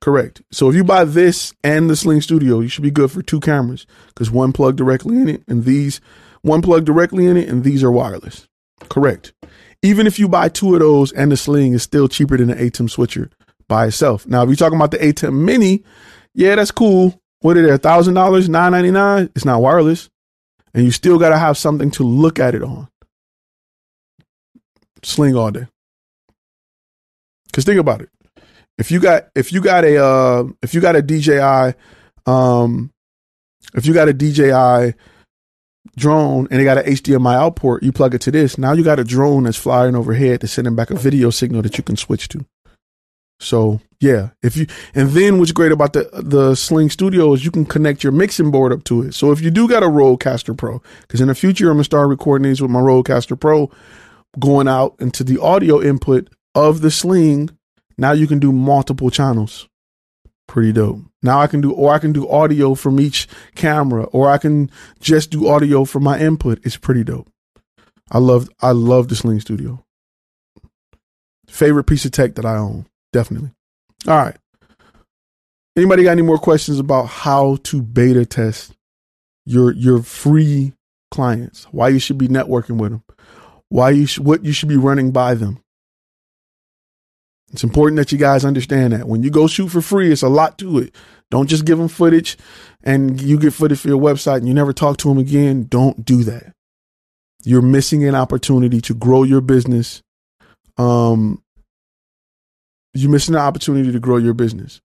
Correct. 0.00 0.42
So 0.52 0.70
if 0.70 0.74
you 0.74 0.84
buy 0.84 1.04
this 1.04 1.52
and 1.64 1.90
the 1.90 1.96
Sling 1.96 2.20
Studio, 2.20 2.60
you 2.60 2.68
should 2.68 2.82
be 2.82 2.90
good 2.90 3.10
for 3.10 3.22
two 3.22 3.40
cameras 3.40 3.86
because 4.08 4.30
one 4.30 4.52
plug 4.52 4.76
directly 4.76 5.16
in 5.16 5.28
it, 5.28 5.42
and 5.48 5.64
these 5.64 6.00
one 6.42 6.62
plug 6.62 6.84
directly 6.84 7.26
in 7.26 7.36
it, 7.36 7.48
and 7.48 7.64
these 7.64 7.82
are 7.82 7.90
wireless. 7.90 8.46
Correct. 8.88 9.32
Even 9.86 10.08
if 10.08 10.18
you 10.18 10.28
buy 10.28 10.48
two 10.48 10.74
of 10.74 10.80
those 10.80 11.12
and 11.12 11.30
the 11.30 11.36
Sling 11.36 11.72
is 11.72 11.84
still 11.84 12.08
cheaper 12.08 12.36
than 12.36 12.48
the 12.48 12.56
ATEM 12.56 12.90
switcher 12.90 13.30
by 13.68 13.86
itself. 13.86 14.26
Now, 14.26 14.42
if 14.42 14.48
you're 14.48 14.56
talking 14.56 14.74
about 14.74 14.90
the 14.90 14.98
ATEM 14.98 15.44
Mini, 15.44 15.84
yeah, 16.34 16.56
that's 16.56 16.72
cool. 16.72 17.20
What 17.38 17.56
are 17.56 17.64
they? 17.64 17.76
Thousand 17.78 18.14
dollars, 18.14 18.48
nine 18.48 18.72
ninety 18.72 18.90
nine. 18.90 19.30
It's 19.36 19.44
not 19.44 19.62
wireless, 19.62 20.10
and 20.74 20.84
you 20.84 20.90
still 20.90 21.20
got 21.20 21.28
to 21.28 21.38
have 21.38 21.56
something 21.56 21.92
to 21.92 22.02
look 22.02 22.40
at 22.40 22.56
it 22.56 22.64
on. 22.64 22.88
Sling 25.04 25.36
all 25.36 25.52
day. 25.52 25.68
Because 27.46 27.64
think 27.64 27.78
about 27.78 28.00
it. 28.02 28.08
If 28.78 28.90
you 28.90 28.98
got 28.98 29.28
if 29.36 29.52
you 29.52 29.60
got 29.60 29.84
a 29.84 30.04
uh, 30.04 30.44
if 30.62 30.74
you 30.74 30.80
got 30.80 30.96
a 30.96 31.02
DJI, 31.02 31.78
um, 32.26 32.90
if 33.74 33.86
you 33.86 33.94
got 33.94 34.08
a 34.08 34.12
DJI 34.12 34.98
drone 35.96 36.48
and 36.50 36.60
it 36.60 36.64
got 36.64 36.78
an 36.78 36.84
HDMI 36.84 37.34
output, 37.34 37.82
you 37.82 37.92
plug 37.92 38.14
it 38.14 38.20
to 38.22 38.30
this. 38.30 38.58
Now 38.58 38.72
you 38.72 38.82
got 38.82 38.98
a 38.98 39.04
drone 39.04 39.44
that's 39.44 39.56
flying 39.56 39.94
overhead 39.94 40.40
that's 40.40 40.52
sending 40.52 40.74
back 40.74 40.90
a 40.90 40.94
video 40.94 41.30
signal 41.30 41.62
that 41.62 41.76
you 41.78 41.84
can 41.84 41.96
switch 41.96 42.28
to. 42.28 42.44
So 43.38 43.80
yeah, 44.00 44.30
if 44.42 44.56
you 44.56 44.66
and 44.94 45.10
then 45.10 45.38
what's 45.38 45.52
great 45.52 45.72
about 45.72 45.92
the 45.92 46.08
the 46.12 46.54
Sling 46.54 46.90
Studio 46.90 47.32
is 47.32 47.44
you 47.44 47.50
can 47.50 47.66
connect 47.66 48.02
your 48.02 48.12
mixing 48.12 48.50
board 48.50 48.72
up 48.72 48.84
to 48.84 49.02
it. 49.02 49.14
So 49.14 49.30
if 49.30 49.40
you 49.40 49.50
do 49.50 49.68
got 49.68 49.82
a 49.82 49.86
Rodecaster 49.86 50.56
Pro, 50.56 50.82
because 51.02 51.20
in 51.20 51.28
the 51.28 51.34
future 51.34 51.68
I'm 51.68 51.76
gonna 51.76 51.84
start 51.84 52.08
recording 52.08 52.48
these 52.48 52.62
with 52.62 52.70
my 52.70 52.80
Rodecaster 52.80 53.38
Pro, 53.38 53.70
going 54.38 54.68
out 54.68 54.96
into 54.98 55.22
the 55.22 55.40
audio 55.40 55.82
input 55.82 56.28
of 56.54 56.80
the 56.80 56.90
Sling. 56.90 57.50
Now 57.98 58.12
you 58.12 58.26
can 58.26 58.38
do 58.38 58.52
multiple 58.52 59.10
channels. 59.10 59.68
Pretty 60.46 60.72
dope. 60.72 61.05
Now 61.22 61.40
I 61.40 61.46
can 61.46 61.60
do, 61.60 61.72
or 61.72 61.92
I 61.92 61.98
can 61.98 62.12
do 62.12 62.28
audio 62.28 62.74
from 62.74 63.00
each 63.00 63.26
camera, 63.54 64.04
or 64.04 64.30
I 64.30 64.38
can 64.38 64.70
just 65.00 65.30
do 65.30 65.48
audio 65.48 65.84
from 65.84 66.04
my 66.04 66.18
input. 66.18 66.60
It's 66.62 66.76
pretty 66.76 67.04
dope. 67.04 67.28
I 68.10 68.18
love, 68.18 68.48
I 68.60 68.70
love 68.70 69.08
the 69.08 69.16
Sling 69.16 69.40
Studio. 69.40 69.84
Favorite 71.48 71.84
piece 71.84 72.04
of 72.04 72.12
tech 72.12 72.34
that 72.34 72.44
I 72.44 72.56
own, 72.56 72.86
definitely. 73.12 73.50
All 74.06 74.16
right. 74.16 74.36
Anybody 75.76 76.04
got 76.04 76.12
any 76.12 76.22
more 76.22 76.38
questions 76.38 76.78
about 76.78 77.06
how 77.06 77.56
to 77.64 77.82
beta 77.82 78.24
test 78.24 78.72
your 79.44 79.72
your 79.72 80.02
free 80.02 80.72
clients? 81.10 81.64
Why 81.70 81.88
you 81.88 81.98
should 81.98 82.18
be 82.18 82.28
networking 82.28 82.78
with 82.78 82.92
them? 82.92 83.04
Why 83.68 83.90
you 83.90 84.06
sh- 84.06 84.18
what 84.18 84.44
you 84.44 84.52
should 84.52 84.68
be 84.68 84.76
running 84.76 85.10
by 85.10 85.34
them? 85.34 85.58
It's 87.56 87.64
important 87.64 87.96
that 87.96 88.12
you 88.12 88.18
guys 88.18 88.44
understand 88.44 88.92
that 88.92 89.08
when 89.08 89.22
you 89.22 89.30
go 89.30 89.46
shoot 89.46 89.68
for 89.68 89.80
free, 89.80 90.12
it's 90.12 90.20
a 90.20 90.28
lot 90.28 90.58
to 90.58 90.78
it. 90.78 90.94
Don't 91.30 91.48
just 91.48 91.64
give 91.64 91.78
them 91.78 91.88
footage 91.88 92.36
and 92.82 93.18
you 93.18 93.38
get 93.38 93.54
footage 93.54 93.78
for 93.78 93.88
your 93.88 93.98
website 93.98 94.36
and 94.36 94.46
you 94.46 94.52
never 94.52 94.74
talk 94.74 94.98
to 94.98 95.08
them 95.08 95.16
again. 95.16 95.64
Don't 95.64 96.04
do 96.04 96.22
that. 96.24 96.52
You're 97.44 97.62
missing 97.62 98.04
an 98.04 98.14
opportunity 98.14 98.82
to 98.82 98.92
grow 98.92 99.22
your 99.22 99.40
business. 99.40 100.02
Um, 100.76 101.42
you're 102.92 103.10
missing 103.10 103.34
an 103.34 103.40
opportunity 103.40 103.90
to 103.90 104.00
grow 104.00 104.18
your 104.18 104.34
business. 104.34 104.82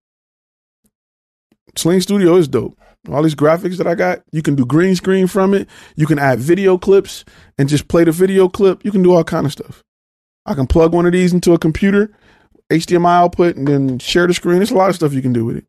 Sling 1.76 2.00
Studio 2.00 2.38
is 2.38 2.48
dope. 2.48 2.80
All 3.12 3.22
these 3.22 3.36
graphics 3.36 3.80
that 3.80 3.88
I 3.88 3.96
got, 3.96 4.22
you 4.32 4.42
can 4.42 4.56
do 4.56 4.66
green 4.66 4.96
screen 4.96 5.28
from 5.28 5.54
it. 5.54 5.68
You 5.98 6.08
can 6.08 6.20
add 6.20 6.40
video 6.40 6.78
clips 6.78 7.26
and 7.58 7.68
just 7.68 7.90
play 7.90 8.06
the 8.06 8.14
video 8.14 8.48
clip. 8.48 8.86
You 8.86 8.94
can 8.94 9.04
do 9.04 9.12
all 9.12 9.26
kind 9.26 9.46
of 9.46 9.52
stuff. 9.52 9.84
I 10.46 10.54
can 10.54 10.68
plug 10.68 10.94
one 10.94 11.06
of 11.06 11.12
these 11.12 11.34
into 11.34 11.54
a 11.54 11.60
computer, 11.60 12.12
HDMI 12.72 13.24
output, 13.24 13.56
and 13.56 13.68
then 13.68 14.00
share 14.00 14.28
the 14.28 14.34
screen. 14.34 14.58
There's 14.58 14.72
a 14.72 14.76
lot 14.76 14.90
of 14.90 14.96
stuff 14.96 15.14
you 15.14 15.22
can 15.22 15.34
do 15.34 15.46
with 15.46 15.58
it. 15.58 15.66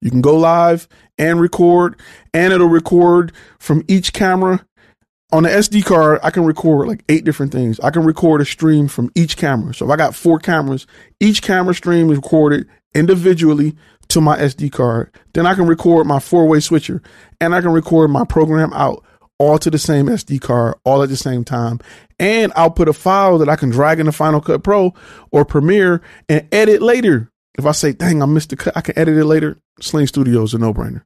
You 0.00 0.10
can 0.10 0.20
go 0.20 0.36
live 0.36 0.88
and 1.18 1.40
record, 1.40 2.00
and 2.32 2.52
it'll 2.52 2.68
record 2.68 3.32
from 3.58 3.84
each 3.88 4.12
camera. 4.12 4.64
On 5.32 5.44
the 5.44 5.48
SD 5.48 5.84
card, 5.84 6.18
I 6.24 6.30
can 6.30 6.44
record 6.44 6.88
like 6.88 7.04
eight 7.08 7.24
different 7.24 7.52
things. 7.52 7.78
I 7.80 7.90
can 7.90 8.02
record 8.02 8.40
a 8.40 8.44
stream 8.44 8.88
from 8.88 9.12
each 9.14 9.36
camera. 9.36 9.72
So 9.74 9.84
if 9.84 9.90
I 9.90 9.96
got 9.96 10.14
four 10.14 10.40
cameras, 10.40 10.86
each 11.20 11.42
camera 11.42 11.74
stream 11.74 12.10
is 12.10 12.16
recorded 12.16 12.66
individually 12.94 13.76
to 14.08 14.20
my 14.20 14.36
SD 14.38 14.72
card. 14.72 15.14
Then 15.34 15.46
I 15.46 15.54
can 15.54 15.66
record 15.66 16.06
my 16.06 16.18
four 16.18 16.48
way 16.48 16.58
switcher 16.58 17.00
and 17.40 17.54
I 17.54 17.60
can 17.60 17.70
record 17.70 18.10
my 18.10 18.24
program 18.24 18.72
out 18.72 19.04
all 19.40 19.58
to 19.58 19.70
the 19.70 19.78
same 19.78 20.06
SD 20.06 20.40
card 20.40 20.76
all 20.84 21.02
at 21.02 21.08
the 21.08 21.16
same 21.16 21.44
time. 21.44 21.80
And 22.18 22.52
I'll 22.54 22.70
put 22.70 22.88
a 22.88 22.92
file 22.92 23.38
that 23.38 23.48
I 23.48 23.56
can 23.56 23.70
drag 23.70 23.98
into 23.98 24.12
Final 24.12 24.42
Cut 24.42 24.62
Pro 24.62 24.92
or 25.32 25.46
Premiere 25.46 26.02
and 26.28 26.46
edit 26.52 26.82
later. 26.82 27.30
If 27.58 27.64
I 27.64 27.72
say, 27.72 27.92
dang, 27.92 28.22
I 28.22 28.26
missed 28.26 28.50
the 28.50 28.56
cut, 28.56 28.76
I 28.76 28.82
can 28.82 28.98
edit 28.98 29.16
it 29.16 29.24
later. 29.24 29.56
Sling 29.80 30.06
Studio 30.06 30.42
is 30.42 30.52
a 30.52 30.58
no 30.58 30.74
brainer. 30.74 31.02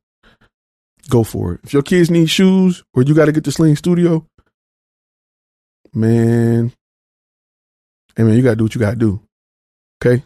Go 1.09 1.22
for 1.22 1.55
it. 1.55 1.61
If 1.62 1.72
your 1.72 1.82
kids 1.82 2.11
need 2.11 2.28
shoes 2.28 2.82
or 2.93 3.03
you 3.05 3.14
got 3.14 3.26
to 3.26 3.32
get 3.32 3.45
to 3.45 3.53
Sling 3.53 3.76
Studio, 3.76 4.26
man, 5.95 6.72
hey 8.16 8.24
man, 8.24 8.37
you 8.37 8.43
got 8.43 8.51
to 8.51 8.57
do 8.57 8.64
what 8.64 8.74
you 8.74 8.80
got 8.80 8.91
to 8.91 8.97
do. 8.97 9.22
Okay. 10.05 10.24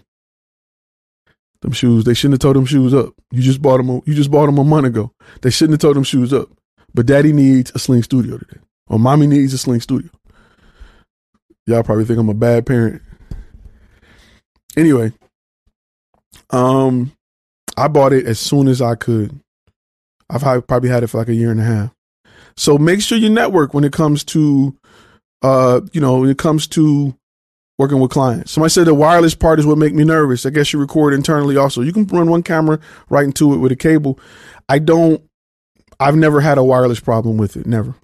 Them 1.61 1.72
shoes, 1.72 2.04
they 2.04 2.14
shouldn't 2.14 2.34
have 2.34 2.40
told 2.40 2.56
them 2.56 2.66
shoes 2.66 2.94
up. 2.94 3.12
You 3.32 3.42
just 3.42 3.61
bought 3.61 3.78
them. 3.78 4.00
You 4.06 4.14
just 4.14 4.30
bought 4.30 4.46
them 4.46 4.59
a 4.59 4.64
month 4.64 4.86
ago. 4.86 5.12
They 5.42 5.50
shouldn't 5.50 5.74
have 5.74 5.80
told 5.80 5.96
them 5.96 6.04
shoes 6.04 6.32
up. 6.32 6.48
But 6.95 7.07
daddy 7.07 7.32
needs 7.32 7.70
a 7.74 7.78
sling 7.78 8.03
studio 8.03 8.39
today, 8.39 8.61
or 8.89 8.99
mommy 8.99 9.26
needs 9.26 9.53
a 9.53 9.59
sling 9.59 9.80
studio. 9.80 10.11
Y'all 11.66 11.82
probably 11.82 12.05
think 12.05 12.18
I'm 12.18 12.28
a 12.28 12.34
bad 12.34 12.66
parent. 12.66 13.03
Anyway, 14.76 15.12
um, 16.51 17.12
I 17.76 17.89
bought 17.89 18.12
it 18.12 18.26
as 18.26 18.39
soon 18.39 18.68
as 18.68 18.80
I 18.80 18.95
could. 18.95 19.39
I've 20.30 20.66
probably 20.66 20.89
had 20.89 21.03
it 21.03 21.09
for 21.09 21.18
like 21.18 21.28
a 21.28 21.34
year 21.34 21.51
and 21.51 21.61
a 21.61 21.64
half. 21.64 21.95
So 22.57 22.76
make 22.78 23.01
sure 23.01 23.18
you 23.18 23.30
network 23.30 23.74
when 23.74 23.84
it 23.84 23.93
comes 23.93 24.24
to, 24.24 24.76
uh, 25.43 25.80
you 25.93 26.01
know, 26.01 26.18
when 26.18 26.30
it 26.30 26.39
comes 26.39 26.66
to 26.68 27.14
working 27.78 28.01
with 28.01 28.11
clients. 28.11 28.53
Somebody 28.53 28.70
said 28.70 28.86
the 28.86 28.95
wireless 28.95 29.34
part 29.34 29.59
is 29.59 29.66
what 29.66 29.78
make 29.78 29.95
me 29.95 30.05
nervous. 30.05 30.44
I 30.44 30.51
guess 30.51 30.73
you 30.73 30.81
record 30.81 31.15
internally 31.15 31.56
also. 31.56 31.82
You 31.82 31.93
can 31.93 32.06
run 32.06 32.28
one 32.28 32.43
camera 32.43 32.81
right 33.09 33.24
into 33.24 33.55
it 33.55 33.59
with 33.59 33.73
a 33.73 33.77
cable. 33.77 34.19
I 34.69 34.81
don't 34.81 35.23
I've 36.00 36.16
never 36.16 36.40
had 36.40 36.58
a 36.58 36.64
wireless 36.64 37.00
problem 37.00 37.36
with 37.36 37.56
it. 37.56 37.66
Never. 37.66 37.94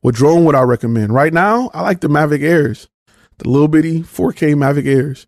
What 0.00 0.14
drone 0.14 0.44
would 0.44 0.54
I 0.54 0.62
recommend? 0.62 1.14
Right 1.14 1.32
now, 1.32 1.70
I 1.72 1.82
like 1.82 2.00
the 2.00 2.08
Mavic 2.08 2.42
Airs. 2.42 2.88
The 3.38 3.48
little 3.48 3.68
bitty 3.68 4.00
4K 4.00 4.54
Mavic 4.54 4.86
Airs. 4.86 5.26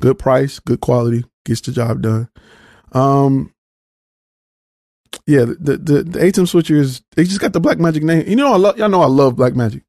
Good 0.00 0.18
price, 0.18 0.58
good 0.58 0.80
quality, 0.80 1.24
gets 1.44 1.60
the 1.60 1.72
job 1.72 2.02
done. 2.02 2.28
Um 2.92 3.52
yeah, 5.26 5.44
the 5.44 5.78
the, 5.78 6.02
the 6.02 6.18
ATEM 6.18 6.48
switcher 6.48 6.76
is 6.76 7.02
they 7.14 7.24
just 7.24 7.40
got 7.40 7.52
the 7.52 7.60
Blackmagic 7.60 8.02
name. 8.02 8.26
You 8.26 8.36
know 8.36 8.52
I 8.52 8.56
love 8.56 8.78
y'all 8.78 8.88
know 8.88 9.02
I 9.02 9.06
love 9.06 9.34
Blackmagic. 9.34 9.82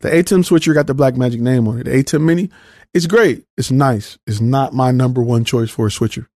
The 0.00 0.08
ATEM 0.08 0.44
switcher 0.44 0.72
got 0.72 0.86
the 0.86 0.94
Blackmagic 0.94 1.40
name 1.40 1.68
on 1.68 1.80
it. 1.80 1.84
The 1.84 1.90
ATEM 1.90 2.22
Mini, 2.22 2.50
it's 2.94 3.06
great. 3.06 3.44
It's 3.56 3.70
nice. 3.70 4.18
It's 4.26 4.40
not 4.40 4.72
my 4.72 4.90
number 4.90 5.22
one 5.22 5.44
choice 5.44 5.70
for 5.70 5.86
a 5.86 5.90
switcher. 5.90 6.28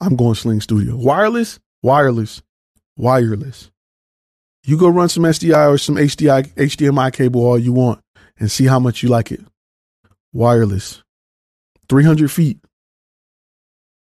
I'm 0.00 0.16
going 0.16 0.34
Sling 0.34 0.60
Studio. 0.60 0.96
Wireless, 0.96 1.60
wireless, 1.82 2.42
wireless. 2.96 3.70
You 4.64 4.76
go 4.76 4.88
run 4.88 5.08
some 5.08 5.22
SDI 5.22 5.72
or 5.72 5.78
some 5.78 5.96
HDI, 5.96 6.48
HDMI 6.54 7.12
cable 7.12 7.44
all 7.44 7.58
you 7.58 7.72
want 7.72 8.00
and 8.38 8.50
see 8.50 8.66
how 8.66 8.78
much 8.78 9.02
you 9.02 9.08
like 9.08 9.30
it. 9.30 9.40
Wireless. 10.32 11.02
300 11.88 12.30
feet. 12.30 12.58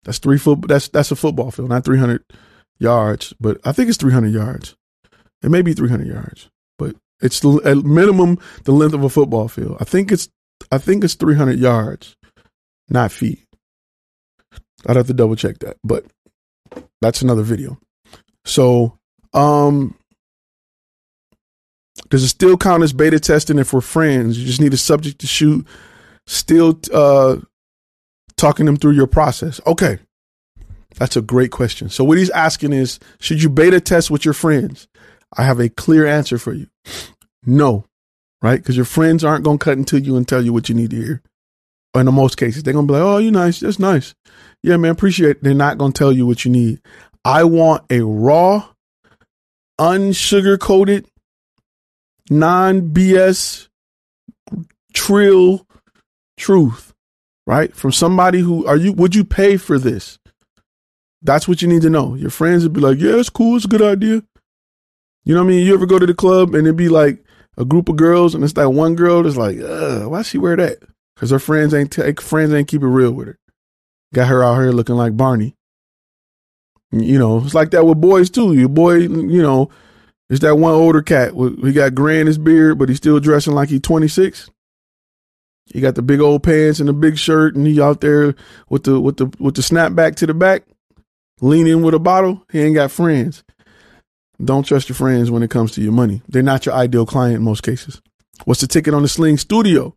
That's 0.05 0.19
three 0.19 0.39
foot. 0.39 0.67
That's 0.69 0.89
that's 0.89 1.11
a 1.11 1.17
football 1.17 1.51
field, 1.51 1.71
not 1.71 1.85
300 1.85 2.23
yards, 2.79 3.33
but 3.41 3.59
I 3.65 3.73
think 3.73 3.89
it's 3.89 3.99
300 3.99 4.33
yards. 4.33 4.77
It 5.43 5.51
may 5.51 5.63
be 5.63 5.73
300 5.73 6.07
yards, 6.07 6.51
but 6.79 6.97
it's 7.21 7.41
the, 7.41 7.61
at 7.65 7.79
minimum 7.79 8.39
the 8.65 8.73
length 8.73 8.95
of 8.95 9.03
a 9.03 9.09
football 9.09 9.49
field. 9.49 9.79
I 9.81 9.85
think 9.85 10.13
it's 10.13 10.29
I 10.71 10.79
think 10.79 11.05
it's 11.05 11.15
300 11.15 11.59
yards, 11.59 12.17
not 12.89 13.13
feet. 13.13 13.45
I'd 14.87 14.97
have 14.97 15.07
to 15.07 15.15
double 15.15 15.37
check 15.37 15.59
that, 15.61 15.79
but 15.83 16.05
that's 17.01 17.23
another 17.23 17.43
video. 17.43 17.79
So, 18.45 18.99
um, 19.33 19.97
does 22.11 22.23
it 22.23 22.29
still 22.29 22.57
count 22.57 22.83
as 22.83 22.93
beta 22.93 23.19
testing 23.19 23.59
if 23.59 23.73
we're 23.73 23.81
friends? 23.81 24.39
You 24.39 24.47
just 24.47 24.61
need 24.61 24.75
a 24.75 24.79
subject 24.79 25.21
to 25.21 25.27
shoot, 25.27 25.67
still 26.27 26.79
uh, 26.93 27.37
talking 28.37 28.67
them 28.67 28.77
through 28.77 28.93
your 28.93 29.07
process. 29.07 29.61
Okay. 29.67 29.99
That's 30.97 31.17
a 31.17 31.23
great 31.23 31.51
question. 31.51 31.89
So 31.89 32.05
what 32.05 32.19
he's 32.19 32.31
asking 32.31 32.73
is, 32.73 33.01
should 33.19 33.43
you 33.43 33.49
beta 33.49 33.81
test 33.81 34.11
with 34.11 34.25
your 34.25 34.35
friends? 34.35 34.87
I 35.37 35.43
have 35.43 35.59
a 35.59 35.69
clear 35.69 36.07
answer 36.07 36.39
for 36.39 36.53
you. 36.53 36.69
No, 37.45 37.85
right? 38.41 38.61
Because 38.61 38.77
your 38.77 38.85
friends 38.85 39.25
aren't 39.25 39.45
going 39.45 39.59
to 39.59 39.65
cut 39.65 39.79
into 39.79 40.01
you 40.01 40.17
and 40.17 40.27
tell 40.27 40.43
you 40.45 40.53
what 40.53 40.69
you 40.69 40.75
need 40.75 40.91
to 40.91 40.97
hear. 40.97 41.23
In 41.97 42.07
the 42.07 42.13
most 42.13 42.37
cases, 42.37 42.63
they're 42.63 42.73
going 42.73 42.87
to 42.87 42.93
be 42.93 42.99
like, 42.99 43.07
oh, 43.07 43.19
you're 43.19 43.33
nice. 43.33 43.61
That's 43.61 43.79
nice. 43.79 44.15
Yeah, 44.63 44.77
man, 44.77 44.91
appreciate 44.91 45.31
it. 45.31 45.43
They're 45.43 45.55
not 45.55 45.79
going 45.79 45.93
to 45.93 45.99
tell 45.99 46.13
you 46.13 46.27
what 46.27 46.45
you 46.45 46.51
need. 46.51 46.81
I 47.25 47.45
want 47.45 47.85
a 47.91 48.01
raw, 48.01 48.69
unsugar 49.81 50.59
coated, 50.59 51.07
non 52.29 52.91
BS, 52.91 53.69
trill 54.93 55.67
truth, 56.37 56.93
right? 57.47 57.75
From 57.75 57.93
somebody 57.93 58.41
who 58.41 58.67
are 58.67 58.77
you, 58.77 58.93
would 58.93 59.15
you 59.15 59.25
pay 59.25 59.57
for 59.57 59.79
this? 59.79 60.19
That's 61.23 61.49
what 61.49 61.63
you 61.63 61.69
need 61.69 61.83
to 61.83 61.91
know. 61.91 62.15
Your 62.15 62.31
friends 62.31 62.63
would 62.63 62.75
be 62.75 62.81
like, 62.81 62.99
yeah, 62.99 63.17
it's 63.17 63.31
cool. 63.31 63.57
It's 63.57 63.65
a 63.65 63.69
good 63.69 63.81
idea. 63.81 64.23
You 65.25 65.35
know 65.35 65.41
what 65.41 65.47
I 65.47 65.49
mean? 65.49 65.67
You 65.67 65.73
ever 65.73 65.87
go 65.87 65.99
to 65.99 66.07
the 66.07 66.13
club 66.13 66.55
and 66.55 66.67
it'd 66.67 66.77
be 66.77 66.91
like 66.91 67.25
a 67.57 67.65
group 67.65 67.89
of 67.89 67.97
girls 67.97 68.35
and 68.35 68.45
it's 68.45 68.53
that 68.55 68.71
one 68.71 68.95
girl 68.95 69.23
that's 69.23 69.39
like, 69.39 69.57
why 69.59 70.21
she 70.21 70.37
wear 70.37 70.57
that? 70.57 70.79
Because 71.15 71.31
her 71.31 71.39
friends 71.39 71.73
ain't 71.73 71.91
take 71.91 72.21
friends 72.21 72.53
ain't 72.53 72.69
keep 72.69 72.83
it 72.83 72.87
real 72.87 73.13
with 73.13 73.29
her. 73.29 73.39
Got 74.13 74.29
her 74.29 74.45
out 74.45 74.57
here 74.57 74.73
looking 74.73 74.97
like 74.97 75.17
Barney. 75.17 75.55
You 76.93 77.19
know, 77.19 77.39
it's 77.39 77.55
like 77.55 77.71
that 77.73 77.85
with 77.85 78.01
boys 78.01 78.31
too. 78.31 78.55
Your 78.55 78.69
boy, 78.69 78.99
you 78.99 79.43
know, 79.43 79.71
it's 80.31 80.41
that 80.41 80.57
one 80.57 80.75
older 80.75 81.03
cat. 81.03 81.33
He 81.63 81.73
got 81.73 81.95
gray 81.95 82.21
in 82.21 82.27
his 82.27 82.39
beard, 82.39 82.79
but 82.79 82.89
he's 82.89 82.99
still 82.99 83.21
dressing 83.21 83.55
like 83.55 83.69
he's 83.69 83.81
26. 83.81 84.51
He 85.67 85.81
got 85.81 85.95
the 85.95 86.03
big 86.03 86.21
old 86.21 86.43
pants 86.43 86.79
and 86.79 86.89
the 86.89 86.93
big 86.93 87.19
shirt, 87.19 87.57
and 87.57 87.67
he 87.67 87.81
out 87.81 88.01
there 88.01 88.35
with 88.69 88.85
the 88.85 89.01
with 89.01 89.17
the 89.17 89.27
with 89.39 89.55
the 89.55 89.63
snapback 89.63 90.17
to 90.17 90.27
the 90.27 90.35
back, 90.35 90.65
leaning 91.41 91.83
with 91.83 91.95
a 91.95 91.99
bottle. 91.99 92.45
He 92.53 92.61
ain't 92.61 92.75
got 92.75 92.91
friends. 92.91 93.43
Don't 94.43 94.65
trust 94.65 94.89
your 94.89 94.97
friends 94.97 95.31
when 95.31 95.43
it 95.43 95.51
comes 95.51 95.73
to 95.73 95.81
your 95.81 95.93
money. 95.93 96.23
They're 96.29 96.43
not 96.43 96.67
your 96.67 96.75
ideal 96.75 97.07
client 97.07 97.37
in 97.37 97.43
most 97.43 97.63
cases. 97.63 98.01
What's 98.45 98.61
the 98.61 98.67
ticket 98.67 98.95
on 98.95 99.03
the 99.03 99.09
Sling 99.09 99.39
Studio? 99.39 99.97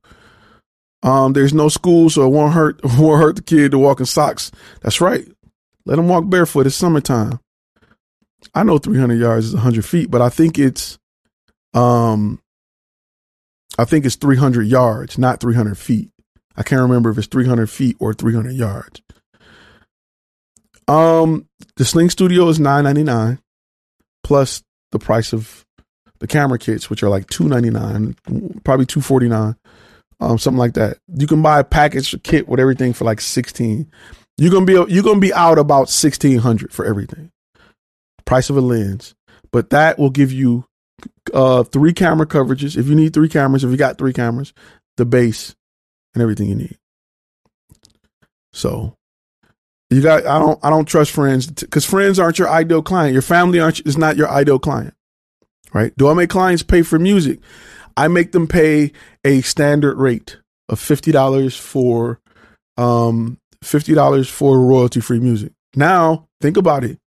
Um, 1.04 1.34
there's 1.34 1.54
no 1.54 1.70
school, 1.70 2.10
so 2.10 2.26
it 2.26 2.30
won't 2.30 2.54
hurt. 2.54 2.80
Won't 2.98 3.22
hurt 3.22 3.36
the 3.36 3.42
kid 3.44 3.72
to 3.72 3.80
walk 3.80 4.00
in 4.00 4.06
socks. 4.06 4.52
That's 4.82 5.00
right. 5.00 5.28
Let 5.88 5.96
them 5.96 6.10
walk 6.10 6.30
barefoot. 6.30 6.68
It's 6.68 6.76
summertime. 6.76 7.40
I 8.54 8.64
know 8.64 8.78
300 8.78 9.16
yards 9.16 9.48
is 9.48 9.54
100 9.54 9.86
feet, 9.86 10.12
but 10.12 10.22
I 10.22 10.28
think 10.28 10.60
it's, 10.60 11.00
um, 11.74 12.42
I 13.80 13.86
think 13.86 14.06
it's 14.06 14.18
300 14.18 14.68
yards, 14.68 15.18
not 15.18 15.40
300 15.40 15.78
feet. 15.78 16.10
I 16.58 16.64
can't 16.64 16.82
remember 16.82 17.10
if 17.10 17.18
it's 17.18 17.28
300 17.28 17.70
feet 17.70 17.96
or 18.00 18.14
300 18.14 18.52
yards. 18.52 19.02
Um, 20.90 21.48
the 21.78 21.86
Sling 21.86 22.10
Studio 22.10 22.50
is 22.50 22.60
9.99 22.60 23.40
plus 24.24 24.64
the 24.92 25.00
price 25.00 25.32
of 25.32 25.66
the 26.20 26.28
camera 26.28 26.60
kits, 26.60 26.90
which 26.90 27.02
are 27.02 27.10
like 27.10 27.28
2.99, 27.28 28.64
probably 28.66 28.86
2.49, 28.86 29.56
um, 30.20 30.38
something 30.38 30.60
like 30.60 30.74
that. 30.74 30.98
You 31.16 31.28
can 31.28 31.42
buy 31.42 31.60
a 31.60 31.64
package 31.64 32.14
kit 32.24 32.50
with 32.50 32.60
everything 32.60 32.92
for 32.92 33.06
like 33.06 33.22
16. 33.22 33.90
You're 34.38 34.52
gonna 34.52 34.66
be 34.66 34.94
you're 34.94 35.04
gonna 35.04 35.20
be 35.20 35.34
out 35.34 35.58
about 35.58 35.90
1600 35.90 36.72
for 36.72 36.86
everything. 36.86 37.32
Price 38.26 38.50
of 38.50 38.58
a 38.58 38.62
lens, 38.62 39.16
but 39.52 39.72
that 39.72 39.98
will 39.98 40.10
give 40.10 40.32
you 40.32 40.66
uh, 41.34 41.64
three 41.64 41.94
camera 41.94 42.28
coverages. 42.28 42.78
If 42.78 42.88
you 42.88 42.96
need 42.96 43.14
three 43.14 43.30
cameras, 43.30 43.64
if 43.64 43.72
you 43.72 43.78
got 43.78 43.98
three 43.98 44.14
cameras, 44.14 44.54
the 44.98 45.06
base 45.06 45.56
and 46.14 46.22
everything 46.22 46.50
you 46.50 46.56
need. 46.56 46.78
So 48.54 48.96
you 49.90 50.02
got 50.02 50.26
I 50.26 50.40
don't 50.40 50.60
I 50.64 50.70
don't 50.70 50.86
trust 50.86 51.12
friends 51.12 51.48
because 51.48 51.86
friends 51.86 52.20
aren't 52.20 52.40
your 52.40 52.50
ideal 52.50 52.82
client. 52.82 53.14
Your 53.14 53.22
family 53.22 53.60
aren't 53.60 53.86
is 53.88 53.98
not 53.98 54.18
your 54.18 54.30
ideal 54.30 54.60
client. 54.60 54.94
Right? 55.74 55.96
Do 55.98 56.10
I 56.10 56.14
make 56.14 56.30
clients 56.30 56.64
pay 56.64 56.82
for 56.82 57.00
music? 57.00 57.40
I 57.96 58.08
make 58.08 58.32
them 58.32 58.48
pay 58.48 58.92
a 59.24 59.42
standard 59.42 59.98
rate 59.98 60.38
of 60.70 60.80
fifty 60.80 61.12
dollars 61.12 61.56
for 61.56 62.20
um 62.78 63.40
fifty 63.64 63.94
dollars 63.94 64.30
for 64.30 64.60
royalty 64.60 65.00
free 65.00 65.20
music. 65.20 65.54
Now 65.76 66.28
think 66.42 66.58
about 66.58 66.84
it. 66.84 67.00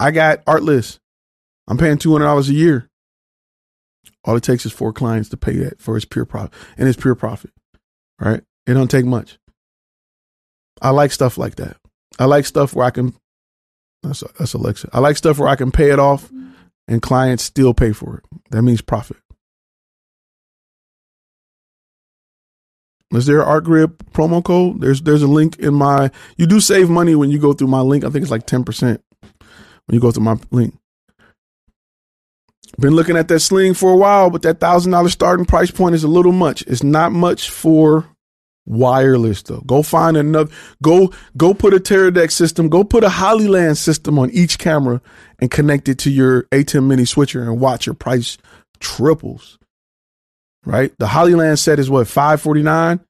I 0.00 0.10
got 0.10 0.44
Artlist. 0.44 0.98
I'm 1.68 1.78
paying 1.78 1.98
two 1.98 2.12
hundred 2.12 2.26
dollars 2.26 2.48
a 2.48 2.54
year. 2.54 2.88
All 4.24 4.36
it 4.36 4.42
takes 4.42 4.64
is 4.66 4.72
four 4.72 4.92
clients 4.92 5.28
to 5.30 5.36
pay 5.36 5.56
that 5.56 5.80
for 5.80 5.94
his 5.94 6.04
pure 6.04 6.24
profit 6.24 6.52
and 6.76 6.86
his 6.86 6.96
pure 6.96 7.14
profit. 7.14 7.50
Right? 8.18 8.42
It 8.66 8.74
don't 8.74 8.90
take 8.90 9.04
much. 9.04 9.38
I 10.80 10.90
like 10.90 11.12
stuff 11.12 11.38
like 11.38 11.56
that. 11.56 11.76
I 12.18 12.24
like 12.26 12.46
stuff 12.46 12.74
where 12.74 12.86
I 12.86 12.90
can. 12.90 13.14
That's 14.02 14.22
that's 14.38 14.54
Alexa. 14.54 14.90
I 14.92 15.00
like 15.00 15.16
stuff 15.16 15.38
where 15.38 15.48
I 15.48 15.56
can 15.56 15.70
pay 15.70 15.90
it 15.90 15.98
off, 15.98 16.26
mm-hmm. 16.26 16.50
and 16.88 17.02
clients 17.02 17.44
still 17.44 17.74
pay 17.74 17.92
for 17.92 18.18
it. 18.18 18.24
That 18.50 18.62
means 18.62 18.82
profit. 18.82 19.16
Is 23.16 23.26
there 23.26 23.40
an 23.40 23.48
Artgrid 23.48 23.96
promo 24.12 24.42
code? 24.42 24.80
There's 24.80 25.02
there's 25.02 25.22
a 25.22 25.28
link 25.28 25.58
in 25.58 25.74
my. 25.74 26.10
You 26.36 26.46
do 26.46 26.60
save 26.60 26.88
money 26.90 27.14
when 27.14 27.30
you 27.30 27.38
go 27.38 27.52
through 27.52 27.68
my 27.68 27.80
link. 27.80 28.04
I 28.04 28.10
think 28.10 28.22
it's 28.22 28.30
like 28.30 28.46
ten 28.46 28.64
percent 28.64 29.02
when 29.20 29.94
you 29.94 30.00
go 30.00 30.10
through 30.10 30.24
my 30.24 30.36
link. 30.50 30.74
Been 32.78 32.94
looking 32.94 33.16
at 33.16 33.28
that 33.28 33.40
sling 33.40 33.74
for 33.74 33.92
a 33.92 33.96
while, 33.96 34.30
but 34.30 34.42
that 34.42 34.58
thousand 34.58 34.92
dollar 34.92 35.08
starting 35.08 35.46
price 35.46 35.70
point 35.70 35.94
is 35.94 36.04
a 36.04 36.08
little 36.08 36.32
much. 36.32 36.62
It's 36.62 36.82
not 36.82 37.12
much 37.12 37.50
for 37.50 38.06
wireless 38.66 39.42
though. 39.42 39.60
Go 39.60 39.82
find 39.82 40.16
another. 40.16 40.50
Go 40.82 41.12
go 41.36 41.54
put 41.54 41.74
a 41.74 41.78
Teradek 41.78 42.32
system. 42.32 42.68
Go 42.68 42.82
put 42.82 43.04
a 43.04 43.08
Hollyland 43.08 43.78
system 43.78 44.18
on 44.18 44.30
each 44.30 44.58
camera 44.58 45.00
and 45.38 45.50
connect 45.50 45.88
it 45.88 45.98
to 45.98 46.10
your 46.10 46.44
ATEM 46.44 46.86
Mini 46.86 47.04
switcher 47.04 47.42
and 47.42 47.60
watch 47.60 47.86
your 47.86 47.94
price 47.94 48.38
triples. 48.80 49.58
Right, 50.66 50.92
the 50.98 51.06
Hollyland 51.06 51.58
set 51.58 51.78
is 51.78 51.90
what 51.90 52.08
five 52.08 52.40
forty 52.40 52.62
nine. 52.62 53.00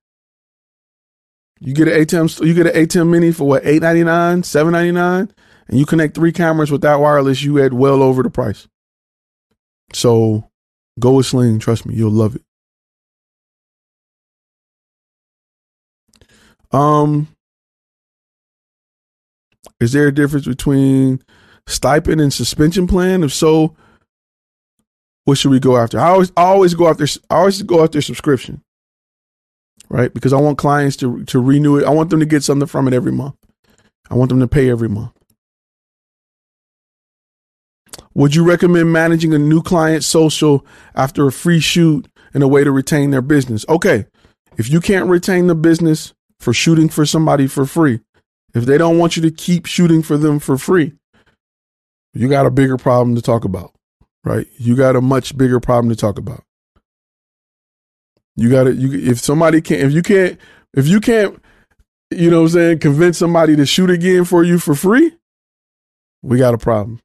You 1.60 1.72
get 1.72 1.86
an 1.86 1.94
ATEM. 1.94 2.44
You 2.44 2.52
get 2.52 2.66
an 2.66 2.72
ATEM 2.74 3.08
Mini 3.08 3.30
for 3.30 3.46
what 3.46 3.64
eight 3.64 3.80
ninety 3.80 4.02
nine, 4.02 4.42
seven 4.42 4.72
ninety 4.72 4.90
nine, 4.90 5.32
and 5.68 5.78
you 5.78 5.86
connect 5.86 6.16
three 6.16 6.32
cameras 6.32 6.72
with 6.72 6.80
that 6.80 6.96
wireless. 6.98 7.42
You 7.42 7.62
add 7.62 7.72
well 7.72 8.02
over 8.02 8.24
the 8.24 8.30
price. 8.30 8.66
So 9.92 10.50
go 10.98 11.12
with 11.12 11.26
Sling. 11.26 11.60
Trust 11.60 11.86
me, 11.86 11.94
you'll 11.94 12.10
love 12.10 12.34
it. 12.34 12.42
Um, 16.72 17.28
is 19.78 19.92
there 19.92 20.08
a 20.08 20.12
difference 20.12 20.46
between 20.46 21.22
stipend 21.68 22.20
and 22.20 22.32
suspension 22.32 22.88
plan? 22.88 23.22
If 23.22 23.32
so, 23.32 23.76
what 25.24 25.38
should 25.38 25.50
we 25.50 25.60
go 25.60 25.76
after? 25.76 25.98
I 25.98 26.08
always, 26.08 26.32
I 26.36 26.42
always 26.42 26.74
go 26.74 26.88
after, 26.88 27.04
I 27.30 27.36
always 27.36 27.62
go 27.62 27.82
after 27.82 28.00
subscription, 28.00 28.62
right? 29.88 30.12
Because 30.12 30.32
I 30.32 30.40
want 30.40 30.58
clients 30.58 30.96
to 30.98 31.24
to 31.24 31.40
renew 31.40 31.78
it. 31.78 31.84
I 31.84 31.90
want 31.90 32.10
them 32.10 32.20
to 32.20 32.26
get 32.26 32.42
something 32.42 32.68
from 32.68 32.88
it 32.88 32.94
every 32.94 33.12
month. 33.12 33.36
I 34.10 34.14
want 34.14 34.28
them 34.28 34.40
to 34.40 34.48
pay 34.48 34.70
every 34.70 34.88
month. 34.88 35.12
Would 38.14 38.34
you 38.34 38.44
recommend 38.44 38.92
managing 38.92 39.34
a 39.34 39.38
new 39.38 39.60
client 39.60 40.04
social 40.04 40.64
after 40.94 41.26
a 41.26 41.32
free 41.32 41.60
shoot 41.60 42.06
in 42.32 42.42
a 42.42 42.48
way 42.48 42.62
to 42.62 42.70
retain 42.70 43.10
their 43.10 43.22
business? 43.22 43.64
Okay. 43.68 44.06
If 44.56 44.70
you 44.70 44.80
can't 44.80 45.08
retain 45.08 45.48
the 45.48 45.56
business 45.56 46.14
for 46.38 46.52
shooting 46.52 46.88
for 46.88 47.04
somebody 47.04 47.48
for 47.48 47.66
free, 47.66 48.00
if 48.54 48.66
they 48.66 48.78
don't 48.78 48.98
want 48.98 49.16
you 49.16 49.22
to 49.22 49.32
keep 49.32 49.66
shooting 49.66 50.00
for 50.00 50.16
them 50.16 50.38
for 50.38 50.56
free, 50.56 50.92
you 52.12 52.28
got 52.28 52.46
a 52.46 52.52
bigger 52.52 52.76
problem 52.76 53.16
to 53.16 53.22
talk 53.22 53.44
about, 53.44 53.73
right? 54.24 54.46
You 54.56 54.74
got 54.74 54.96
a 54.96 55.00
much 55.00 55.36
bigger 55.36 55.60
problem 55.60 55.90
to 55.90 55.96
talk 55.96 56.18
about. 56.18 56.42
You 58.36 58.50
got 58.50 58.64
to, 58.64 58.74
you, 58.74 59.10
if 59.10 59.20
somebody 59.20 59.60
can't, 59.60 59.82
if 59.82 59.92
you 59.92 60.02
can't, 60.02 60.38
if 60.72 60.88
you 60.88 61.00
can't, 61.00 61.40
you 62.10 62.30
know 62.30 62.42
what 62.42 62.48
I'm 62.48 62.52
saying, 62.52 62.78
convince 62.80 63.18
somebody 63.18 63.54
to 63.56 63.66
shoot 63.66 63.90
again 63.90 64.24
for 64.24 64.42
you 64.42 64.58
for 64.58 64.74
free, 64.74 65.12
we 66.22 66.38
got 66.38 66.54
a 66.54 66.58
problem. 66.58 67.00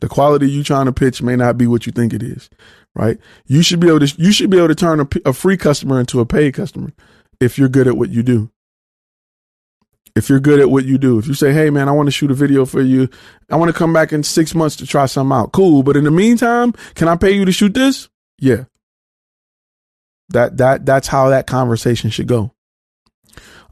The 0.00 0.08
quality 0.08 0.50
you 0.50 0.62
trying 0.62 0.86
to 0.86 0.92
pitch 0.92 1.22
may 1.22 1.36
not 1.36 1.56
be 1.56 1.66
what 1.66 1.86
you 1.86 1.92
think 1.92 2.12
it 2.12 2.22
is, 2.22 2.50
right? 2.94 3.18
You 3.46 3.62
should 3.62 3.80
be 3.80 3.88
able 3.88 4.00
to 4.00 4.14
you 4.20 4.32
should 4.32 4.50
be 4.50 4.58
able 4.58 4.68
to 4.68 4.74
turn 4.74 5.00
a, 5.00 5.08
a 5.24 5.32
free 5.32 5.56
customer 5.56 5.98
into 5.98 6.20
a 6.20 6.26
paid 6.26 6.52
customer 6.52 6.92
if 7.40 7.56
you're 7.58 7.68
good 7.68 7.86
at 7.86 7.96
what 7.96 8.10
you 8.10 8.22
do. 8.22 8.50
If 10.16 10.28
you're 10.28 10.40
good 10.40 10.60
at 10.60 10.70
what 10.70 10.84
you 10.84 10.96
do, 10.96 11.18
if 11.18 11.26
you 11.26 11.34
say, 11.34 11.52
"Hey, 11.52 11.70
man, 11.70 11.88
I 11.88 11.92
want 11.92 12.06
to 12.06 12.12
shoot 12.12 12.30
a 12.30 12.34
video 12.34 12.64
for 12.64 12.80
you. 12.80 13.08
I 13.50 13.56
want 13.56 13.68
to 13.68 13.76
come 13.78 13.92
back 13.92 14.12
in 14.12 14.22
six 14.22 14.54
months 14.54 14.76
to 14.76 14.86
try 14.86 15.06
something 15.06 15.36
out." 15.36 15.52
Cool, 15.52 15.82
but 15.82 15.96
in 15.96 16.04
the 16.04 16.10
meantime, 16.10 16.72
can 16.94 17.08
I 17.08 17.16
pay 17.16 17.32
you 17.32 17.44
to 17.44 17.52
shoot 17.52 17.74
this? 17.74 18.08
Yeah. 18.38 18.64
That 20.30 20.56
that 20.58 20.86
that's 20.86 21.08
how 21.08 21.28
that 21.30 21.46
conversation 21.46 22.10
should 22.10 22.28
go. 22.28 22.52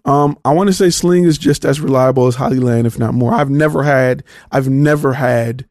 Um, 0.05 0.37
I 0.45 0.53
want 0.53 0.69
to 0.69 0.75
say 0.75 0.91
Sling 0.91 1.25
is 1.25 1.39
just 1.39 1.65
as 1.65 1.81
reliable 1.81 2.27
as 2.27 2.35
Hollyland, 2.35 2.87
if 2.87 2.99
not 2.99 3.15
more. 3.15 3.33
I've 3.33 3.51
never 3.51 3.85
had 3.85 4.25
I've 4.51 4.69
never 4.69 5.13
had 5.13 5.67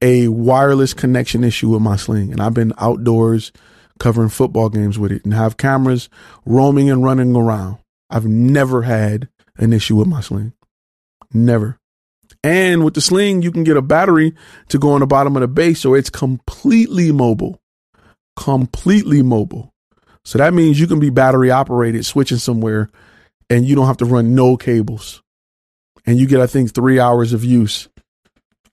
a 0.00 0.28
wireless 0.28 0.94
connection 0.94 1.44
issue 1.44 1.70
with 1.70 1.82
my 1.82 1.96
sling, 1.96 2.32
and 2.32 2.40
I've 2.40 2.54
been 2.54 2.72
outdoors 2.78 3.52
covering 3.98 4.28
football 4.28 4.68
games 4.68 4.98
with 4.98 5.12
it 5.12 5.24
and 5.24 5.34
have 5.34 5.56
cameras 5.56 6.08
roaming 6.44 6.90
and 6.90 7.04
running 7.04 7.36
around. 7.36 7.78
I've 8.10 8.26
never 8.26 8.82
had 8.82 9.28
an 9.56 9.72
issue 9.72 9.96
with 9.96 10.08
my 10.08 10.20
sling. 10.20 10.52
Never. 11.32 11.78
And 12.44 12.84
with 12.84 12.94
the 12.94 13.00
sling, 13.00 13.42
you 13.42 13.52
can 13.52 13.64
get 13.64 13.76
a 13.76 13.82
battery 13.82 14.34
to 14.68 14.78
go 14.78 14.90
on 14.90 15.00
the 15.00 15.06
bottom 15.06 15.36
of 15.36 15.42
the 15.42 15.48
base. 15.48 15.80
So 15.80 15.94
it's 15.94 16.10
completely 16.10 17.12
mobile, 17.12 17.60
completely 18.36 19.22
mobile. 19.22 19.72
So 20.24 20.38
that 20.38 20.54
means 20.54 20.80
you 20.80 20.86
can 20.86 21.00
be 21.00 21.10
battery 21.10 21.50
operated, 21.50 22.06
switching 22.06 22.38
somewhere, 22.38 22.88
and 23.50 23.66
you 23.66 23.74
don't 23.74 23.86
have 23.86 23.96
to 23.98 24.04
run 24.04 24.34
no 24.34 24.56
cables. 24.56 25.22
And 26.06 26.18
you 26.18 26.26
get, 26.26 26.40
I 26.40 26.46
think, 26.46 26.74
three 26.74 26.98
hours 26.98 27.32
of 27.32 27.44
use 27.44 27.88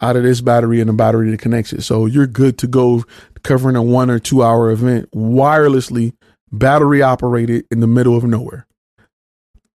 out 0.02 0.16
of 0.16 0.24
this 0.24 0.42
battery 0.42 0.80
and 0.80 0.90
the 0.90 0.94
battery 0.94 1.30
that 1.32 1.40
connects 1.40 1.74
it. 1.74 1.82
So 1.82 2.06
you're 2.06 2.28
good 2.28 2.58
to 2.60 2.68
go 2.68 3.04
covering 3.44 3.76
a 3.76 3.84
one 3.84 4.10
or 4.10 4.20
two 4.20 4.44
hour 4.44 4.72
event 4.72 5.12
wirelessly, 5.12 6.14
battery 6.52 7.02
operated 7.02 7.66
in 7.70 7.80
the 7.80 7.88
middle 7.88 8.16
of 8.16 8.24
nowhere. 8.24 8.66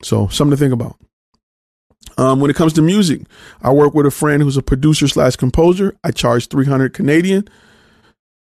So 0.04 0.28
something 0.28 0.52
to 0.52 0.58
think 0.58 0.74
about. 0.74 0.98
Um, 2.18 2.40
when 2.40 2.52
it 2.52 2.56
comes 2.56 2.74
to 2.74 2.82
music, 2.82 3.22
I 3.62 3.72
work 3.72 3.94
with 3.94 4.06
a 4.06 4.12
friend 4.12 4.44
who's 4.44 4.58
a 4.58 4.62
producer 4.62 5.08
slash 5.08 5.36
composer. 5.36 5.96
I 6.04 6.12
charge 6.12 6.48
300 6.48 6.94
Canadian 6.94 7.48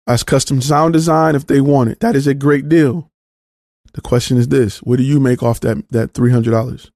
as 0.06 0.22
custom 0.22 0.60
sound 0.60 0.92
design 0.92 1.34
if 1.34 1.46
they 1.46 1.60
want 1.60 1.90
it. 1.90 2.00
That 2.00 2.16
is 2.16 2.26
a 2.26 2.34
great 2.34 2.68
deal. 2.68 3.10
The 3.94 4.00
question 4.00 4.36
is 4.36 4.48
this: 4.48 4.82
What 4.82 4.96
do 4.96 5.02
you 5.02 5.20
make 5.20 5.42
off 5.42 5.60
that 5.60 5.84
that 5.90 6.14
three 6.14 6.30
hundred 6.32 6.52
dollars? 6.52 6.90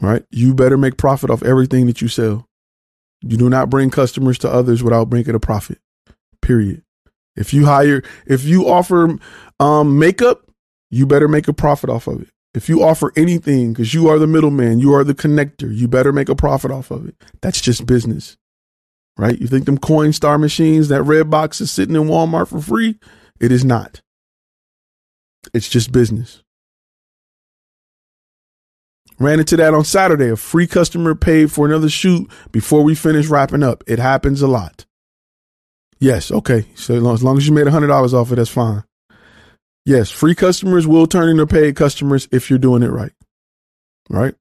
Right? 0.00 0.24
You 0.30 0.54
better 0.54 0.78
make 0.78 0.96
profit 0.96 1.28
off 1.28 1.42
everything 1.42 1.86
that 1.86 2.00
you 2.00 2.08
sell. 2.08 2.46
You 3.20 3.36
do 3.36 3.50
not 3.50 3.68
bring 3.68 3.90
customers 3.90 4.38
to 4.38 4.50
others 4.50 4.82
without 4.82 5.10
making 5.10 5.34
a 5.34 5.40
profit. 5.40 5.78
Period. 6.40 6.82
If 7.34 7.52
you 7.52 7.66
hire, 7.66 8.02
if 8.26 8.44
you 8.44 8.68
offer 8.68 9.18
um, 9.58 9.98
makeup, 9.98 10.47
you 10.90 11.06
better 11.06 11.28
make 11.28 11.48
a 11.48 11.52
profit 11.52 11.90
off 11.90 12.06
of 12.06 12.22
it. 12.22 12.28
If 12.54 12.68
you 12.68 12.82
offer 12.82 13.12
anything, 13.16 13.72
because 13.72 13.92
you 13.94 14.08
are 14.08 14.18
the 14.18 14.26
middleman, 14.26 14.78
you 14.78 14.94
are 14.94 15.04
the 15.04 15.14
connector, 15.14 15.74
you 15.74 15.86
better 15.86 16.12
make 16.12 16.28
a 16.28 16.34
profit 16.34 16.70
off 16.70 16.90
of 16.90 17.06
it. 17.06 17.14
That's 17.42 17.60
just 17.60 17.86
business, 17.86 18.36
right? 19.16 19.38
You 19.38 19.46
think 19.46 19.66
them 19.66 19.78
Coinstar 19.78 20.40
machines, 20.40 20.88
that 20.88 21.02
red 21.02 21.30
box 21.30 21.60
is 21.60 21.70
sitting 21.70 21.94
in 21.94 22.04
Walmart 22.04 22.48
for 22.48 22.60
free? 22.60 22.98
It 23.38 23.52
is 23.52 23.64
not. 23.64 24.00
It's 25.54 25.68
just 25.68 25.92
business. 25.92 26.42
Ran 29.20 29.40
into 29.40 29.56
that 29.56 29.74
on 29.74 29.84
Saturday. 29.84 30.30
A 30.30 30.36
free 30.36 30.66
customer 30.66 31.14
paid 31.14 31.50
for 31.50 31.66
another 31.66 31.88
shoot 31.88 32.30
before 32.52 32.82
we 32.82 32.94
finished 32.94 33.28
wrapping 33.28 33.62
up. 33.62 33.82
It 33.86 33.98
happens 33.98 34.42
a 34.42 34.48
lot. 34.48 34.86
Yes, 35.98 36.30
okay. 36.30 36.66
So 36.74 36.94
as 37.12 37.22
long 37.24 37.36
as 37.36 37.46
you 37.46 37.52
made 37.52 37.66
$100 37.66 38.12
off 38.12 38.32
it, 38.32 38.36
that's 38.36 38.48
fine. 38.48 38.84
Yes, 39.88 40.10
free 40.10 40.34
customers 40.34 40.86
will 40.86 41.06
turn 41.06 41.30
into 41.30 41.46
paid 41.46 41.74
customers 41.74 42.28
if 42.30 42.50
you're 42.50 42.58
doing 42.58 42.82
it 42.82 42.90
right. 42.90 43.12
Right? 44.10 44.34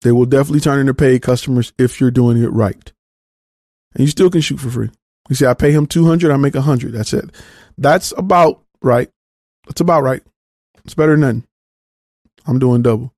They 0.00 0.12
will 0.12 0.24
definitely 0.24 0.60
turn 0.60 0.80
into 0.80 0.94
paid 0.94 1.20
customers 1.20 1.74
if 1.76 2.00
you're 2.00 2.10
doing 2.10 2.42
it 2.42 2.50
right. 2.50 2.90
And 3.92 4.00
you 4.00 4.06
still 4.06 4.30
can 4.30 4.40
shoot 4.40 4.60
for 4.60 4.70
free. 4.70 4.88
You 5.28 5.34
see, 5.34 5.44
I 5.44 5.52
pay 5.52 5.72
him 5.72 5.84
200, 5.84 6.30
I 6.30 6.38
make 6.38 6.54
100. 6.54 6.94
That's 6.94 7.12
it. 7.12 7.30
That's 7.76 8.14
about 8.16 8.62
right. 8.80 9.10
That's 9.66 9.82
about 9.82 10.04
right. 10.04 10.22
It's 10.86 10.94
better 10.94 11.12
than 11.12 11.20
nothing. 11.20 11.44
I'm 12.46 12.58
doing 12.58 12.80
double. 12.80 13.12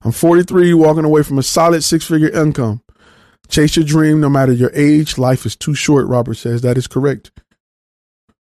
I'm 0.00 0.12
43, 0.12 0.72
walking 0.72 1.04
away 1.04 1.22
from 1.22 1.36
a 1.36 1.42
solid 1.42 1.84
six 1.84 2.06
figure 2.06 2.30
income. 2.30 2.80
Chase 3.48 3.76
your 3.76 3.84
dream 3.84 4.22
no 4.22 4.30
matter 4.30 4.52
your 4.52 4.72
age. 4.72 5.18
Life 5.18 5.44
is 5.44 5.54
too 5.54 5.74
short, 5.74 6.06
Robert 6.06 6.36
says. 6.36 6.62
That 6.62 6.78
is 6.78 6.86
correct. 6.86 7.30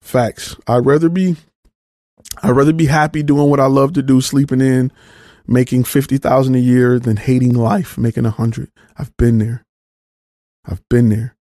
Facts. 0.05 0.55
I'd 0.67 0.85
rather 0.85 1.09
be 1.09 1.35
I'd 2.43 2.51
rather 2.51 2.73
be 2.73 2.85
happy 2.85 3.23
doing 3.23 3.49
what 3.49 3.59
I 3.59 3.65
love 3.65 3.93
to 3.93 4.03
do, 4.03 4.21
sleeping 4.21 4.61
in, 4.61 4.91
making 5.47 5.83
fifty 5.83 6.19
thousand 6.19 6.53
a 6.53 6.59
year 6.59 6.99
than 6.99 7.17
hating 7.17 7.55
life, 7.55 7.97
making 7.97 8.27
a 8.27 8.29
hundred. 8.29 8.69
I've 8.97 9.17
been 9.17 9.39
there. 9.39 9.65
I've 10.63 10.87
been 10.89 11.09
there. 11.09 11.35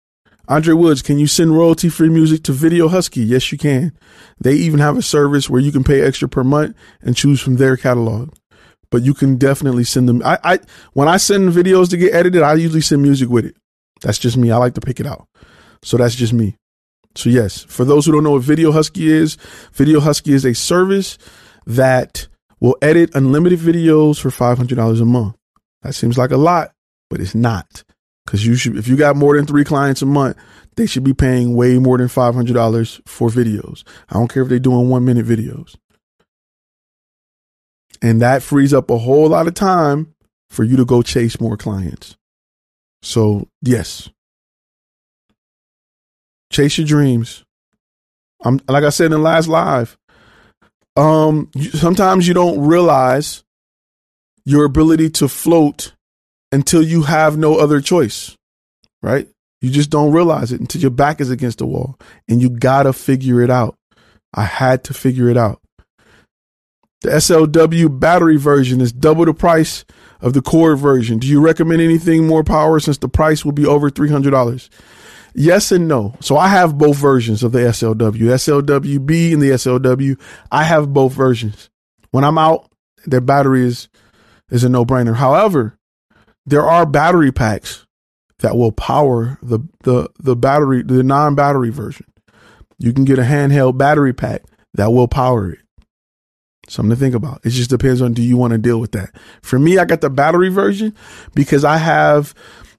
Andre 0.46 0.74
Woods, 0.74 1.02
can 1.02 1.18
you 1.18 1.26
send 1.26 1.56
royalty 1.56 1.88
free 1.88 2.08
music 2.08 2.44
to 2.44 2.52
Video 2.52 2.86
Husky? 2.86 3.22
Yes, 3.24 3.50
you 3.50 3.58
can. 3.58 3.98
They 4.40 4.54
even 4.54 4.78
have 4.78 4.96
a 4.96 5.02
service 5.02 5.50
where 5.50 5.60
you 5.60 5.72
can 5.72 5.82
pay 5.82 6.00
extra 6.00 6.28
per 6.28 6.44
month 6.44 6.76
and 7.00 7.16
choose 7.16 7.40
from 7.40 7.56
their 7.56 7.76
catalog. 7.76 8.32
But 8.92 9.02
you 9.02 9.12
can 9.12 9.38
definitely 9.38 9.84
send 9.84 10.08
them. 10.08 10.22
I, 10.24 10.38
I 10.44 10.58
when 10.92 11.08
I 11.08 11.16
send 11.16 11.52
videos 11.52 11.90
to 11.90 11.96
get 11.96 12.14
edited, 12.14 12.42
I 12.42 12.54
usually 12.54 12.80
send 12.80 13.02
music 13.02 13.28
with 13.28 13.44
it. 13.44 13.56
That's 14.02 14.18
just 14.18 14.36
me. 14.36 14.52
I 14.52 14.56
like 14.58 14.74
to 14.74 14.80
pick 14.80 15.00
it 15.00 15.06
out. 15.06 15.26
So 15.82 15.96
that's 15.96 16.14
just 16.14 16.32
me. 16.32 16.56
So 17.14 17.30
yes, 17.30 17.62
for 17.64 17.84
those 17.84 18.06
who 18.06 18.12
don't 18.12 18.24
know 18.24 18.32
what 18.32 18.42
Video 18.42 18.72
Husky 18.72 19.10
is, 19.10 19.36
Video 19.72 20.00
Husky 20.00 20.32
is 20.32 20.44
a 20.44 20.54
service 20.54 21.18
that 21.66 22.28
will 22.60 22.76
edit 22.80 23.14
unlimited 23.14 23.58
videos 23.58 24.20
for 24.20 24.30
$500 24.30 25.00
a 25.00 25.04
month. 25.04 25.36
That 25.82 25.94
seems 25.94 26.16
like 26.16 26.30
a 26.30 26.36
lot, 26.36 26.72
but 27.10 27.20
it's 27.20 27.34
not. 27.34 27.84
Cause 28.26 28.44
you 28.44 28.54
should, 28.54 28.76
if 28.76 28.86
you 28.86 28.96
got 28.96 29.16
more 29.16 29.36
than 29.36 29.46
three 29.46 29.64
clients 29.64 30.00
a 30.00 30.06
month, 30.06 30.36
they 30.76 30.86
should 30.86 31.02
be 31.02 31.12
paying 31.12 31.56
way 31.56 31.78
more 31.78 31.98
than 31.98 32.06
$500 32.06 33.00
for 33.06 33.28
videos. 33.28 33.82
I 34.08 34.14
don't 34.14 34.28
care 34.28 34.44
if 34.44 34.48
they're 34.48 34.58
doing 34.58 34.88
one 34.88 35.04
minute 35.04 35.26
videos. 35.26 35.74
And 38.00 38.22
that 38.22 38.42
frees 38.42 38.72
up 38.72 38.90
a 38.90 38.98
whole 38.98 39.28
lot 39.28 39.48
of 39.48 39.54
time 39.54 40.14
for 40.50 40.64
you 40.64 40.76
to 40.76 40.84
go 40.84 41.02
chase 41.02 41.40
more 41.40 41.56
clients. 41.56 42.16
So 43.02 43.48
yes, 43.60 44.08
chase 46.52 46.78
your 46.78 46.86
dreams. 46.86 47.44
I'm 48.44 48.60
like 48.68 48.84
I 48.84 48.90
said 48.90 49.12
in 49.12 49.22
last 49.22 49.48
live. 49.48 49.96
Um, 50.96 51.50
sometimes 51.72 52.28
you 52.28 52.34
don't 52.34 52.60
realize 52.60 53.42
your 54.44 54.64
ability 54.64 55.10
to 55.10 55.28
float 55.28 55.94
until 56.50 56.82
you 56.82 57.02
have 57.02 57.38
no 57.38 57.56
other 57.56 57.80
choice, 57.80 58.36
right? 59.02 59.26
You 59.60 59.70
just 59.70 59.90
don't 59.90 60.12
realize 60.12 60.52
it 60.52 60.60
until 60.60 60.82
your 60.82 60.90
back 60.90 61.20
is 61.20 61.30
against 61.30 61.58
the 61.58 61.66
wall 61.66 61.98
and 62.28 62.42
you 62.42 62.50
gotta 62.50 62.92
figure 62.92 63.40
it 63.40 63.50
out. 63.50 63.76
I 64.34 64.44
had 64.44 64.84
to 64.84 64.94
figure 64.94 65.28
it 65.28 65.36
out. 65.36 65.60
The 67.02 67.10
SLW 67.10 67.98
battery 67.98 68.36
version 68.36 68.80
is 68.80 68.92
double 68.92 69.24
the 69.24 69.34
price 69.34 69.84
of 70.20 70.34
the 70.34 70.42
core 70.42 70.76
version. 70.76 71.18
Do 71.18 71.26
you 71.26 71.40
recommend 71.40 71.80
anything 71.80 72.26
more 72.26 72.44
power 72.44 72.78
since 72.80 72.98
the 72.98 73.08
price 73.08 73.44
will 73.44 73.52
be 73.52 73.66
over 73.66 73.90
$300? 73.90 74.68
Yes 75.34 75.72
and 75.72 75.88
no. 75.88 76.14
So 76.20 76.36
I 76.36 76.48
have 76.48 76.78
both 76.78 76.96
versions 76.96 77.42
of 77.42 77.52
the 77.52 77.60
SLW, 77.60 78.12
SLWB 78.14 79.32
and 79.32 79.42
the 79.42 79.50
SLW. 79.50 80.20
I 80.50 80.64
have 80.64 80.92
both 80.92 81.12
versions. 81.12 81.70
When 82.10 82.24
I'm 82.24 82.38
out, 82.38 82.70
their 83.06 83.20
battery 83.20 83.64
is 83.64 83.88
is 84.50 84.64
a 84.64 84.68
no 84.68 84.84
brainer. 84.84 85.16
However, 85.16 85.78
there 86.44 86.66
are 86.66 86.84
battery 86.84 87.32
packs 87.32 87.86
that 88.40 88.56
will 88.56 88.72
power 88.72 89.38
the 89.42 89.60
the 89.84 90.08
the 90.18 90.36
battery 90.36 90.82
the 90.82 91.02
non 91.02 91.34
battery 91.34 91.70
version. 91.70 92.06
You 92.78 92.92
can 92.92 93.04
get 93.04 93.18
a 93.18 93.22
handheld 93.22 93.78
battery 93.78 94.12
pack 94.12 94.42
that 94.74 94.92
will 94.92 95.08
power 95.08 95.52
it. 95.52 95.58
Something 96.68 96.90
to 96.90 96.96
think 96.96 97.14
about. 97.14 97.40
It 97.44 97.50
just 97.50 97.70
depends 97.70 98.00
on 98.02 98.12
do 98.12 98.22
you 98.22 98.36
want 98.36 98.52
to 98.52 98.58
deal 98.58 98.78
with 98.78 98.92
that. 98.92 99.10
For 99.42 99.58
me, 99.58 99.78
I 99.78 99.84
got 99.84 100.00
the 100.00 100.10
battery 100.10 100.48
version 100.48 100.94
because 101.34 101.64
I 101.64 101.76
have 101.78 102.34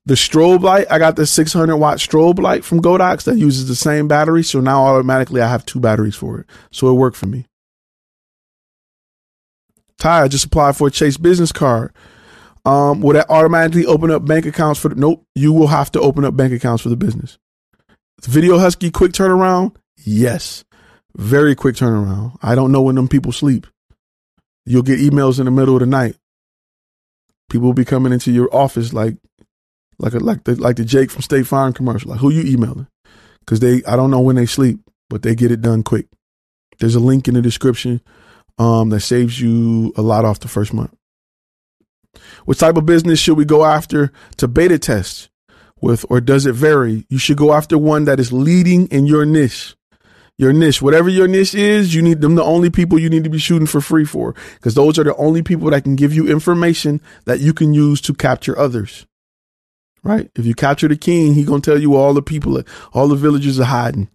the 0.06 0.16
strobe 0.16 0.62
light, 0.62 0.88
I 0.90 1.00
got 1.00 1.16
the 1.16 1.26
600 1.26 1.78
watt 1.78 1.98
strobe 1.98 2.40
light 2.40 2.66
from 2.66 2.82
Godox 2.82 3.24
that 3.24 3.38
uses 3.38 3.68
the 3.68 3.76
same 3.76 4.08
battery. 4.08 4.44
So 4.44 4.60
now 4.60 4.84
automatically 4.84 5.42
I 5.42 5.48
have 5.48 5.66
two 5.66 5.80
batteries 5.80 6.16
for 6.16 6.40
it. 6.40 6.48
So 6.72 6.90
it 6.90 6.94
worked 6.94 7.18
for 7.18 7.28
me. 7.28 7.46
Ty, 9.98 10.24
I 10.24 10.28
just 10.28 10.46
applied 10.46 10.76
for 10.76 10.88
a 10.88 10.92
Chase 10.92 11.18
business 11.18 11.54
card. 11.54 11.94
Um, 12.66 13.02
will 13.02 13.14
that 13.14 13.30
automatically 13.30 13.86
open 13.86 14.12
up 14.12 14.26
bank 14.26 14.46
accounts 14.46 14.80
for 14.80 14.90
the, 14.90 14.96
nope, 14.96 15.26
you 15.36 15.54
will 15.54 15.68
have 15.68 15.92
to 15.94 16.02
open 16.02 16.26
up 16.26 16.36
bank 16.36 16.54
accounts 16.54 16.84
for 16.84 16.90
the 16.90 16.98
business. 16.98 17.38
Video 18.22 18.58
Husky 18.58 18.92
quick 18.92 19.12
turnaround? 19.12 19.76
Yes. 20.06 20.64
Very 21.16 21.56
quick 21.56 21.76
turnaround. 21.76 22.38
I 22.42 22.56
don't 22.56 22.72
know 22.72 22.82
when 22.82 22.96
them 22.96 23.08
people 23.08 23.32
sleep. 23.32 23.68
You'll 24.66 24.82
get 24.82 25.00
emails 25.00 25.40
in 25.40 25.46
the 25.46 25.52
middle 25.52 25.76
of 25.76 25.82
the 25.82 25.86
night. 25.86 26.16
People 27.50 27.68
will 27.68 27.74
be 27.74 27.86
coming 27.86 28.14
into 28.14 28.32
your 28.32 28.54
office 28.56 28.94
like 28.94 29.18
like 30.00 30.14
a, 30.14 30.20
like 30.20 30.44
the 30.44 30.56
like 30.56 30.76
the 30.76 30.86
Jake 30.86 31.12
from 31.12 31.22
State 31.22 31.48
Farm 31.48 31.74
commercial. 31.74 32.12
Like 32.12 32.20
who 32.20 32.32
you 32.32 32.44
emailing? 32.44 32.88
Because 33.40 33.60
they 33.60 33.84
I 33.86 33.96
don't 33.96 34.12
know 34.12 34.22
when 34.22 34.36
they 34.36 34.46
sleep, 34.46 34.80
but 35.10 35.22
they 35.22 35.36
get 35.36 35.52
it 35.52 35.62
done 35.62 35.84
quick. 35.84 36.08
There's 36.80 36.96
a 36.96 37.00
link 37.00 37.28
in 37.28 37.36
the 37.36 37.42
description 37.42 38.02
um, 38.58 38.90
that 38.90 39.02
saves 39.02 39.40
you 39.40 39.94
a 39.96 40.02
lot 40.02 40.26
off 40.26 40.40
the 40.40 40.48
first 40.48 40.74
month. 40.74 40.94
What 42.46 42.58
type 42.58 42.78
of 42.78 42.86
business 42.86 43.20
should 43.20 43.38
we 43.38 43.46
go 43.46 43.66
after 43.66 44.12
to 44.38 44.48
beta 44.48 44.78
test 44.78 45.30
with, 45.82 46.06
or 46.10 46.22
does 46.22 46.46
it 46.46 46.54
vary? 46.54 47.06
You 47.10 47.18
should 47.18 47.38
go 47.38 47.54
after 47.54 47.78
one 47.78 48.06
that 48.06 48.20
is 48.20 48.32
leading 48.32 48.88
in 48.88 49.06
your 49.06 49.26
niche. 49.26 49.76
Your 50.38 50.52
niche, 50.52 50.82
whatever 50.82 51.10
your 51.10 51.28
niche 51.28 51.54
is, 51.54 51.94
you 51.94 52.02
need 52.02 52.22
them 52.22 52.36
the 52.36 52.44
only 52.44 52.72
people 52.72 52.98
you 52.98 53.10
need 53.10 53.24
to 53.24 53.30
be 53.30 53.38
shooting 53.38 53.68
for 53.68 53.82
free 53.82 54.04
for, 54.04 54.34
because 54.56 54.74
those 54.74 54.98
are 54.98 55.04
the 55.04 55.16
only 55.16 55.44
people 55.44 55.70
that 55.70 55.84
can 55.84 55.96
give 55.96 56.14
you 56.14 56.28
information 56.28 57.02
that 57.26 57.40
you 57.40 57.54
can 57.54 57.74
use 57.74 58.02
to 58.02 58.14
capture 58.14 58.58
others 58.58 59.06
right? 60.04 60.30
If 60.36 60.46
you 60.46 60.54
capture 60.54 60.88
the 60.88 60.96
king, 60.98 61.34
he 61.34 61.44
gonna 61.44 61.62
tell 61.62 61.80
you 61.80 61.96
all 61.96 62.14
the 62.14 62.22
people, 62.22 62.62
all 62.94 63.08
the 63.08 63.16
villagers 63.16 63.60
are 63.60 63.66
hiding. 63.66 64.10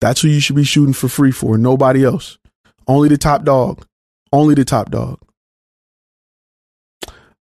That's 0.00 0.20
who 0.20 0.28
you 0.28 0.40
should 0.40 0.56
be 0.56 0.64
shooting 0.64 0.94
for 0.94 1.08
free 1.08 1.30
for. 1.30 1.56
Nobody 1.56 2.04
else. 2.04 2.38
Only 2.86 3.08
the 3.08 3.18
top 3.18 3.44
dog. 3.44 3.86
Only 4.32 4.54
the 4.54 4.64
top 4.64 4.90
dog. 4.90 5.18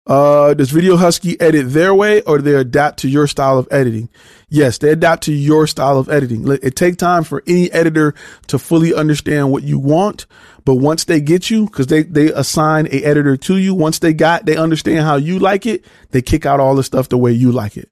Uh, 0.06 0.54
does 0.54 0.70
Video 0.70 0.96
Husky 0.96 1.40
edit 1.40 1.72
their 1.72 1.94
way 1.94 2.20
or 2.22 2.38
they 2.38 2.54
adapt 2.54 2.98
to 2.98 3.08
your 3.08 3.28
style 3.28 3.58
of 3.58 3.68
editing? 3.70 4.08
Yes, 4.48 4.78
they 4.78 4.90
adapt 4.90 5.22
to 5.24 5.32
your 5.32 5.68
style 5.68 5.98
of 5.98 6.08
editing. 6.08 6.48
It 6.62 6.74
take 6.74 6.96
time 6.96 7.22
for 7.22 7.44
any 7.46 7.70
editor 7.70 8.14
to 8.48 8.58
fully 8.58 8.92
understand 8.92 9.52
what 9.52 9.62
you 9.62 9.78
want. 9.78 10.26
But 10.64 10.76
once 10.76 11.04
they 11.04 11.20
get 11.20 11.50
you, 11.50 11.68
cause 11.68 11.86
they, 11.86 12.02
they 12.02 12.32
assign 12.32 12.86
a 12.86 13.02
editor 13.02 13.36
to 13.36 13.56
you, 13.56 13.74
once 13.74 13.98
they 13.98 14.12
got, 14.12 14.46
they 14.46 14.56
understand 14.56 15.00
how 15.00 15.16
you 15.16 15.38
like 15.38 15.66
it, 15.66 15.84
they 16.10 16.22
kick 16.22 16.46
out 16.46 16.60
all 16.60 16.74
the 16.74 16.84
stuff 16.84 17.08
the 17.08 17.18
way 17.18 17.32
you 17.32 17.52
like 17.52 17.76
it. 17.76 17.90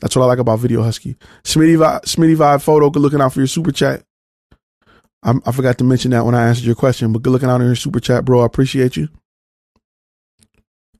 That's 0.00 0.14
what 0.14 0.22
I 0.22 0.26
like 0.26 0.38
about 0.38 0.60
Video 0.60 0.82
Husky. 0.82 1.16
Smitty 1.42 1.76
Vibe, 1.76 2.02
Smitty 2.02 2.36
Vibe 2.36 2.62
Photo, 2.62 2.88
good 2.90 3.02
looking 3.02 3.20
out 3.20 3.32
for 3.32 3.40
your 3.40 3.48
super 3.48 3.72
chat. 3.72 4.04
I, 5.22 5.34
I 5.44 5.52
forgot 5.52 5.78
to 5.78 5.84
mention 5.84 6.12
that 6.12 6.24
when 6.24 6.34
I 6.34 6.48
answered 6.48 6.64
your 6.64 6.76
question, 6.76 7.12
but 7.12 7.22
good 7.22 7.30
looking 7.30 7.48
out 7.48 7.60
in 7.60 7.66
your 7.66 7.76
super 7.76 8.00
chat, 8.00 8.24
bro. 8.24 8.42
I 8.42 8.46
appreciate 8.46 8.96
you. 8.96 9.08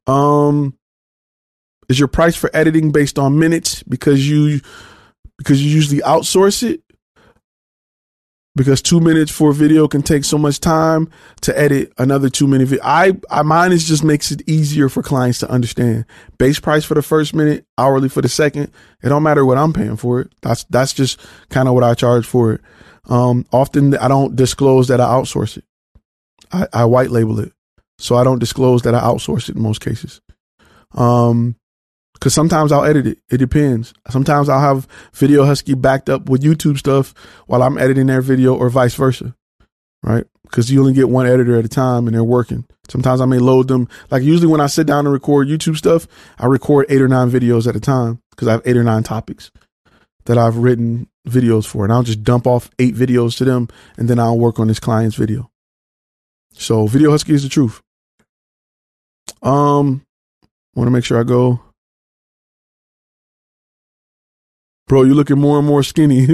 Um, 0.09 0.77
is 1.89 1.99
your 1.99 2.09
price 2.09 2.35
for 2.35 2.51
editing 2.53 2.91
based 2.91 3.19
on 3.19 3.39
minutes 3.39 3.83
because 3.85 4.29
you 4.29 4.61
because 5.37 5.65
you 5.65 5.71
usually 5.71 6.01
outsource 6.01 6.63
it? 6.63 6.83
Because 8.59 8.83
two 8.83 8.99
minutes 8.99 9.31
for 9.31 9.53
a 9.53 9.55
video 9.55 9.87
can 9.87 10.03
take 10.03 10.25
so 10.25 10.37
much 10.37 10.59
time 10.59 11.09
to 11.43 11.57
edit 11.57 11.93
another 11.97 12.29
two 12.29 12.49
minute 12.49 12.67
video. 12.67 12.85
I, 12.85 13.13
I 13.31 13.43
mine 13.43 13.71
is 13.71 13.87
just 13.87 14.03
makes 14.03 14.33
it 14.33 14.43
easier 14.49 14.89
for 14.89 15.01
clients 15.01 15.39
to 15.39 15.51
understand. 15.51 16.07
Base 16.39 16.59
price 16.59 16.85
for 16.85 16.95
the 16.95 17.03
first 17.03 17.35
minute, 17.35 17.67
hourly 17.79 18.09
for 18.09 18.21
the 18.21 18.29
second. 18.29 18.73
It 19.01 19.11
don't 19.11 19.23
matter 19.23 19.47
what 19.47 19.59
I'm 19.59 19.73
paying 19.73 19.97
for 19.97 20.21
it. 20.21 20.33
That's 20.43 20.65
that's 20.65 20.93
just 20.93 21.21
kind 21.51 21.69
of 21.69 21.75
what 21.75 21.85
I 21.85 21.95
charge 21.95 22.27
for 22.27 22.53
it. 22.53 22.61
Um, 23.09 23.47
often 23.53 23.97
I 23.97 24.09
don't 24.09 24.35
disclose 24.35 24.89
that 24.89 25.01
I 25.01 25.07
outsource 25.07 25.57
it. 25.57 25.65
I, 26.51 26.67
I 26.73 26.85
white 26.85 27.11
label 27.11 27.39
it. 27.39 27.53
So 27.99 28.17
I 28.17 28.25
don't 28.25 28.41
disclose 28.41 28.83
that 28.83 28.95
I 28.95 29.01
outsource 29.01 29.49
it 29.49 29.55
in 29.55 29.63
most 29.63 29.81
cases. 29.81 30.21
Um, 30.93 31.55
cause 32.21 32.35
sometimes 32.35 32.73
I'll 32.73 32.85
edit 32.85 33.07
it. 33.07 33.19
It 33.31 33.39
depends. 33.39 33.95
Sometimes 34.11 34.49
I'll 34.49 34.61
have 34.61 34.87
Video 35.13 35.45
Husky 35.45 35.75
backed 35.75 36.09
up 36.09 36.29
with 36.29 36.43
YouTube 36.43 36.79
stuff 36.79 37.15
while 37.47 37.63
I'm 37.63 37.79
editing 37.79 38.07
their 38.07 38.21
video 38.21 38.55
or 38.55 38.71
vice 38.71 38.95
versa. 38.95 39.35
Right. 40.03 40.25
Cause 40.51 40.71
you 40.71 40.81
only 40.81 40.95
get 40.95 41.09
one 41.09 41.27
editor 41.27 41.59
at 41.59 41.65
a 41.65 41.69
time 41.69 42.07
and 42.07 42.15
they're 42.15 42.25
working. 42.25 42.65
Sometimes 42.89 43.21
I 43.21 43.27
may 43.27 43.39
load 43.39 43.69
them. 43.69 43.89
Like 44.11 44.23
usually 44.23 44.47
when 44.47 44.61
I 44.61 44.67
sit 44.67 44.87
down 44.87 45.07
and 45.07 45.13
record 45.13 45.49
YouTube 45.49 45.77
stuff, 45.77 46.07
I 46.39 46.47
record 46.47 46.87
eight 46.89 47.03
or 47.03 47.09
nine 47.09 47.31
videos 47.31 47.67
at 47.67 47.77
a 47.77 47.81
time 47.81 48.21
because 48.31 48.49
I 48.49 48.53
have 48.53 48.63
eight 48.65 48.77
or 48.77 48.85
nine 48.85 49.03
topics 49.03 49.51
that 50.25 50.39
I've 50.39 50.57
written 50.57 51.09
videos 51.27 51.67
for. 51.67 51.85
And 51.85 51.93
I'll 51.93 52.03
just 52.03 52.23
dump 52.23 52.47
off 52.47 52.71
eight 52.79 52.95
videos 52.95 53.37
to 53.39 53.45
them 53.45 53.69
and 53.97 54.09
then 54.09 54.19
I'll 54.19 54.39
work 54.39 54.59
on 54.59 54.69
this 54.69 54.81
client's 54.81 55.17
video. 55.17 55.51
So 56.53 56.87
Video 56.87 57.11
Husky 57.11 57.35
is 57.35 57.43
the 57.43 57.49
truth. 57.49 57.81
Um, 59.43 60.03
want 60.75 60.87
to 60.87 60.91
make 60.91 61.05
sure 61.05 61.21
I 61.21 61.25
go. 61.25 61.61
Bro, 64.89 65.03
you 65.03 65.15
looking 65.15 65.39
more 65.39 65.59
and 65.59 65.67
more 65.67 65.83
skinny. 65.83 66.27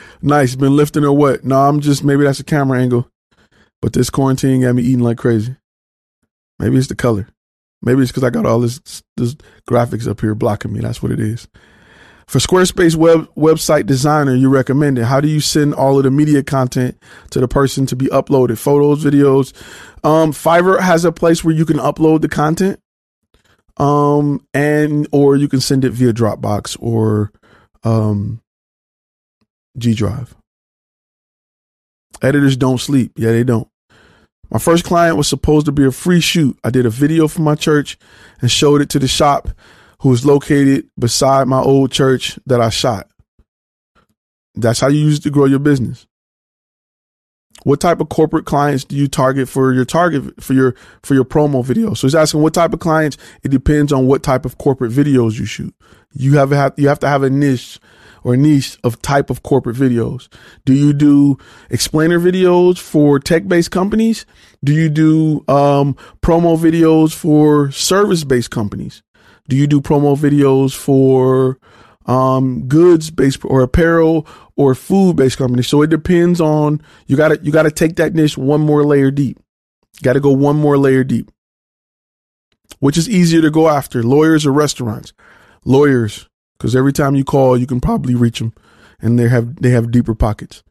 nice. 0.22 0.56
Been 0.56 0.76
lifting 0.76 1.04
or 1.04 1.12
what? 1.12 1.44
No, 1.44 1.60
I'm 1.60 1.80
just 1.80 2.02
maybe 2.04 2.24
that's 2.24 2.40
a 2.40 2.44
camera 2.44 2.80
angle. 2.80 3.08
But 3.80 3.92
this 3.92 4.10
quarantine 4.10 4.62
got 4.62 4.74
me 4.74 4.82
eating 4.82 5.00
like 5.00 5.16
crazy. 5.16 5.56
Maybe 6.58 6.76
it's 6.76 6.88
the 6.88 6.96
color. 6.96 7.28
Maybe 7.82 8.02
it's 8.02 8.10
because 8.10 8.24
I 8.24 8.30
got 8.30 8.44
all 8.44 8.60
this 8.60 9.02
this 9.16 9.36
graphics 9.68 10.08
up 10.08 10.20
here 10.20 10.34
blocking 10.34 10.72
me. 10.72 10.80
That's 10.80 11.02
what 11.02 11.12
it 11.12 11.20
is. 11.20 11.48
For 12.26 12.38
Squarespace 12.38 12.94
web 12.94 13.28
website 13.36 13.86
designer, 13.86 14.34
you 14.34 14.50
recommend 14.50 14.98
it. 14.98 15.04
How 15.04 15.20
do 15.20 15.26
you 15.26 15.40
send 15.40 15.74
all 15.74 15.96
of 15.96 16.04
the 16.04 16.10
media 16.10 16.42
content 16.42 16.96
to 17.30 17.40
the 17.40 17.48
person 17.48 17.86
to 17.86 17.96
be 17.96 18.06
uploaded? 18.06 18.58
Photos, 18.58 19.04
videos. 19.04 19.52
Um, 20.04 20.32
Fiverr 20.32 20.80
has 20.80 21.04
a 21.04 21.10
place 21.10 21.42
where 21.42 21.54
you 21.54 21.64
can 21.64 21.78
upload 21.78 22.20
the 22.20 22.28
content. 22.28 22.80
Um, 23.78 24.46
and 24.52 25.08
or 25.10 25.36
you 25.36 25.48
can 25.48 25.60
send 25.60 25.84
it 25.84 25.90
via 25.90 26.12
Dropbox 26.12 26.76
or 26.80 27.32
um 27.84 28.40
G 29.78 29.94
Drive. 29.94 30.34
Editors 32.22 32.56
don't 32.56 32.78
sleep. 32.78 33.12
Yeah, 33.16 33.32
they 33.32 33.44
don't. 33.44 33.68
My 34.50 34.58
first 34.58 34.84
client 34.84 35.16
was 35.16 35.28
supposed 35.28 35.66
to 35.66 35.72
be 35.72 35.84
a 35.84 35.92
free 35.92 36.20
shoot. 36.20 36.58
I 36.64 36.70
did 36.70 36.84
a 36.84 36.90
video 36.90 37.28
for 37.28 37.40
my 37.40 37.54
church 37.54 37.96
and 38.40 38.50
showed 38.50 38.80
it 38.82 38.90
to 38.90 38.98
the 38.98 39.08
shop 39.08 39.48
who 40.00 40.12
is 40.12 40.26
located 40.26 40.88
beside 40.98 41.46
my 41.46 41.60
old 41.60 41.92
church 41.92 42.38
that 42.46 42.60
I 42.60 42.68
shot. 42.70 43.08
That's 44.54 44.80
how 44.80 44.88
you 44.88 44.98
use 44.98 45.20
to 45.20 45.30
grow 45.30 45.44
your 45.44 45.60
business. 45.60 46.06
What 47.64 47.80
type 47.80 48.00
of 48.00 48.08
corporate 48.08 48.46
clients 48.46 48.84
do 48.84 48.96
you 48.96 49.08
target 49.08 49.48
for 49.48 49.72
your 49.72 49.84
target 49.84 50.42
for 50.42 50.54
your 50.54 50.74
for 51.02 51.14
your 51.14 51.24
promo 51.24 51.64
video? 51.64 51.94
So 51.94 52.06
he's 52.06 52.14
asking 52.14 52.42
what 52.42 52.54
type 52.54 52.72
of 52.72 52.80
clients. 52.80 53.16
It 53.42 53.50
depends 53.50 53.92
on 53.92 54.06
what 54.06 54.22
type 54.22 54.44
of 54.44 54.58
corporate 54.58 54.92
videos 54.92 55.38
you 55.38 55.44
shoot. 55.44 55.74
You 56.12 56.36
have 56.38 56.50
have 56.50 56.74
you 56.76 56.88
have 56.88 57.00
to 57.00 57.08
have 57.08 57.22
a 57.22 57.30
niche 57.30 57.78
or 58.22 58.36
niche 58.36 58.78
of 58.84 59.00
type 59.02 59.30
of 59.30 59.42
corporate 59.42 59.76
videos. 59.76 60.28
Do 60.64 60.74
you 60.74 60.92
do 60.92 61.38
explainer 61.70 62.18
videos 62.18 62.78
for 62.78 63.18
tech 63.18 63.48
based 63.48 63.70
companies? 63.70 64.26
Do 64.62 64.72
you 64.72 64.88
do 64.88 65.44
um, 65.48 65.94
promo 66.22 66.58
videos 66.58 67.14
for 67.14 67.70
service 67.70 68.24
based 68.24 68.50
companies? 68.50 69.02
Do 69.48 69.56
you 69.56 69.66
do 69.66 69.80
promo 69.80 70.16
videos 70.16 70.74
for 70.74 71.58
um, 72.06 72.66
goods 72.66 73.10
based 73.10 73.44
or 73.44 73.62
apparel 73.62 74.26
or 74.56 74.74
food 74.74 75.16
based 75.16 75.38
companies? 75.38 75.68
So 75.68 75.82
it 75.82 75.90
depends 75.90 76.40
on 76.40 76.80
you 77.06 77.16
got 77.16 77.28
to 77.28 77.40
you 77.42 77.52
got 77.52 77.64
to 77.64 77.70
take 77.70 77.96
that 77.96 78.14
niche 78.14 78.38
one 78.38 78.60
more 78.60 78.84
layer 78.84 79.10
deep. 79.10 79.38
Got 80.02 80.14
to 80.14 80.20
go 80.20 80.32
one 80.32 80.56
more 80.56 80.78
layer 80.78 81.04
deep. 81.04 81.30
Which 82.78 82.96
is 82.96 83.08
easier 83.08 83.42
to 83.42 83.50
go 83.50 83.68
after, 83.68 84.02
lawyers 84.02 84.46
or 84.46 84.52
restaurants? 84.52 85.12
Lawyers, 85.64 86.28
because 86.56 86.74
every 86.74 86.92
time 86.92 87.14
you 87.14 87.24
call, 87.24 87.58
you 87.58 87.66
can 87.66 87.80
probably 87.80 88.14
reach 88.14 88.38
them, 88.38 88.54
and 89.00 89.18
they 89.18 89.28
have 89.28 89.56
they 89.56 89.70
have 89.70 89.90
deeper 89.90 90.14
pockets. 90.14 90.62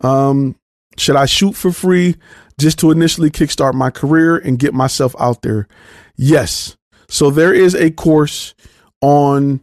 Um, 0.00 0.56
should 0.96 1.16
I 1.16 1.26
shoot 1.26 1.54
for 1.54 1.70
free 1.70 2.16
just 2.58 2.78
to 2.80 2.90
initially 2.90 3.30
kickstart 3.30 3.74
my 3.74 3.90
career 3.90 4.36
and 4.36 4.58
get 4.58 4.74
myself 4.74 5.14
out 5.20 5.42
there? 5.42 5.68
Yes. 6.16 6.76
So 7.08 7.30
there 7.30 7.54
is 7.54 7.74
a 7.74 7.90
course 7.90 8.54
on 9.00 9.62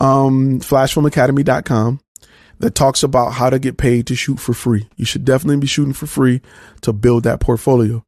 um, 0.00 0.60
flashfilmacademy.com 0.60 2.00
that 2.60 2.74
talks 2.74 3.02
about 3.02 3.34
how 3.34 3.50
to 3.50 3.58
get 3.58 3.76
paid 3.76 4.06
to 4.08 4.16
shoot 4.16 4.40
for 4.40 4.52
free. 4.52 4.88
You 4.96 5.04
should 5.04 5.24
definitely 5.24 5.58
be 5.58 5.66
shooting 5.66 5.92
for 5.92 6.06
free 6.06 6.40
to 6.82 6.92
build 6.92 7.24
that 7.24 7.40
portfolio. 7.40 8.04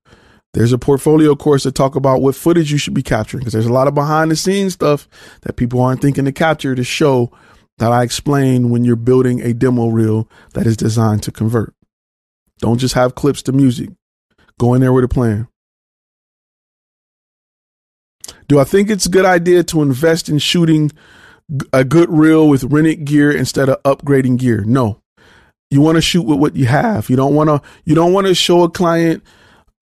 There's 0.52 0.72
a 0.72 0.78
portfolio 0.78 1.36
course 1.36 1.62
that 1.62 1.76
talk 1.76 1.94
about 1.94 2.22
what 2.22 2.34
footage 2.34 2.72
you 2.72 2.78
should 2.78 2.94
be 2.94 3.04
capturing 3.04 3.40
because 3.40 3.52
there's 3.52 3.66
a 3.66 3.72
lot 3.72 3.86
of 3.86 3.94
behind 3.94 4.30
the 4.30 4.36
scenes 4.36 4.74
stuff 4.74 5.08
that 5.42 5.56
people 5.56 5.80
aren't 5.80 6.02
thinking 6.02 6.24
to 6.24 6.32
capture 6.32 6.74
to 6.74 6.82
show 6.82 7.30
that 7.78 7.92
I 7.92 8.02
explain 8.02 8.70
when 8.70 8.84
you're 8.84 8.96
building 8.96 9.40
a 9.40 9.54
demo 9.54 9.88
reel 9.88 10.28
that 10.54 10.66
is 10.66 10.76
designed 10.76 11.22
to 11.22 11.32
convert. 11.32 11.72
Don't 12.58 12.78
just 12.78 12.94
have 12.94 13.14
clips 13.14 13.42
to 13.42 13.52
music. 13.52 13.90
Go 14.58 14.74
in 14.74 14.80
there 14.80 14.92
with 14.92 15.04
a 15.04 15.08
plan. 15.08 15.48
Do 18.48 18.58
I 18.58 18.64
think 18.64 18.90
it's 18.90 19.06
a 19.06 19.10
good 19.10 19.24
idea 19.24 19.62
to 19.64 19.82
invest 19.82 20.28
in 20.28 20.38
shooting 20.38 20.90
a 21.72 21.84
good 21.84 22.10
reel 22.10 22.48
with 22.48 22.64
rented 22.64 23.04
gear 23.04 23.30
instead 23.30 23.68
of 23.68 23.82
upgrading 23.82 24.38
gear? 24.38 24.64
No. 24.64 25.00
You 25.70 25.80
want 25.80 25.96
to 25.96 26.02
shoot 26.02 26.22
with 26.22 26.38
what 26.38 26.56
you 26.56 26.66
have. 26.66 27.10
You 27.10 27.16
don't 27.16 27.34
want 27.34 27.48
to 27.48 27.62
you 27.84 27.94
don't 27.94 28.12
want 28.12 28.26
to 28.26 28.34
show 28.34 28.62
a 28.62 28.70
client 28.70 29.22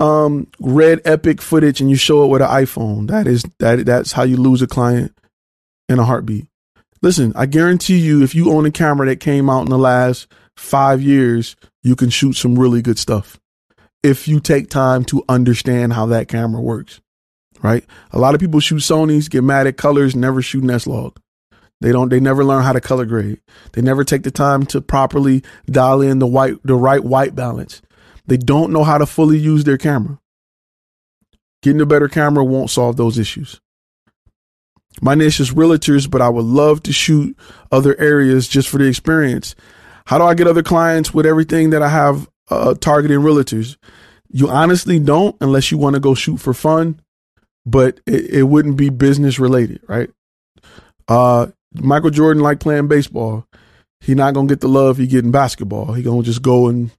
um 0.01 0.47
red 0.61 1.01
epic 1.05 1.43
footage 1.43 1.81
and 1.81 1.91
you 1.91 1.97
show 1.97 2.25
it 2.25 2.29
with 2.29 2.43
an 2.43 2.49
iPhone. 2.49 3.09
That 3.09 3.27
is 3.27 3.45
that 3.59 3.87
that's 3.87 4.13
how 4.13 4.23
you 4.23 4.37
lose 4.37 4.63
a 4.63 4.67
client 4.67 5.17
in 5.89 5.99
a 5.99 6.05
heartbeat. 6.05 6.47
Listen, 7.01 7.33
I 7.37 7.47
guarantee 7.47 7.99
you 7.99 8.23
if 8.23 8.35
you 8.35 8.51
own 8.51 8.67
a 8.67 8.71
camera 8.71 9.07
that 9.07 9.21
came 9.21 9.49
out 9.49 9.63
in 9.63 9.71
the 9.71 9.79
last 9.79 10.27
5 10.57 11.01
years, 11.01 11.55
you 11.85 11.95
can 11.95 12.11
shoot 12.11 12.33
some 12.33 12.59
really 12.59 12.83
good 12.83 12.99
stuff. 12.99 13.39
If 14.03 14.27
you 14.27 14.41
take 14.41 14.69
time 14.69 15.05
to 15.07 15.25
understand 15.29 15.93
how 15.93 16.07
that 16.07 16.29
camera 16.29 16.61
works 16.61 17.01
right? 17.63 17.85
A 18.13 18.19
lot 18.19 18.35
of 18.35 18.41
people 18.41 18.61
shoot 18.61 18.79
Sony's, 18.79 19.29
get 19.29 19.45
mad 19.45 19.67
at 19.67 19.77
colors, 19.77 20.15
never 20.15 20.43
shoot 20.43 20.63
an 20.63 20.71
S-Log. 20.71 21.19
They 21.81 21.93
don't. 21.93 22.09
They 22.09 22.21
never 22.21 22.45
learn 22.45 22.65
how 22.65 22.73
to 22.73 22.81
color 22.81 23.07
grade. 23.07 23.41
They 23.73 23.83
never 23.83 24.05
take 24.05 24.25
the 24.25 24.31
time 24.31 24.67
to 24.67 24.81
properly 24.81 25.43
dial 25.67 26.01
in 26.01 26.19
the 26.19 26.27
white, 26.27 26.55
the 26.65 26.75
right 26.75 27.03
white 27.03 27.35
balance. 27.35 27.83
They 28.27 28.37
don't 28.37 28.73
know 28.73 28.85
how 28.85 28.99
to 28.99 29.07
fully 29.07 29.39
use 29.39 29.65
their 29.65 29.79
camera. 29.79 30.19
Getting 31.63 31.81
a 31.81 31.87
better 31.87 32.09
camera 32.09 32.45
won't 32.45 32.71
solve 32.71 32.97
those 32.97 33.19
issues. 33.19 33.61
My 35.01 35.15
niche 35.15 35.41
is 35.41 35.53
realtors, 35.53 36.11
but 36.11 36.21
I 36.21 36.29
would 36.29 36.45
love 36.45 36.83
to 36.85 36.93
shoot 36.93 37.37
other 37.71 37.99
areas 38.01 38.49
just 38.49 38.69
for 38.69 38.79
the 38.79 38.87
experience. 38.87 39.55
How 40.07 40.19
do 40.19 40.25
I 40.25 40.35
get 40.35 40.47
other 40.47 40.63
clients 40.63 41.15
with 41.15 41.27
everything 41.27 41.71
that 41.71 41.83
I 41.83 41.89
have 41.89 42.29
uh, 42.51 42.75
targeting 42.75 43.21
realtors? 43.21 43.77
You 44.29 44.49
honestly 44.49 44.99
don't 44.99 45.37
unless 45.41 45.71
you 45.71 45.79
want 45.79 45.95
to 45.95 46.01
go 46.01 46.15
shoot 46.15 46.39
for 46.39 46.53
fun 46.53 47.01
but 47.69 48.01
it, 48.07 48.31
it 48.31 48.43
wouldn't 48.45 48.77
be 48.77 48.89
business 48.89 49.39
related, 49.39 49.81
right? 49.87 50.11
Uh, 51.07 51.49
Michael 51.75 52.11
Jordan 52.11 52.43
like 52.43 52.61
playing 52.61 52.89
baseball. 52.89 53.47
He 54.01 54.15
not 54.15 54.35
gonna 54.35 54.49
get 54.49 54.61
the 54.61 54.69
love 54.69 54.97
he 54.97 55.07
get 55.07 55.25
in 55.25 55.31
basketball. 55.31 55.93
He 55.93 56.03
gonna 56.03 56.23
just 56.23 56.43
go 56.43 56.69
and 56.69 56.91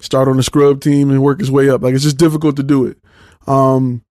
start 0.00 0.28
on 0.28 0.36
the 0.36 0.42
scrub 0.42 0.80
team 0.80 1.10
and 1.10 1.22
work 1.22 1.40
his 1.40 1.50
way 1.50 1.70
up. 1.70 1.82
Like 1.82 1.94
it's 1.94 2.04
just 2.04 2.18
difficult 2.18 2.56
to 2.56 2.62
do 2.62 2.86
it. 2.86 2.98
Um, 3.46 4.02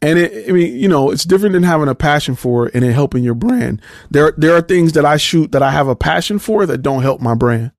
And 0.00 0.18
it, 0.18 0.48
I 0.48 0.52
mean, 0.52 0.78
you 0.78 0.88
know, 0.88 1.10
it's 1.10 1.24
different 1.24 1.54
than 1.54 1.64
having 1.64 1.88
a 1.88 1.94
passion 1.94 2.36
for 2.36 2.68
it 2.68 2.74
and 2.74 2.84
it 2.84 2.92
helping 2.92 3.24
your 3.24 3.34
brand. 3.34 3.82
There, 4.10 4.32
there 4.36 4.54
are 4.54 4.60
things 4.60 4.92
that 4.92 5.04
I 5.04 5.16
shoot 5.16 5.50
that 5.52 5.62
I 5.62 5.72
have 5.72 5.88
a 5.88 5.96
passion 5.96 6.38
for 6.38 6.66
that 6.66 6.82
don't 6.82 7.02
help 7.02 7.20
my 7.20 7.34
brand. 7.34 7.72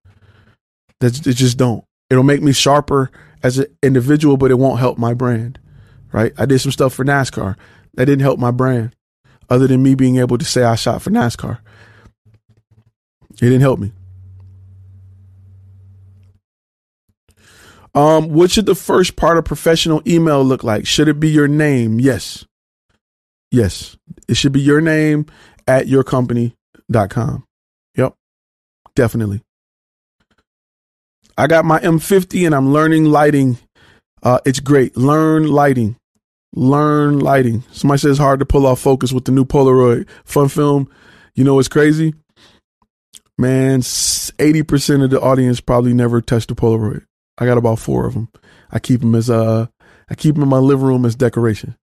That 0.99 1.25
it 1.25 1.33
just 1.35 1.57
don't. 1.57 1.85
It'll 2.09 2.23
make 2.23 2.41
me 2.41 2.51
sharper 2.51 3.09
as 3.41 3.57
an 3.59 3.67
individual, 3.81 4.35
but 4.35 4.51
it 4.51 4.55
won't 4.55 4.79
help 4.79 4.97
my 4.97 5.13
brand. 5.13 5.59
Right? 6.11 6.33
I 6.37 6.45
did 6.45 6.59
some 6.59 6.73
stuff 6.73 6.93
for 6.93 7.05
NASCAR 7.05 7.55
that 7.93 8.05
didn't 8.05 8.21
help 8.21 8.37
my 8.39 8.51
brand, 8.51 8.95
other 9.49 9.67
than 9.67 9.83
me 9.83 9.95
being 9.95 10.17
able 10.17 10.37
to 10.37 10.45
say 10.45 10.63
I 10.63 10.75
shot 10.75 11.01
for 11.01 11.09
NASCAR. 11.09 11.59
It 13.31 13.39
didn't 13.39 13.61
help 13.61 13.79
me. 13.79 13.91
Um, 17.95 18.29
what 18.29 18.51
should 18.51 18.65
the 18.65 18.75
first 18.75 19.15
part 19.15 19.37
of 19.37 19.45
professional 19.45 20.01
email 20.07 20.43
look 20.43 20.63
like? 20.63 20.85
Should 20.85 21.07
it 21.07 21.19
be 21.19 21.29
your 21.29 21.47
name? 21.47 21.99
Yes. 21.99 22.45
Yes. 23.51 23.97
It 24.27 24.37
should 24.37 24.51
be 24.51 24.61
your 24.61 24.81
name 24.81 25.25
at 25.67 25.87
yourcompany.com. 25.87 27.45
Yep. 27.95 28.13
Definitely. 28.95 29.41
I 31.37 31.47
got 31.47 31.65
my 31.65 31.79
M50 31.79 32.45
and 32.45 32.53
I'm 32.53 32.73
learning 32.73 33.05
lighting. 33.05 33.57
Uh, 34.21 34.39
it's 34.45 34.59
great. 34.59 34.97
Learn 34.97 35.47
lighting. 35.47 35.95
Learn 36.53 37.19
lighting. 37.19 37.63
Somebody 37.71 37.99
says 37.99 38.17
hard 38.17 38.39
to 38.39 38.45
pull 38.45 38.65
off 38.65 38.79
focus 38.79 39.13
with 39.13 39.25
the 39.25 39.31
new 39.31 39.45
Polaroid. 39.45 40.07
Fun 40.25 40.49
film. 40.49 40.89
You 41.35 41.43
know 41.43 41.55
what's 41.55 41.67
crazy? 41.67 42.13
Man, 43.37 43.81
80% 43.81 45.03
of 45.03 45.09
the 45.11 45.21
audience 45.21 45.61
probably 45.61 45.93
never 45.93 46.21
touched 46.21 46.51
a 46.51 46.55
Polaroid. 46.55 47.05
I 47.37 47.45
got 47.45 47.57
about 47.57 47.79
four 47.79 48.05
of 48.05 48.13
them. 48.13 48.29
I 48.69 48.79
keep 48.79 48.99
them 48.99 49.15
as 49.15 49.29
uh, 49.29 49.67
I 50.09 50.15
keep 50.15 50.35
them 50.35 50.43
in 50.43 50.49
my 50.49 50.57
living 50.57 50.85
room 50.85 51.05
as 51.05 51.15
decoration. 51.15 51.77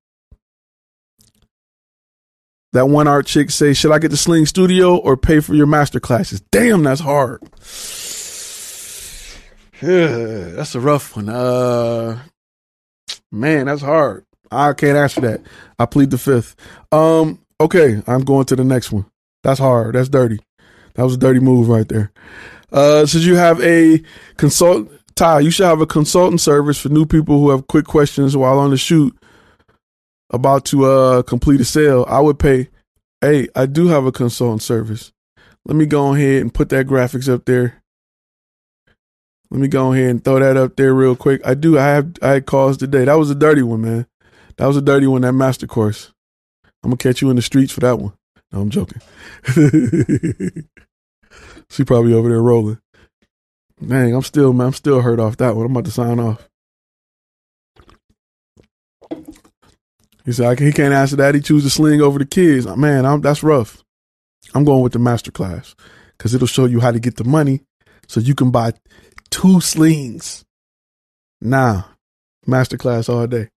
That 2.74 2.90
one 2.90 3.08
art 3.08 3.24
chick 3.24 3.50
say, 3.50 3.72
"Should 3.72 3.92
I 3.92 3.98
get 3.98 4.10
the 4.10 4.18
Sling 4.18 4.44
Studio 4.44 4.96
or 4.98 5.16
pay 5.16 5.40
for 5.40 5.54
your 5.54 5.66
master 5.66 5.98
classes?" 5.98 6.42
Damn, 6.52 6.82
that's 6.82 7.00
hard. 7.00 7.42
Yeah, 9.80 10.50
that's 10.56 10.74
a 10.74 10.80
rough 10.80 11.16
one. 11.16 11.30
Uh, 11.30 12.18
man, 13.32 13.64
that's 13.64 13.80
hard. 13.80 14.25
I 14.50 14.72
can't 14.72 14.96
answer 14.96 15.20
that. 15.22 15.42
I 15.78 15.86
plead 15.86 16.10
the 16.10 16.18
fifth. 16.18 16.56
Um, 16.92 17.40
okay, 17.60 18.02
I'm 18.06 18.24
going 18.24 18.46
to 18.46 18.56
the 18.56 18.64
next 18.64 18.92
one. 18.92 19.06
That's 19.42 19.60
hard. 19.60 19.94
That's 19.94 20.08
dirty. 20.08 20.40
That 20.94 21.04
was 21.04 21.14
a 21.14 21.18
dirty 21.18 21.40
move 21.40 21.68
right 21.68 21.88
there. 21.88 22.12
Uh, 22.72 23.06
should 23.06 23.24
you 23.24 23.36
have 23.36 23.60
a 23.62 24.02
consult? 24.36 24.90
Ty, 25.14 25.40
you 25.40 25.50
should 25.50 25.66
have 25.66 25.80
a 25.80 25.86
consultant 25.86 26.40
service 26.40 26.78
for 26.78 26.88
new 26.88 27.06
people 27.06 27.38
who 27.38 27.50
have 27.50 27.68
quick 27.68 27.86
questions 27.86 28.36
while 28.36 28.58
on 28.58 28.70
the 28.70 28.76
shoot 28.76 29.16
about 30.30 30.64
to 30.66 30.84
uh 30.84 31.22
complete 31.22 31.60
a 31.60 31.64
sale. 31.64 32.04
I 32.08 32.20
would 32.20 32.38
pay. 32.38 32.68
Hey, 33.20 33.48
I 33.54 33.66
do 33.66 33.88
have 33.88 34.04
a 34.04 34.12
consultant 34.12 34.62
service. 34.62 35.12
Let 35.64 35.76
me 35.76 35.86
go 35.86 36.14
ahead 36.14 36.42
and 36.42 36.52
put 36.52 36.68
that 36.68 36.86
graphics 36.86 37.32
up 37.32 37.44
there. 37.44 37.82
Let 39.50 39.60
me 39.60 39.68
go 39.68 39.92
ahead 39.92 40.10
and 40.10 40.24
throw 40.24 40.38
that 40.38 40.56
up 40.56 40.76
there 40.76 40.92
real 40.92 41.16
quick. 41.16 41.40
I 41.44 41.54
do. 41.54 41.78
I 41.78 41.86
have. 41.86 42.12
I 42.20 42.28
had 42.32 42.46
calls 42.46 42.76
today. 42.76 43.04
That 43.04 43.18
was 43.18 43.30
a 43.30 43.34
dirty 43.34 43.62
one, 43.62 43.82
man. 43.82 44.06
That 44.58 44.66
was 44.66 44.76
a 44.76 44.82
dirty 44.82 45.06
one. 45.06 45.22
That 45.22 45.32
master 45.32 45.66
course. 45.66 46.12
I'm 46.82 46.90
gonna 46.90 46.98
catch 46.98 47.20
you 47.20 47.30
in 47.30 47.36
the 47.36 47.42
streets 47.42 47.72
for 47.72 47.80
that 47.80 47.98
one. 47.98 48.12
No, 48.52 48.60
I'm 48.60 48.70
joking. 48.70 49.02
she 51.70 51.84
probably 51.84 52.14
over 52.14 52.28
there 52.28 52.42
rolling. 52.42 52.78
Dang, 53.84 54.14
I'm 54.14 54.22
still 54.22 54.52
man, 54.52 54.68
I'm 54.68 54.72
still 54.72 55.00
hurt 55.02 55.20
off 55.20 55.36
that 55.38 55.56
one. 55.56 55.66
I'm 55.66 55.72
about 55.72 55.84
to 55.86 55.90
sign 55.90 56.20
off. 56.20 56.48
He 60.24 60.32
said 60.32 60.58
he 60.58 60.72
can't 60.72 60.94
answer 60.94 61.16
that. 61.16 61.34
He 61.34 61.40
chooses 61.40 61.72
to 61.72 61.76
sling 61.76 62.00
over 62.00 62.18
the 62.18 62.26
kids. 62.26 62.66
Uh, 62.66 62.76
man, 62.76 63.06
I'm, 63.06 63.20
that's 63.20 63.42
rough. 63.44 63.84
I'm 64.54 64.64
going 64.64 64.82
with 64.82 64.92
the 64.92 64.98
master 64.98 65.30
class 65.30 65.76
because 66.16 66.34
it'll 66.34 66.48
show 66.48 66.64
you 66.64 66.80
how 66.80 66.90
to 66.90 66.98
get 66.98 67.16
the 67.16 67.24
money 67.24 67.60
so 68.08 68.20
you 68.20 68.34
can 68.34 68.50
buy 68.50 68.72
two 69.30 69.60
slings. 69.60 70.44
Nah, 71.40 71.84
master 72.44 72.76
class 72.76 73.08
all 73.08 73.26
day. 73.26 73.50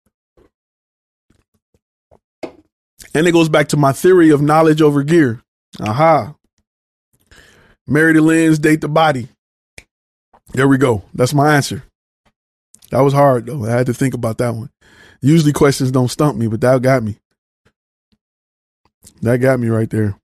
And 3.14 3.28
it 3.28 3.32
goes 3.32 3.50
back 3.50 3.70
to 3.70 3.78
my 3.78 3.92
theory 3.92 4.30
of 4.30 4.42
knowledge 4.42 4.82
over 4.82 5.04
gear. 5.04 5.42
Aha. 5.80 6.36
Marry 7.88 8.14
the 8.14 8.22
lens, 8.22 8.60
date 8.60 8.82
the 8.82 8.88
body. 8.88 9.30
There 10.54 10.68
we 10.68 10.78
go. 10.78 11.04
That's 11.14 11.34
my 11.34 11.56
answer. 11.56 11.84
That 12.92 13.02
was 13.02 13.14
hard 13.14 13.46
though. 13.46 13.66
I 13.66 13.72
had 13.72 13.88
to 13.88 13.94
think 13.94 14.14
about 14.14 14.38
that 14.40 14.54
one. 14.54 14.70
Usually 15.22 15.54
questions 15.54 15.92
don't 15.92 16.08
stump 16.08 16.38
me, 16.38 16.48
but 16.48 16.62
that 16.62 16.82
got 16.82 17.04
me. 17.04 17.18
That 19.22 19.40
got 19.40 19.60
me 19.60 19.68
right 19.68 19.90
there. 19.90 20.16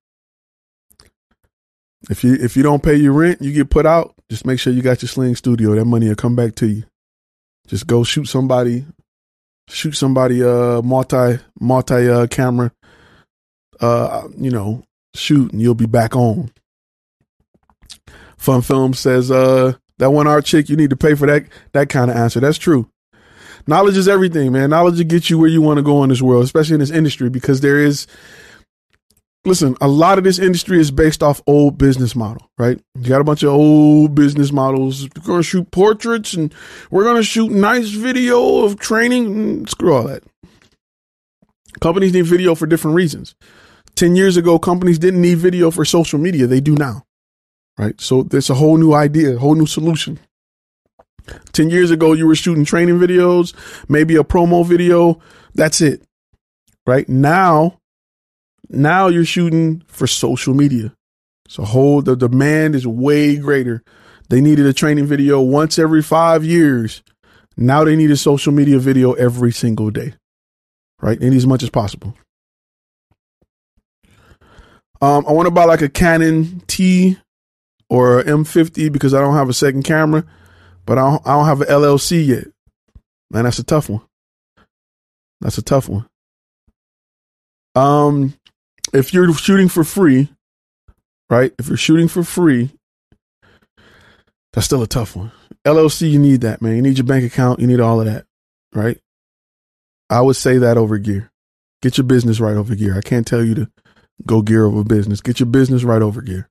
If 2.10 2.24
you 2.24 2.36
if 2.36 2.56
you 2.56 2.64
don't 2.64 2.84
pay 2.84 2.95
your 2.95 3.14
rent, 3.14 3.41
you 3.41 3.52
get 3.52 3.70
put 3.70 3.86
out. 3.86 4.14
Just 4.30 4.45
make 4.45 4.60
sure 4.60 4.74
you 4.74 4.82
got 4.82 5.02
your 5.02 5.10
sling 5.10 5.36
studio. 5.36 5.76
That 5.76 5.86
money 5.86 6.07
will 6.07 6.16
come 6.16 6.36
back 6.36 6.56
to 6.56 6.68
you. 6.68 6.84
Just 7.68 7.88
go 7.88 8.03
shoot 8.03 8.26
somebody, 8.26 8.86
shoot 9.68 9.94
somebody 9.94 10.44
uh 10.44 10.82
multi 10.82 11.40
multi 11.60 12.10
uh 12.10 12.28
camera, 12.28 12.72
uh 13.80 14.28
you 14.38 14.52
know 14.52 14.84
shoot, 15.14 15.52
and 15.52 15.62
you'll 15.62 15.76
be 15.76 15.86
back 15.86 16.16
on. 16.16 16.52
Fun 18.38 18.62
Film 18.62 18.94
says 18.94 19.32
uh 19.32 19.74
that 19.98 20.12
one 20.12 20.28
art 20.28 20.46
chick, 20.46 20.70
you 20.70 20.76
need 20.76 20.90
to 20.90 20.96
pay 20.98 21.16
for 21.16 21.26
that 21.28 21.46
that 21.74 21.90
kind 21.90 22.12
of 22.12 22.18
answer. 22.18 22.40
That's 22.40 22.58
true. 22.58 22.90
Knowledge 23.68 23.98
is 23.98 24.08
everything, 24.08 24.52
man. 24.52 24.70
Knowledge 24.70 24.98
will 24.98 25.06
get 25.06 25.30
you 25.30 25.40
where 25.40 25.50
you 25.50 25.62
want 25.62 25.78
to 25.78 25.84
go 25.84 26.04
in 26.04 26.10
this 26.10 26.22
world, 26.22 26.44
especially 26.44 26.76
in 26.76 26.82
this 26.82 26.92
industry, 26.92 27.30
because 27.30 27.62
there 27.62 27.80
is 27.80 28.06
listen, 29.46 29.76
a 29.82 29.88
lot 29.88 30.18
of 30.18 30.24
this 30.24 30.40
industry 30.40 30.80
is 30.80 30.92
based 30.92 31.24
off 31.24 31.42
old 31.48 31.78
business 31.78 32.16
model, 32.16 32.50
right? 32.58 32.80
You 32.96 33.10
got 33.10 33.22
a 33.22 33.26
bunch 33.26 33.44
of 33.44 33.50
old 33.50 34.16
business 34.16 34.52
models. 34.52 35.08
We're 35.16 35.24
gonna 35.24 35.44
shoot 35.44 35.72
portraits 35.72 36.34
and 36.34 36.54
we're 36.92 37.04
gonna 37.04 37.24
shoot 37.24 37.52
nice 37.52 37.90
video 37.90 38.66
of 38.66 38.80
training. 38.80 39.68
Screw 39.68 39.94
all 39.94 40.04
that. 40.04 40.24
Companies 41.82 42.14
need 42.14 42.26
video 42.26 42.56
for 42.56 42.66
different 42.66 42.96
reasons. 42.96 43.36
Ten 43.96 44.16
years 44.16 44.38
ago, 44.38 44.60
companies 44.60 45.00
didn't 45.00 45.22
need 45.22 45.38
video 45.38 45.72
for 45.72 45.86
social 45.86 46.20
media. 46.20 46.48
They 46.48 46.60
do 46.60 46.76
now 46.76 47.06
right? 47.78 48.00
So 48.00 48.24
there's 48.24 48.50
a 48.50 48.56
whole 48.56 48.78
new 48.78 48.94
idea, 48.94 49.36
a 49.36 49.40
whole 49.40 49.56
new 49.56 49.66
solution. 49.66 50.20
10 51.54 51.70
years 51.70 51.92
ago, 51.92 52.14
you 52.14 52.28
were 52.28 52.36
shooting 52.36 52.66
training 52.66 53.00
videos, 53.00 53.54
maybe 53.90 54.16
a 54.16 54.24
promo 54.24 54.66
video. 54.66 55.20
That's 55.56 55.82
it, 55.82 56.04
right? 56.86 57.08
Now, 57.10 57.80
now 58.70 59.08
you're 59.08 59.26
shooting 59.26 59.84
for 59.88 60.08
social 60.08 60.54
media. 60.54 60.94
So 61.48 61.64
whole, 61.64 62.02
the 62.02 62.16
demand 62.16 62.76
is 62.76 62.88
way 62.88 63.38
greater. 63.38 63.84
They 64.30 64.42
needed 64.42 64.66
a 64.66 64.74
training 64.74 65.06
video 65.06 65.42
once 65.42 65.78
every 65.78 66.02
five 66.02 66.44
years. 66.44 67.04
Now 67.58 67.84
they 67.84 67.96
need 67.96 68.12
a 68.12 68.18
social 68.18 68.52
media 68.52 68.80
video 68.80 69.14
every 69.14 69.52
single 69.52 69.92
day, 69.92 70.14
right? 71.02 71.20
And 71.20 71.34
as 71.34 71.46
much 71.48 71.64
as 71.64 71.70
possible. 71.70 72.16
Um, 75.02 75.26
I 75.28 75.34
want 75.34 75.46
to 75.46 75.52
buy 75.52 75.66
like 75.66 75.82
a 75.82 75.90
Canon 75.90 76.62
T 76.68 77.18
or 77.90 78.24
M50 78.24 78.92
because 78.92 79.14
I 79.14 79.20
don't 79.20 79.36
have 79.36 79.50
a 79.50 79.54
second 79.54 79.84
camera, 79.84 80.26
but 80.86 80.98
I 80.98 81.02
don't, 81.02 81.28
I 81.28 81.36
don't 81.36 81.46
have 81.46 81.62
an 81.62 81.68
LLC 81.68 82.26
yet. 82.26 82.48
Man, 83.30 83.44
that's 83.44 83.60
a 83.60 83.64
tough 83.64 83.90
one. 83.90 84.02
That's 85.42 85.58
a 85.58 85.62
tough 85.62 85.90
one. 85.90 86.08
Um, 87.76 88.34
if 88.96 89.14
you're 89.14 89.34
shooting 89.34 89.68
for 89.68 89.84
free, 89.84 90.30
right? 91.30 91.54
If 91.60 91.68
you're 91.68 91.78
shooting 91.78 92.08
for 92.08 92.24
free, 92.24 92.72
that's 94.54 94.66
still 94.66 94.82
a 94.82 94.88
tough 94.88 95.16
one. 95.16 95.32
LLC, 95.66 96.10
you 96.10 96.20
need 96.20 96.42
that, 96.42 96.62
man. 96.62 96.76
You 96.76 96.82
need 96.82 96.98
your 96.98 97.06
bank 97.06 97.26
account. 97.26 97.60
You 97.60 97.68
need 97.68 97.80
all 97.80 98.00
of 98.00 98.06
that, 98.06 98.26
right? 98.74 99.00
I 100.10 100.22
would 100.22 100.36
say 100.36 100.58
that 100.60 100.78
over 100.78 100.98
gear. 100.98 101.32
Get 101.82 101.98
your 101.98 102.06
business 102.06 102.40
right 102.40 102.56
over 102.56 102.76
gear. 102.76 102.98
I 102.98 103.02
can't 103.02 103.28
tell 103.28 103.44
you 103.44 103.56
to 103.56 103.70
go 104.26 104.42
gear 104.42 104.66
over 104.66 104.84
business. 104.84 105.22
Get 105.22 105.40
your 105.40 105.48
business 105.48 105.84
right 105.84 106.02
over 106.02 106.22
gear. 106.22 106.50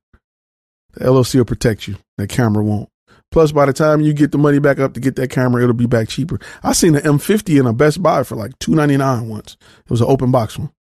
The 0.93 1.05
LLC 1.05 1.35
will 1.35 1.45
protect 1.45 1.87
you. 1.87 1.97
That 2.17 2.29
camera 2.29 2.63
won't. 2.63 2.89
Plus, 3.31 3.51
by 3.51 3.65
the 3.65 3.73
time 3.73 4.01
you 4.01 4.13
get 4.13 4.31
the 4.31 4.37
money 4.37 4.59
back 4.59 4.79
up 4.79 4.93
to 4.93 4.99
get 4.99 5.15
that 5.17 5.29
camera, 5.29 5.61
it'll 5.61 5.73
be 5.73 5.87
back 5.87 6.07
cheaper. 6.07 6.39
I 6.63 6.73
seen 6.73 6.95
an 6.95 7.01
M50 7.01 7.59
in 7.59 7.65
a 7.65 7.73
Best 7.73 8.01
Buy 8.01 8.23
for 8.23 8.35
like 8.35 8.57
two 8.59 8.75
ninety 8.75 8.97
nine 8.97 9.27
once. 9.27 9.57
It 9.79 9.89
was 9.89 10.01
an 10.01 10.07
open 10.07 10.31
box 10.31 10.57
one. 10.57 10.71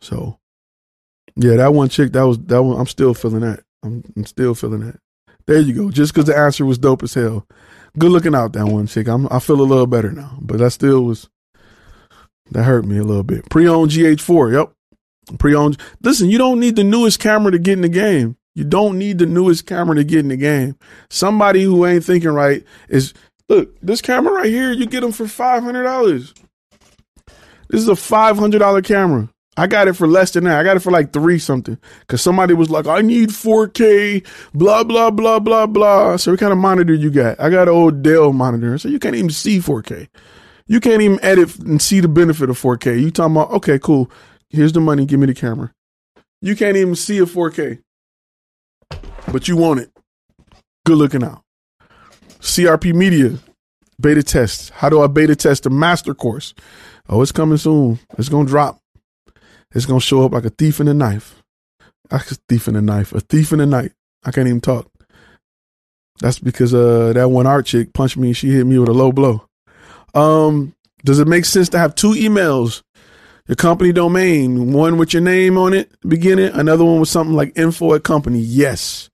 So, 0.00 0.38
yeah, 1.36 1.56
that 1.56 1.74
one 1.74 1.88
chick, 1.88 2.12
that 2.12 2.26
was 2.26 2.38
that 2.38 2.62
one. 2.62 2.78
I'm 2.78 2.86
still 2.86 3.14
feeling 3.14 3.40
that. 3.40 3.62
I'm, 3.82 4.02
I'm 4.16 4.26
still 4.26 4.54
feeling 4.54 4.80
that. 4.80 4.98
There 5.46 5.60
you 5.60 5.74
go. 5.74 5.90
Just 5.90 6.12
because 6.12 6.26
the 6.26 6.36
answer 6.36 6.64
was 6.64 6.78
dope 6.78 7.02
as 7.02 7.14
hell. 7.14 7.46
Good 7.98 8.12
looking 8.12 8.34
out 8.34 8.52
that 8.52 8.66
one 8.66 8.86
chick. 8.86 9.08
I'm, 9.08 9.26
I 9.30 9.40
feel 9.40 9.60
a 9.60 9.62
little 9.62 9.86
better 9.86 10.12
now, 10.12 10.38
but 10.40 10.58
that 10.58 10.70
still 10.70 11.02
was 11.02 11.28
that 12.50 12.64
hurt 12.64 12.84
me 12.84 12.98
a 12.98 13.04
little 13.04 13.22
bit. 13.22 13.48
Pre-owned 13.50 13.90
GH4. 13.90 14.52
Yep. 14.52 15.38
Pre-owned. 15.38 15.78
Listen, 16.02 16.30
you 16.30 16.38
don't 16.38 16.60
need 16.60 16.76
the 16.76 16.84
newest 16.84 17.20
camera 17.20 17.52
to 17.52 17.58
get 17.58 17.74
in 17.74 17.82
the 17.82 17.88
game. 17.88 18.36
You 18.54 18.64
don't 18.64 18.98
need 18.98 19.18
the 19.18 19.26
newest 19.26 19.66
camera 19.66 19.96
to 19.96 20.04
get 20.04 20.20
in 20.20 20.28
the 20.28 20.36
game. 20.36 20.76
Somebody 21.08 21.62
who 21.62 21.86
ain't 21.86 22.04
thinking 22.04 22.30
right 22.30 22.64
is 22.88 23.14
look, 23.48 23.80
this 23.80 24.00
camera 24.00 24.32
right 24.32 24.46
here, 24.46 24.72
you 24.72 24.86
get 24.86 25.00
them 25.00 25.12
for 25.12 25.24
$500. 25.24 26.34
This 27.70 27.82
is 27.82 27.88
a 27.88 27.96
five 27.96 28.36
hundred 28.36 28.58
dollar 28.58 28.82
camera. 28.82 29.28
I 29.56 29.66
got 29.66 29.88
it 29.88 29.94
for 29.94 30.06
less 30.06 30.30
than 30.30 30.44
that. 30.44 30.58
I 30.58 30.62
got 30.62 30.76
it 30.76 30.80
for 30.80 30.92
like 30.92 31.12
three 31.12 31.38
something. 31.38 31.76
Cause 32.06 32.22
somebody 32.22 32.54
was 32.54 32.70
like, 32.70 32.86
I 32.86 33.00
need 33.00 33.30
4K, 33.30 34.24
blah, 34.54 34.84
blah, 34.84 35.10
blah, 35.10 35.38
blah, 35.38 35.66
blah. 35.66 36.16
So 36.16 36.30
what 36.32 36.40
kind 36.40 36.52
of 36.52 36.58
monitor 36.58 36.94
you 36.94 37.10
got? 37.10 37.38
I 37.40 37.50
got 37.50 37.68
an 37.68 37.74
old 37.74 38.02
Dell 38.02 38.32
monitor. 38.32 38.78
So 38.78 38.88
you 38.88 38.98
can't 38.98 39.16
even 39.16 39.30
see 39.30 39.58
4K. 39.58 40.08
You 40.66 40.78
can't 40.78 41.02
even 41.02 41.18
edit 41.22 41.58
and 41.58 41.82
see 41.82 41.98
the 42.00 42.08
benefit 42.08 42.48
of 42.48 42.60
4K. 42.60 43.00
You 43.00 43.10
talking 43.10 43.34
about, 43.34 43.50
okay, 43.50 43.78
cool. 43.78 44.10
Here's 44.50 44.72
the 44.72 44.80
money. 44.80 45.04
Give 45.04 45.18
me 45.18 45.26
the 45.26 45.34
camera. 45.34 45.72
You 46.40 46.56
can't 46.56 46.76
even 46.76 46.94
see 46.94 47.18
a 47.18 47.26
4K, 47.26 47.82
but 49.30 49.46
you 49.46 49.56
want 49.56 49.80
it. 49.80 49.90
Good 50.86 50.96
looking 50.96 51.22
out. 51.22 51.42
CRP 52.40 52.94
Media, 52.94 53.38
beta 54.00 54.22
test. 54.22 54.70
How 54.70 54.88
do 54.88 55.02
I 55.02 55.06
beta 55.06 55.36
test 55.36 55.64
the 55.64 55.70
master 55.70 56.14
course? 56.14 56.54
Oh, 57.08 57.20
it's 57.20 57.32
coming 57.32 57.58
soon. 57.58 57.98
It's 58.16 58.30
going 58.30 58.46
to 58.46 58.50
drop. 58.50 58.80
It's 59.74 59.86
gonna 59.86 60.00
show 60.00 60.24
up 60.24 60.32
like 60.32 60.44
a 60.44 60.50
thief 60.50 60.80
in 60.80 60.88
a 60.88 60.94
knife. 60.94 61.42
A 62.10 62.18
thief 62.18 62.66
in 62.66 62.76
a 62.76 62.82
knife. 62.82 63.12
A 63.12 63.20
thief 63.20 63.52
in 63.52 63.58
the 63.58 63.66
night. 63.66 63.92
I 64.24 64.32
can't 64.32 64.48
even 64.48 64.60
talk. 64.60 64.90
That's 66.18 66.38
because 66.38 66.74
uh 66.74 67.12
that 67.14 67.28
one 67.28 67.46
art 67.46 67.66
chick 67.66 67.92
punched 67.92 68.16
me. 68.16 68.32
She 68.32 68.50
hit 68.50 68.66
me 68.66 68.78
with 68.78 68.88
a 68.88 68.92
low 68.92 69.12
blow. 69.12 69.46
Um, 70.12 70.74
does 71.04 71.20
it 71.20 71.28
make 71.28 71.44
sense 71.44 71.68
to 71.70 71.78
have 71.78 71.94
two 71.94 72.12
emails? 72.12 72.82
Your 73.46 73.56
company 73.56 73.92
domain, 73.92 74.72
one 74.72 74.96
with 74.96 75.12
your 75.12 75.22
name 75.22 75.56
on 75.56 75.72
it, 75.72 75.90
beginning, 76.06 76.52
another 76.52 76.84
one 76.84 77.00
with 77.00 77.08
something 77.08 77.34
like 77.34 77.56
info 77.58 77.94
at 77.94 78.04
company. 78.04 78.38
Yes. 78.38 79.10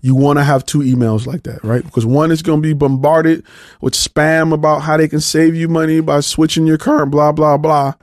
You 0.00 0.14
want 0.14 0.38
to 0.38 0.44
have 0.44 0.64
two 0.64 0.78
emails 0.80 1.26
like 1.26 1.42
that, 1.44 1.64
right? 1.64 1.82
Because 1.82 2.06
one 2.06 2.30
is 2.30 2.42
going 2.42 2.62
to 2.62 2.66
be 2.66 2.74
bombarded 2.74 3.44
with 3.80 3.94
spam 3.94 4.52
about 4.52 4.80
how 4.80 4.96
they 4.96 5.08
can 5.08 5.20
save 5.20 5.54
you 5.54 5.66
money 5.68 6.00
by 6.00 6.20
switching 6.20 6.66
your 6.66 6.78
current 6.78 7.10
blah, 7.10 7.32
blah, 7.32 7.56
blah 7.56 7.94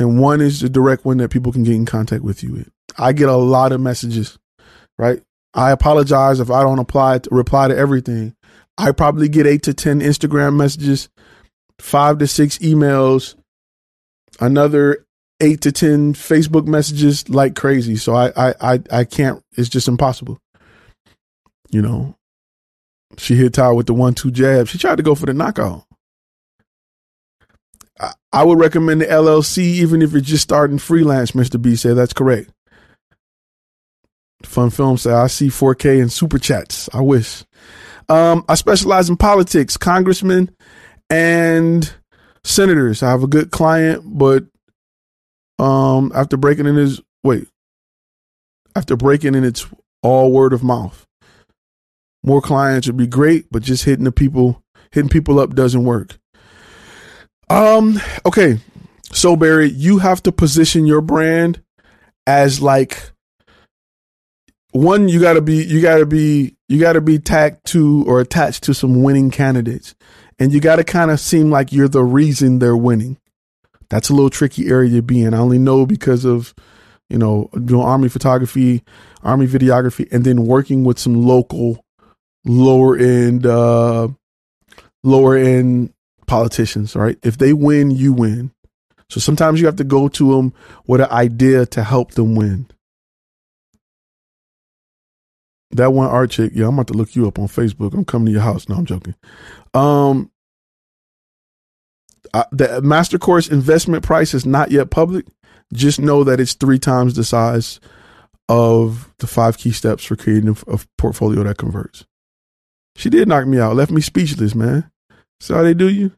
and 0.00 0.18
one 0.18 0.40
is 0.40 0.60
the 0.60 0.70
direct 0.70 1.04
one 1.04 1.18
that 1.18 1.30
people 1.30 1.52
can 1.52 1.62
get 1.62 1.74
in 1.74 1.84
contact 1.84 2.24
with 2.24 2.42
you 2.42 2.52
with. 2.52 2.70
I 2.96 3.12
get 3.12 3.28
a 3.28 3.36
lot 3.36 3.70
of 3.70 3.82
messages, 3.82 4.38
right? 4.98 5.22
I 5.52 5.70
apologize 5.72 6.40
if 6.40 6.50
I 6.50 6.62
don't 6.62 6.78
apply 6.78 7.18
to 7.18 7.28
reply 7.30 7.68
to 7.68 7.76
everything. 7.76 8.34
I 8.78 8.92
probably 8.92 9.28
get 9.28 9.46
eight 9.46 9.62
to 9.64 9.74
ten 9.74 10.00
Instagram 10.00 10.56
messages, 10.56 11.10
five 11.78 12.16
to 12.18 12.26
six 12.26 12.56
emails, 12.58 13.34
another 14.40 15.04
eight 15.40 15.60
to 15.62 15.72
ten 15.72 16.14
Facebook 16.14 16.66
messages 16.66 17.28
like 17.28 17.54
crazy. 17.54 17.96
So 17.96 18.14
I 18.14 18.32
I 18.34 18.54
I, 18.60 18.82
I 18.90 19.04
can't. 19.04 19.42
It's 19.56 19.68
just 19.68 19.86
impossible. 19.86 20.38
You 21.68 21.82
know, 21.82 22.16
she 23.18 23.36
hit 23.36 23.52
Ty 23.52 23.72
with 23.72 23.86
the 23.86 23.94
one 23.94 24.14
two 24.14 24.30
jab. 24.30 24.66
She 24.66 24.78
tried 24.78 24.96
to 24.96 25.02
go 25.02 25.14
for 25.14 25.26
the 25.26 25.34
knockout. 25.34 25.84
I 28.32 28.44
would 28.44 28.58
recommend 28.58 29.00
the 29.00 29.06
LLC 29.06 29.58
even 29.58 30.02
if 30.02 30.12
you're 30.12 30.20
just 30.20 30.42
starting 30.42 30.78
freelance, 30.78 31.32
Mr. 31.32 31.60
B 31.60 31.76
said. 31.76 31.96
That's 31.96 32.12
correct. 32.12 32.50
Fun 34.42 34.70
Film 34.70 34.96
said, 34.96 35.14
I 35.14 35.26
see 35.26 35.48
4K 35.48 36.00
and 36.00 36.10
super 36.10 36.38
chats. 36.38 36.88
I 36.94 37.00
wish. 37.02 37.44
Um, 38.08 38.44
I 38.48 38.54
specialize 38.54 39.08
in 39.08 39.16
politics, 39.16 39.76
congressmen 39.76 40.54
and 41.10 41.92
senators. 42.42 43.02
I 43.02 43.10
have 43.10 43.22
a 43.22 43.28
good 43.28 43.50
client, 43.50 44.02
but 44.06 44.44
um, 45.58 46.10
after 46.14 46.36
breaking 46.36 46.66
in 46.66 46.76
his 46.76 47.00
wait, 47.22 47.48
after 48.74 48.96
breaking 48.96 49.34
in, 49.34 49.44
it's 49.44 49.66
all 50.02 50.32
word 50.32 50.52
of 50.52 50.62
mouth. 50.62 51.06
More 52.22 52.40
clients 52.40 52.86
would 52.86 52.96
be 52.96 53.06
great, 53.06 53.46
but 53.50 53.62
just 53.62 53.84
hitting 53.84 54.04
the 54.04 54.12
people, 54.12 54.62
hitting 54.90 55.10
people 55.10 55.38
up 55.38 55.54
doesn't 55.54 55.84
work. 55.84 56.19
Um, 57.50 58.00
okay. 58.24 58.58
So 59.12 59.34
Barry, 59.34 59.68
you 59.70 59.98
have 59.98 60.22
to 60.22 60.32
position 60.32 60.86
your 60.86 61.00
brand 61.00 61.60
as 62.26 62.62
like 62.62 63.10
one, 64.70 65.08
you 65.08 65.20
gotta 65.20 65.40
be 65.40 65.64
you 65.64 65.82
gotta 65.82 66.06
be 66.06 66.56
you 66.68 66.78
gotta 66.78 67.00
be 67.00 67.18
tagged 67.18 67.66
to 67.66 68.04
or 68.06 68.20
attached 68.20 68.62
to 68.64 68.74
some 68.74 69.02
winning 69.02 69.30
candidates. 69.32 69.96
And 70.38 70.52
you 70.52 70.60
gotta 70.60 70.84
kind 70.84 71.10
of 71.10 71.18
seem 71.18 71.50
like 71.50 71.72
you're 71.72 71.88
the 71.88 72.04
reason 72.04 72.60
they're 72.60 72.76
winning. 72.76 73.18
That's 73.88 74.08
a 74.10 74.14
little 74.14 74.30
tricky 74.30 74.68
area 74.68 74.90
to 74.96 75.02
be 75.02 75.22
in. 75.22 75.34
I 75.34 75.38
only 75.38 75.58
know 75.58 75.84
because 75.84 76.24
of, 76.24 76.54
you 77.08 77.18
know, 77.18 77.50
doing 77.64 77.84
army 77.84 78.08
photography, 78.08 78.84
army 79.24 79.48
videography, 79.48 80.06
and 80.12 80.24
then 80.24 80.46
working 80.46 80.84
with 80.84 81.00
some 81.00 81.20
local 81.20 81.84
lower 82.44 82.96
end 82.96 83.44
uh 83.44 84.06
lower 85.02 85.36
end 85.36 85.92
politicians, 86.30 86.94
right? 86.94 87.18
If 87.24 87.38
they 87.38 87.52
win, 87.52 87.90
you 87.90 88.12
win. 88.12 88.52
So 89.08 89.18
sometimes 89.18 89.60
you 89.60 89.66
have 89.66 89.76
to 89.76 89.84
go 89.84 90.08
to 90.08 90.36
them 90.36 90.54
with 90.86 91.00
an 91.00 91.10
idea 91.10 91.66
to 91.66 91.82
help 91.82 92.12
them 92.12 92.36
win. 92.36 92.68
That 95.72 95.92
one 95.92 96.08
art 96.08 96.30
chick, 96.30 96.52
yeah, 96.54 96.68
I'm 96.68 96.74
about 96.74 96.86
to 96.86 96.94
look 96.94 97.16
you 97.16 97.26
up 97.26 97.40
on 97.40 97.48
Facebook. 97.48 97.94
I'm 97.94 98.04
coming 98.04 98.26
to 98.26 98.32
your 98.32 98.42
house. 98.42 98.68
No, 98.68 98.76
I'm 98.76 98.86
joking. 98.86 99.16
Um, 99.74 100.30
the 102.52 102.80
master 102.80 103.18
course 103.18 103.48
investment 103.48 104.04
price 104.04 104.32
is 104.32 104.46
not 104.46 104.70
yet 104.70 104.90
public. 104.90 105.26
Just 105.72 105.98
know 105.98 106.22
that 106.22 106.38
it's 106.38 106.54
three 106.54 106.78
times 106.78 107.14
the 107.14 107.24
size 107.24 107.80
of 108.48 109.12
the 109.18 109.26
five 109.26 109.58
key 109.58 109.72
steps 109.72 110.04
for 110.04 110.14
creating 110.14 110.50
a, 110.50 110.72
a 110.72 110.78
portfolio 110.96 111.42
that 111.42 111.58
converts. 111.58 112.04
She 112.94 113.10
did 113.10 113.26
knock 113.26 113.48
me 113.48 113.58
out, 113.58 113.74
left 113.74 113.90
me 113.90 114.00
speechless, 114.00 114.54
man. 114.54 114.90
See 115.40 115.54
how 115.54 115.62
they 115.62 115.74
do 115.74 115.88
you? 115.88 116.12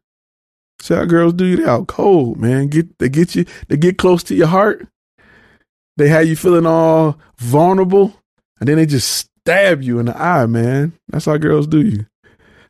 See 0.80 0.94
how 0.94 1.04
girls 1.04 1.34
do 1.34 1.44
you? 1.44 1.68
Out 1.68 1.86
cold, 1.86 2.38
man. 2.38 2.68
Get 2.68 2.98
they 2.98 3.08
get 3.08 3.34
you, 3.34 3.44
they 3.68 3.76
get 3.76 3.98
close 3.98 4.22
to 4.24 4.34
your 4.34 4.48
heart. 4.48 4.86
They 5.96 6.08
have 6.08 6.26
you 6.26 6.36
feeling 6.36 6.66
all 6.66 7.18
vulnerable, 7.36 8.14
and 8.58 8.68
then 8.68 8.76
they 8.76 8.86
just 8.86 9.30
stab 9.42 9.82
you 9.82 9.98
in 9.98 10.06
the 10.06 10.20
eye, 10.20 10.46
man. 10.46 10.94
That's 11.08 11.26
how 11.26 11.36
girls 11.36 11.66
do 11.66 11.84
you. 11.84 12.06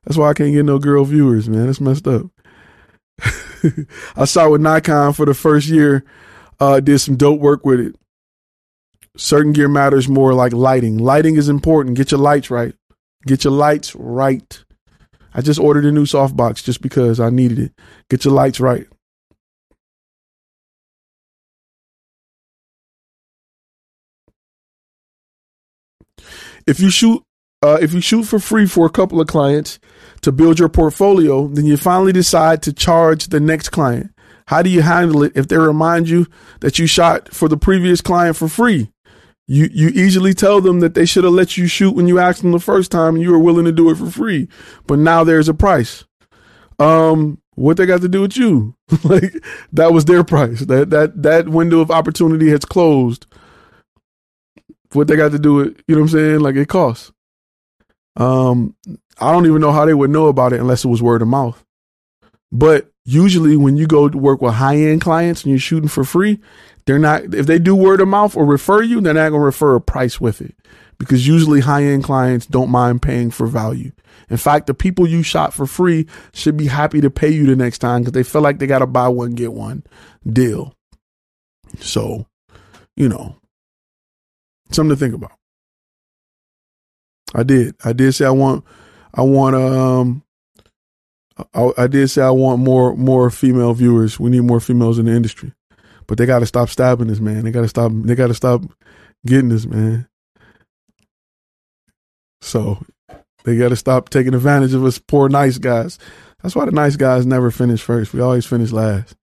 That's 0.04 0.16
why 0.16 0.30
I 0.30 0.34
can't 0.34 0.52
get 0.52 0.64
no 0.64 0.78
girl 0.78 1.04
viewers, 1.04 1.48
man. 1.48 1.66
That's 1.66 1.80
messed 1.80 2.08
up. 2.08 2.26
I 4.16 4.24
saw 4.24 4.50
with 4.50 4.60
Nikon 4.60 5.12
for 5.12 5.26
the 5.26 5.34
first 5.34 5.68
year, 5.68 6.04
uh, 6.58 6.80
did 6.80 6.98
some 6.98 7.16
dope 7.16 7.40
work 7.40 7.64
with 7.64 7.80
it. 7.80 7.96
Certain 9.16 9.52
gear 9.52 9.68
matters 9.68 10.08
more 10.08 10.34
like 10.34 10.52
lighting. 10.52 10.98
Lighting 10.98 11.36
is 11.36 11.48
important. 11.48 11.96
Get 11.96 12.10
your 12.10 12.20
lights 12.20 12.50
right. 12.50 12.74
Get 13.26 13.44
your 13.44 13.52
lights 13.52 13.94
right. 13.94 14.64
I 15.34 15.40
just 15.40 15.60
ordered 15.60 15.84
a 15.84 15.92
new 15.92 16.04
softbox 16.04 16.62
just 16.62 16.82
because 16.82 17.20
I 17.20 17.30
needed 17.30 17.59
it. 17.59 17.72
Get 18.10 18.24
your 18.24 18.34
lights 18.34 18.60
right. 18.60 18.86
If 26.66 26.78
you 26.80 26.90
shoot 26.90 27.22
uh, 27.62 27.78
if 27.80 27.92
you 27.92 28.00
shoot 28.00 28.24
for 28.24 28.40
free 28.40 28.66
for 28.66 28.86
a 28.86 28.90
couple 28.90 29.20
of 29.20 29.28
clients 29.28 29.78
to 30.22 30.32
build 30.32 30.59
your 30.59 30.68
portfolio, 30.68 31.46
then 31.46 31.64
you 31.64 31.76
finally 31.76 32.12
decide 32.12 32.60
to 32.62 32.72
charge 32.72 33.28
the 33.28 33.38
next 33.38 33.68
client. 33.68 34.10
How 34.46 34.62
do 34.62 34.70
you 34.70 34.82
handle 34.82 35.22
it 35.22 35.32
if 35.36 35.46
they 35.46 35.56
remind 35.56 36.09
you 36.09 36.26
that 36.60 36.78
you 36.78 36.86
shot 36.88 37.32
for 37.32 37.48
the 37.48 37.56
previous 37.56 38.00
client 38.00 38.36
for 38.36 38.48
free? 38.48 38.90
You 39.48 39.69
you 39.73 39.89
easily 39.89 40.35
tell 40.35 40.60
them 40.60 40.81
that 40.81 40.94
they 40.94 41.05
should 41.05 41.24
have 41.24 41.32
let 41.32 41.56
you 41.56 41.66
shoot 41.66 41.94
when 41.94 42.06
you 42.06 42.19
asked 42.19 42.43
them 42.43 42.52
the 42.52 42.60
first 42.60 42.90
time 42.90 43.14
and 43.14 43.23
you 43.23 43.32
were 43.32 43.39
willing 43.39 43.64
to 43.64 43.73
do 43.73 43.90
it 43.90 43.97
for 43.97 44.10
free. 44.10 44.48
But 44.86 44.98
now 44.98 45.24
there's 45.24 45.48
a 45.48 45.55
price. 45.55 46.05
Um 46.78 47.39
what 47.55 47.77
they 47.77 47.85
got 47.85 48.01
to 48.01 48.09
do 48.09 48.23
with 48.23 48.36
you? 48.36 48.74
like 49.05 49.44
that 49.73 49.93
was 49.93 50.05
their 50.05 50.24
price. 50.24 50.60
That 50.60 50.90
that 50.90 51.23
that 51.23 51.48
window 51.48 51.81
of 51.81 51.90
opportunity 51.90 52.51
has 52.51 52.64
closed. 52.64 53.27
What 54.93 55.09
they 55.09 55.16
got 55.16 55.32
to 55.32 55.39
do 55.39 55.55
with, 55.55 55.82
you 55.89 55.97
know 55.97 56.02
what 56.02 56.12
I'm 56.12 56.19
saying? 56.19 56.40
Like 56.40 56.56
it 56.56 56.69
costs. 56.69 57.12
Um 58.16 58.77
I 59.20 59.32
don't 59.32 59.47
even 59.47 59.60
know 59.60 59.73
how 59.73 59.85
they 59.85 59.94
would 59.94 60.10
know 60.10 60.28
about 60.28 60.52
it 60.52 60.60
unless 60.60 60.85
it 60.85 60.89
was 60.89 61.02
word 61.02 61.20
of 61.23 61.28
mouth. 61.28 61.62
But 62.51 62.90
usually 63.05 63.56
when 63.56 63.77
you 63.77 63.86
go 63.86 64.09
to 64.09 64.16
work 64.19 64.40
with 64.40 64.55
high 64.55 64.77
end 64.77 65.01
clients 65.01 65.43
and 65.43 65.51
you're 65.51 65.59
shooting 65.59 65.89
for 65.89 66.05
free, 66.05 66.39
they're 66.86 66.98
not, 66.98 67.34
if 67.34 67.46
they 67.46 67.59
do 67.59 67.74
word 67.74 68.00
of 68.00 68.09
mouth 68.09 68.36
or 68.36 68.44
refer 68.44 68.82
you, 68.82 69.00
they're 69.00 69.14
not 69.14 69.30
going 69.30 69.40
to 69.40 69.46
refer 69.46 69.76
a 69.76 69.80
price 69.80 70.20
with 70.20 70.40
it 70.40 70.54
because 70.98 71.26
usually 71.26 71.60
high 71.60 71.84
end 71.84 72.04
clients 72.04 72.46
don't 72.46 72.70
mind 72.70 73.02
paying 73.02 73.30
for 73.30 73.46
value. 73.46 73.92
In 74.30 74.36
fact, 74.36 74.66
the 74.66 74.74
people 74.74 75.06
you 75.06 75.22
shot 75.22 75.52
for 75.52 75.66
free 75.66 76.06
should 76.32 76.56
be 76.56 76.66
happy 76.66 77.00
to 77.00 77.10
pay 77.10 77.30
you 77.30 77.46
the 77.46 77.56
next 77.56 77.78
time 77.78 78.02
because 78.02 78.12
they 78.12 78.22
feel 78.22 78.40
like 78.40 78.59
they 78.59 78.66
got 78.66 78.80
to 78.80 78.86
buy 78.86 79.09
one, 79.09 79.32
get 79.32 79.52
one 79.52 79.84
deal. 80.26 80.74
So, 81.80 82.26
you 82.96 83.09
know, 83.09 83.36
something 84.70 84.96
to 84.96 84.96
think 84.96 85.14
about. 85.14 85.32
I 87.34 87.42
did. 87.42 87.74
I 87.84 87.92
did 87.92 88.12
say 88.12 88.26
I 88.26 88.30
want, 88.30 88.64
I 89.14 89.22
want, 89.22 89.56
um, 89.56 90.22
I, 91.54 91.70
I 91.78 91.86
did 91.86 92.09
say 92.09 92.22
I 92.22 92.30
want 92.30 92.60
more, 92.60 92.94
more 92.96 93.30
female 93.30 93.72
viewers. 93.72 94.20
We 94.20 94.30
need 94.30 94.42
more 94.42 94.60
females 94.60 94.98
in 94.98 95.06
the 95.06 95.12
industry. 95.12 95.52
But 96.06 96.18
they 96.18 96.26
got 96.26 96.40
to 96.40 96.46
stop 96.46 96.68
stabbing 96.68 97.08
this 97.08 97.20
man. 97.20 97.44
They 97.44 97.50
got 97.50 97.62
to 97.62 97.68
stop. 97.68 97.92
They 97.92 98.14
got 98.14 98.28
to 98.28 98.34
stop 98.34 98.62
getting 99.26 99.48
this 99.48 99.66
man. 99.66 100.08
So 102.40 102.84
they 103.44 103.56
got 103.56 103.70
to 103.70 103.76
stop 103.76 104.08
taking 104.08 104.34
advantage 104.34 104.74
of 104.74 104.84
us 104.84 104.98
poor 104.98 105.28
nice 105.28 105.58
guys. 105.58 105.98
That's 106.42 106.56
why 106.56 106.64
the 106.64 106.72
nice 106.72 106.96
guys 106.96 107.24
never 107.24 107.50
finish 107.50 107.80
first. 107.80 108.12
We 108.12 108.20
always 108.20 108.46
finish 108.46 108.72
last. 108.72 109.16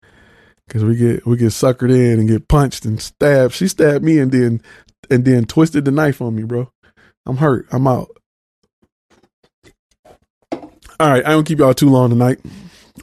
Cause 0.69 0.83
we 0.85 0.95
get 0.95 1.25
we 1.25 1.35
get 1.35 1.47
suckered 1.47 1.89
in 1.89 2.19
and 2.19 2.27
get 2.27 2.47
punched 2.47 2.85
and 2.85 3.01
stabbed. 3.01 3.55
She 3.55 3.67
stabbed 3.67 4.05
me 4.05 4.19
and 4.19 4.31
then 4.31 4.61
and 5.09 5.25
then 5.25 5.45
twisted 5.45 5.83
the 5.83 5.89
knife 5.89 6.21
on 6.21 6.35
me, 6.35 6.43
bro. 6.43 6.71
I'm 7.25 7.37
hurt. 7.37 7.67
I'm 7.71 7.87
out. 7.87 8.09
All 10.51 11.09
right, 11.09 11.25
I 11.25 11.31
don't 11.31 11.45
keep 11.45 11.57
y'all 11.57 11.73
too 11.73 11.89
long 11.89 12.11
tonight. 12.11 12.39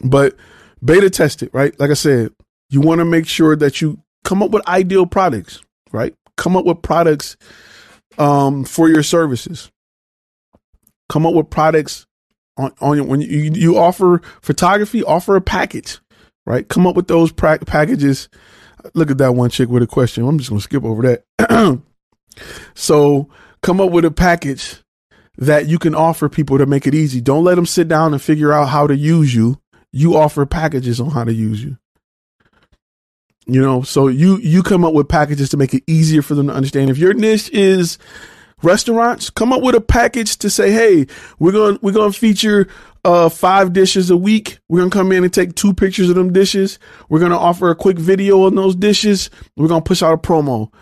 But 0.04 0.36
beta 0.84 1.10
test 1.10 1.42
it, 1.42 1.50
right? 1.52 1.78
Like 1.80 1.90
I 1.90 1.94
said, 1.94 2.32
you 2.70 2.80
want 2.80 2.98
to 2.98 3.04
make 3.04 3.26
sure 3.26 3.56
that 3.56 3.80
you 3.80 4.00
come 4.24 4.42
up 4.42 4.50
with 4.50 4.66
ideal 4.68 5.06
products, 5.06 5.62
right? 5.92 6.14
Come 6.36 6.56
up 6.56 6.64
with 6.64 6.82
products 6.82 7.36
um, 8.18 8.64
for 8.64 8.88
your 8.88 9.02
services. 9.02 9.70
Come 11.08 11.24
up 11.24 11.34
with 11.34 11.50
products 11.50 12.06
on, 12.56 12.72
on 12.80 13.06
when 13.06 13.20
you, 13.20 13.52
you 13.54 13.78
offer 13.78 14.20
photography, 14.42 15.02
offer 15.04 15.36
a 15.36 15.40
package, 15.40 16.00
right? 16.44 16.66
Come 16.68 16.86
up 16.86 16.96
with 16.96 17.06
those 17.06 17.32
pra- 17.32 17.58
packages. 17.60 18.28
Look 18.94 19.10
at 19.10 19.18
that 19.18 19.34
one 19.34 19.50
chick 19.50 19.68
with 19.68 19.82
a 19.82 19.86
question. 19.86 20.26
I'm 20.26 20.38
just 20.38 20.50
going 20.50 20.60
to 20.60 20.64
skip 20.64 20.84
over 20.84 21.20
that. 21.38 21.82
so 22.74 23.28
come 23.62 23.80
up 23.80 23.90
with 23.90 24.04
a 24.04 24.10
package 24.10 24.82
that 25.38 25.66
you 25.66 25.78
can 25.78 25.94
offer 25.94 26.28
people 26.28 26.58
to 26.58 26.66
make 26.66 26.86
it 26.86 26.94
easy. 26.94 27.20
Don't 27.20 27.44
let 27.44 27.56
them 27.56 27.66
sit 27.66 27.88
down 27.88 28.12
and 28.12 28.22
figure 28.22 28.52
out 28.52 28.66
how 28.66 28.86
to 28.86 28.96
use 28.96 29.34
you. 29.34 29.60
You 29.92 30.16
offer 30.16 30.46
packages 30.46 31.00
on 31.00 31.10
how 31.10 31.24
to 31.24 31.32
use 31.32 31.62
you. 31.62 31.78
You 33.46 33.62
know, 33.62 33.82
so 33.82 34.08
you 34.08 34.38
you 34.38 34.62
come 34.62 34.84
up 34.84 34.92
with 34.92 35.08
packages 35.08 35.50
to 35.50 35.56
make 35.56 35.72
it 35.72 35.84
easier 35.86 36.20
for 36.20 36.34
them 36.34 36.48
to 36.48 36.52
understand. 36.52 36.90
If 36.90 36.98
your 36.98 37.14
niche 37.14 37.48
is 37.50 37.96
restaurants, 38.62 39.30
come 39.30 39.52
up 39.52 39.62
with 39.62 39.76
a 39.76 39.80
package 39.80 40.36
to 40.38 40.50
say, 40.50 40.72
"Hey, 40.72 41.06
we're 41.38 41.52
going 41.52 41.78
we're 41.80 41.92
going 41.92 42.12
to 42.12 42.18
feature 42.18 42.66
uh, 43.04 43.28
five 43.28 43.72
dishes 43.72 44.10
a 44.10 44.16
week. 44.16 44.58
We're 44.68 44.80
to 44.90 44.98
come 44.98 45.12
in 45.12 45.22
and 45.22 45.32
take 45.32 45.54
two 45.54 45.72
pictures 45.72 46.08
of 46.08 46.16
them 46.16 46.32
dishes. 46.32 46.80
We're 47.08 47.20
to 47.30 47.38
offer 47.38 47.70
a 47.70 47.76
quick 47.76 47.98
video 47.98 48.46
on 48.46 48.56
those 48.56 48.74
dishes. 48.74 49.30
We're 49.56 49.68
to 49.82 49.88
push 49.88 50.02
out 50.02 50.12
a 50.12 50.18
promo." 50.18 50.72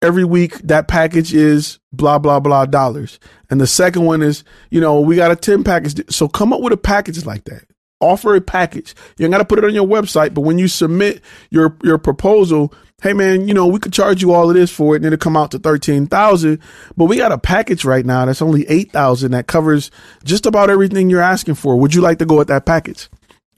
every 0.00 0.24
week 0.24 0.54
that 0.58 0.86
package 0.86 1.34
is 1.34 1.78
blah 1.92 2.18
blah 2.18 2.38
blah 2.38 2.64
dollars 2.64 3.18
and 3.50 3.60
the 3.60 3.66
second 3.66 4.04
one 4.04 4.22
is 4.22 4.44
you 4.70 4.80
know 4.80 5.00
we 5.00 5.16
got 5.16 5.30
a 5.30 5.36
10 5.36 5.64
package 5.64 6.00
so 6.08 6.28
come 6.28 6.52
up 6.52 6.60
with 6.60 6.72
a 6.72 6.76
package 6.76 7.24
like 7.24 7.44
that 7.44 7.64
offer 8.00 8.34
a 8.34 8.40
package. 8.40 8.94
You 9.16 9.26
ain't 9.26 9.32
got 9.32 9.38
to 9.38 9.44
put 9.44 9.58
it 9.58 9.64
on 9.64 9.74
your 9.74 9.86
website 9.86 10.34
but 10.34 10.42
when 10.42 10.58
you 10.58 10.68
submit 10.68 11.22
your 11.50 11.76
your 11.82 11.98
proposal 11.98 12.72
hey 13.02 13.12
man 13.12 13.46
you 13.46 13.54
know 13.54 13.66
we 13.66 13.78
could 13.78 13.92
charge 13.92 14.22
you 14.22 14.32
all 14.32 14.48
of 14.48 14.56
this 14.56 14.70
for 14.70 14.94
it 14.94 14.98
and 14.98 15.06
it'll 15.06 15.18
come 15.18 15.36
out 15.36 15.50
to 15.52 15.58
13000 15.58 16.58
but 16.96 17.04
we 17.04 17.16
got 17.16 17.32
a 17.32 17.38
package 17.38 17.84
right 17.84 18.04
now 18.04 18.24
that's 18.24 18.42
only 18.42 18.68
8000 18.68 19.32
that 19.32 19.46
covers 19.46 19.90
just 20.24 20.46
about 20.46 20.70
everything 20.70 21.10
you're 21.10 21.20
asking 21.20 21.54
for. 21.54 21.76
Would 21.76 21.94
you 21.94 22.00
like 22.00 22.18
to 22.18 22.26
go 22.26 22.38
with 22.38 22.48
that 22.48 22.66
package? 22.66 23.08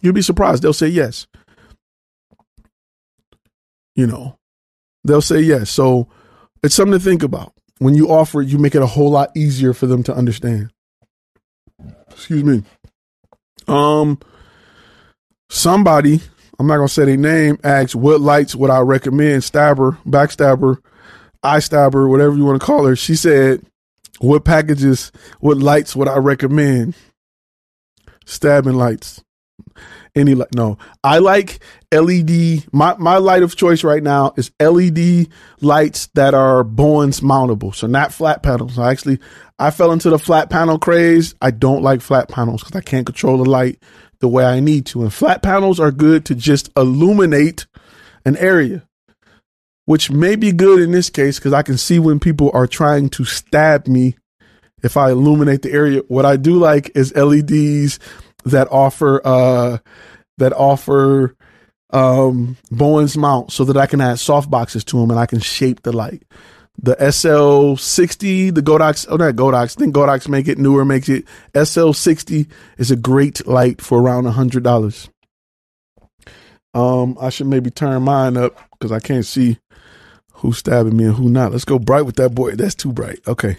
You'd 0.03 0.15
be 0.15 0.23
surprised. 0.23 0.63
They'll 0.63 0.73
say 0.73 0.89
yes. 0.89 1.27
You 3.95 4.07
know 4.07 4.39
they'll 5.05 5.23
say 5.23 5.41
yes. 5.41 5.71
So 5.71 6.09
it's 6.63 6.75
something 6.75 6.99
to 6.99 7.05
think 7.05 7.23
about. 7.23 7.53
When 7.79 7.95
you 7.95 8.09
offer 8.11 8.43
it, 8.43 8.49
you 8.49 8.59
make 8.59 8.75
it 8.75 8.83
a 8.83 8.87
whole 8.87 9.11
lot 9.11 9.35
easier 9.35 9.73
for 9.73 9.87
them 9.87 10.03
to 10.05 10.15
understand. 10.15 10.71
Excuse 12.11 12.45
me. 12.45 12.63
Um, 13.67 14.19
somebody, 15.51 16.21
I'm 16.59 16.67
not 16.67 16.77
gonna 16.77 16.89
say 16.89 17.05
their 17.05 17.17
name, 17.17 17.59
asked 17.63 17.95
what 17.95 18.21
lights 18.21 18.55
would 18.55 18.71
I 18.71 18.81
recommend? 18.81 19.45
Stabber, 19.45 19.99
backstabber, 20.07 20.79
eye 21.43 21.59
stabber, 21.59 22.09
whatever 22.09 22.37
you 22.37 22.45
want 22.45 22.61
to 22.61 22.67
call 22.67 22.87
her. 22.87 22.97
She 22.97 23.17
said, 23.17 23.63
"What 24.21 24.45
packages, 24.45 25.13
what 25.41 25.59
lights 25.59 25.95
would 25.95 26.09
I 26.09 26.17
recommend?" 26.17 26.95
Stabbing 28.25 28.75
lights 28.77 29.23
any 30.15 30.35
light. 30.35 30.55
No, 30.55 30.79
I 31.05 31.19
like 31.19 31.61
LED. 31.93 32.65
My 32.73 32.97
my 32.99 33.19
light 33.19 33.43
of 33.43 33.57
choice 33.57 33.85
right 33.85 34.03
now 34.03 34.33
is 34.37 34.51
LED 34.61 35.29
lights 35.61 36.09
that 36.15 36.35
are 36.35 36.65
Bowens 36.65 37.21
mountable, 37.21 37.75
so 37.75 37.87
not 37.87 38.13
flat 38.13 38.43
panels. 38.43 38.79
I 38.79 38.91
actually 38.91 39.19
I 39.59 39.71
fell 39.71 39.93
into 39.93 40.11
the 40.11 40.19
flat 40.19 40.51
panel 40.51 40.79
craze. 40.79 41.35
I 41.41 41.51
don't 41.51 41.83
like 41.83 42.01
flat 42.01 42.29
panels 42.29 42.63
because 42.63 42.77
I 42.77 42.83
can't 42.83 43.07
control 43.07 43.43
the 43.43 43.49
light 43.49 43.83
the 44.21 44.29
way 44.29 44.45
I 44.45 44.61
need 44.61 44.87
to. 44.87 45.03
And 45.03 45.13
flat 45.13 45.43
panels 45.43 45.81
are 45.81 45.91
good 45.91 46.25
to 46.27 46.35
just 46.35 46.71
illuminate 46.77 47.67
an 48.25 48.37
area, 48.37 48.87
which 49.87 50.11
may 50.11 50.37
be 50.37 50.53
good 50.53 50.81
in 50.81 50.93
this 50.93 51.11
case 51.11 51.39
because 51.39 51.53
I 51.53 51.63
can 51.63 51.79
see 51.79 51.99
when 51.99 52.21
people 52.21 52.51
are 52.55 52.67
trying 52.67 53.09
to 53.11 53.25
stab 53.25 53.87
me 53.87 54.17
if 54.83 54.97
I 54.97 55.11
illuminate 55.11 55.63
the 55.63 55.73
area. 55.73 56.03
What 56.09 56.25
I 56.25 56.37
do 56.37 56.55
like 56.55 56.91
is 56.95 57.15
LEDs 57.15 57.99
that 58.45 58.69
offer 58.71 59.21
uh 59.25 59.79
that 60.39 60.53
offer 60.55 61.37
um 61.91 62.57
Bowens 62.71 63.17
mount 63.17 63.53
so 63.53 63.65
that 63.65 63.77
I 63.77 63.87
can 63.87 64.01
add 64.01 64.19
soft 64.19 64.51
boxes 64.51 64.85
to 64.85 64.99
them 64.99 65.11
and 65.11 65.21
I 65.21 65.27
can 65.27 65.41
shape 65.41 65.83
the 65.83 65.93
light. 65.93 66.23
The 66.83 66.97
SL60, 66.97 68.55
the 68.55 68.63
Godox, 68.63 69.07
oh 69.11 69.17
not 69.17 69.35
Godox, 69.35 69.77
I 69.77 69.81
think 69.81 69.95
Godox 69.95 70.29
make 70.29 70.49
it, 70.49 70.59
Neewer 70.59 70.87
makes 70.87 71.11
it. 71.11 71.27
SL60 71.53 72.49
is 72.79 72.91
a 72.91 72.97
great 72.97 73.47
light 73.47 73.83
for 73.83 74.01
around 74.01 74.27
a 74.27 74.31
hundred 74.31 74.63
dollars. 74.63 75.11
Um, 76.73 77.19
I 77.21 77.31
should 77.31 77.49
maybe 77.49 77.71
turn 77.71 78.03
mine 78.03 78.37
up 78.37 78.57
because 78.73 78.93
I 78.93 79.01
can't 79.01 79.27
see 79.27 79.59
who's 80.35 80.59
stabbing 80.59 80.97
me 80.97 81.05
and 81.05 81.15
who 81.15 81.29
not. 81.29 81.53
Let's 81.53 81.65
go 81.65 81.79
bright 81.79 82.07
with 82.07 82.17
that 82.17 82.35
boy. 82.35 82.53
That's 82.53 82.75
too 82.75 82.93
bright. 82.93 83.21
Okay. 83.27 83.57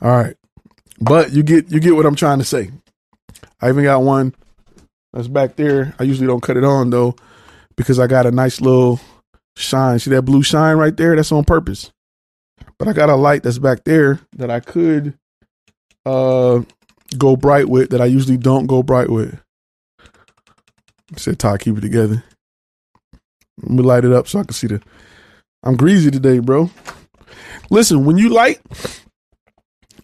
All 0.00 0.16
right. 0.16 0.36
But 1.00 1.32
you 1.32 1.42
get 1.42 1.70
you 1.72 1.80
get 1.80 1.96
what 1.96 2.06
I'm 2.06 2.14
trying 2.14 2.38
to 2.38 2.44
say. 2.44 2.70
I 3.60 3.68
even 3.68 3.84
got 3.84 4.02
one 4.02 4.34
that's 5.12 5.28
back 5.28 5.56
there. 5.56 5.94
I 5.98 6.04
usually 6.04 6.26
don't 6.26 6.42
cut 6.42 6.56
it 6.56 6.64
on 6.64 6.90
though 6.90 7.16
because 7.76 7.98
I 7.98 8.06
got 8.06 8.26
a 8.26 8.30
nice 8.30 8.60
little 8.60 9.00
shine. 9.56 9.98
See 9.98 10.10
that 10.10 10.22
blue 10.22 10.42
shine 10.42 10.76
right 10.76 10.96
there? 10.96 11.16
That's 11.16 11.32
on 11.32 11.44
purpose. 11.44 11.90
But 12.78 12.88
I 12.88 12.92
got 12.92 13.10
a 13.10 13.16
light 13.16 13.42
that's 13.42 13.58
back 13.58 13.84
there 13.84 14.20
that 14.36 14.50
I 14.50 14.60
could 14.60 15.14
uh 16.06 16.62
go 17.16 17.36
bright 17.36 17.68
with 17.68 17.90
that 17.90 18.00
I 18.00 18.06
usually 18.06 18.36
don't 18.36 18.66
go 18.66 18.82
bright 18.82 19.10
with. 19.10 19.38
I 20.00 21.16
said 21.16 21.38
Todd, 21.38 21.60
keep 21.60 21.78
it 21.78 21.80
together. 21.80 22.22
Let 23.62 23.70
me 23.70 23.82
light 23.82 24.04
it 24.04 24.12
up 24.12 24.28
so 24.28 24.40
I 24.40 24.44
can 24.44 24.52
see 24.52 24.68
the 24.68 24.82
I'm 25.62 25.76
greasy 25.76 26.10
today, 26.10 26.38
bro. 26.38 26.70
Listen, 27.70 28.04
when 28.04 28.16
you 28.16 28.28
light, 28.28 28.60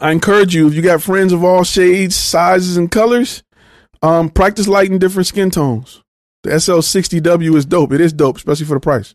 I 0.01 0.11
encourage 0.11 0.55
you, 0.55 0.67
if 0.67 0.75
you 0.75 0.83
got 0.83 1.03
friends 1.03 1.33
of 1.33 1.45
all 1.45 1.65
shades, 1.65 2.17
sizes, 2.17 2.77
and 2.77 2.91
colors, 2.91 3.43
um, 4.03 4.29
practice 4.29 4.69
lighting 4.69 4.99
different 4.99 5.27
skin 5.27 5.51
tones. 5.51 6.03
The 6.43 6.51
SL60W 6.51 7.57
is 7.57 7.65
dope. 7.65 7.93
It 7.93 8.01
is 8.01 8.13
dope, 8.13 8.37
especially 8.37 8.67
for 8.67 8.75
the 8.75 8.81
price. 8.81 9.15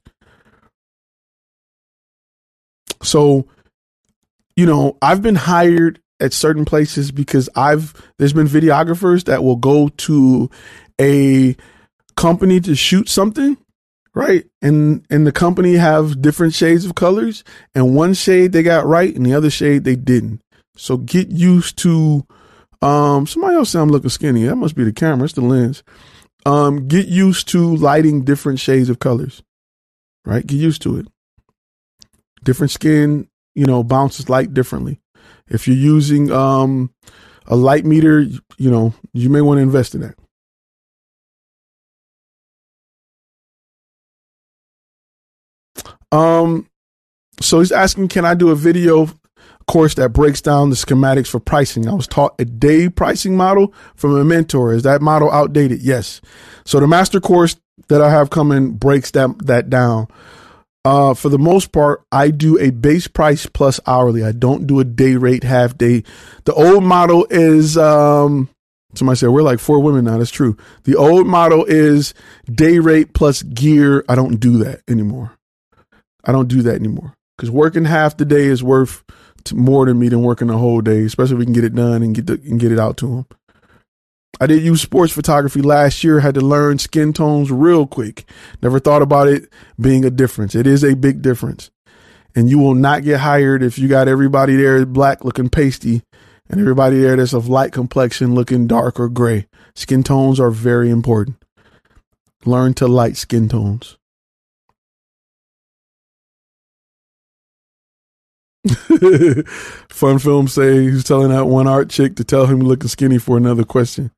So, 3.02 3.48
you 4.56 4.66
know, 4.66 4.98
I've 5.02 5.22
been 5.22 5.36
hired 5.36 6.02
at 6.20 6.34
certain 6.34 6.66
places 6.66 7.12
because 7.12 7.50
I've 7.56 7.94
there's 8.18 8.34
been 8.34 8.48
videographers 8.48 9.26
that 9.26 9.44
will 9.44 9.56
go 9.56 9.90
to 9.90 10.50
a 11.00 11.56
company 12.18 12.60
to 12.62 12.76
shoot 12.76 13.08
something, 13.08 13.58
right? 14.14 14.46
And 14.62 15.06
and 15.10 15.26
the 15.26 15.32
company 15.32 15.76
have 15.76 16.22
different 16.22 16.54
shades 16.54 16.86
of 16.86 16.96
colors, 16.96 17.44
and 17.74 17.96
one 17.96 18.14
shade 18.14 18.52
they 18.52 18.64
got 18.64 18.86
right, 18.86 19.16
and 19.16 19.26
the 19.26 19.34
other 19.34 19.50
shade 19.50 19.84
they 19.84 19.96
didn't. 19.96 20.42
So 20.76 20.98
get 20.98 21.30
used 21.30 21.78
to 21.80 22.26
um 22.82 23.28
somebody 23.28 23.56
else 23.56 23.72
said 23.72 23.82
I'm 23.82 23.90
looking 23.90 24.10
skinny. 24.10 24.44
That 24.44 24.56
must 24.58 24.76
be 24.76 24.84
the 24.84 24.94
camera, 24.94 25.26
it's 25.26 25.34
the 25.34 25.42
lens. 25.42 25.84
Um, 26.46 26.88
get 26.88 27.08
used 27.08 27.50
to 27.50 27.76
lighting 27.76 28.24
different 28.24 28.60
shades 28.60 28.90
of 28.90 29.00
colors. 29.00 29.44
Right? 30.26 30.46
Get 30.46 30.58
used 30.58 30.82
to 30.84 30.98
it. 30.98 31.08
Different 32.44 32.72
skin, 32.72 33.28
you 33.56 33.66
know, 33.66 33.84
bounces 33.84 34.30
light 34.30 34.54
differently. 34.54 35.00
If 35.48 35.68
you're 35.68 35.78
using 35.78 36.32
um 36.32 36.94
a 37.48 37.56
light 37.56 37.86
meter, 37.86 38.22
you 38.22 38.72
know, 38.72 38.94
you 39.14 39.30
may 39.30 39.42
want 39.42 39.58
to 39.58 39.64
invest 39.64 39.96
in 39.96 40.02
that. 40.02 40.16
Um, 46.12 46.68
so 47.40 47.60
he's 47.60 47.72
asking, 47.72 48.08
can 48.08 48.26
I 48.26 48.34
do 48.34 48.50
a 48.50 48.56
video 48.56 49.08
course 49.70 49.94
that 49.94 50.10
breaks 50.10 50.42
down 50.42 50.72
the 50.72 50.76
schematics 50.76 51.28
for 51.28 51.40
pricing. 51.40 51.88
I 51.88 51.94
was 51.94 52.08
taught 52.08 52.34
a 52.40 52.46
day 52.46 52.90
pricing 52.90 53.38
model 53.38 53.72
from 53.96 54.18
a 54.18 54.26
mentor. 54.26 54.74
Is 54.74 54.82
that 54.84 55.00
model 55.00 55.32
outdated? 55.32 55.82
Yes. 55.82 56.22
So 56.66 56.80
the 56.80 56.88
master 56.88 57.22
course 57.22 57.56
that 57.88 58.02
I 58.02 58.10
have 58.10 58.32
coming 58.32 58.72
breaks 58.72 59.12
that 59.12 59.30
that 59.46 59.70
down. 59.70 60.08
Uh, 60.90 61.14
for 61.14 61.30
the 61.30 61.38
most 61.38 61.72
part, 61.72 62.02
I 62.12 62.32
do 62.32 62.58
a 62.58 62.72
base 62.72 63.08
price 63.08 63.46
plus 63.46 63.80
hourly. 63.86 64.24
I 64.24 64.32
don't 64.32 64.66
do 64.66 64.80
a 64.80 64.84
day 64.84 65.18
rate, 65.18 65.44
half 65.44 65.78
day. 65.78 66.04
The 66.46 66.54
old 66.56 66.84
model 66.84 67.28
is 67.30 67.78
um, 67.78 68.50
somebody 68.96 69.18
said 69.18 69.30
we're 69.30 69.44
like 69.44 69.60
four 69.60 69.82
women 69.82 70.06
now. 70.06 70.18
That's 70.18 70.32
true. 70.32 70.58
The 70.86 70.96
old 70.96 71.28
model 71.28 71.64
is 71.64 72.16
day 72.52 72.80
rate 72.80 73.14
plus 73.14 73.44
gear. 73.44 74.04
I 74.10 74.16
don't 74.16 74.40
do 74.40 74.64
that 74.64 74.82
anymore. 74.88 75.32
I 76.26 76.32
don't 76.32 76.48
do 76.48 76.64
that 76.64 76.78
anymore 76.78 77.14
because 77.38 77.52
working 77.52 77.86
half 77.86 78.18
the 78.18 78.26
day 78.26 78.46
is 78.46 78.64
worth 78.64 79.04
more 79.54 79.86
to 79.86 79.94
me 79.94 80.10
than 80.10 80.24
working 80.24 80.48
the 80.48 80.58
whole 80.58 80.82
day, 80.82 81.04
especially 81.04 81.34
if 81.34 81.40
we 81.40 81.46
can 81.46 81.54
get 81.54 81.66
it 81.66 81.76
done 81.76 82.02
and 82.02 82.16
get 82.16 82.26
the, 82.26 82.42
and 82.50 82.60
get 82.60 82.72
it 82.72 82.80
out 82.80 82.98
to 82.98 83.06
them. 83.06 83.39
I 84.40 84.48
did 84.48 84.64
use 84.64 84.82
sports 84.82 85.12
photography 85.12 85.62
last 85.62 86.04
year, 86.04 86.22
had 86.22 86.36
to 86.36 86.42
learn 86.42 86.80
skin 86.80 87.12
tones 87.12 87.52
real 87.52 87.86
quick. 87.86 88.24
Never 88.62 88.80
thought 88.80 89.02
about 89.02 89.28
it 89.28 89.52
being 89.80 90.06
a 90.06 90.10
difference. 90.10 90.56
It 90.56 90.66
is 90.66 90.84
a 90.84 90.96
big 90.96 91.22
difference. 91.22 91.72
And 92.36 92.50
you 92.50 92.58
will 92.58 92.76
not 92.76 93.04
get 93.04 93.20
hired 93.20 93.62
if 93.62 93.78
you 93.78 93.90
got 93.90 94.08
everybody 94.08 94.56
there 94.56 94.86
black 94.86 95.26
looking 95.26 95.50
pasty 95.50 96.04
and 96.50 96.62
everybody 96.62 97.00
there 97.00 97.18
that's 97.18 97.34
of 97.34 97.50
light 97.50 97.74
complexion 97.74 98.34
looking 98.34 98.66
dark 98.66 99.00
or 99.00 99.10
gray. 99.10 99.48
Skin 99.76 100.04
tones 100.04 100.40
are 100.40 100.52
very 100.52 100.90
important. 100.90 101.38
Learn 102.46 102.74
to 102.76 102.88
light 102.88 103.18
skin 103.18 103.50
tones. 103.50 103.98
Fun 109.90 110.20
film 110.20 110.48
say 110.48 110.84
he's 110.84 111.04
telling 111.04 111.30
that 111.30 111.48
one 111.48 111.68
art 111.68 111.90
chick 111.90 112.16
to 112.16 112.24
tell 112.24 112.46
him 112.46 112.60
looking 112.60 112.88
skinny 112.88 113.18
for 113.18 113.36
another 113.38 113.64
question. 113.64 114.12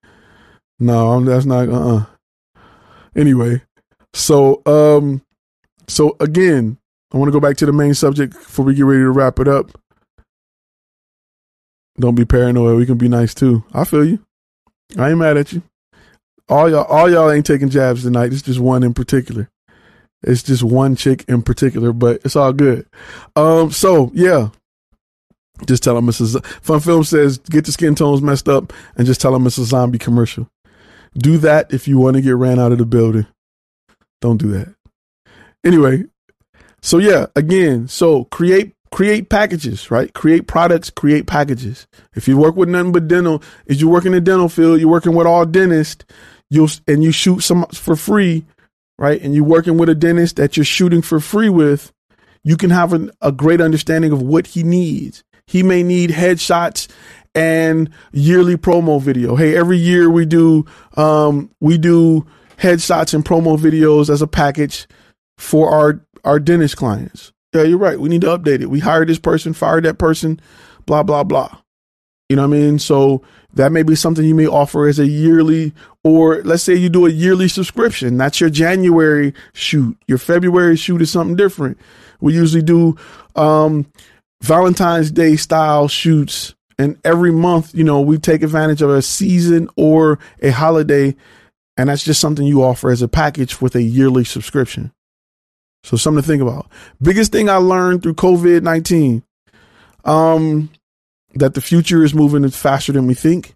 No, 0.81 1.23
that's 1.23 1.45
not. 1.45 1.69
Uh. 1.69 1.95
uh 1.95 2.05
Anyway, 3.15 3.61
so 4.13 4.61
um, 4.65 5.21
so 5.87 6.15
again, 6.19 6.77
I 7.13 7.17
want 7.17 7.27
to 7.27 7.33
go 7.33 7.39
back 7.39 7.57
to 7.57 7.65
the 7.65 7.73
main 7.73 7.93
subject 7.93 8.33
before 8.33 8.65
we 8.65 8.73
get 8.73 8.85
ready 8.85 9.01
to 9.01 9.11
wrap 9.11 9.39
it 9.39 9.47
up. 9.47 9.71
Don't 11.99 12.15
be 12.15 12.25
paranoid. 12.25 12.77
We 12.77 12.85
can 12.85 12.97
be 12.97 13.09
nice 13.09 13.33
too. 13.33 13.63
I 13.73 13.83
feel 13.83 14.05
you. 14.05 14.25
I 14.97 15.09
ain't 15.09 15.19
mad 15.19 15.37
at 15.37 15.53
you. 15.53 15.61
All 16.49 16.69
y'all, 16.69 16.85
all 16.85 17.09
y'all 17.09 17.29
ain't 17.29 17.45
taking 17.45 17.69
jabs 17.69 18.03
tonight. 18.03 18.33
It's 18.33 18.41
just 18.41 18.59
one 18.59 18.83
in 18.83 18.93
particular. 18.93 19.49
It's 20.23 20.43
just 20.43 20.63
one 20.63 20.95
chick 20.95 21.25
in 21.27 21.41
particular, 21.41 21.93
but 21.93 22.21
it's 22.23 22.35
all 22.35 22.53
good. 22.53 22.87
Um, 23.35 23.71
so 23.71 24.09
yeah, 24.13 24.49
just 25.65 25.83
tell 25.83 25.95
them 25.95 26.07
Mrs. 26.07 26.43
Fun 26.45 26.79
Film 26.79 27.03
says 27.03 27.37
get 27.37 27.65
the 27.65 27.71
skin 27.71 27.93
tones 27.93 28.21
messed 28.21 28.47
up 28.47 28.71
and 28.95 29.05
just 29.05 29.19
tell 29.19 29.33
them 29.33 29.45
it's 29.45 29.57
a 29.57 29.65
zombie 29.65 29.99
commercial. 29.99 30.47
Do 31.17 31.37
that 31.39 31.73
if 31.73 31.87
you 31.87 31.97
want 31.97 32.15
to 32.15 32.21
get 32.21 32.35
ran 32.35 32.59
out 32.59 32.71
of 32.71 32.77
the 32.77 32.85
building. 32.85 33.27
Don't 34.21 34.37
do 34.37 34.49
that. 34.51 34.73
Anyway, 35.63 36.05
so 36.81 36.97
yeah, 36.97 37.27
again, 37.35 37.87
so 37.87 38.25
create 38.25 38.73
create 38.91 39.29
packages, 39.29 39.89
right? 39.89 40.13
Create 40.13 40.47
products, 40.47 40.89
create 40.89 41.25
packages. 41.25 41.87
If 42.13 42.27
you 42.27 42.37
work 42.37 42.55
with 42.55 42.69
nothing 42.69 42.91
but 42.91 43.07
dental, 43.07 43.41
if 43.65 43.79
you 43.79 43.89
work 43.89 44.05
in 44.05 44.11
the 44.11 44.21
dental 44.21 44.49
field, 44.49 44.79
you're 44.79 44.89
working 44.89 45.15
with 45.15 45.27
all 45.27 45.45
dentists, 45.45 46.05
you'll 46.49 46.69
and 46.87 47.03
you 47.03 47.11
shoot 47.11 47.41
some 47.41 47.65
for 47.67 47.95
free, 47.95 48.45
right? 48.97 49.21
And 49.21 49.33
you're 49.33 49.43
working 49.43 49.77
with 49.77 49.89
a 49.89 49.95
dentist 49.95 50.35
that 50.37 50.57
you're 50.57 50.65
shooting 50.65 51.01
for 51.01 51.19
free 51.19 51.49
with, 51.49 51.91
you 52.43 52.57
can 52.57 52.69
have 52.69 52.93
a, 52.93 53.09
a 53.21 53.31
great 53.31 53.61
understanding 53.61 54.11
of 54.11 54.21
what 54.21 54.47
he 54.47 54.63
needs. 54.63 55.23
He 55.47 55.63
may 55.63 55.83
need 55.83 56.11
headshots 56.11 56.87
and 57.33 57.89
yearly 58.11 58.57
promo 58.57 59.01
video. 59.01 59.35
Hey, 59.35 59.55
every 59.55 59.77
year 59.77 60.09
we 60.09 60.25
do 60.25 60.65
um 60.97 61.49
we 61.59 61.77
do 61.77 62.25
headshots 62.57 63.13
and 63.13 63.25
promo 63.25 63.57
videos 63.57 64.09
as 64.09 64.21
a 64.21 64.27
package 64.27 64.87
for 65.37 65.71
our 65.71 66.05
our 66.23 66.39
dentist 66.39 66.77
clients. 66.77 67.31
Yeah, 67.53 67.63
you're 67.63 67.77
right. 67.77 67.99
We 67.99 68.09
need 68.09 68.21
to 68.21 68.37
update 68.37 68.61
it. 68.61 68.69
We 68.69 68.79
hired 68.79 69.09
this 69.09 69.19
person, 69.19 69.53
fired 69.53 69.83
that 69.83 69.97
person, 69.97 70.39
blah, 70.85 71.03
blah, 71.03 71.23
blah. 71.23 71.57
You 72.29 72.37
know 72.37 72.47
what 72.47 72.55
I 72.55 72.59
mean? 72.59 72.79
So 72.79 73.23
that 73.55 73.73
may 73.73 73.83
be 73.83 73.95
something 73.95 74.23
you 74.23 74.35
may 74.35 74.47
offer 74.47 74.87
as 74.87 74.99
a 74.99 75.07
yearly, 75.07 75.73
or 76.05 76.41
let's 76.43 76.63
say 76.63 76.75
you 76.75 76.87
do 76.87 77.05
a 77.05 77.09
yearly 77.09 77.49
subscription. 77.49 78.15
That's 78.17 78.39
your 78.39 78.49
January 78.49 79.33
shoot. 79.51 79.97
Your 80.07 80.17
February 80.17 80.77
shoot 80.77 81.01
is 81.01 81.11
something 81.11 81.35
different. 81.35 81.77
We 82.21 82.33
usually 82.33 82.63
do 82.63 82.95
um, 83.35 83.85
Valentine's 84.41 85.11
Day 85.11 85.35
style 85.35 85.89
shoots. 85.89 86.55
And 86.81 86.97
every 87.03 87.31
month, 87.31 87.75
you 87.75 87.83
know, 87.83 88.01
we 88.01 88.17
take 88.17 88.41
advantage 88.41 88.81
of 88.81 88.89
a 88.89 89.01
season 89.03 89.69
or 89.75 90.17
a 90.41 90.49
holiday. 90.49 91.15
And 91.77 91.89
that's 91.89 92.03
just 92.03 92.19
something 92.19 92.45
you 92.45 92.63
offer 92.63 92.89
as 92.89 93.01
a 93.01 93.07
package 93.07 93.61
with 93.61 93.75
a 93.75 93.81
yearly 93.81 94.23
subscription. 94.23 94.91
So 95.83 95.97
something 95.97 96.21
to 96.21 96.27
think 96.27 96.41
about. 96.41 96.67
Biggest 97.01 97.31
thing 97.31 97.49
I 97.49 97.55
learned 97.55 98.03
through 98.03 98.15
COVID 98.15 98.61
nineteen, 98.61 99.23
um, 100.05 100.69
that 101.35 101.53
the 101.53 101.61
future 101.61 102.03
is 102.03 102.13
moving 102.13 102.47
faster 102.49 102.91
than 102.91 103.07
we 103.07 103.15
think. 103.15 103.55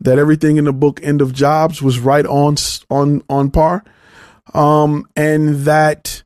That 0.00 0.18
everything 0.18 0.56
in 0.56 0.64
the 0.64 0.72
book 0.72 1.00
End 1.02 1.20
of 1.20 1.34
Jobs 1.34 1.82
was 1.82 1.98
right 1.98 2.24
on 2.24 2.56
on 2.88 3.22
on 3.28 3.50
par, 3.50 3.84
um, 4.54 5.06
and 5.14 5.66
that 5.66 6.22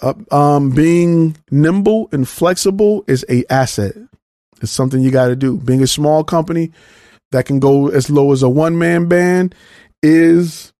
uh, 0.00 0.14
um, 0.30 0.70
being 0.70 1.36
nimble 1.50 2.08
and 2.12 2.26
flexible 2.26 3.04
is 3.06 3.26
a 3.28 3.44
asset. 3.52 3.94
It's 4.60 4.72
something 4.72 5.00
you 5.00 5.10
got 5.10 5.28
to 5.28 5.36
do. 5.36 5.56
Being 5.56 5.82
a 5.82 5.86
small 5.86 6.24
company 6.24 6.72
that 7.32 7.46
can 7.46 7.60
go 7.60 7.88
as 7.88 8.10
low 8.10 8.32
as 8.32 8.42
a 8.42 8.48
one 8.48 8.78
man 8.78 9.06
band 9.06 9.54
is 10.02 10.72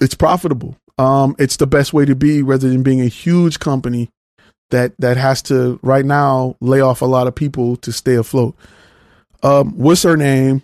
it's 0.00 0.14
profitable 0.14 0.76
um, 0.98 1.34
it's 1.38 1.56
the 1.56 1.66
best 1.66 1.92
way 1.92 2.04
to 2.04 2.14
be 2.14 2.42
rather 2.42 2.68
than 2.68 2.82
being 2.82 3.00
a 3.00 3.08
huge 3.08 3.58
company 3.58 4.10
that 4.70 4.94
that 4.98 5.16
has 5.16 5.42
to 5.42 5.78
right 5.82 6.04
now 6.04 6.56
lay 6.60 6.80
off 6.80 7.02
a 7.02 7.06
lot 7.06 7.26
of 7.26 7.34
people 7.34 7.76
to 7.76 7.92
stay 7.92 8.14
afloat. 8.14 8.56
Um, 9.42 9.72
what's 9.76 10.02
her 10.02 10.16
name? 10.16 10.62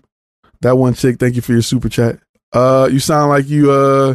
That 0.60 0.76
one 0.76 0.94
chick. 0.94 1.18
Thank 1.18 1.36
you 1.36 1.42
for 1.42 1.52
your 1.52 1.62
super 1.62 1.88
chat. 1.88 2.18
Uh, 2.52 2.88
you 2.90 3.00
sound 3.00 3.30
like 3.30 3.48
you 3.48 3.70
uh, 3.70 4.14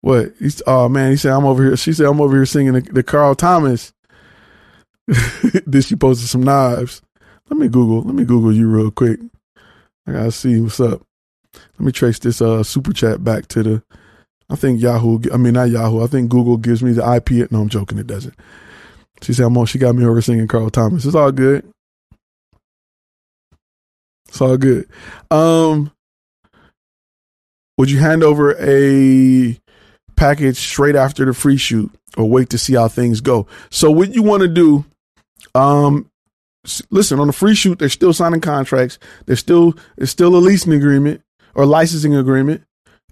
what? 0.00 0.32
He's, 0.38 0.62
oh 0.66 0.88
man, 0.88 1.10
he 1.10 1.16
said 1.16 1.32
I'm 1.32 1.44
over 1.44 1.62
here. 1.62 1.76
She 1.76 1.92
said 1.92 2.06
I'm 2.06 2.20
over 2.20 2.36
here 2.36 2.46
singing 2.46 2.74
the, 2.74 2.80
the 2.80 3.02
Carl 3.02 3.34
Thomas. 3.34 3.92
then 5.66 5.82
she 5.82 5.96
posted 5.96 6.28
some 6.28 6.42
knives. 6.42 7.02
Let 7.48 7.58
me 7.58 7.68
Google. 7.68 8.02
Let 8.02 8.14
me 8.14 8.24
Google 8.24 8.52
you 8.52 8.68
real 8.68 8.90
quick. 8.90 9.20
I 10.06 10.12
gotta 10.12 10.32
see 10.32 10.60
what's 10.60 10.80
up. 10.80 11.02
Let 11.54 11.80
me 11.80 11.92
trace 11.92 12.18
this 12.18 12.40
uh 12.40 12.62
super 12.62 12.92
chat 12.92 13.24
back 13.24 13.46
to 13.48 13.62
the 13.62 13.82
I 14.50 14.56
think 14.56 14.80
Yahoo, 14.80 15.20
I 15.32 15.36
mean, 15.36 15.54
not 15.54 15.70
Yahoo, 15.70 16.02
I 16.02 16.08
think 16.08 16.28
Google 16.28 16.56
gives 16.56 16.82
me 16.82 16.92
the 16.92 17.14
IP. 17.14 17.50
No, 17.52 17.60
I'm 17.60 17.68
joking, 17.68 17.98
it 17.98 18.08
doesn't. 18.08 18.34
She 19.22 19.32
said, 19.32 19.46
I'm 19.46 19.56
on, 19.56 19.66
she 19.66 19.78
got 19.78 19.94
me 19.94 20.04
over 20.04 20.20
singing 20.20 20.48
Carl 20.48 20.70
Thomas. 20.70 21.04
It's 21.04 21.14
all 21.14 21.30
good. 21.30 21.64
It's 24.28 24.40
all 24.40 24.56
good. 24.56 24.88
Um, 25.30 25.92
would 27.78 27.90
you 27.90 27.98
hand 27.98 28.24
over 28.24 28.56
a 28.58 29.56
package 30.16 30.56
straight 30.56 30.96
after 30.96 31.24
the 31.24 31.32
free 31.32 31.56
shoot 31.56 31.92
or 32.16 32.28
wait 32.28 32.50
to 32.50 32.58
see 32.58 32.74
how 32.74 32.88
things 32.88 33.20
go? 33.20 33.46
So 33.70 33.90
what 33.90 34.14
you 34.14 34.22
want 34.22 34.42
to 34.42 34.48
do, 34.48 34.84
um, 35.54 36.10
listen, 36.90 37.20
on 37.20 37.26
the 37.26 37.32
free 37.32 37.54
shoot, 37.54 37.78
they're 37.78 37.88
still 37.88 38.12
signing 38.12 38.40
contracts. 38.40 38.98
There's 39.26 39.40
still, 39.40 39.74
it's 39.96 40.10
still 40.10 40.34
a 40.34 40.38
leasing 40.38 40.72
agreement 40.72 41.22
or 41.54 41.66
licensing 41.66 42.14
agreement. 42.14 42.62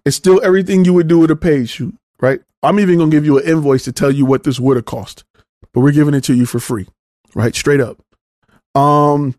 It's 0.04 0.16
still 0.16 0.40
everything 0.44 0.84
you 0.84 0.94
would 0.94 1.08
do 1.08 1.18
with 1.18 1.30
a 1.30 1.36
paid 1.36 1.68
shoot, 1.68 1.94
right? 2.20 2.40
I'm 2.62 2.80
even 2.80 2.98
gonna 2.98 3.10
give 3.10 3.24
you 3.24 3.38
an 3.38 3.48
invoice 3.48 3.84
to 3.84 3.92
tell 3.92 4.10
you 4.10 4.26
what 4.26 4.44
this 4.44 4.58
would 4.58 4.76
have 4.76 4.86
cost, 4.86 5.24
but 5.72 5.80
we're 5.80 5.92
giving 5.92 6.14
it 6.14 6.24
to 6.24 6.34
you 6.34 6.46
for 6.46 6.58
free, 6.58 6.86
right? 7.34 7.54
Straight 7.54 7.80
up. 7.80 7.98
Um, 8.74 9.34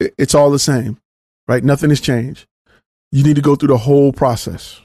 it's 0.00 0.34
all 0.34 0.50
the 0.50 0.58
same, 0.58 0.98
right? 1.46 1.62
Nothing 1.62 1.90
has 1.90 2.00
changed. 2.00 2.46
You 3.10 3.22
need 3.22 3.36
to 3.36 3.42
go 3.42 3.54
through 3.54 3.68
the 3.68 3.78
whole 3.78 4.12
process. 4.12 4.80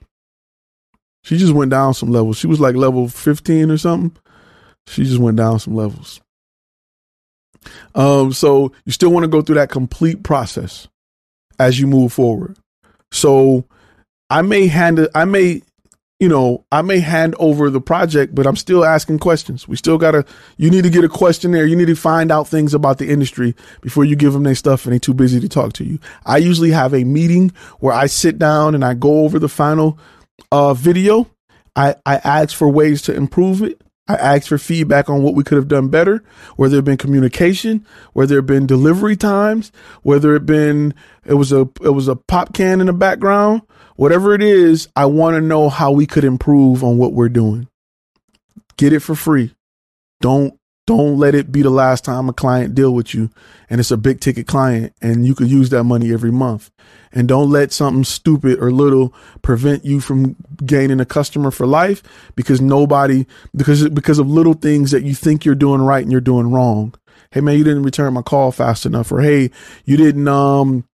She 1.28 1.38
just 1.38 1.52
went 1.52 1.72
down 1.72 1.94
some 1.94 2.10
levels. 2.10 2.38
She 2.38 2.48
was 2.48 2.62
like 2.62 2.78
level 2.78 3.10
15 3.10 3.70
or 3.70 3.78
something. 3.78 4.16
She 4.88 5.04
just 5.04 5.20
went 5.20 5.36
down 5.36 5.60
some 5.60 5.76
levels. 5.76 6.22
Um, 7.95 8.32
so 8.32 8.72
you 8.86 8.94
still 8.94 9.10
want 9.10 9.26
to 9.26 9.28
go 9.28 9.41
through 9.41 9.56
that 9.56 9.70
complete 9.70 10.24
process 10.24 10.88
as 11.60 11.82
you 11.82 11.86
move 11.86 12.14
forward. 12.14 12.56
So 13.12 13.66
I 14.30 14.41
may 14.41 14.68
hand 14.68 15.06
I 15.14 15.26
may, 15.26 15.64
you 16.18 16.30
know, 16.30 16.64
I 16.72 16.82
may 16.82 16.99
hand 16.99 17.36
over 17.40 17.70
the 17.70 17.82
project, 17.82 18.34
but 18.34 18.48
I'm 18.48 18.56
still 18.56 18.86
asking 18.86 19.20
questions. 19.20 19.68
We 19.68 19.76
still 19.76 19.98
gotta, 19.98 20.24
you 20.56 20.70
need 20.70 20.86
to 20.86 20.90
get 20.90 21.04
a 21.04 21.10
questionnaire. 21.10 21.66
You 21.66 21.76
need 21.76 21.88
to 21.88 21.95
find 21.95 22.32
out 22.32 22.48
things 22.48 22.74
about 22.74 22.99
the 22.99 23.10
industry 23.10 23.54
before 23.82 24.06
you 24.06 24.16
give 24.16 24.32
them 24.32 24.44
their 24.44 24.56
stuff 24.56 24.86
and 24.86 24.94
they're 24.94 24.99
too 24.99 25.14
busy 25.14 25.41
to 25.41 25.49
talk 25.49 25.74
to 25.74 25.84
you. 25.84 25.99
I 26.26 26.38
usually 26.38 26.72
have 26.72 26.94
a 26.94 27.04
meeting 27.04 27.52
where 27.80 27.94
I 27.94 28.06
sit 28.06 28.40
down 28.40 28.76
and 28.76 28.86
I 28.86 28.94
go 28.94 29.26
over 29.26 29.40
the 29.40 29.49
final 29.49 29.99
uh, 30.51 30.73
video. 30.73 31.27
I, 31.76 31.95
I 32.05 32.15
ask 32.15 32.55
for 32.55 32.69
ways 32.69 33.01
to 33.03 33.14
improve 33.14 33.61
it. 33.61 33.81
I 34.07 34.15
asked 34.15 34.47
for 34.47 34.57
feedback 34.57 35.09
on 35.09 35.22
what 35.22 35.35
we 35.35 35.43
could 35.43 35.57
have 35.57 35.68
done 35.68 35.89
better, 35.89 36.23
where 36.55 36.69
there 36.69 36.77
have 36.77 36.85
been 36.85 36.97
communication, 36.97 37.85
where 38.14 38.26
there 38.26 38.38
have 38.38 38.45
been 38.45 38.65
delivery 38.65 39.18
times, 39.18 39.72
whether 40.01 40.35
it 40.35 40.45
been 40.45 40.93
it 41.26 41.34
was 41.34 41.51
a 41.51 41.69
it 41.81 41.89
was 41.89 42.07
a 42.07 42.15
pop 42.15 42.53
can 42.53 42.80
in 42.80 42.88
the 42.88 42.93
background, 42.93 43.64
whatever 43.97 44.34
it 44.34 44.41
is, 44.41 44.88
I 44.95 45.07
want 45.07 45.35
to 45.35 45.41
know 45.41 45.69
how 45.69 45.91
we 45.91 46.05
could 46.05 46.23
improve 46.23 46.84
on 46.84 46.97
what 46.97 47.14
we're 47.14 47.30
doing. 47.30 47.68
Get 48.77 48.93
it 48.93 49.01
for 49.01 49.15
free. 49.15 49.53
Don't 50.22 50.57
don't 50.88 51.19
let 51.19 51.35
it 51.35 51.51
be 51.51 51.61
the 51.61 51.69
last 51.69 52.03
time 52.03 52.30
a 52.30 52.34
client 52.34 52.73
deal 52.73 52.93
with 52.95 53.14
you 53.14 53.30
and 53.69 53.80
it's 53.80 53.91
a 53.91 53.97
big 53.97 54.19
ticket 54.19 54.47
client 54.47 54.93
and 55.01 55.26
you 55.27 55.35
could 55.35 55.49
use 55.51 55.69
that 55.69 55.84
money 55.84 56.11
every 56.11 56.31
month. 56.31 56.72
And 57.11 57.27
don't 57.27 57.51
let 57.51 57.72
something 57.72 58.03
stupid 58.03 58.59
or 58.59 58.72
little 58.72 59.14
prevent 59.43 59.85
you 59.85 59.99
from 59.99 60.35
gaining 60.65 60.99
a 60.99 61.05
customer 61.05 61.51
for 61.51 61.68
life 61.68 62.01
because 62.35 62.61
nobody 62.61 63.27
because 63.55 63.88
because 63.89 64.19
of 64.19 64.27
little 64.30 64.55
things 64.55 64.91
that 64.91 65.03
you 65.03 65.14
think 65.14 65.45
you're 65.45 65.55
doing 65.55 65.81
right 65.81 66.01
and 66.01 66.11
you're 66.11 66.22
doing 66.22 66.51
wrong. 66.51 66.95
Hey 67.31 67.41
man, 67.41 67.57
you 67.57 67.64
didn't 67.64 67.84
return 67.84 68.14
my 68.14 68.23
call 68.23 68.51
fast 68.51 68.85
enough 68.88 69.11
or 69.11 69.22
hey, 69.22 69.51
you 69.85 69.97
didn't 69.97 70.27
um 70.27 70.85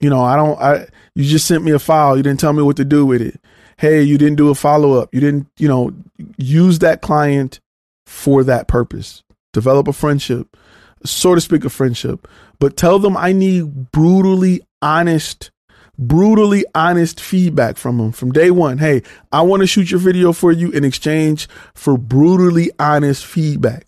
You 0.00 0.10
know, 0.10 0.22
I 0.22 0.36
don't, 0.36 0.60
I, 0.60 0.86
you 1.14 1.24
just 1.24 1.46
sent 1.46 1.64
me 1.64 1.72
a 1.72 1.78
file. 1.78 2.16
You 2.16 2.22
didn't 2.22 2.40
tell 2.40 2.52
me 2.52 2.62
what 2.62 2.76
to 2.76 2.84
do 2.84 3.06
with 3.06 3.22
it. 3.22 3.40
Hey, 3.78 4.02
you 4.02 4.18
didn't 4.18 4.36
do 4.36 4.50
a 4.50 4.54
follow 4.54 4.94
up. 5.00 5.14
You 5.14 5.20
didn't, 5.20 5.48
you 5.58 5.68
know, 5.68 5.92
use 6.36 6.80
that 6.80 7.00
client 7.00 7.60
for 8.06 8.44
that 8.44 8.68
purpose. 8.68 9.23
Develop 9.54 9.86
a 9.86 9.92
friendship, 9.92 10.56
so 11.04 11.34
to 11.34 11.40
speak, 11.40 11.64
a 11.64 11.70
friendship. 11.70 12.28
But 12.58 12.76
tell 12.76 12.98
them 12.98 13.16
I 13.16 13.32
need 13.32 13.92
brutally 13.92 14.60
honest, 14.82 15.52
brutally 15.96 16.64
honest 16.74 17.20
feedback 17.20 17.76
from 17.76 17.98
them 17.98 18.10
from 18.10 18.32
day 18.32 18.50
one. 18.50 18.78
Hey, 18.78 19.02
I 19.32 19.42
want 19.42 19.62
to 19.62 19.66
shoot 19.68 19.92
your 19.92 20.00
video 20.00 20.32
for 20.32 20.50
you 20.50 20.70
in 20.72 20.84
exchange 20.84 21.48
for 21.72 21.96
brutally 21.96 22.70
honest 22.80 23.24
feedback. 23.24 23.86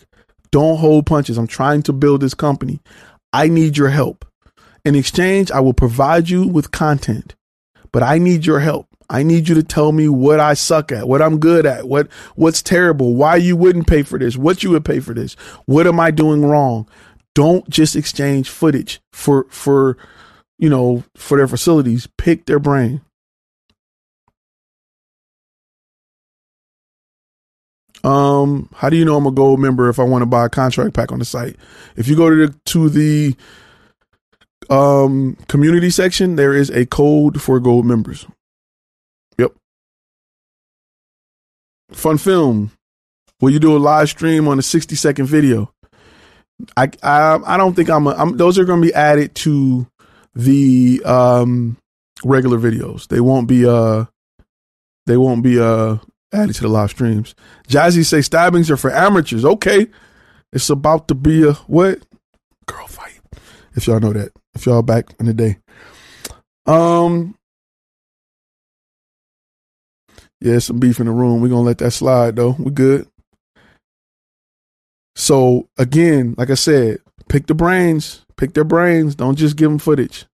Don't 0.53 0.79
hold 0.79 1.05
punches. 1.05 1.37
I'm 1.37 1.49
trying 1.49 1.83
to 1.83 1.93
build 1.93 2.21
this 2.21 2.35
company. 2.35 2.81
I 3.33 3.49
need 3.49 3.77
your 3.77 3.89
help. 3.89 4.25
In 4.85 4.95
exchange, 4.95 5.51
I 5.51 5.59
will 5.59 5.75
provide 5.75 6.31
you 6.31 6.47
with 6.47 6.71
content, 6.71 7.35
but 7.91 8.05
I 8.05 8.19
need 8.19 8.47
your 8.47 8.61
help. 8.61 8.87
I 9.09 9.23
need 9.23 9.49
you 9.49 9.55
to 9.55 9.62
tell 9.62 9.93
me 9.93 10.09
what 10.09 10.41
I 10.41 10.55
suck 10.55 10.91
at, 10.93 11.09
what 11.09 11.23
I'm 11.23 11.39
good 11.39 11.66
at, 11.66 11.89
what 11.89 12.09
what's 12.35 12.62
terrible, 12.62 13.15
why 13.15 13.37
you 13.37 13.57
wouldn't 13.57 13.87
pay 13.87 14.03
for 14.03 14.19
this, 14.19 14.37
what 14.37 14.62
you 14.62 14.70
would 14.70 14.85
pay 14.85 15.01
for 15.01 15.15
this, 15.15 15.35
what 15.66 15.87
am 15.87 16.01
I 16.01 16.11
doing 16.11 16.45
wrong? 16.45 16.89
Don't 17.35 17.69
just 17.69 17.97
exchange 17.97 18.49
footage 18.49 19.01
for 19.12 19.47
for 19.51 19.97
you 20.59 20.69
know 20.69 21.05
for 21.15 21.37
their 21.37 21.49
facilities. 21.49 22.09
Pick 22.19 22.47
their 22.47 22.59
brain. 22.59 23.03
Um, 28.07 28.69
how 28.73 28.89
do 28.89 28.97
you 28.97 29.05
know 29.05 29.16
I'm 29.16 29.27
a 29.27 29.33
gold 29.33 29.59
member 29.59 29.89
if 29.89 29.99
I 29.99 30.05
want 30.05 30.23
to 30.23 30.27
buy 30.27 30.47
a 30.47 30.49
contract 30.49 30.95
pack 30.95 31.11
on 31.11 31.19
the 31.19 31.24
site? 31.24 31.57
If 31.97 32.07
you 32.07 32.16
go 32.16 32.31
to 32.31 32.47
the 32.47 32.55
to 32.66 32.89
the 32.89 33.37
um 34.70 35.37
community 35.49 35.91
section, 35.91 36.37
there 36.37 36.55
is 36.55 36.70
a 36.70 36.87
code 36.87 37.43
for 37.43 37.61
gold 37.61 37.85
members. 37.85 38.27
Fun 41.93 42.19
film. 42.19 42.73
Where 43.39 43.53
you 43.53 43.59
do 43.59 43.77
a 43.77 43.79
live 43.79 44.09
stream 44.09 44.49
on 44.49 44.59
a 44.59 44.63
60 44.63 44.97
second 44.97 45.27
video? 45.27 45.73
I 46.77 46.91
I, 47.03 47.39
I 47.45 47.57
don't 47.57 47.75
think 47.75 47.91
I'm, 47.91 48.07
a, 48.07 48.11
I'm 48.11 48.37
those 48.37 48.59
are 48.59 48.65
going 48.65 48.81
to 48.81 48.87
be 48.87 48.95
added 48.95 49.35
to 49.37 49.87
the 50.35 51.03
um 51.05 51.77
regular 52.25 52.59
videos. 52.59 53.09
They 53.09 53.21
won't 53.21 53.49
be 53.49 53.67
uh 53.67 54.07
they 55.07 55.17
won't 55.17 55.43
be 55.43 55.61
uh 55.61 55.99
added 56.33 56.55
to 56.57 56.63
the 56.63 56.69
live 56.69 56.91
streams. 56.91 57.35
Jazzy 57.69 58.05
say 58.05 58.23
stabbings 58.23 58.71
are 58.71 58.77
for 58.77 58.93
amateurs. 58.93 59.45
Okay. 59.45 59.89
It's 60.53 60.71
about 60.71 61.09
to 61.09 61.15
be 61.15 61.47
a 61.47 61.53
what? 61.53 62.01
Girl 62.67 62.87
fight. 62.87 63.21
If 63.75 63.87
y'all 63.87 64.01
know 64.01 64.13
that. 64.13 64.33
If 64.55 64.67
y'all 64.67 64.83
back 64.83 65.15
in 65.21 65.27
the 65.27 65.35
day. 65.35 65.59
Um 66.67 67.37
yeah, 70.41 70.59
some 70.59 70.79
beef 70.79 71.01
in 71.01 71.07
the 71.07 71.13
room. 71.13 71.41
We're 71.41 71.49
gonna 71.49 71.63
let 71.63 71.79
that 71.79 71.93
slide 71.93 72.37
though. 72.37 72.57
We 72.59 72.71
good. 72.71 73.09
So 75.15 75.69
again, 75.79 76.35
like 76.37 76.51
I 76.51 76.55
said, 76.55 76.99
pick 77.29 77.47
the 77.47 77.55
brains, 77.55 78.25
pick 78.37 78.55
their 78.55 78.65
brains. 78.65 79.15
Don't 79.15 79.37
just 79.37 79.57
give 79.57 79.71
them 79.71 79.79
footage. 79.79 80.27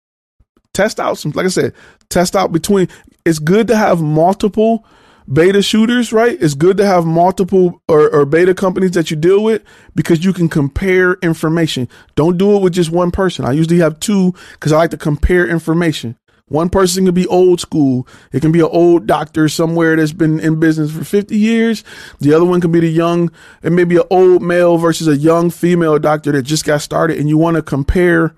Test 0.74 0.98
out 0.98 1.18
some, 1.18 1.32
like 1.32 1.46
I 1.46 1.50
said, 1.50 1.74
test 2.08 2.34
out 2.34 2.50
between. 2.50 2.88
It's 3.24 3.38
good 3.38 3.68
to 3.68 3.76
have 3.76 4.02
multiple 4.02 4.84
beta 5.32 5.62
shooters, 5.62 6.12
right? 6.12 6.36
It's 6.40 6.54
good 6.54 6.76
to 6.78 6.86
have 6.86 7.04
multiple 7.04 7.80
or, 7.88 8.10
or 8.10 8.24
beta 8.24 8.54
companies 8.54 8.92
that 8.92 9.10
you 9.10 9.16
deal 9.16 9.44
with 9.44 9.62
because 9.94 10.24
you 10.24 10.32
can 10.32 10.48
compare 10.48 11.14
information. 11.22 11.88
Don't 12.16 12.38
do 12.38 12.56
it 12.56 12.62
with 12.62 12.72
just 12.72 12.90
one 12.90 13.10
person. 13.10 13.44
I 13.44 13.52
usually 13.52 13.78
have 13.78 14.00
two 14.00 14.34
because 14.52 14.72
I 14.72 14.78
like 14.78 14.90
to 14.90 14.96
compare 14.96 15.46
information. 15.46 16.16
One 16.52 16.68
person 16.68 17.06
can 17.06 17.14
be 17.14 17.26
old 17.28 17.60
school. 17.60 18.06
It 18.30 18.40
can 18.40 18.52
be 18.52 18.60
an 18.60 18.68
old 18.70 19.06
doctor 19.06 19.48
somewhere 19.48 19.96
that's 19.96 20.12
been 20.12 20.38
in 20.38 20.60
business 20.60 20.92
for 20.92 21.02
50 21.02 21.34
years. 21.34 21.82
The 22.20 22.34
other 22.34 22.44
one 22.44 22.60
can 22.60 22.70
be 22.70 22.80
the 22.80 22.90
young, 22.90 23.32
and 23.62 23.74
maybe 23.74 23.96
an 23.96 24.02
old 24.10 24.42
male 24.42 24.76
versus 24.76 25.08
a 25.08 25.16
young 25.16 25.48
female 25.48 25.98
doctor 25.98 26.30
that 26.32 26.42
just 26.42 26.66
got 26.66 26.82
started. 26.82 27.18
And 27.18 27.26
you 27.26 27.38
want 27.38 27.56
to 27.56 27.62
compare, 27.62 28.34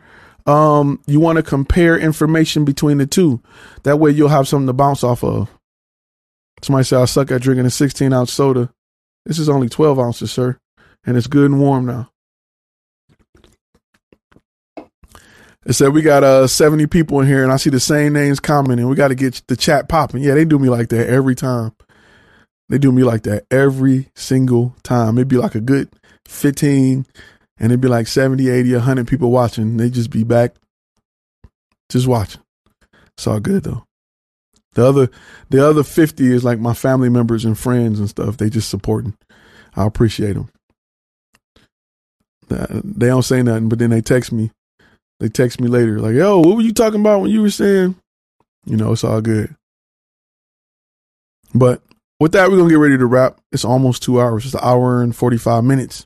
um, 0.46 1.02
you 1.08 1.18
want 1.18 1.38
to 1.38 1.42
compare 1.42 1.98
information 1.98 2.64
between 2.64 2.98
the 2.98 3.06
two. 3.06 3.42
That 3.82 3.98
way 3.98 4.12
you'll 4.12 4.28
have 4.28 4.46
something 4.46 4.68
to 4.68 4.72
bounce 4.72 5.02
off 5.02 5.24
of. 5.24 5.50
Somebody 6.62 6.84
say, 6.84 6.96
I 6.96 7.06
suck 7.06 7.32
at 7.32 7.42
drinking 7.42 7.66
a 7.66 7.70
16 7.70 8.12
ounce 8.12 8.32
soda. 8.32 8.70
This 9.26 9.40
is 9.40 9.48
only 9.48 9.68
12 9.68 9.98
ounces, 9.98 10.30
sir. 10.30 10.56
And 11.04 11.16
it's 11.16 11.26
good 11.26 11.50
and 11.50 11.60
warm 11.60 11.86
now. 11.86 12.12
It 15.66 15.72
said 15.72 15.94
we 15.94 16.02
got 16.02 16.24
uh 16.24 16.46
70 16.46 16.86
people 16.86 17.20
in 17.20 17.26
here 17.26 17.42
and 17.42 17.52
I 17.52 17.56
see 17.56 17.70
the 17.70 17.80
same 17.80 18.12
names 18.12 18.40
commenting. 18.40 18.88
We 18.88 18.96
got 18.96 19.08
to 19.08 19.14
get 19.14 19.42
the 19.46 19.56
chat 19.56 19.88
popping. 19.88 20.22
Yeah, 20.22 20.34
they 20.34 20.44
do 20.44 20.58
me 20.58 20.68
like 20.68 20.88
that 20.90 21.08
every 21.08 21.34
time. 21.34 21.72
They 22.68 22.78
do 22.78 22.92
me 22.92 23.02
like 23.02 23.22
that 23.22 23.44
every 23.50 24.10
single 24.14 24.74
time. 24.82 25.18
It'd 25.18 25.28
be 25.28 25.36
like 25.36 25.54
a 25.54 25.60
good 25.60 25.90
15 26.26 27.06
and 27.58 27.72
it'd 27.72 27.80
be 27.80 27.88
like 27.88 28.06
70, 28.06 28.48
80, 28.48 28.72
100 28.74 29.08
people 29.08 29.30
watching. 29.30 29.76
They 29.76 29.90
just 29.90 30.10
be 30.10 30.24
back 30.24 30.54
just 31.90 32.06
watching. 32.06 32.42
It's 33.16 33.26
all 33.26 33.40
good 33.40 33.64
though. 33.64 33.84
The 34.72 34.84
other 34.84 35.10
the 35.50 35.66
other 35.66 35.82
50 35.82 36.32
is 36.32 36.44
like 36.44 36.58
my 36.58 36.74
family 36.74 37.08
members 37.08 37.44
and 37.44 37.58
friends 37.58 38.00
and 38.00 38.08
stuff. 38.08 38.36
They 38.36 38.50
just 38.50 38.68
supporting. 38.68 39.16
I 39.76 39.86
appreciate 39.86 40.34
them. 40.34 40.50
They 42.48 43.06
don't 43.06 43.22
say 43.22 43.42
nothing, 43.42 43.68
but 43.68 43.78
then 43.78 43.90
they 43.90 44.02
text 44.02 44.30
me 44.30 44.50
they 45.24 45.30
text 45.30 45.58
me 45.58 45.68
later, 45.68 46.00
like, 46.00 46.14
yo, 46.14 46.38
what 46.40 46.54
were 46.54 46.60
you 46.60 46.74
talking 46.74 47.00
about 47.00 47.22
when 47.22 47.30
you 47.30 47.40
were 47.40 47.48
saying? 47.48 47.96
You 48.66 48.76
know, 48.76 48.92
it's 48.92 49.04
all 49.04 49.22
good. 49.22 49.56
But 51.54 51.80
with 52.20 52.32
that, 52.32 52.50
we're 52.50 52.58
gonna 52.58 52.68
get 52.68 52.78
ready 52.78 52.98
to 52.98 53.06
wrap. 53.06 53.40
It's 53.50 53.64
almost 53.64 54.02
two 54.02 54.20
hours. 54.20 54.44
It's 54.44 54.52
an 54.52 54.60
hour 54.62 55.02
and 55.02 55.16
forty 55.16 55.38
five 55.38 55.64
minutes. 55.64 56.04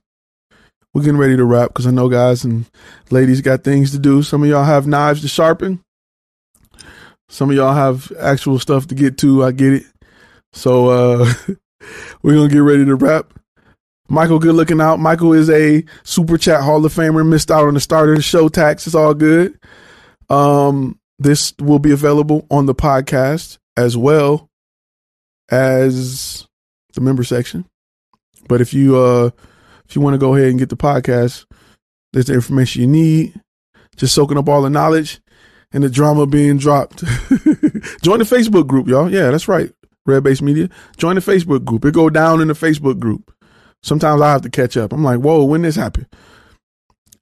We're 0.94 1.02
getting 1.02 1.18
ready 1.18 1.36
to 1.36 1.44
wrap 1.44 1.70
because 1.70 1.88
I 1.88 1.90
know 1.90 2.08
guys 2.08 2.44
and 2.44 2.66
ladies 3.10 3.40
got 3.40 3.64
things 3.64 3.90
to 3.90 3.98
do. 3.98 4.22
Some 4.22 4.44
of 4.44 4.48
y'all 4.48 4.62
have 4.62 4.86
knives 4.86 5.22
to 5.22 5.28
sharpen. 5.28 5.80
Some 7.28 7.50
of 7.50 7.56
y'all 7.56 7.74
have 7.74 8.12
actual 8.20 8.60
stuff 8.60 8.86
to 8.86 8.94
get 8.94 9.18
to. 9.18 9.42
I 9.42 9.50
get 9.50 9.72
it. 9.72 9.82
So 10.52 10.90
uh 10.90 11.32
we're 12.22 12.36
gonna 12.36 12.48
get 12.48 12.60
ready 12.60 12.84
to 12.84 12.94
wrap. 12.94 13.34
Michael, 14.09 14.39
good 14.39 14.55
looking 14.55 14.80
out. 14.80 14.98
Michael 14.98 15.35
is 15.35 15.51
a 15.51 15.85
super 16.02 16.39
chat 16.39 16.62
Hall 16.62 16.85
of 16.85 16.94
Famer. 16.94 17.26
Missed 17.26 17.51
out 17.51 17.66
on 17.66 17.74
the 17.74 17.80
start 17.80 18.09
of 18.09 18.16
the 18.16 18.22
show 18.22 18.48
tax. 18.48 18.86
It's 18.86 18.94
all 18.97 19.14
good. 19.14 19.59
Um, 20.30 20.98
this 21.18 21.52
will 21.60 21.78
be 21.78 21.93
available 21.93 22.47
on 22.51 22.66
the 22.66 22.74
podcast 22.74 23.59
as 23.76 23.97
well 23.97 24.48
as 25.51 26.47
the 26.94 27.01
member 27.01 27.24
section. 27.24 27.66
But 28.48 28.60
if 28.60 28.72
you 28.72 28.97
uh 28.97 29.30
if 29.86 29.94
you 29.94 30.02
want 30.02 30.14
to 30.14 30.18
go 30.18 30.35
ahead 30.35 30.48
and 30.48 30.59
get 30.59 30.68
the 30.68 30.76
podcast, 30.76 31.44
there's 32.12 32.26
the 32.26 32.35
information 32.35 32.82
you 32.82 32.89
need. 32.89 33.40
Just 33.97 34.14
soaking 34.14 34.39
up 34.39 34.48
all 34.48 34.62
the 34.62 34.70
knowledge 34.70 35.20
and 35.72 35.82
the 35.82 35.90
drama 35.90 36.26
being 36.26 36.56
dropped. 36.56 36.98
Join 38.02 38.20
the 38.20 38.24
Facebook 38.24 38.66
group, 38.66 38.86
y'all. 38.86 39.10
Yeah, 39.10 39.30
that's 39.30 39.48
right. 39.48 39.70
Red 40.06 40.24
Base 40.24 40.40
Media. 40.40 40.70
Join 40.97 41.16
the 41.16 41.20
Facebook 41.20 41.64
group. 41.64 41.85
It 41.85 41.94
go 41.94 42.09
down 42.09 42.40
in 42.40 42.48
the 42.48 42.55
Facebook 42.55 42.98
group. 42.98 43.35
Sometimes 43.82 44.20
I 44.20 44.30
have 44.30 44.42
to 44.42 44.50
catch 44.50 44.76
up. 44.76 44.92
I'm 44.92 45.05
like, 45.05 45.20
whoa, 45.20 45.44
when 45.44 45.62
this 45.62 45.76
happened? 45.76 46.06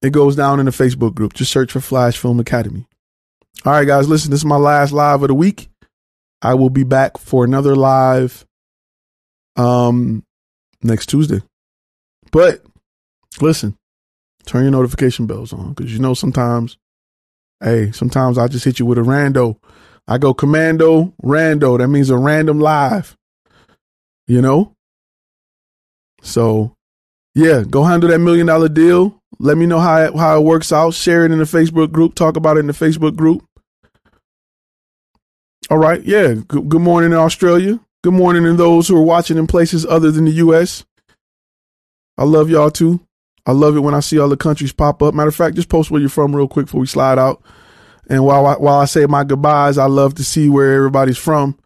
It 0.03 0.13
goes 0.13 0.37
down 0.37 0.61
in 0.61 0.67
the 0.67 0.73
Facebook 0.73 1.15
group. 1.15 1.35
Just 1.35 1.53
search 1.53 1.73
for 1.73 1.81
Flash 1.81 2.17
Film 2.17 2.41
Academy. 2.41 2.87
All 3.65 3.73
right, 3.73 3.87
guys, 3.87 4.09
listen, 4.09 4.31
this 4.31 4.41
is 4.41 4.47
my 4.47 4.57
last 4.57 4.93
live 4.93 5.23
of 5.23 5.29
the 5.29 5.35
week. 5.35 5.69
I 6.43 6.55
will 6.55 6.71
be 6.71 6.85
back 6.85 7.19
for 7.19 7.45
another 7.45 7.75
live 7.75 8.45
um 9.57 10.23
next 10.83 11.07
Tuesday. 11.07 11.41
But 12.31 12.63
listen, 13.41 13.77
turn 14.45 14.63
your 14.63 14.73
notification 14.73 15.27
bells 15.27 15.53
on 15.53 15.73
because 15.73 15.93
you 15.93 15.99
know 15.99 16.15
sometimes, 16.15 16.77
hey, 17.63 17.91
sometimes 17.93 18.39
I 18.39 18.49
just 18.49 18.65
hit 18.65 18.79
you 18.79 18.87
with 18.87 18.99
a 18.99 19.03
rando. 19.03 19.59
I 20.07 20.19
go 20.19 20.35
commando, 20.35 21.15
rando. 21.23 21.79
That 21.79 21.89
means 21.89 22.11
a 22.11 22.17
random 22.17 22.61
live. 22.61 23.17
You 24.29 24.43
know? 24.43 24.76
So, 26.23 26.75
yeah, 27.35 27.63
go 27.69 27.85
handle 27.85 28.11
that 28.11 28.19
million 28.19 28.47
dollar 28.47 28.69
deal. 28.69 29.21
Let 29.39 29.57
me 29.59 29.67
know 29.67 29.79
how 29.81 29.99
it, 29.99 30.17
how 30.17 30.39
it 30.39 30.45
works 30.45 30.73
out. 30.73 30.95
Share 30.95 31.25
it 31.25 31.33
in 31.33 31.39
the 31.39 31.45
Facebook 31.45 31.93
group. 31.93 32.15
Talk 32.15 32.37
about 32.37 32.57
it 32.57 32.61
in 32.61 32.67
the 32.67 32.73
Facebook 32.73 33.17
group. 33.17 33.45
All 35.71 35.79
right. 35.79 36.03
Yeah. 36.03 36.35
Good, 36.35 36.69
good 36.69 36.81
morning 36.81 37.13
in 37.13 37.19
Australia. 37.19 37.81
Good 38.03 38.15
morning 38.15 38.45
to 38.45 38.55
those 38.55 38.89
who 38.89 38.97
are 38.97 39.03
watching 39.03 39.37
in 39.37 39.47
places 39.47 39.85
other 39.85 40.11
than 40.11 40.27
the 40.27 40.31
U.S. 40.33 40.85
I 42.17 42.25
love 42.25 42.49
y'all 42.49 42.71
too. 42.71 43.01
I 43.45 43.53
love 43.53 43.77
it 43.77 43.81
when 43.81 43.95
I 43.95 44.01
see 44.01 44.19
other 44.19 44.37
countries 44.37 44.73
pop 44.73 45.03
up. 45.03 45.15
Matter 45.15 45.29
of 45.29 45.35
fact, 45.35 45.57
just 45.57 45.69
post 45.69 45.91
where 45.91 46.01
you're 46.01 46.11
from 46.11 46.35
real 46.35 46.49
quick 46.49 46.67
before 46.67 46.81
we 46.81 46.87
slide 46.87 47.19
out. 47.19 47.43
And 48.09 48.25
while 48.25 48.47
I, 48.47 48.55
while 48.55 48.79
I 48.79 48.85
say 48.85 49.07
my 49.07 49.25
goodbyes, 49.25 49.79
I 49.79 49.87
love 49.87 50.15
to 50.15 50.25
see 50.25 50.49
where 50.49 50.75
everybody's 50.75 51.19
from. 51.19 51.59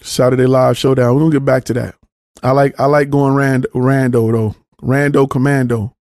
Saturday 0.00 0.46
Live 0.46 0.78
Showdown. 0.78 1.14
We're 1.14 1.22
gonna 1.22 1.32
get 1.32 1.44
back 1.44 1.64
to 1.64 1.74
that. 1.74 1.94
I 2.42 2.52
like 2.52 2.78
I 2.80 2.86
like 2.86 3.10
going 3.10 3.34
rand, 3.34 3.66
rando 3.74 4.32
though. 4.32 4.56
Rando 4.82 5.28
commando. 5.28 5.94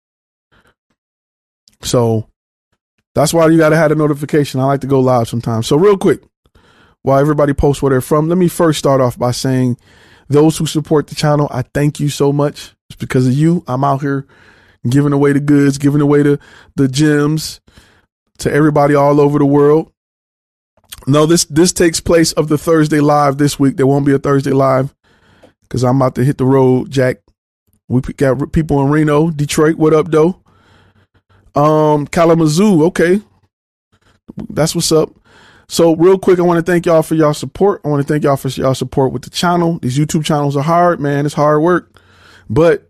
So 1.81 2.25
That's 3.15 3.33
why 3.33 3.47
you 3.47 3.57
got 3.57 3.69
to 3.69 3.77
have 3.77 3.91
a 3.91 3.95
notification. 3.95 4.59
I 4.59 4.65
like 4.65 4.81
to 4.81 4.87
go 4.87 4.99
live 5.01 5.27
sometimes. 5.27 5.67
So 5.67 5.77
real 5.77 5.97
quick, 5.97 6.21
while 7.01 7.19
everybody 7.19 7.53
posts 7.53 7.81
where 7.81 7.89
they're 7.89 8.01
from, 8.01 8.29
let 8.29 8.37
me 8.37 8.47
first 8.47 8.79
start 8.79 9.01
off 9.01 9.17
by 9.17 9.31
saying 9.31 9.77
those 10.29 10.57
who 10.57 10.65
support 10.65 11.07
the 11.07 11.15
channel, 11.15 11.47
I 11.51 11.63
thank 11.63 11.99
you 11.99 12.09
so 12.09 12.31
much. 12.33 12.73
It's 12.89 12.97
because 12.97 13.27
of 13.27 13.33
you. 13.33 13.63
I'm 13.67 13.83
out 13.83 14.01
here 14.01 14.25
giving 14.89 15.13
away 15.13 15.33
the 15.33 15.39
goods, 15.41 15.77
giving 15.77 16.01
away 16.01 16.23
the, 16.23 16.39
the 16.75 16.87
gems 16.87 17.61
to 18.39 18.51
everybody 18.51 18.95
all 18.95 19.19
over 19.19 19.39
the 19.39 19.45
world. 19.45 19.91
No, 21.07 21.25
this 21.25 21.45
this 21.45 21.73
takes 21.73 21.99
place 21.99 22.31
of 22.33 22.47
the 22.49 22.57
Thursday 22.57 22.99
live 23.01 23.37
this 23.37 23.59
week. 23.59 23.77
There 23.77 23.87
won't 23.87 24.05
be 24.05 24.13
a 24.13 24.19
Thursday 24.19 24.51
live 24.51 24.95
because 25.75 25.83
I'm 25.83 25.97
about 25.97 26.15
to 26.15 26.23
hit 26.23 26.37
the 26.37 26.45
road, 26.45 26.89
Jack. 26.89 27.17
We 27.89 27.99
got 27.99 28.53
people 28.53 28.81
in 28.81 28.89
Reno, 28.89 29.29
Detroit. 29.29 29.75
What 29.75 29.93
up, 29.93 30.09
though? 30.09 30.41
Um, 31.53 32.07
Kalamazoo. 32.07 32.85
Okay, 32.85 33.19
that's 34.51 34.73
what's 34.73 34.93
up. 34.93 35.09
So 35.67 35.93
real 35.97 36.17
quick, 36.17 36.39
I 36.39 36.43
want 36.43 36.65
to 36.65 36.71
thank 36.71 36.85
y'all 36.85 37.03
for 37.03 37.15
y'all 37.15 37.33
support. 37.33 37.81
I 37.83 37.89
want 37.89 38.01
to 38.01 38.07
thank 38.07 38.23
y'all 38.23 38.37
for 38.37 38.47
y'all 38.47 38.73
support 38.73 39.11
with 39.11 39.23
the 39.23 39.29
channel. 39.29 39.77
These 39.79 39.97
YouTube 39.97 40.23
channels 40.23 40.55
are 40.55 40.63
hard, 40.63 41.01
man. 41.01 41.25
It's 41.25 41.35
hard 41.35 41.61
work, 41.61 41.99
but 42.49 42.89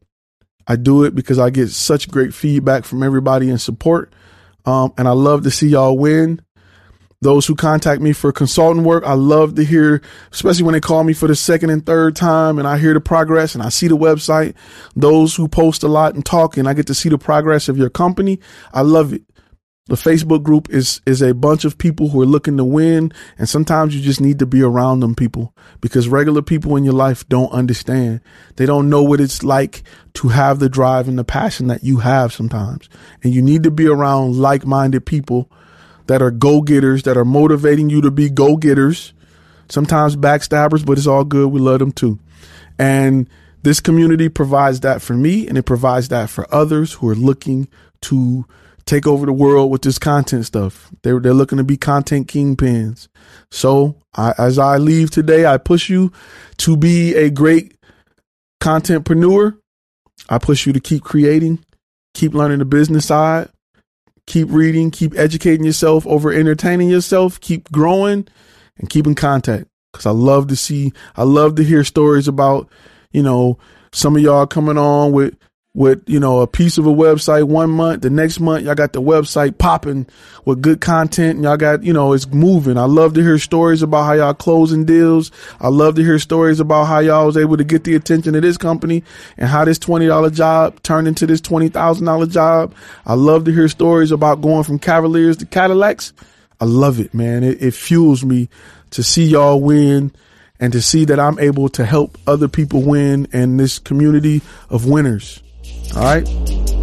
I 0.67 0.75
do 0.75 1.05
it 1.05 1.15
because 1.15 1.39
I 1.39 1.49
get 1.49 1.69
such 1.69 2.07
great 2.07 2.35
feedback 2.35 2.85
from 2.85 3.01
everybody 3.01 3.49
and 3.49 3.59
support. 3.59 4.13
Um, 4.63 4.93
and 4.95 5.07
I 5.07 5.11
love 5.13 5.41
to 5.45 5.49
see 5.49 5.69
y'all 5.69 5.97
win. 5.97 6.39
Those 7.25 7.47
who 7.47 7.55
contact 7.55 8.03
me 8.03 8.13
for 8.13 8.31
consulting 8.31 8.83
work, 8.83 9.03
I 9.03 9.13
love 9.13 9.55
to 9.55 9.63
hear, 9.63 10.03
especially 10.31 10.61
when 10.61 10.73
they 10.73 10.79
call 10.79 11.03
me 11.03 11.13
for 11.13 11.27
the 11.27 11.35
second 11.35 11.71
and 11.71 11.83
third 11.83 12.15
time 12.15 12.59
and 12.59 12.67
I 12.67 12.77
hear 12.77 12.93
the 12.93 13.01
progress 13.01 13.55
and 13.55 13.63
I 13.63 13.69
see 13.69 13.87
the 13.87 13.97
website. 13.97 14.53
Those 14.95 15.35
who 15.35 15.47
post 15.47 15.81
a 15.81 15.87
lot 15.87 16.13
and 16.13 16.23
talk 16.23 16.55
and 16.55 16.69
I 16.69 16.75
get 16.75 16.85
to 16.85 16.93
see 16.93 17.09
the 17.09 17.17
progress 17.17 17.67
of 17.67 17.79
your 17.79 17.89
company. 17.89 18.39
I 18.71 18.81
love 18.81 19.11
it. 19.11 19.23
The 19.87 19.95
Facebook 19.95 20.43
group 20.43 20.69
is 20.69 21.01
is 21.07 21.23
a 21.23 21.33
bunch 21.33 21.65
of 21.65 21.79
people 21.79 22.09
who 22.09 22.21
are 22.21 22.27
looking 22.27 22.57
to 22.57 22.63
win, 22.63 23.11
and 23.39 23.49
sometimes 23.49 23.95
you 23.95 24.01
just 24.03 24.21
need 24.21 24.37
to 24.37 24.45
be 24.45 24.61
around 24.61 24.99
them 24.99 25.15
people 25.15 25.55
because 25.81 26.07
regular 26.07 26.43
people 26.43 26.75
in 26.75 26.83
your 26.83 26.93
life 26.93 27.27
don't 27.27 27.51
understand. 27.51 28.21
They 28.57 28.67
don't 28.67 28.89
know 28.89 29.01
what 29.01 29.19
it's 29.19 29.41
like 29.43 29.81
to 30.15 30.27
have 30.27 30.59
the 30.59 30.69
drive 30.69 31.07
and 31.07 31.17
the 31.17 31.23
passion 31.23 31.67
that 31.67 31.83
you 31.83 31.97
have 31.97 32.33
sometimes. 32.33 32.87
And 33.23 33.33
you 33.33 33.41
need 33.41 33.63
to 33.63 33.71
be 33.71 33.87
around 33.87 34.35
like-minded 34.35 35.07
people 35.07 35.51
that 36.07 36.21
are 36.21 36.31
go-getters 36.31 37.03
that 37.03 37.17
are 37.17 37.25
motivating 37.25 37.89
you 37.89 38.01
to 38.01 38.11
be 38.11 38.29
go-getters. 38.29 39.13
Sometimes 39.69 40.15
backstabbers, 40.15 40.85
but 40.85 40.97
it's 40.97 41.07
all 41.07 41.23
good. 41.23 41.47
We 41.47 41.59
love 41.59 41.79
them 41.79 41.91
too. 41.91 42.19
And 42.77 43.27
this 43.63 43.79
community 43.79 44.29
provides 44.29 44.81
that 44.81 45.01
for 45.01 45.13
me 45.13 45.47
and 45.47 45.57
it 45.57 45.63
provides 45.63 46.09
that 46.09 46.29
for 46.29 46.45
others 46.53 46.93
who 46.93 47.09
are 47.09 47.15
looking 47.15 47.67
to 48.01 48.45
take 48.85 49.07
over 49.07 49.25
the 49.25 49.33
world 49.33 49.71
with 49.71 49.81
this 49.81 49.97
content 49.97 50.45
stuff. 50.45 50.91
They're 51.01 51.19
they're 51.19 51.33
looking 51.33 51.57
to 51.57 51.63
be 51.63 51.77
content 51.77 52.27
kingpins. 52.27 53.07
So 53.51 53.95
I, 54.15 54.33
as 54.37 54.59
I 54.59 54.77
leave 54.77 55.09
today, 55.09 55.45
I 55.45 55.57
push 55.57 55.89
you 55.89 56.11
to 56.57 56.77
be 56.77 57.15
a 57.15 57.29
great 57.31 57.75
contentpreneur. 58.61 59.57
I 60.29 60.37
push 60.37 60.65
you 60.65 60.73
to 60.73 60.79
keep 60.79 61.03
creating, 61.03 61.63
keep 62.13 62.33
learning 62.33 62.59
the 62.59 62.65
business 62.65 63.07
side, 63.07 63.49
keep 64.27 64.49
reading, 64.51 64.91
keep 64.91 65.17
educating 65.17 65.65
yourself 65.65 66.05
over 66.07 66.31
entertaining 66.31 66.89
yourself, 66.89 67.39
keep 67.39 67.71
growing, 67.71 68.27
and 68.77 68.89
keep 68.89 69.07
in 69.07 69.15
contact. 69.15 69.67
Because 69.91 70.05
I 70.05 70.11
love 70.11 70.47
to 70.47 70.55
see, 70.55 70.91
I 71.15 71.23
love 71.23 71.55
to 71.55 71.63
hear 71.63 71.83
stories 71.83 72.27
about, 72.27 72.69
you 73.11 73.23
know, 73.23 73.57
some 73.91 74.15
of 74.15 74.21
y'all 74.21 74.45
coming 74.45 74.77
on 74.77 75.13
with 75.13 75.35
with 75.75 76.01
you 76.07 76.19
know 76.19 76.39
a 76.39 76.47
piece 76.47 76.77
of 76.77 76.87
a 76.87 76.91
website 76.91 77.43
one 77.43 77.69
month 77.69 78.01
the 78.01 78.09
next 78.09 78.39
month 78.39 78.63
y'all 78.63 78.73
got 78.73 78.93
the 78.93 79.01
website 79.01 79.57
popping 79.57 80.07
with 80.45 80.61
good 80.61 80.79
content 80.79 81.35
and 81.35 81.43
y'all 81.43 81.57
got 81.57 81.83
you 81.83 81.91
know 81.91 82.13
it's 82.13 82.27
moving. 82.27 82.77
I 82.77 82.85
love 82.85 83.13
to 83.15 83.21
hear 83.21 83.37
stories 83.37 83.81
about 83.81 84.03
how 84.05 84.13
y'all 84.13 84.33
closing 84.33 84.85
deals. 84.85 85.31
I 85.59 85.67
love 85.67 85.95
to 85.95 86.01
hear 86.03 86.17
stories 86.17 86.61
about 86.61 86.85
how 86.85 86.99
y'all 86.99 87.25
was 87.25 87.35
able 87.35 87.57
to 87.57 87.65
get 87.65 87.83
the 87.83 87.95
attention 87.95 88.35
of 88.35 88.41
this 88.41 88.57
company 88.57 89.03
and 89.37 89.49
how 89.49 89.65
this 89.65 89.77
$20 89.77 90.33
job 90.33 90.81
turned 90.81 91.09
into 91.09 91.27
this 91.27 91.41
$20000 91.41 92.31
job. 92.31 92.73
I 93.05 93.15
love 93.15 93.43
to 93.45 93.51
hear 93.51 93.67
stories 93.67 94.11
about 94.11 94.41
going 94.41 94.63
from 94.63 94.79
cavaliers 94.79 95.37
to 95.37 95.45
cadillacs. 95.45 96.13
I 96.61 96.65
love 96.65 96.99
it 97.01 97.13
man. 97.13 97.43
It, 97.43 97.61
it 97.61 97.73
fuels 97.73 98.23
me 98.23 98.47
to 98.91 99.03
see 99.03 99.25
y'all 99.25 99.59
win 99.59 100.13
and 100.57 100.71
to 100.71 100.81
see 100.81 101.03
that 101.03 101.19
i'm 101.19 101.37
able 101.37 101.67
to 101.67 101.83
help 101.83 102.17
other 102.25 102.47
people 102.47 102.81
win 102.81 103.27
in 103.33 103.57
this 103.57 103.77
community 103.77 104.41
of 104.69 104.85
winners 104.85 105.41
all 105.93 106.03
right. 106.03 106.27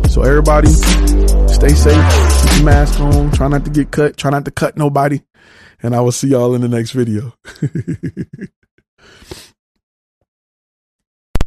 So 0.09 0.23
everybody 0.23 0.69
stay 0.69 1.71
safe. 1.71 2.43
Keep 2.43 2.57
your 2.57 2.65
mask 2.65 3.01
on. 3.01 3.31
Try 3.33 3.49
not 3.49 3.65
to 3.65 3.71
get 3.71 3.91
cut. 3.91 4.17
Try 4.17 4.31
not 4.31 4.45
to 4.45 4.51
cut 4.51 4.77
nobody. 4.77 5.21
And 5.83 5.95
I 5.97 6.01
will 6.01 6.13
see 6.13 6.29
y'all 6.29 6.55
in 6.55 6.61
the 6.61 6.69
next 6.69 6.93
video. 6.93 7.35